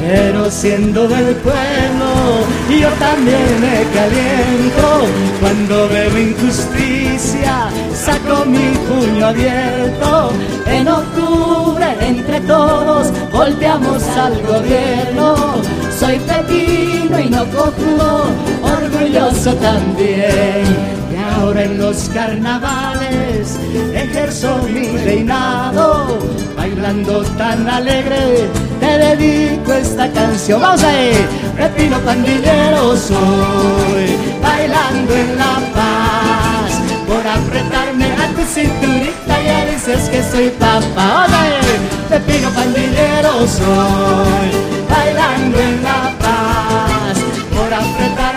Pero 0.01 0.51
siendo 0.51 1.07
del 1.07 1.35
pueblo, 1.37 2.47
yo 2.71 2.89
también 2.99 3.61
me 3.61 3.85
caliento. 3.93 5.07
Cuando 5.41 5.89
veo 5.91 6.19
injusticia, 6.19 7.69
saco 7.95 8.47
mi 8.47 8.71
puño 8.89 9.27
abierto. 9.27 10.31
En 10.67 10.89
octubre, 10.89 11.87
entre 12.01 12.41
todos, 12.41 13.13
volteamos 13.31 14.03
al 14.17 14.41
gobierno. 14.43 15.57
Soy 15.99 16.19
pepino 16.21 17.21
y 17.21 17.29
no 17.29 17.45
cojudo, 17.47 18.25
orgulloso 18.63 19.55
también. 19.57 20.64
En 21.57 21.79
los 21.79 22.11
carnavales 22.13 23.57
ejerzo 23.95 24.59
mi 24.69 24.89
reinado, 24.99 26.19
bailando 26.57 27.23
tan 27.39 27.69
alegre, 27.69 28.49
te 28.81 28.99
dedico 28.99 29.73
esta 29.73 30.11
canción. 30.11 30.61
Vamos 30.61 30.83
ahí, 30.83 31.13
Pepino 31.57 31.99
pandillero 32.01 32.97
soy, 32.97 34.17
bailando 34.43 35.15
en 35.15 35.39
la 35.39 35.55
paz, 35.73 36.73
por 37.07 37.25
apretarme 37.25 38.07
a 38.13 38.29
tu 38.35 38.43
cinturita 38.53 39.43
ya 39.43 39.65
dices 39.67 40.09
que 40.09 40.23
soy 40.25 40.49
papá. 40.59 41.27
Oye, 41.29 41.79
Pepino 42.11 42.51
pandillero 42.51 43.47
soy, 43.47 44.51
bailando 44.91 45.59
en 45.61 45.83
la 45.85 46.13
paz, 46.19 47.17
por 47.55 47.73
apretarme 47.73 48.34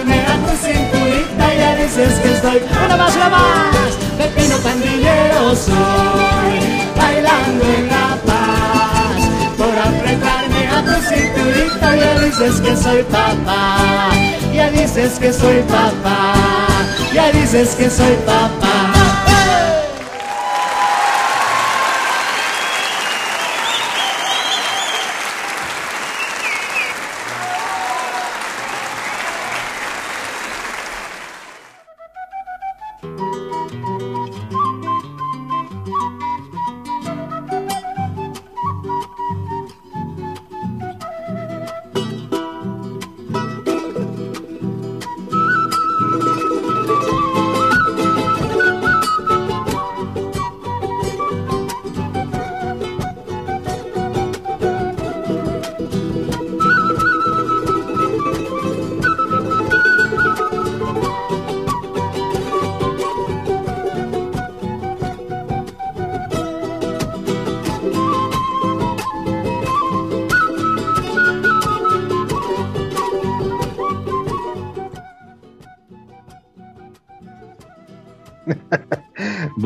dices 1.78 2.20
que 2.20 2.36
soy 2.42 2.62
una 2.86 2.98
más, 2.98 3.16
una 3.16 3.30
más. 3.30 3.98
Pepino 4.18 4.58
pandillero 4.58 5.56
soy, 5.56 6.60
bailando 6.98 7.66
en 7.66 7.88
la 7.88 8.18
paz, 8.26 9.20
por 9.58 9.78
apretarme 9.78 10.68
a 10.68 10.84
tu 10.84 10.96
cinturita 11.08 11.96
ya 11.96 12.20
dices 12.20 12.62
que 12.62 12.76
soy 12.76 13.04
papá, 13.04 14.10
ya 14.54 14.70
dices 14.72 15.20
que 15.20 15.32
soy 15.32 15.62
papá, 15.64 16.34
ya 17.14 17.32
dices 17.32 17.76
que 17.76 17.90
soy 17.90 18.16
papá. 18.26 18.97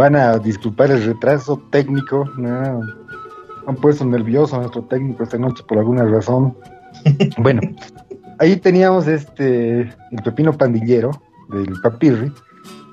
Van 0.01 0.15
a 0.15 0.39
disculpar 0.39 0.89
el 0.89 1.03
retraso 1.03 1.61
técnico. 1.69 2.25
No, 2.35 2.81
han 3.67 3.75
puesto 3.75 4.03
nervioso 4.03 4.55
a 4.55 4.61
nuestro 4.61 4.81
técnico 4.85 5.21
esta 5.21 5.37
noche 5.37 5.63
por 5.67 5.77
alguna 5.77 6.03
razón. 6.05 6.57
bueno, 7.37 7.61
ahí 8.39 8.55
teníamos 8.55 9.05
este 9.05 9.81
el 9.81 10.23
pepino 10.23 10.53
pandillero 10.53 11.11
del 11.49 11.79
papirri. 11.83 12.33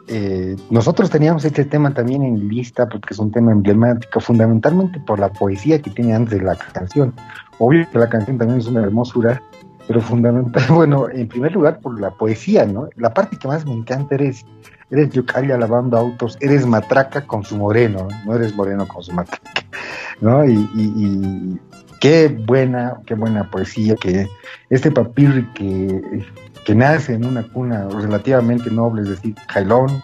Eh, 0.09 0.55
nosotros 0.69 1.09
teníamos 1.09 1.47
este 1.47 1.65
tema 1.65 1.95
también 1.95 2.25
en 2.25 2.47
lista 2.47 2.87
porque 2.87 3.15
es 3.15 3.19
un 3.19 3.33
tema 3.33 3.53
emblemático, 3.53 4.21
fundamentalmente 4.21 5.01
por 5.01 5.19
la 5.19 5.33
poesía 5.33 5.81
que 5.81 5.89
tiene 5.89 6.13
antes 6.13 6.39
de 6.39 6.45
la 6.45 6.57
canción. 6.57 7.15
Obvio 7.59 7.91
que 7.91 7.99
la 7.99 8.11
canción 8.11 8.37
también 8.37 8.61
es 8.61 8.67
una 8.67 8.83
hermosura, 8.83 9.43
pero 9.87 10.03
fundamental, 10.03 10.63
bueno, 10.75 11.09
en 11.09 11.27
primer 11.27 11.53
lugar 11.53 11.81
por 11.81 11.99
la 11.99 12.11
poesía, 12.11 12.67
¿no? 12.67 12.91
La 12.97 13.15
parte 13.15 13.39
que 13.39 13.49
más 13.49 13.65
me 13.65 13.73
encanta 13.73 14.17
eres, 14.17 14.45
eres 14.91 15.11
Yucalia 15.11 15.57
lavando 15.57 15.97
autos, 15.97 16.37
eres 16.41 16.67
matraca 16.67 17.27
con 17.27 17.45
su 17.45 17.57
moreno, 17.57 18.09
no 18.25 18.35
eres 18.35 18.55
moreno 18.55 18.87
con 18.87 19.03
su 19.03 19.13
matraca, 19.13 19.65
¿no? 20.21 20.45
Y, 20.45 20.55
y, 20.75 20.93
y 20.97 21.61
qué 22.01 22.29
buena, 22.29 23.01
qué 23.07 23.15
buena 23.15 23.51
poesía, 23.51 23.95
que 23.97 24.29
este 24.71 24.91
papirri 24.91 25.47
que 25.55 26.25
que 26.69 26.75
nace 26.75 27.15
en 27.15 27.25
una 27.25 27.45
cuna 27.45 27.89
relativamente 27.89 28.71
noble, 28.71 29.01
es 29.01 29.09
decir, 29.09 29.35
Jailón, 29.49 30.03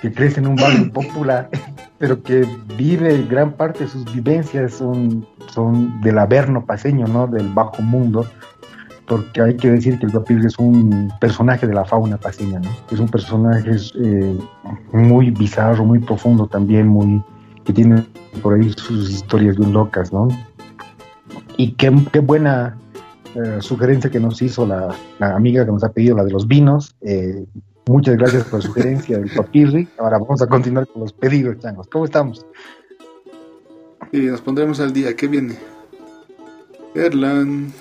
que 0.00 0.10
crece 0.10 0.40
en 0.40 0.46
un 0.46 0.56
barrio 0.56 0.90
popular, 0.94 1.50
pero 1.98 2.22
que 2.22 2.48
vive 2.78 3.26
gran 3.28 3.52
parte 3.52 3.84
de 3.84 3.90
sus 3.90 4.10
vivencias 4.10 4.72
son, 4.72 5.28
son 5.48 6.00
del 6.00 6.18
averno 6.18 6.64
paseño, 6.64 7.06
¿no? 7.08 7.26
Del 7.26 7.46
bajo 7.50 7.82
mundo, 7.82 8.24
porque 9.06 9.42
hay 9.42 9.56
que 9.56 9.70
decir 9.70 9.98
que 9.98 10.06
el 10.06 10.12
papir 10.12 10.44
es 10.44 10.58
un 10.58 11.12
personaje 11.20 11.66
de 11.66 11.74
la 11.74 11.84
fauna 11.84 12.16
paseña, 12.16 12.60
¿no? 12.60 12.70
Es 12.90 12.98
un 12.98 13.08
personaje 13.08 13.76
eh, 14.00 14.38
muy 14.92 15.30
bizarro, 15.30 15.84
muy 15.84 15.98
profundo 15.98 16.46
también, 16.46 16.86
muy 16.88 17.22
que 17.64 17.72
tiene 17.72 18.04
por 18.42 18.54
ahí 18.54 18.72
sus 18.72 19.10
historias 19.10 19.56
bien 19.56 19.72
locas, 19.72 20.12
¿no? 20.12 20.28
Y 21.56 21.72
qué, 21.72 21.90
buena 22.20 22.76
eh, 23.34 23.58
sugerencia 23.60 24.10
que 24.10 24.20
nos 24.20 24.40
hizo 24.42 24.66
la, 24.66 24.94
la, 25.18 25.36
amiga 25.36 25.64
que 25.64 25.72
nos 25.72 25.84
ha 25.84 25.92
pedido, 25.92 26.16
la 26.16 26.24
de 26.24 26.32
los 26.32 26.46
vinos. 26.48 26.96
Eh, 27.02 27.44
muchas 27.86 28.16
gracias 28.16 28.44
por 28.44 28.60
la 28.60 28.66
sugerencia 28.66 29.18
del 29.18 29.30
papirri. 29.30 29.88
Ahora 29.98 30.18
vamos 30.18 30.42
a 30.42 30.46
continuar 30.46 30.86
con 30.88 31.02
los 31.02 31.12
pedidos, 31.12 31.58
changos. 31.58 31.86
¿Cómo 31.88 32.04
estamos? 32.04 32.44
Y 34.12 34.20
nos 34.20 34.40
pondremos 34.40 34.80
al 34.80 34.92
día. 34.92 35.14
¿Qué 35.14 35.26
viene? 35.26 35.56
Erlan. 36.94 37.72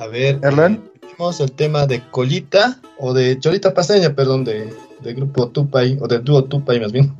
A 0.00 0.06
ver, 0.06 0.40
Erlan. 0.42 0.82
Tenemos 0.98 1.40
el 1.40 1.52
tema 1.52 1.86
de 1.86 2.00
Colita, 2.10 2.80
o 2.96 3.12
de 3.12 3.38
Cholita 3.38 3.74
Paseña, 3.74 4.14
perdón, 4.14 4.44
de, 4.44 4.72
del 5.00 5.14
grupo 5.14 5.48
Tupay, 5.48 5.98
o 6.00 6.08
del 6.08 6.24
dúo 6.24 6.44
Tupay 6.44 6.80
más 6.80 6.90
bien. 6.90 7.14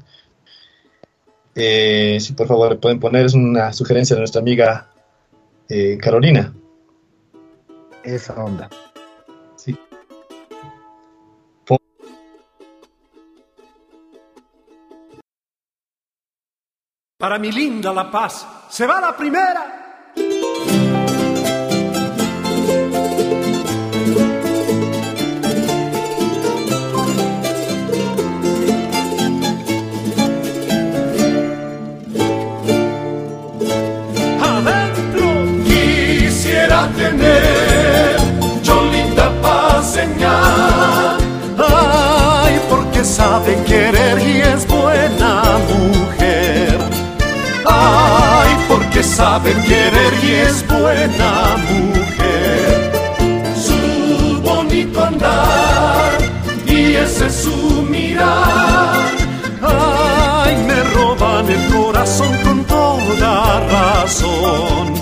Eh, 1.54 2.16
si 2.20 2.32
por 2.32 2.46
favor 2.46 2.70
le 2.70 2.76
pueden 2.76 2.98
poner, 2.98 3.26
es 3.26 3.34
una 3.34 3.74
sugerencia 3.74 4.16
de 4.16 4.20
nuestra 4.20 4.40
amiga 4.40 4.88
eh, 5.68 5.98
Carolina. 6.00 6.54
Esa 8.02 8.42
onda. 8.42 8.70
Sí. 9.56 9.78
Para 17.18 17.38
mi 17.38 17.52
linda 17.52 17.92
La 17.92 18.10
Paz, 18.10 18.46
se 18.70 18.86
va 18.86 19.02
la 19.02 19.14
primera. 19.14 19.80
Porque 49.00 49.14
sabe 49.14 49.54
querer 49.66 50.12
y 50.22 50.30
es 50.30 50.66
buena 50.68 51.56
mujer. 51.70 52.92
Su 53.56 54.42
bonito 54.42 55.02
andar 55.02 56.18
y 56.66 56.96
ese 56.96 57.28
es 57.28 57.34
su 57.34 57.82
mirar. 57.88 58.98
Ay, 59.62 60.54
me 60.66 60.82
roban 60.94 61.48
el 61.48 61.66
corazón 61.72 62.36
con 62.44 62.62
toda 62.64 63.60
razón. 63.70 64.92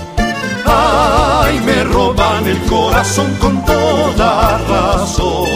Ay, 0.65 1.61
me 1.67 1.83
roban 1.83 2.47
el 2.47 2.61
corazón 2.67 3.35
con 3.41 3.65
toda 3.65 4.59
razón. 4.69 5.49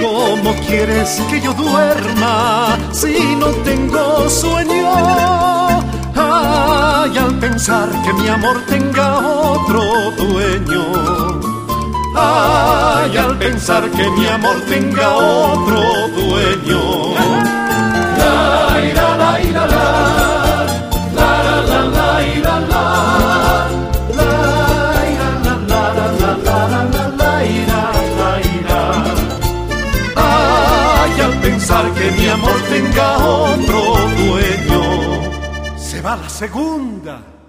¿Cómo 0.00 0.54
quieres 0.68 1.20
que 1.28 1.40
yo 1.40 1.52
duerma 1.54 2.78
si 2.92 3.34
no 3.34 3.48
tengo 3.64 4.30
sueño? 4.30 5.69
Ay, 6.22 7.16
al 7.16 7.34
pensar 7.38 7.88
que 8.04 8.12
mi 8.12 8.28
amor 8.28 8.60
tenga 8.66 9.18
otro 9.18 9.82
dueño. 10.18 10.84
Ay, 12.14 13.16
al 13.16 13.38
pensar 13.38 13.88
que 13.90 14.10
mi 14.10 14.26
amor 14.26 14.60
tenga 14.68 15.08
otro 15.08 15.82
dueño. 16.18 16.80
La, 18.18 18.80
ira, 18.90 19.16
la, 19.16 19.40
ira, 19.40 19.66
la. 19.66 20.10
Pensar 31.42 31.90
que 31.92 32.10
mi 32.12 32.26
amor 32.28 32.60
tenga 32.68 33.16
otro 33.18 33.80
dueño, 34.18 34.49
la 36.16 36.28
segunda. 36.28 37.39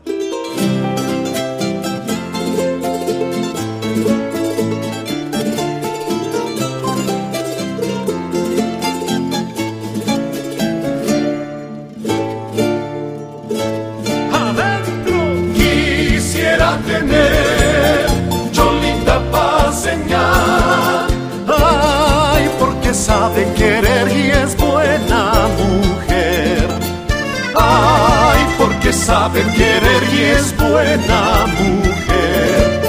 Sabe 29.12 29.42
querer 29.58 30.04
y 30.14 30.20
es 30.38 30.56
buena 30.58 31.22
mujer. 31.60 32.82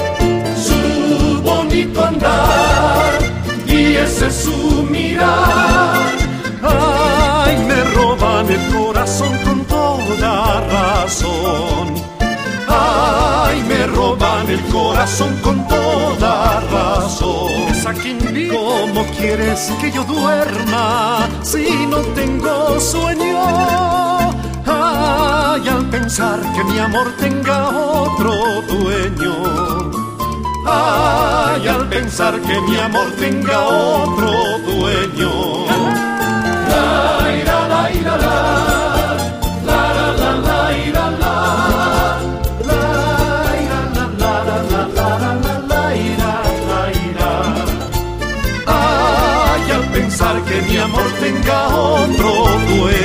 Su 0.67 1.43
bonito 1.43 1.99
andar 2.05 3.11
y 3.67 3.97
ese 3.97 4.29
es 4.29 4.37
su 4.45 4.85
mirar. 4.85 6.13
Ay, 6.63 7.57
me 7.69 7.81
roban 7.97 8.47
el 8.57 8.63
corazón 8.77 9.35
con 9.47 9.59
toda 9.65 10.33
razón. 10.77 11.87
Ay, 12.69 13.57
me 13.71 13.81
roban 13.99 14.49
el 14.49 14.63
corazón 14.77 15.33
con 15.43 15.57
toda 15.67 16.61
razón. 16.77 17.51
¿Cómo 18.59 19.01
quieres 19.19 19.61
que 19.81 19.91
yo 19.91 20.05
duerma 20.05 21.29
si 21.43 21.87
no 21.93 21.99
tengo 22.19 22.79
sueño? 22.79 24.32
Ay, 25.53 25.69
al 25.69 25.85
pensar 25.91 26.41
que 26.55 26.65
mi 26.65 26.79
amor 26.79 27.13
tenga 27.21 27.69
otro 27.69 28.33
dueño. 28.63 29.35
Ay, 30.67 31.69
al 31.69 31.87
pensar 31.91 32.41
que 32.41 32.59
mi 32.63 32.79
amor 32.79 33.11
tenga 33.19 33.59
otro 33.61 34.33
dueño. 34.65 35.67
La, 36.71 37.39
ira, 37.39 37.69
la, 37.69 37.93
ira, 37.93 38.17
la. 38.17 38.63
Pensar 49.93 50.43
que 50.45 50.63
mi 50.63 50.77
amor 50.79 51.13
tenga 51.21 51.69
otro 51.69 52.31
dueño. 52.69 53.02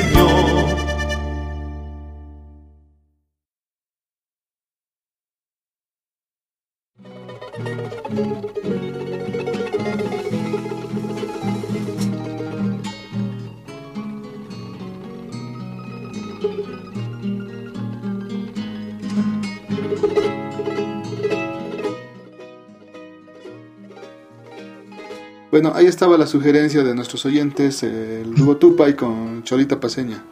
Bueno, 25.59 25.73
ahí 25.75 25.87
estaba 25.87 26.19
la 26.19 26.27
sugerencia 26.27 26.83
de 26.83 26.93
nuestros 26.93 27.25
oyentes, 27.25 27.81
el 27.81 28.29
Lugo 28.29 28.57
Tupay 28.57 28.95
con 28.95 29.41
Cholita 29.41 29.79
Paseña. 29.79 30.23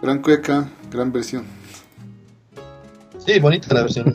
Gran 0.00 0.22
cueca, 0.22 0.66
gran 0.90 1.12
versión. 1.12 1.44
Sí, 3.18 3.38
bonita 3.38 3.74
la 3.74 3.82
versión. 3.82 4.14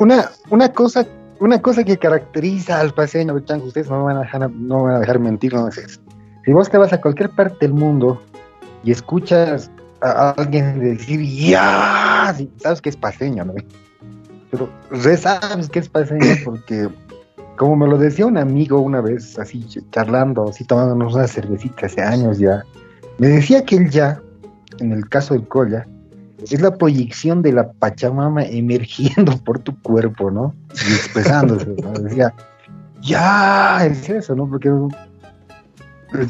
una, 0.00 0.30
una 0.50 0.70
cosa 0.70 1.06
una 1.40 1.62
cosa 1.62 1.82
que 1.82 1.96
caracteriza 1.96 2.78
al 2.78 2.92
paseño, 2.92 3.40
Chango, 3.40 3.64
ustedes 3.64 3.88
no 3.88 4.00
me 4.00 4.04
van 4.12 4.18
a 4.18 4.20
dejar, 4.20 4.50
no 4.50 4.80
me 4.80 4.82
van 4.82 4.96
a 4.96 5.00
dejar 5.00 5.20
mentir, 5.20 5.54
no 5.54 5.66
es 5.68 5.98
Si 6.44 6.52
vos 6.52 6.68
te 6.68 6.76
vas 6.76 6.92
a 6.92 7.00
cualquier 7.00 7.30
parte 7.30 7.56
del 7.60 7.72
mundo 7.72 8.20
y 8.84 8.90
escuchas 8.90 9.70
a 10.02 10.32
alguien 10.32 10.78
decir 10.78 11.22
ya, 11.22 12.36
sabes 12.58 12.82
que 12.82 12.90
es 12.90 12.98
paseño, 12.98 13.46
¿no? 13.46 13.54
Pero 14.50 14.70
re 14.90 15.16
sabes 15.16 15.68
que 15.68 15.78
es 15.78 15.88
paseño 15.88 16.34
porque, 16.44 16.88
como 17.56 17.76
me 17.76 17.86
lo 17.86 17.98
decía 17.98 18.26
un 18.26 18.38
amigo 18.38 18.80
una 18.80 19.00
vez, 19.00 19.38
así 19.38 19.64
charlando, 19.90 20.48
así 20.48 20.64
tomándonos 20.64 21.14
una 21.14 21.26
cervecita 21.26 21.86
hace 21.86 22.00
años 22.00 22.38
ya, 22.38 22.64
me 23.18 23.28
decía 23.28 23.64
que 23.64 23.76
él 23.76 23.90
ya, 23.90 24.20
en 24.78 24.92
el 24.92 25.08
caso 25.08 25.34
del 25.34 25.46
Colla, 25.48 25.86
es 26.42 26.60
la 26.60 26.76
proyección 26.76 27.42
de 27.42 27.52
la 27.52 27.72
Pachamama 27.72 28.44
emergiendo 28.44 29.36
por 29.44 29.58
tu 29.58 29.80
cuerpo, 29.82 30.30
¿no? 30.30 30.54
Y 30.88 30.94
expresándose, 30.94 31.66
¿no? 31.82 31.92
Decía, 31.92 32.32
ya, 33.02 33.84
es 33.84 34.08
eso, 34.08 34.34
¿no? 34.34 34.48
Porque 34.48 34.70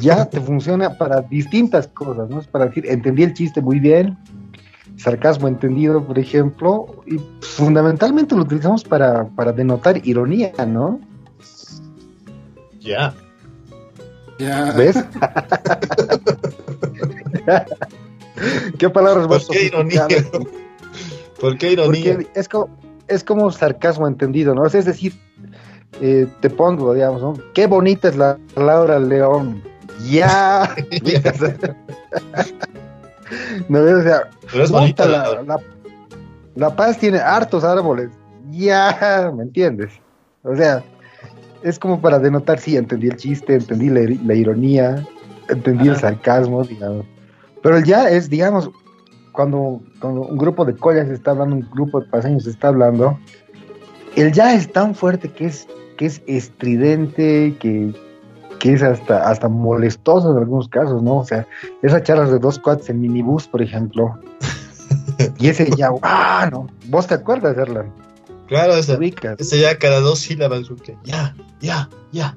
ya 0.01 0.25
te 0.25 0.41
funciona 0.41 0.97
para 0.97 1.21
distintas 1.23 1.89
cosas, 1.89 2.29
¿no? 2.31 2.41
Es 2.41 2.47
para 2.47 2.67
decir, 2.67 2.87
entendí 2.89 3.23
el 3.23 3.35
chiste 3.35 3.61
muy 3.61 3.79
bien, 3.79 4.17
sarcasmo 4.99 5.49
entendido, 5.49 6.05
por 6.05 6.19
ejemplo, 6.19 7.03
y 7.07 7.19
fundamentalmente 7.41 8.35
lo 8.35 8.43
utilizamos 8.43 8.85
para, 8.85 9.25
para 9.29 9.53
denotar 9.53 10.07
ironía, 10.07 10.53
¿no? 10.67 11.01
Ya. 12.81 13.15
Ya. 14.39 14.73
¿Ves? 14.73 14.97
¿Qué 18.79 18.91
palabras 18.91 19.27
¿Por 19.27 19.47
qué 19.49 19.65
ironía? 19.65 20.07
¿Por 21.41 21.59
qué 21.59 21.73
ironía? 21.73 22.15
Porque 22.15 22.29
es 22.35 22.49
como, 22.49 22.69
es 23.07 23.25
como 23.25 23.51
sarcasmo 23.51 24.07
entendido, 24.07 24.55
¿no? 24.55 24.67
Es 24.67 24.85
decir, 24.85 25.15
eh, 26.01 26.27
te 26.41 26.51
pongo, 26.51 26.95
digamos, 26.95 27.23
¿no? 27.23 27.35
Qué 27.55 27.67
bonita 27.67 28.09
es 28.09 28.17
la 28.17 28.39
Laura 28.57 28.99
León. 28.99 29.63
Ya. 30.09 30.75
no, 33.69 33.81
o 33.81 34.03
sea, 34.03 34.31
Pero 34.51 34.65
es 34.65 34.71
bonita 34.71 35.07
la, 35.07 35.43
la, 35.43 35.61
la, 36.55 36.77
Paz 36.77 36.99
tiene 36.99 37.19
hartos 37.19 37.65
árboles. 37.65 38.11
Ya, 38.51 39.33
¿me 39.37 39.45
entiendes? 39.45 39.93
O 40.43 40.57
sea, 40.57 40.83
es 41.63 41.79
como 41.79 42.01
para 42.01 42.19
denotar, 42.19 42.59
sí, 42.59 42.77
entendí 42.77 43.09
el 43.09 43.17
chiste, 43.17 43.55
entendí 43.55 43.91
la, 43.91 44.01
la 44.25 44.35
ironía, 44.35 45.07
entendí 45.49 45.89
el 45.89 45.97
sarcasmo, 45.97 46.65
digamos. 46.65 47.05
Pero 47.63 47.77
el 47.77 47.85
ya 47.85 48.09
es, 48.09 48.31
digamos, 48.31 48.71
cuando, 49.33 49.81
cuando 50.01 50.23
un 50.23 50.39
grupo 50.39 50.65
de 50.65 50.75
collas 50.75 51.09
está 51.09 51.33
hablando, 51.33 51.57
un 51.57 51.71
grupo 51.71 52.01
de 52.01 52.07
paseños 52.07 52.47
está 52.47 52.69
hablando, 52.69 53.19
el 54.17 54.33
ya 54.33 54.55
es 54.55 54.73
tan 54.73 54.95
fuerte 54.95 55.31
que 55.31 55.47
es, 55.47 55.69
que 55.97 56.07
es 56.07 56.23
estridente, 56.27 57.55
que, 57.61 57.93
que 58.59 58.73
es 58.73 58.83
hasta, 58.83 59.29
hasta 59.29 59.49
molestoso 59.49 60.33
en 60.33 60.39
algunos 60.39 60.69
casos, 60.69 61.03
¿no? 61.03 61.19
O 61.19 61.25
sea, 61.25 61.47
esas 61.83 62.03
charlas 62.03 62.31
de 62.31 62.39
dos 62.39 62.59
cuates 62.59 62.91
en 62.91 63.01
minibús, 63.01 63.47
por 63.47 63.63
ejemplo, 63.63 64.19
y 65.39 65.49
ese 65.49 65.71
ya, 65.77 65.91
¡ah! 66.03 66.49
¿no? 66.51 66.67
¿Vos 66.87 67.07
te 67.07 67.15
acuerdas, 67.15 67.57
Erlan? 67.57 67.93
Claro, 68.47 68.75
ese, 68.75 68.99
ese 69.39 69.61
ya 69.61 69.79
cada 69.79 70.01
dos 70.01 70.21
sílabas, 70.21 70.69
que 70.83 70.97
ya, 71.05 71.35
ya, 71.61 71.89
ya. 72.13 72.37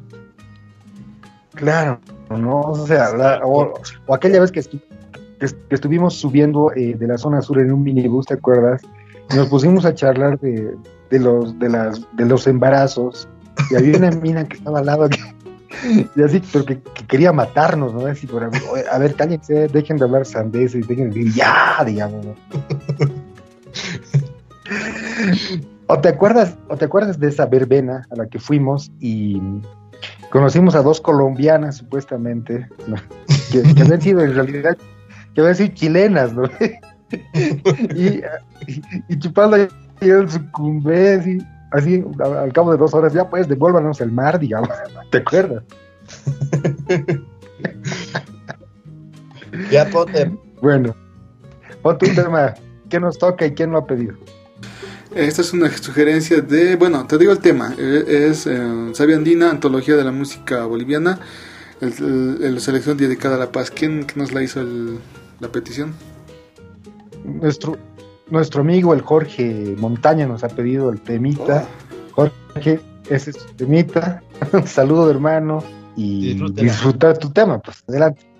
Claro, 1.55 1.99
¿no? 2.29 2.59
O 2.61 2.87
sea, 2.87 3.15
la, 3.15 3.39
o, 3.43 3.73
o, 4.07 4.13
aquella 4.13 4.41
vez 4.41 4.51
que, 4.51 4.59
estu 4.59 4.79
que, 5.39 5.47
que 5.47 5.75
estuvimos 5.75 6.15
subiendo 6.15 6.71
eh, 6.75 6.95
de 6.95 7.07
la 7.07 7.17
zona 7.17 7.41
sur 7.41 7.59
en 7.59 7.71
un 7.71 7.83
minibús, 7.83 8.25
¿te 8.25 8.33
acuerdas? 8.33 8.81
Y 9.31 9.35
nos 9.35 9.47
pusimos 9.47 9.85
a 9.85 9.93
charlar 9.93 10.37
de, 10.39 10.75
de 11.09 11.19
los, 11.19 11.57
de, 11.59 11.69
las, 11.69 12.01
de 12.13 12.25
los 12.25 12.47
embarazos. 12.47 13.27
Y 13.69 13.75
había 13.75 13.97
una 13.97 14.11
mina 14.11 14.45
que 14.45 14.57
estaba 14.57 14.79
al 14.79 14.85
lado 14.85 15.07
que, 15.09 15.19
y 16.15 16.21
así, 16.21 16.41
pero 16.51 16.65
que, 16.65 16.79
que, 16.81 17.07
quería 17.07 17.31
matarnos, 17.31 17.93
¿no? 17.93 18.05
Así, 18.05 18.27
por, 18.27 18.43
a 18.43 18.97
ver, 18.97 19.15
cállense, 19.15 19.67
dejen 19.67 19.97
de 19.97 20.05
hablar 20.05 20.25
sandeces, 20.25 20.87
dejen 20.87 21.09
de 21.09 21.19
decir 21.19 21.33
ya, 21.33 21.83
digamos, 21.85 22.25
¿no? 22.25 22.35
¿O 25.87 25.99
te 25.99 26.07
acuerdas, 26.07 26.55
o 26.69 26.77
te 26.77 26.85
acuerdas 26.85 27.19
de 27.19 27.27
esa 27.27 27.45
verbena 27.45 28.07
a 28.11 28.15
la 28.15 28.27
que 28.27 28.39
fuimos 28.39 28.91
y 28.99 29.41
conocimos 30.29 30.73
a 30.75 30.81
dos 30.81 31.01
colombianas 31.01 31.77
supuestamente, 31.77 32.69
¿no? 32.87 32.95
que, 33.51 33.61
que, 33.73 33.81
habían 33.81 34.01
sido 34.01 34.21
en 34.21 34.33
realidad, 34.33 34.77
que 35.33 35.41
habían 35.41 35.55
sido 35.55 35.73
chilenas, 35.73 36.33
¿no? 36.33 36.43
y, 37.93 38.21
y, 38.67 38.81
y 39.09 39.19
chupando 39.19 39.57
el 39.57 40.29
sucumbé, 40.29 41.15
así, 41.15 41.39
así, 41.71 42.03
al 42.19 42.53
cabo 42.53 42.71
de 42.71 42.77
dos 42.77 42.93
horas, 42.93 43.13
ya 43.13 43.29
pues 43.29 43.47
devuélvanos 43.47 44.01
el 44.01 44.11
mar, 44.11 44.39
digamos, 44.39 44.69
¿te 45.11 45.17
acuerdas? 45.19 45.63
ya 49.71 49.89
ponte. 49.89 50.31
Bueno, 50.61 50.95
ponte 51.81 52.09
un 52.09 52.15
tema, 52.15 52.53
¿qué 52.89 52.99
nos 52.99 53.17
toca 53.17 53.45
y 53.45 53.53
quién 53.53 53.71
lo 53.71 53.79
ha 53.79 53.87
pedido? 53.87 54.15
Esta 55.15 55.41
es 55.41 55.51
una 55.51 55.69
sugerencia 55.69 56.39
de, 56.39 56.77
bueno, 56.77 57.05
te 57.05 57.17
digo 57.17 57.33
el 57.33 57.39
tema, 57.39 57.73
es 57.77 58.47
eh, 58.47 58.91
Sabia 58.93 59.17
Andina, 59.17 59.49
Antología 59.49 59.97
de 59.97 60.05
la 60.05 60.11
Música 60.11 60.65
Boliviana, 60.65 61.19
el, 61.81 61.93
el, 62.41 62.53
la 62.53 62.59
selección 62.61 62.95
dedicada 62.95 63.35
a 63.35 63.39
la 63.39 63.51
paz. 63.51 63.71
¿Quién, 63.71 64.03
quién 64.03 64.19
nos 64.19 64.31
la 64.31 64.41
hizo 64.41 64.61
el, 64.61 64.99
la 65.41 65.49
petición? 65.49 65.93
Nuestro, 67.25 67.77
nuestro 68.31 68.61
amigo 68.61 68.93
el 68.93 69.01
Jorge 69.01 69.75
Montaña 69.77 70.25
nos 70.25 70.43
ha 70.43 70.49
pedido 70.49 70.89
el 70.89 71.01
temita. 71.01 71.67
Oh. 72.15 72.29
Jorge, 72.53 72.79
ese 73.09 73.31
es 73.31 73.37
tu 73.37 73.53
temita. 73.53 74.23
Un 74.53 74.65
saludo 74.65 75.09
hermano 75.11 75.63
y 75.95 76.33
disfrutar 76.53 77.17
tu 77.17 77.29
tema, 77.29 77.59
pues 77.59 77.83
adelante. 77.87 78.30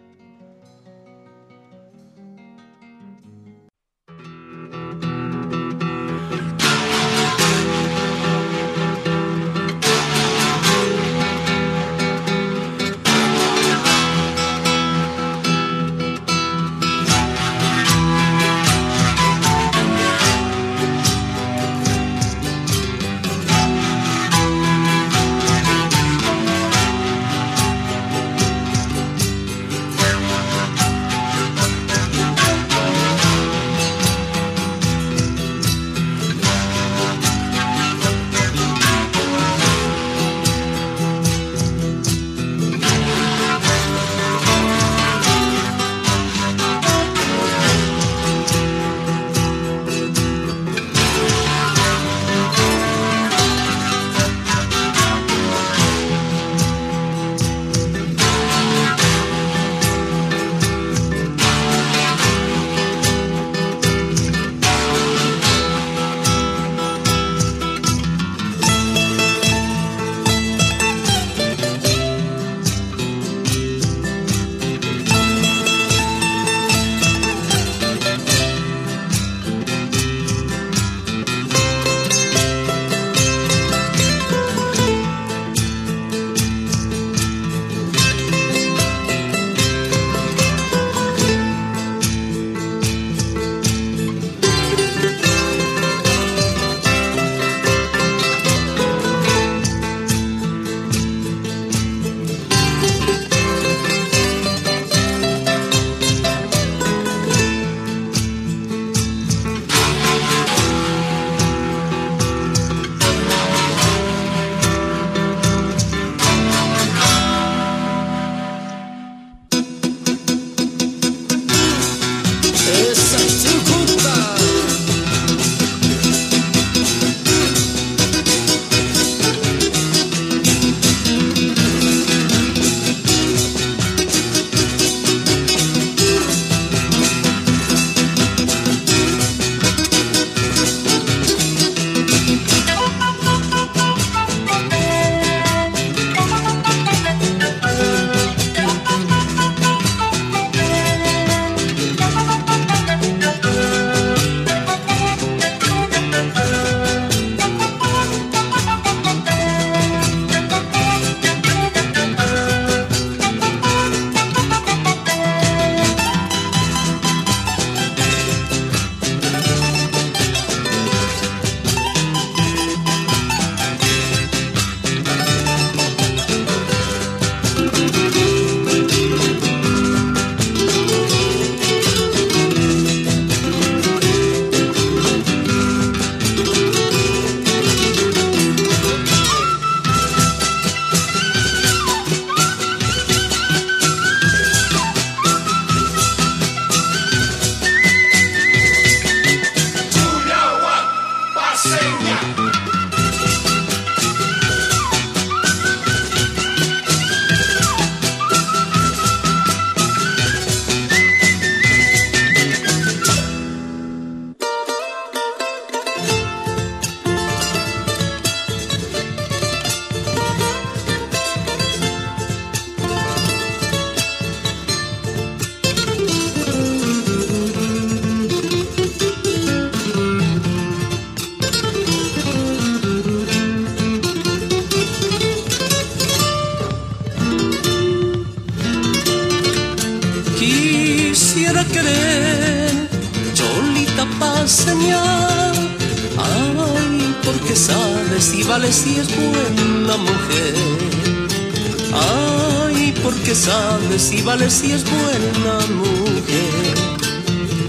Vales 254.26 254.54
si 254.54 254.72
es 254.72 254.84
buena 254.84 255.54
mujer. 255.76 256.76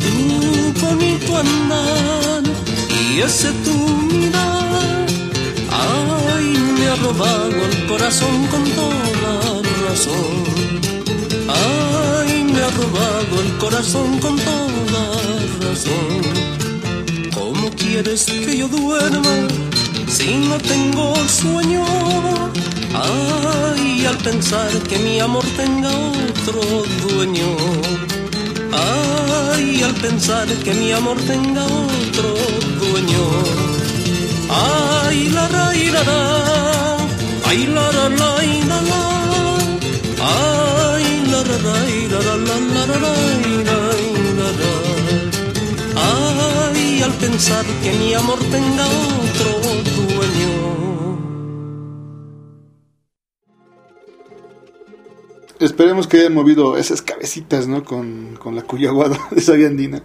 Tu 0.03 0.81
bonito 0.81 1.37
andar 1.37 2.43
y 2.91 3.21
ese 3.21 3.53
tu 3.65 3.77
mirar. 4.13 5.07
Ay, 5.71 6.57
me 6.79 6.89
ha 6.89 6.97
robado 6.97 7.57
el 7.71 7.87
corazón 7.87 8.47
con 8.49 8.65
toda 8.65 9.63
razón. 9.89 10.35
Ay, 11.49 12.45
me 12.45 12.61
ha 12.63 12.71
robado 12.71 13.35
el 13.45 13.59
corazón 13.59 14.19
con 14.19 14.37
toda 14.37 15.05
razón. 15.61 16.23
¿Cómo 17.35 17.71
quieres 17.71 18.25
que 18.27 18.57
yo 18.57 18.69
duerma 18.69 19.49
si 20.09 20.35
no 20.49 20.59
tengo 20.59 21.15
sueño? 21.29 21.85
Ay, 22.95 24.05
al 24.07 24.19
pensar 24.19 24.71
que 24.89 24.99
mi 24.99 25.21
amor 25.21 25.45
tenga 25.57 25.91
nuestro 26.43 26.83
dueño. 27.09 27.57
Ay, 28.73 29.83
al 29.83 29.95
pensar 29.95 30.47
que 30.65 30.75
mi 30.75 30.93
amor 30.93 31.17
tenga 31.27 31.65
otro 31.65 32.35
dueño. 32.81 33.25
Ay, 34.51 35.29
la 35.29 35.49
ra, 35.49 35.69
ay, 35.69 35.91
la 35.91 36.03
ra, 37.93 38.09
la, 38.09 38.45
ira, 38.45 38.81
la. 38.91 39.03
ay, 40.35 41.05
la 41.31 41.43
ra, 41.43 41.59
la, 41.63 41.77
la, 42.11 42.37
la, 42.75 42.87
ra, 42.87 42.99
ra. 42.99 44.73
Ay, 45.95 47.03
al 47.03 47.13
pensar 47.15 47.65
que 47.83 47.93
mi 47.93 48.15
amor 48.15 48.39
tenga 48.51 48.87
otro 48.87 49.62
Esperemos 55.73 56.07
que 56.07 56.19
hayan 56.19 56.35
movido 56.35 56.77
esas 56.77 57.01
cabecitas, 57.01 57.67
¿no? 57.67 57.83
Con, 57.83 58.37
con 58.39 58.55
la 58.55 58.61
cuyaguada 58.63 59.17
de 59.31 59.41
esa 59.41 59.55
andina. 59.55 60.03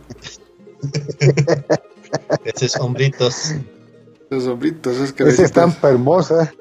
Esos 2.46 2.78
hombritos. 2.78 3.54
Los 4.30 4.48
hombritos, 4.48 4.96
esas 4.96 5.08
Esa 5.10 5.16
cabecitas. 5.16 5.46
estampa 5.46 5.90
hermosa. 5.90 6.54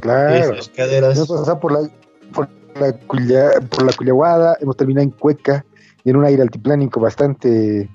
Claro. 0.00 0.52
Esas 0.54 0.68
caderas. 0.68 1.16
Hemos 1.16 1.28
pasado 1.28 1.58
por 1.60 1.72
la, 1.72 1.90
por 2.34 2.48
la, 2.78 2.92
cuya- 3.06 3.58
por 3.70 3.84
la 3.84 3.92
Cuyaguada, 3.94 4.58
hemos 4.60 4.76
terminado 4.76 5.04
en 5.04 5.10
Cueca 5.10 5.64
y 6.04 6.10
en 6.10 6.16
un 6.16 6.26
aire 6.26 6.42
altiplánico 6.42 7.00
bastante, 7.00 7.88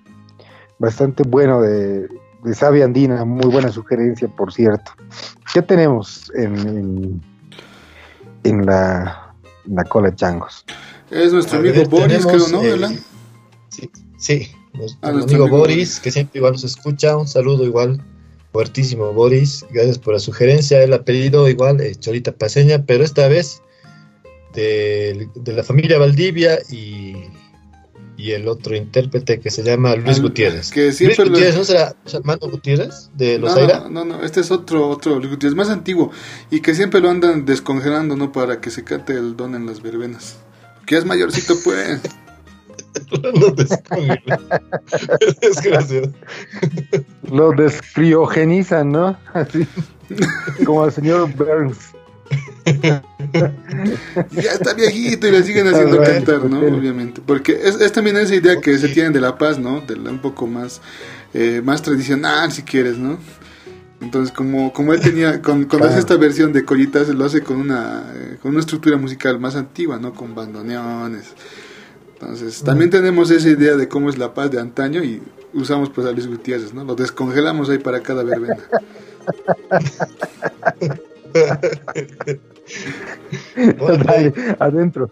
bastante 0.79 1.21
bueno 1.21 1.61
de, 1.61 2.07
de 2.43 2.53
savia 2.55 2.85
andina. 2.85 3.25
Muy 3.25 3.51
buena 3.51 3.71
sugerencia, 3.71 4.27
por 4.27 4.51
cierto. 4.51 4.91
¿Qué 5.53 5.61
tenemos 5.61 6.31
en, 6.35 6.57
en, 6.57 7.21
en 8.43 8.65
la, 8.65 9.28
la 9.65 9.83
cola 9.83 10.09
de 10.09 10.15
changos? 10.15 10.65
Es 11.11 11.33
nuestro 11.33 11.57
A 11.57 11.59
amigo 11.59 11.75
ver, 11.75 11.87
Boris, 11.87 12.25
creo, 12.25 12.47
¿no? 12.49 12.63
eh? 12.63 12.99
Sí, 13.69 13.89
sí. 14.17 14.51
Nuestro 14.73 14.99
Ah, 15.01 15.11
nuestro 15.11 15.35
amigo 15.35 15.43
amigo 15.45 15.57
Boris, 15.57 15.99
que 15.99 16.11
siempre 16.11 16.37
igual 16.39 16.53
nos 16.53 16.63
escucha. 16.63 17.17
Un 17.17 17.27
saludo 17.27 17.65
igual 17.65 18.01
fuertísimo, 18.51 19.11
Boris. 19.13 19.65
Gracias 19.71 19.97
por 19.97 20.13
la 20.13 20.19
sugerencia. 20.19 20.83
Él 20.83 20.93
ha 20.93 21.03
pedido 21.03 21.49
igual 21.49 21.81
eh, 21.81 21.95
Cholita 21.95 22.31
Paseña, 22.31 22.85
pero 22.85 23.03
esta 23.03 23.27
vez 23.27 23.61
de, 24.53 25.27
de 25.35 25.53
la 25.53 25.63
familia 25.63 25.97
Valdivia 25.97 26.59
y, 26.71 27.15
y 28.21 28.31
el 28.33 28.49
otro 28.49 28.75
intérprete 28.75 29.39
que 29.39 29.49
se 29.49 29.63
llama 29.63 29.95
Luis 29.95 30.21
Gutiérrez. 30.21 30.71
que 30.71 30.91
siempre 30.91 31.15
Luis 31.25 31.27
lo- 31.29 31.33
Gutiérrez, 31.35 31.57
¿no 31.57 31.63
será 31.63 31.95
Armando 32.13 32.49
Gutiérrez 32.49 33.09
de 33.15 33.39
Los 33.39 33.55
no, 33.55 33.61
Aira? 33.61 33.79
no, 33.79 33.89
no, 33.89 34.05
no, 34.05 34.23
este 34.25 34.41
es 34.41 34.51
otro, 34.51 34.89
otro 34.89 35.17
Luis 35.19 35.29
Gutiérrez, 35.31 35.55
más 35.55 35.69
antiguo 35.69 36.11
y 36.51 36.59
que 36.59 36.75
siempre 36.75 36.99
lo 36.99 37.09
andan 37.09 37.45
descongelando, 37.45 38.17
¿no? 38.17 38.31
Para 38.33 38.59
que 38.59 38.71
se 38.71 38.83
cate 38.83 39.13
el 39.13 39.37
don 39.37 39.55
en 39.55 39.65
las 39.65 39.81
verbenas. 39.81 40.37
Que 40.85 40.97
es 40.97 41.05
mayorcito, 41.05 41.55
pues. 41.63 42.01
No 43.39 43.49
descongela. 43.51 44.39
Desgraciado. 45.41 46.11
Lo 47.31 47.51
descriogenizan, 47.51 48.91
¿no? 48.91 49.17
Así, 49.33 49.65
como 50.65 50.85
el 50.85 50.91
señor 50.91 51.31
Burns. 51.35 51.77
Ya 54.31 54.51
está 54.51 54.73
viejito 54.73 55.27
y 55.27 55.31
le 55.31 55.43
siguen 55.43 55.67
haciendo 55.67 56.01
cantar, 56.01 56.43
¿no? 56.45 56.59
Obviamente. 56.59 57.21
Porque 57.25 57.59
es, 57.63 57.79
es 57.81 57.91
también 57.91 58.17
esa 58.17 58.35
idea 58.35 58.59
que 58.61 58.77
se 58.77 58.89
tiene 58.89 59.09
de 59.11 59.21
La 59.21 59.37
Paz, 59.37 59.59
¿no? 59.59 59.81
De 59.81 59.95
la- 59.95 60.11
un 60.11 60.19
poco 60.19 60.47
más, 60.47 60.81
eh, 61.33 61.61
más 61.63 61.81
tradicional, 61.81 62.51
si 62.51 62.63
quieres, 62.63 62.97
¿no? 62.97 63.17
Entonces, 64.01 64.33
como, 64.33 64.71
como 64.71 64.93
él 64.93 65.01
tenía, 65.01 65.41
con, 65.41 65.65
cuando 65.65 65.87
hace 65.89 65.99
esta 65.99 66.15
versión 66.15 66.53
de 66.53 66.63
Collitas, 66.63 67.09
lo 67.09 67.25
hace 67.25 67.41
con 67.41 67.57
una, 67.57 68.03
eh, 68.15 68.37
con 68.41 68.51
una 68.51 68.61
estructura 68.61 68.95
musical 68.97 69.39
más 69.39 69.55
antigua, 69.55 69.99
¿no? 69.99 70.13
Con 70.13 70.33
bandoneones. 70.35 71.33
Entonces, 72.13 72.63
también 72.63 72.89
tenemos 72.89 73.29
esa 73.31 73.49
idea 73.49 73.75
de 73.75 73.87
cómo 73.87 74.09
es 74.09 74.17
La 74.17 74.33
Paz 74.33 74.51
de 74.51 74.59
antaño 74.59 75.03
y 75.03 75.21
usamos 75.53 75.89
pues 75.89 76.07
a 76.07 76.11
Luis 76.11 76.27
Gutiérrez, 76.27 76.73
¿no? 76.73 76.83
Lo 76.83 76.95
descongelamos 76.95 77.69
ahí 77.69 77.77
para 77.77 78.01
cada 78.01 78.23
verbena. 78.23 78.57
Dale, 83.55 84.33
adentro. 84.59 85.09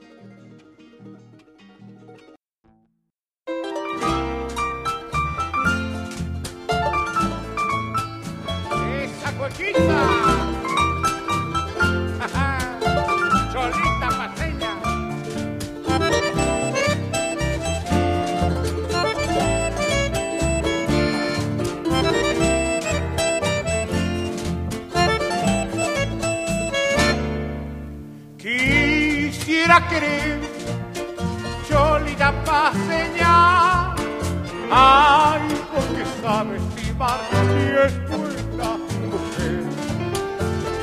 Sabes 36.28 36.62
estimar 36.62 37.20
si 37.32 37.64
es 37.86 38.10
buena 38.10 38.72
mujer. 39.12 39.64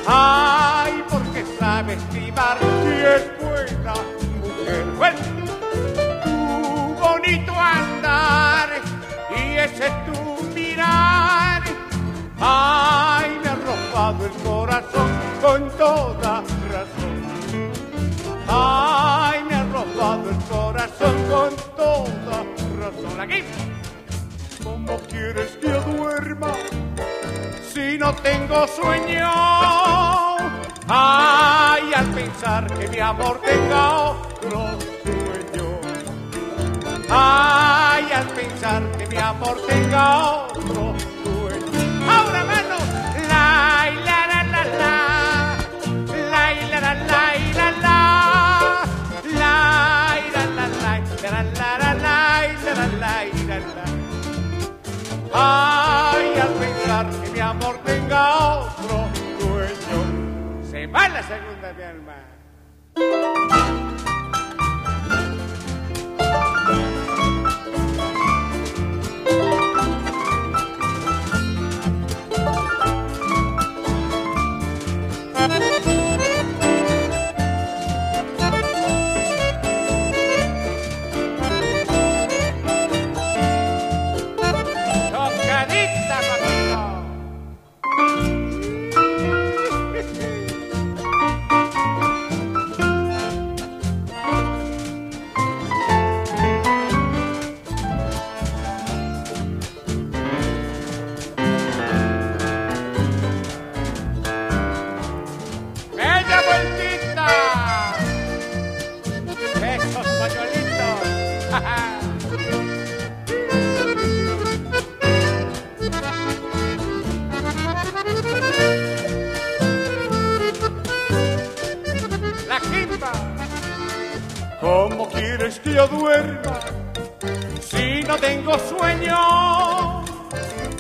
Ay, 0.06 1.04
porque 1.10 1.44
sabes 1.58 1.98
estimar 1.98 2.56
si 2.58 2.94
es 3.14 3.24
buena 3.38 3.94
mujer. 4.40 4.84
Bueno, 4.96 5.34
quieres 25.35 25.56
que 25.56 25.69
duerma 25.90 26.52
si 27.73 27.98
no 27.98 28.15
tengo 28.16 28.66
sueño? 28.69 29.31
Ay, 30.86 31.93
al 31.94 32.06
pensar 32.15 32.66
que 32.78 32.89
mi 32.89 33.01
amor 33.01 33.40
tenga 33.40 34.11
otro 34.11 34.78
dueño. 35.05 35.81
Ay, 37.11 38.12
al 38.12 38.27
pensar 38.28 38.82
que 38.97 39.06
mi 39.06 39.16
amor 39.16 39.61
tenga 39.66 40.44
otro. 40.44 40.94
Ahora 42.09 42.44
mano, 42.44 42.77
la 43.28 43.90
la 44.05 44.27
la 44.27 44.44
la 44.44 44.65
la, 44.65 44.94
la 46.06 46.52
la 46.70 46.81
la 46.81 46.94
la 46.94 47.24
la 47.55 47.70
la, 47.82 47.98
la 49.35 49.56
la 50.32 50.44
la 50.47 50.66
la 50.66 50.98
la 51.23 51.43
la 51.43 51.74
la 51.74 52.15
la 52.65 52.86
la 52.98 53.24
la 53.47 53.59
la. 53.59 54.03
Ay, 55.36 56.39
al 56.39 56.52
pensar 56.55 57.11
que 57.11 57.31
mi 57.31 57.40
amor 57.40 57.77
tenga 57.85 58.59
otro 58.61 59.09
dueño, 59.40 60.62
se 60.70 60.86
va 60.86 61.09
la 61.09 61.23
segunda 61.24 61.73
mi 61.73 61.82
alma. 61.82 63.63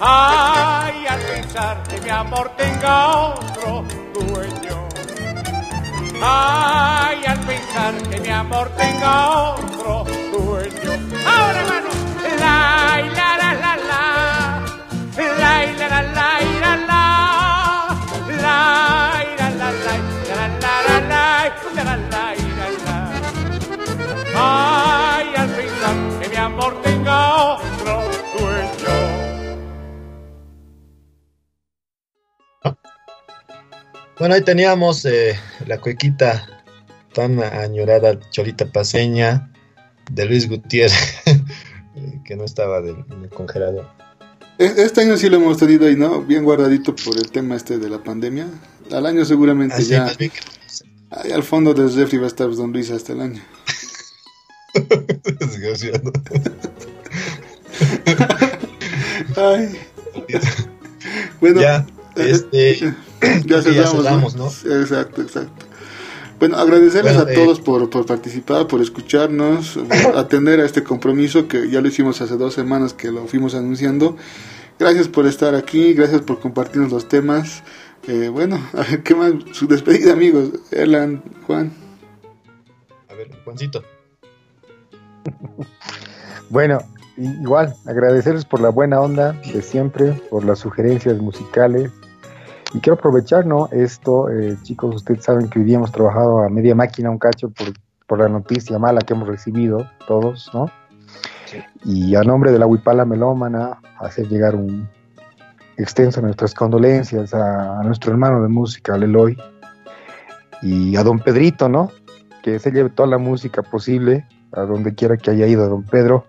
Ay, 0.06 1.06
al 1.06 1.20
pensar 1.20 1.82
que 1.84 1.98
mi 1.98 2.10
amor 2.10 2.50
tenga 2.58 3.30
otro 3.30 3.84
dueño. 4.12 4.88
Ay, 6.22 7.24
al 7.24 7.38
pensar 7.40 7.94
que 8.10 8.20
mi 8.20 8.28
amor 8.28 8.68
tenga 8.76 9.30
otro 9.54 9.63
Bueno, 34.24 34.36
ahí 34.36 34.40
teníamos 34.40 35.04
eh, 35.04 35.38
la 35.66 35.76
cuequita 35.78 36.46
tan 37.12 37.42
añorada, 37.42 38.18
Cholita 38.30 38.64
Paseña, 38.64 39.52
de 40.10 40.24
Luis 40.24 40.48
Gutiérrez, 40.48 40.96
que 42.24 42.34
no 42.34 42.44
estaba 42.44 42.80
de- 42.80 42.92
en 43.10 43.24
el 43.24 43.28
congelador. 43.28 43.86
E- 44.56 44.72
Este 44.78 45.02
año 45.02 45.18
sí 45.18 45.28
lo 45.28 45.36
hemos 45.36 45.58
tenido 45.58 45.86
ahí, 45.86 45.94
¿no? 45.94 46.22
Bien 46.22 46.42
guardadito 46.42 46.96
por 46.96 47.18
el 47.18 47.30
tema 47.30 47.54
este 47.54 47.76
de 47.76 47.90
la 47.90 48.02
pandemia. 48.02 48.46
Al 48.90 49.04
año 49.04 49.26
seguramente 49.26 49.74
Así, 49.74 49.88
ya. 49.88 50.06
Ahí 51.10 51.30
al 51.30 51.42
fondo 51.42 51.74
del 51.74 51.94
refri 51.94 52.16
va 52.16 52.24
a 52.24 52.28
estar 52.28 52.48
Don 52.50 52.72
Luis 52.72 52.90
hasta 52.90 53.12
el 53.12 53.20
año. 53.20 53.42
Desgraciado. 55.38 56.10
Ay. 59.36 59.78
Bueno, 61.42 61.60
Ya, 61.60 61.84
este, 62.16 62.94
ya 63.46 63.62
cerramos, 63.62 64.36
¿no? 64.36 64.46
Exacto, 64.46 65.22
exacto. 65.22 65.66
Bueno, 66.38 66.56
agradecerles 66.56 67.14
Bueno, 67.14 67.28
a 67.28 67.32
eh, 67.32 67.34
todos 67.34 67.60
por, 67.60 67.88
por 67.90 68.06
participar, 68.06 68.66
por 68.66 68.80
escucharnos, 68.80 69.78
por 69.78 70.16
atender 70.18 70.60
a 70.60 70.64
este 70.64 70.82
compromiso 70.82 71.48
que 71.48 71.70
ya 71.70 71.80
lo 71.80 71.88
hicimos 71.88 72.20
hace 72.20 72.36
dos 72.36 72.54
semanas 72.54 72.92
que 72.92 73.10
lo 73.10 73.26
fuimos 73.26 73.54
anunciando. 73.54 74.16
Gracias 74.78 75.08
por 75.08 75.26
estar 75.26 75.54
aquí, 75.54 75.94
gracias 75.94 76.22
por 76.22 76.40
compartirnos 76.40 76.90
los 76.90 77.08
temas. 77.08 77.62
Eh, 78.08 78.28
bueno, 78.28 78.60
a 78.72 78.82
ver, 78.82 79.02
¿qué 79.02 79.14
más? 79.14 79.32
Su 79.52 79.66
despedida, 79.66 80.12
amigos. 80.12 80.50
Erlan, 80.70 81.22
Juan. 81.46 81.72
A 83.08 83.14
ver, 83.14 83.30
Juancito. 83.44 83.82
Bueno, 86.50 86.78
igual, 87.16 87.74
agradecerles 87.86 88.44
por 88.44 88.60
la 88.60 88.68
buena 88.68 89.00
onda 89.00 89.32
de 89.32 89.62
siempre, 89.62 90.12
por 90.30 90.44
las 90.44 90.58
sugerencias 90.58 91.16
musicales. 91.18 91.90
Y 92.74 92.80
quiero 92.80 92.94
aprovechar, 92.94 93.46
¿no? 93.46 93.68
Esto, 93.70 94.28
eh, 94.28 94.58
chicos, 94.64 94.96
ustedes 94.96 95.22
saben 95.22 95.48
que 95.48 95.60
hoy 95.60 95.64
día 95.64 95.76
hemos 95.76 95.92
trabajado 95.92 96.42
a 96.42 96.48
media 96.48 96.74
máquina 96.74 97.08
un 97.08 97.18
cacho 97.18 97.48
por, 97.48 97.68
por 98.08 98.18
la 98.18 98.28
noticia 98.28 98.80
mala 98.80 99.00
que 99.00 99.14
hemos 99.14 99.28
recibido 99.28 99.88
todos, 100.08 100.50
¿no? 100.52 100.66
Y 101.84 102.16
a 102.16 102.22
nombre 102.22 102.50
de 102.50 102.58
la 102.58 102.66
Huipala 102.66 103.04
Melómana, 103.04 103.78
hacer 104.00 104.26
llegar 104.26 104.56
un 104.56 104.88
extenso 105.76 106.20
nuestras 106.20 106.52
condolencias 106.52 107.32
a, 107.32 107.78
a 107.78 107.82
nuestro 107.84 108.10
hermano 108.10 108.42
de 108.42 108.48
música, 108.48 108.94
al 108.94 109.04
Eloy, 109.04 109.38
y 110.60 110.96
a 110.96 111.04
don 111.04 111.20
Pedrito, 111.20 111.68
¿no? 111.68 111.92
Que 112.42 112.58
se 112.58 112.72
lleve 112.72 112.90
toda 112.90 113.08
la 113.08 113.18
música 113.18 113.62
posible 113.62 114.26
a 114.50 114.62
donde 114.62 114.96
quiera 114.96 115.16
que 115.16 115.30
haya 115.30 115.46
ido 115.46 115.68
don 115.68 115.84
Pedro. 115.84 116.26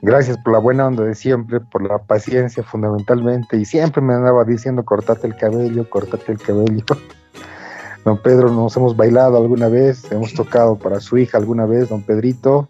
Gracias 0.00 0.38
por 0.38 0.52
la 0.52 0.60
buena 0.60 0.86
onda 0.86 1.02
de 1.02 1.14
siempre, 1.14 1.60
por 1.60 1.82
la 1.82 1.98
paciencia 1.98 2.62
fundamentalmente, 2.62 3.56
y 3.56 3.64
siempre 3.64 4.00
me 4.00 4.14
andaba 4.14 4.44
diciendo 4.44 4.84
cortate 4.84 5.26
el 5.26 5.36
cabello, 5.36 5.88
cortate 5.90 6.32
el 6.32 6.38
cabello. 6.38 6.84
Don 8.04 8.16
Pedro, 8.22 8.50
nos 8.50 8.76
hemos 8.76 8.96
bailado 8.96 9.36
alguna 9.36 9.68
vez, 9.68 10.10
hemos 10.12 10.32
tocado 10.32 10.76
para 10.76 11.00
su 11.00 11.18
hija 11.18 11.36
alguna 11.36 11.66
vez, 11.66 11.90
don 11.90 12.02
Pedrito. 12.02 12.68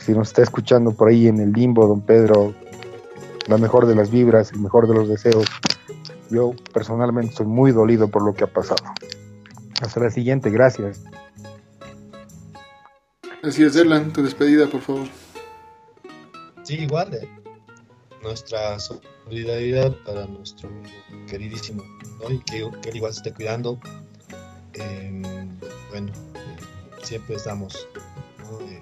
Si 0.00 0.12
nos 0.12 0.28
está 0.28 0.42
escuchando 0.42 0.90
por 0.92 1.10
ahí 1.10 1.28
en 1.28 1.38
el 1.38 1.52
limbo, 1.52 1.86
don 1.86 2.00
Pedro, 2.00 2.52
la 3.46 3.56
mejor 3.58 3.86
de 3.86 3.94
las 3.94 4.10
vibras, 4.10 4.50
el 4.52 4.58
mejor 4.58 4.88
de 4.88 4.94
los 4.94 5.08
deseos. 5.08 5.44
Yo 6.30 6.54
personalmente 6.72 7.30
estoy 7.30 7.46
muy 7.46 7.70
dolido 7.70 8.08
por 8.08 8.24
lo 8.24 8.34
que 8.34 8.42
ha 8.42 8.48
pasado. 8.48 8.82
Hasta 9.80 10.00
la 10.00 10.10
siguiente, 10.10 10.50
gracias. 10.50 11.04
Así 13.44 13.62
es, 13.62 13.76
Erlan, 13.76 14.12
tu 14.12 14.22
despedida, 14.22 14.66
por 14.66 14.80
favor. 14.80 15.06
Sí, 16.62 16.74
igual. 16.74 17.14
eh, 17.14 17.28
nuestra 18.22 18.78
solidaridad 18.78 19.96
para 20.04 20.26
nuestro 20.26 20.70
queridísimo, 21.28 21.82
¿no? 22.20 22.30
Y 22.30 22.38
que, 22.40 22.70
que 22.80 22.90
él 22.90 22.96
igual 22.96 23.12
se 23.12 23.18
esté 23.18 23.32
cuidando. 23.32 23.78
Eh, 24.74 25.22
bueno, 25.90 26.12
eh, 26.34 26.56
siempre 27.02 27.36
estamos 27.36 27.88
¿no? 28.38 28.60
Eh, 28.60 28.80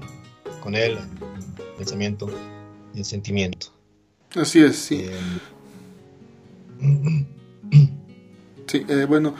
con 0.62 0.74
él 0.74 0.98
en 0.98 1.77
pensamiento 1.78 2.28
y 2.94 2.98
en 2.98 3.05
sentimiento. 3.05 3.69
Así 4.36 4.61
es, 4.61 4.77
sí. 4.77 5.07
Eh, 7.73 7.89
Sí, 8.66 8.85
bueno, 9.09 9.35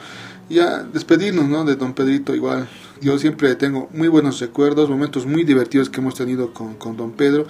ya 0.49 0.83
despedirnos, 0.83 1.47
¿no? 1.47 1.63
De 1.63 1.77
don 1.77 1.93
Pedrito 1.93 2.35
igual. 2.35 2.67
Yo 2.99 3.17
siempre 3.17 3.55
tengo 3.55 3.87
muy 3.93 4.09
buenos 4.09 4.41
recuerdos, 4.41 4.89
momentos 4.89 5.25
muy 5.25 5.45
divertidos 5.45 5.89
que 5.89 6.01
hemos 6.01 6.15
tenido 6.15 6.53
con, 6.53 6.75
con 6.75 6.97
don 6.97 7.13
Pedro, 7.13 7.47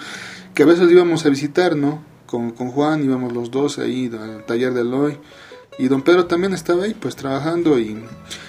que 0.53 0.63
a 0.63 0.65
veces 0.65 0.91
íbamos 0.91 1.25
a 1.25 1.29
visitar, 1.29 1.75
¿no? 1.75 2.03
Con, 2.25 2.51
con 2.51 2.71
Juan 2.71 3.03
íbamos 3.03 3.33
los 3.33 3.51
dos 3.51 3.79
ahí 3.79 4.09
al 4.13 4.45
taller 4.45 4.73
de 4.73 4.81
Eloy. 4.81 5.17
Y 5.77 5.87
don 5.87 6.01
Pedro 6.01 6.25
también 6.25 6.53
estaba 6.53 6.83
ahí, 6.83 6.93
pues 6.93 7.15
trabajando 7.15 7.79
y 7.79 8.03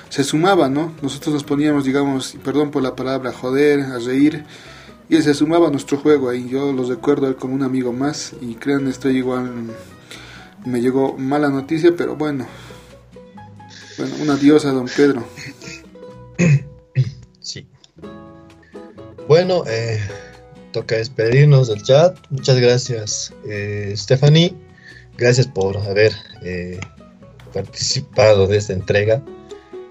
se 0.08 0.24
sumaba, 0.24 0.68
¿no? 0.68 0.92
Nosotros 1.00 1.34
nos 1.34 1.44
poníamos, 1.44 1.84
digamos, 1.84 2.36
perdón 2.44 2.70
por 2.70 2.82
la 2.82 2.94
palabra, 2.94 3.30
a 3.30 3.32
joder, 3.32 3.80
a 3.80 3.98
reír. 3.98 4.44
Y 5.08 5.16
él 5.16 5.22
se 5.22 5.34
sumaba 5.34 5.68
a 5.68 5.70
nuestro 5.70 5.98
juego 5.98 6.28
ahí. 6.28 6.48
Yo 6.48 6.72
los 6.72 6.88
recuerdo 6.88 7.28
a 7.28 7.34
como 7.34 7.54
un 7.54 7.62
amigo 7.62 7.92
más. 7.92 8.34
Y 8.40 8.54
crean, 8.56 8.88
estoy 8.88 9.18
igual. 9.18 9.50
Me 10.64 10.80
llegó 10.80 11.16
mala 11.16 11.48
noticia, 11.48 11.94
pero 11.96 12.16
bueno, 12.16 12.46
bueno, 13.98 14.14
un 14.20 14.30
adiós 14.30 14.64
a 14.64 14.72
don 14.72 14.86
Pedro. 14.86 15.24
Sí. 17.40 17.66
Bueno, 19.28 19.64
eh, 19.66 20.00
toca 20.72 20.96
despedirnos 20.96 21.68
del 21.68 21.82
chat. 21.82 22.16
Muchas 22.30 22.58
gracias, 22.58 23.32
eh, 23.48 23.92
Stephanie. 23.96 24.54
Gracias 25.16 25.46
por 25.46 25.76
haber 25.76 26.12
eh, 26.42 26.80
participado 27.52 28.46
de 28.46 28.56
esta 28.56 28.72
entrega 28.72 29.22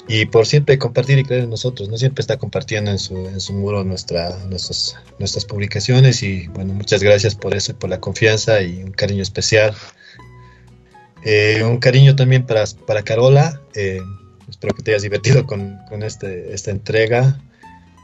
y 0.08 0.26
por 0.26 0.45
siempre 0.45 0.77
compartir 0.77 1.19
y 1.19 1.24
creer 1.24 1.43
en 1.43 1.50
nosotros. 1.50 1.88
No 1.88 1.98
siempre 1.98 2.22
está 2.22 2.38
compartiendo 2.38 2.92
en 2.92 3.00
su, 3.00 3.16
en 3.27 3.40
su 3.40 3.53
muro 3.53 3.84
nuestra, 3.84 4.35
nuestras, 4.50 4.98
nuestras 5.19 5.45
publicaciones 5.45 6.24
y 6.24 6.48
bueno, 6.48 6.74
muchas 6.74 7.01
gracias 7.03 7.35
por 7.35 7.56
eso 7.56 7.72
y 7.72 7.76
por 7.76 7.90
la 7.90 8.00
confianza 8.00 8.61
y 8.61 8.84
un 8.84 8.92
cariño 8.92 9.22
especial. 9.22 9.74
Eh, 11.24 11.64
un 11.64 11.77
cariño 11.77 12.16
también 12.16 12.45
para, 12.45 12.66
para 12.88 13.03
Carola. 13.03 13.61
eh, 13.76 14.01
espero 14.50 14.74
que 14.74 14.84
te 14.84 14.92
hayas 14.92 15.03
divertido 15.03 15.45
con, 15.45 15.77
con 15.88 16.03
este, 16.03 16.53
esta 16.53 16.72
entrega. 16.72 17.40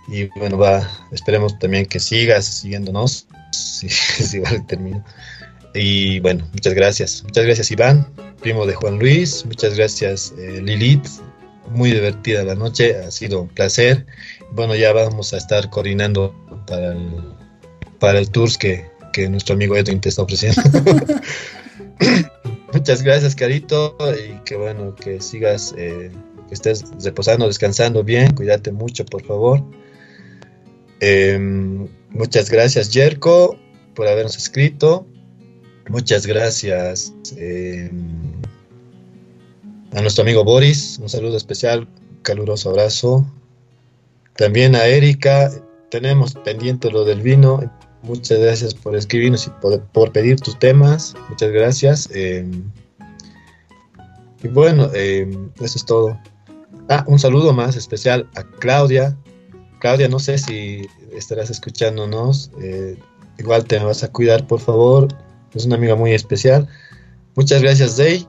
Y 0.07 0.25
bueno, 0.39 0.57
va, 0.57 0.89
esperemos 1.11 1.57
también 1.59 1.85
que 1.85 1.99
sigas 1.99 2.45
siguiéndonos. 2.45 3.27
Si, 3.51 3.89
si 3.89 4.39
va 4.39 4.49
el 4.49 4.65
término. 4.65 5.03
Y 5.73 6.19
bueno, 6.21 6.47
muchas 6.53 6.73
gracias. 6.73 7.23
Muchas 7.23 7.45
gracias, 7.45 7.71
Iván, 7.71 8.07
primo 8.41 8.65
de 8.65 8.73
Juan 8.73 8.97
Luis. 8.99 9.45
Muchas 9.45 9.75
gracias, 9.75 10.33
eh, 10.37 10.61
Lilith. 10.61 11.07
Muy 11.69 11.91
divertida 11.91 12.43
la 12.43 12.55
noche, 12.55 12.95
ha 12.97 13.11
sido 13.11 13.41
un 13.41 13.49
placer. 13.49 14.05
Bueno, 14.51 14.75
ya 14.75 14.93
vamos 14.93 15.33
a 15.33 15.37
estar 15.37 15.69
coordinando 15.69 16.33
para 16.65 16.93
el, 16.93 17.35
para 17.99 18.19
el 18.19 18.29
tours 18.31 18.57
que, 18.57 18.85
que 19.11 19.27
nuestro 19.29 19.55
amigo 19.55 19.75
Edwin 19.75 19.99
te 19.99 20.09
está 20.09 20.21
ofreciendo. 20.21 20.61
Muchas 22.73 23.03
gracias, 23.03 23.35
Carito, 23.35 23.97
y 24.13 24.39
que 24.45 24.55
bueno, 24.55 24.95
que 24.95 25.19
sigas, 25.21 25.75
eh, 25.77 26.11
que 26.47 26.53
estés 26.53 26.85
reposando, 27.03 27.47
descansando 27.47 28.03
bien, 28.03 28.33
cuídate 28.33 28.71
mucho, 28.71 29.05
por 29.05 29.25
favor. 29.25 29.63
Eh, 30.99 31.37
muchas 32.09 32.49
gracias, 32.49 32.89
Jerko, 32.91 33.57
por 33.95 34.07
habernos 34.07 34.37
escrito. 34.37 35.07
Muchas 35.89 36.25
gracias 36.25 37.13
eh, 37.37 37.89
a 39.93 40.01
nuestro 40.01 40.23
amigo 40.23 40.43
Boris, 40.43 40.99
un 41.01 41.07
saludo 41.07 41.37
especial, 41.37 41.87
caluroso 42.23 42.69
abrazo. 42.69 43.25
También 44.35 44.75
a 44.75 44.85
Erika, 44.85 45.49
tenemos 45.89 46.33
pendiente 46.33 46.91
lo 46.91 47.05
del 47.05 47.21
vino. 47.21 47.71
Muchas 48.03 48.39
gracias 48.39 48.73
por 48.73 48.95
escribirnos 48.95 49.47
y 49.47 49.49
por, 49.61 49.81
por 49.87 50.11
pedir 50.11 50.39
tus 50.39 50.59
temas. 50.59 51.15
Muchas 51.29 51.51
gracias. 51.51 52.09
eh, 52.13 52.45
y 54.43 54.47
bueno, 54.49 54.91
eso 54.93 55.47
es 55.77 55.85
todo. 55.85 56.19
Ah, 56.89 57.03
un 57.07 57.19
saludo 57.19 57.53
más 57.53 57.75
especial 57.75 58.29
a 58.35 58.43
Claudia, 58.43 59.17
Claudia, 59.79 60.07
no 60.07 60.19
sé 60.19 60.37
si 60.37 60.87
estarás 61.13 61.49
escuchándonos. 61.49 62.51
eh, 62.61 62.97
igual 63.37 63.65
te 63.65 63.77
vas 63.79 64.03
a 64.03 64.11
cuidar, 64.11 64.47
por 64.47 64.59
favor. 64.59 65.07
Es 65.53 65.65
una 65.65 65.75
amiga 65.75 65.95
muy 65.95 66.13
especial. 66.13 66.67
Muchas 67.35 67.61
gracias, 67.61 67.97
Day. 67.97 68.27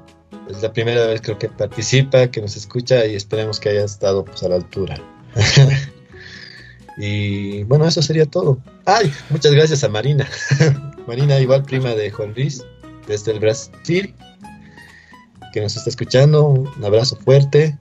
Es 0.51 0.63
la 0.63 0.73
primera 0.73 1.07
vez 1.07 1.21
creo 1.23 1.39
que 1.39 1.49
participa, 1.49 2.29
que 2.31 2.41
nos 2.41 2.57
escucha 2.57 3.07
y 3.07 3.15
esperemos 3.15 3.59
que 3.61 3.71
haya 3.71 3.85
estado 3.85 4.25
pues, 4.25 4.43
a 4.43 4.49
la 4.49 4.57
altura. 4.57 4.97
y 6.99 7.63
bueno, 7.65 7.87
eso 7.87 8.03
sería 8.03 8.27
todo. 8.27 8.59
Ay, 8.85 9.13
muchas 9.31 9.53
gracias 9.53 9.85
a 9.85 9.89
Marina. 9.89 10.27
Marina, 11.07 11.39
igual 11.41 11.63
prima 11.63 11.91
de 11.95 12.11
Juan 12.11 12.35
Luis, 12.35 12.65
desde 13.07 13.33
el 13.33 13.41
Brasil, 13.41 14.15
que 15.53 15.61
nos 15.61 15.77
está 15.77 15.89
escuchando. 15.89 16.45
Un 16.47 16.85
abrazo 16.85 17.17
fuerte. 17.17 17.79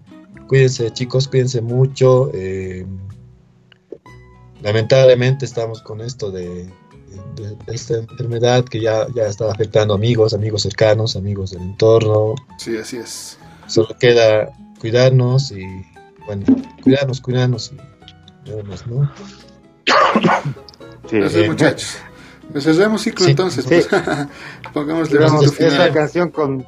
Cuídense, 0.47 0.91
chicos, 0.91 1.27
cuídense 1.27 1.61
mucho. 1.61 2.31
eh, 2.33 2.85
lamentablemente 4.61 5.45
estamos 5.45 5.81
con 5.81 6.01
esto 6.01 6.31
de, 6.31 6.65
de- 7.35 7.55
de 7.65 7.75
esta 7.75 7.95
enfermedad 7.97 8.65
que 8.65 8.81
ya, 8.81 9.07
ya 9.15 9.23
está 9.23 9.51
afectando 9.51 9.93
amigos, 9.93 10.33
amigos 10.33 10.61
cercanos, 10.63 11.15
amigos 11.15 11.51
del 11.51 11.61
entorno. 11.61 12.35
Sí, 12.57 12.77
así 12.77 12.97
es. 12.97 13.37
Solo 13.67 13.89
queda 13.99 14.49
cuidarnos 14.79 15.51
y, 15.51 15.63
bueno, 16.25 16.45
cuidarnos, 16.83 17.21
cuidarnos 17.21 17.71
y 17.73 18.49
nada 18.49 18.63
más, 18.63 18.85
¿no? 18.87 19.11
Sí, 21.09 21.17
es, 21.17 21.47
muchachos. 21.47 21.97
Pues 22.51 22.63
cerremos 22.63 23.01
ciclo 23.01 23.25
Sí. 23.25 23.31
entonces. 23.31 23.63
Sí. 23.65 23.69
Pues. 23.69 23.87
Pongámosle 24.73 25.17
canción 25.93 26.29
con, 26.31 26.65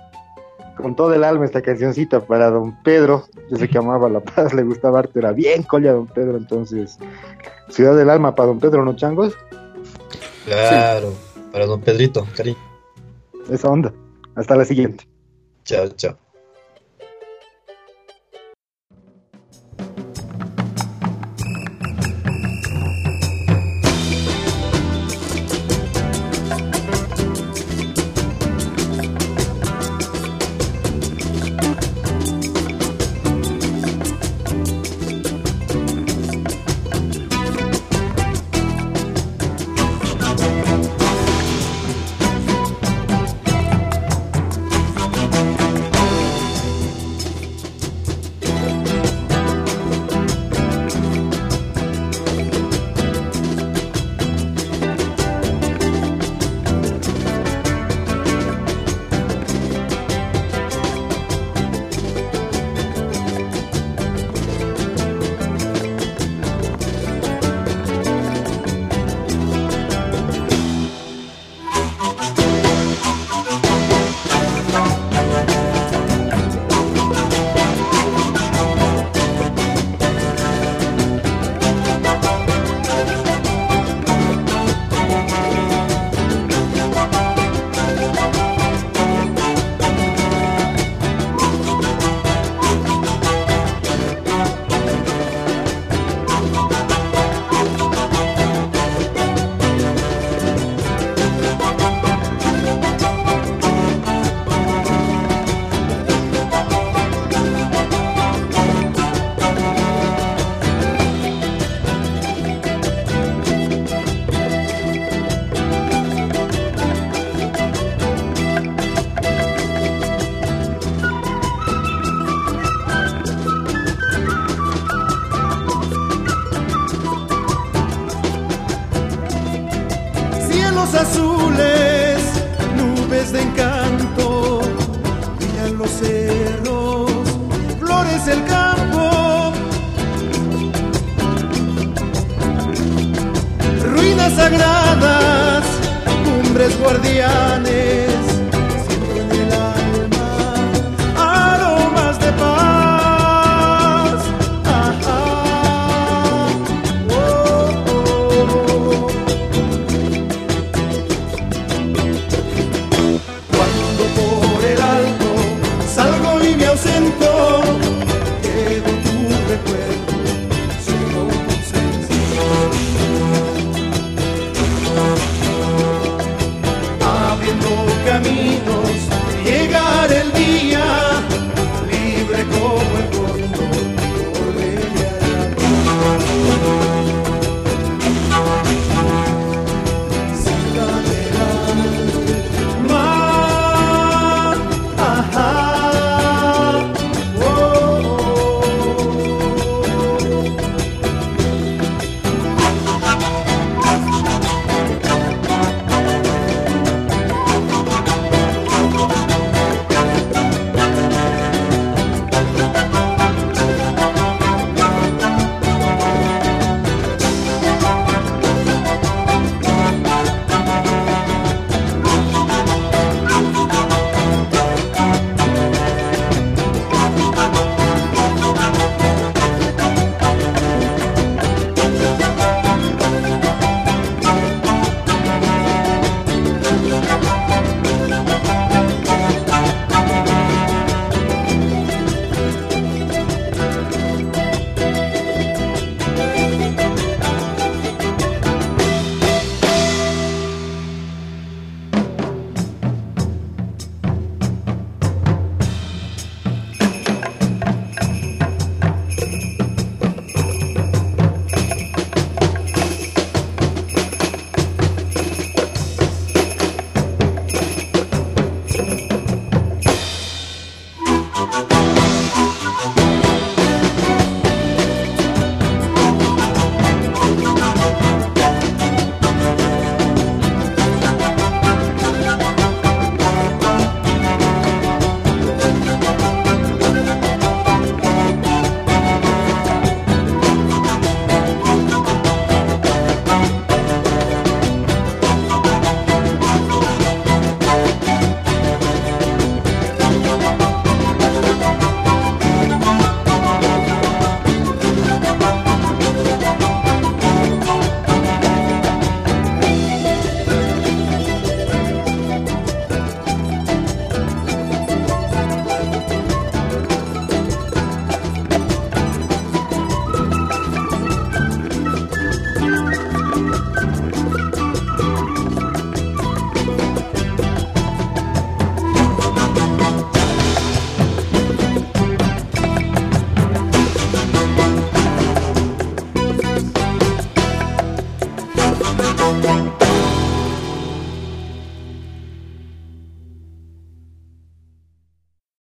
con 0.81 0.95
todo 0.95 1.13
el 1.13 1.23
alma, 1.23 1.45
esta 1.45 1.61
cancioncita 1.61 2.21
para 2.21 2.49
don 2.49 2.81
Pedro, 2.83 3.25
desde 3.49 3.69
que 3.69 3.77
amaba 3.77 4.09
La 4.09 4.19
Paz, 4.21 4.53
le 4.53 4.63
gustaba 4.63 4.99
arte, 4.99 5.19
era 5.19 5.31
bien 5.31 5.63
colla 5.63 5.93
don 5.93 6.07
Pedro, 6.07 6.37
entonces, 6.37 6.97
Ciudad 7.69 7.95
del 7.95 8.09
Alma 8.09 8.35
para 8.35 8.47
don 8.47 8.59
Pedro, 8.59 8.83
¿no 8.83 8.95
changos? 8.95 9.37
Claro, 10.45 11.13
para 11.51 11.65
don 11.65 11.81
Pedrito, 11.81 12.25
cariño. 12.35 12.57
Esa 13.49 13.69
onda. 13.69 13.93
Hasta 14.35 14.55
la 14.55 14.65
siguiente. 14.65 15.07
Chao, 15.65 15.89
chao. 15.89 16.17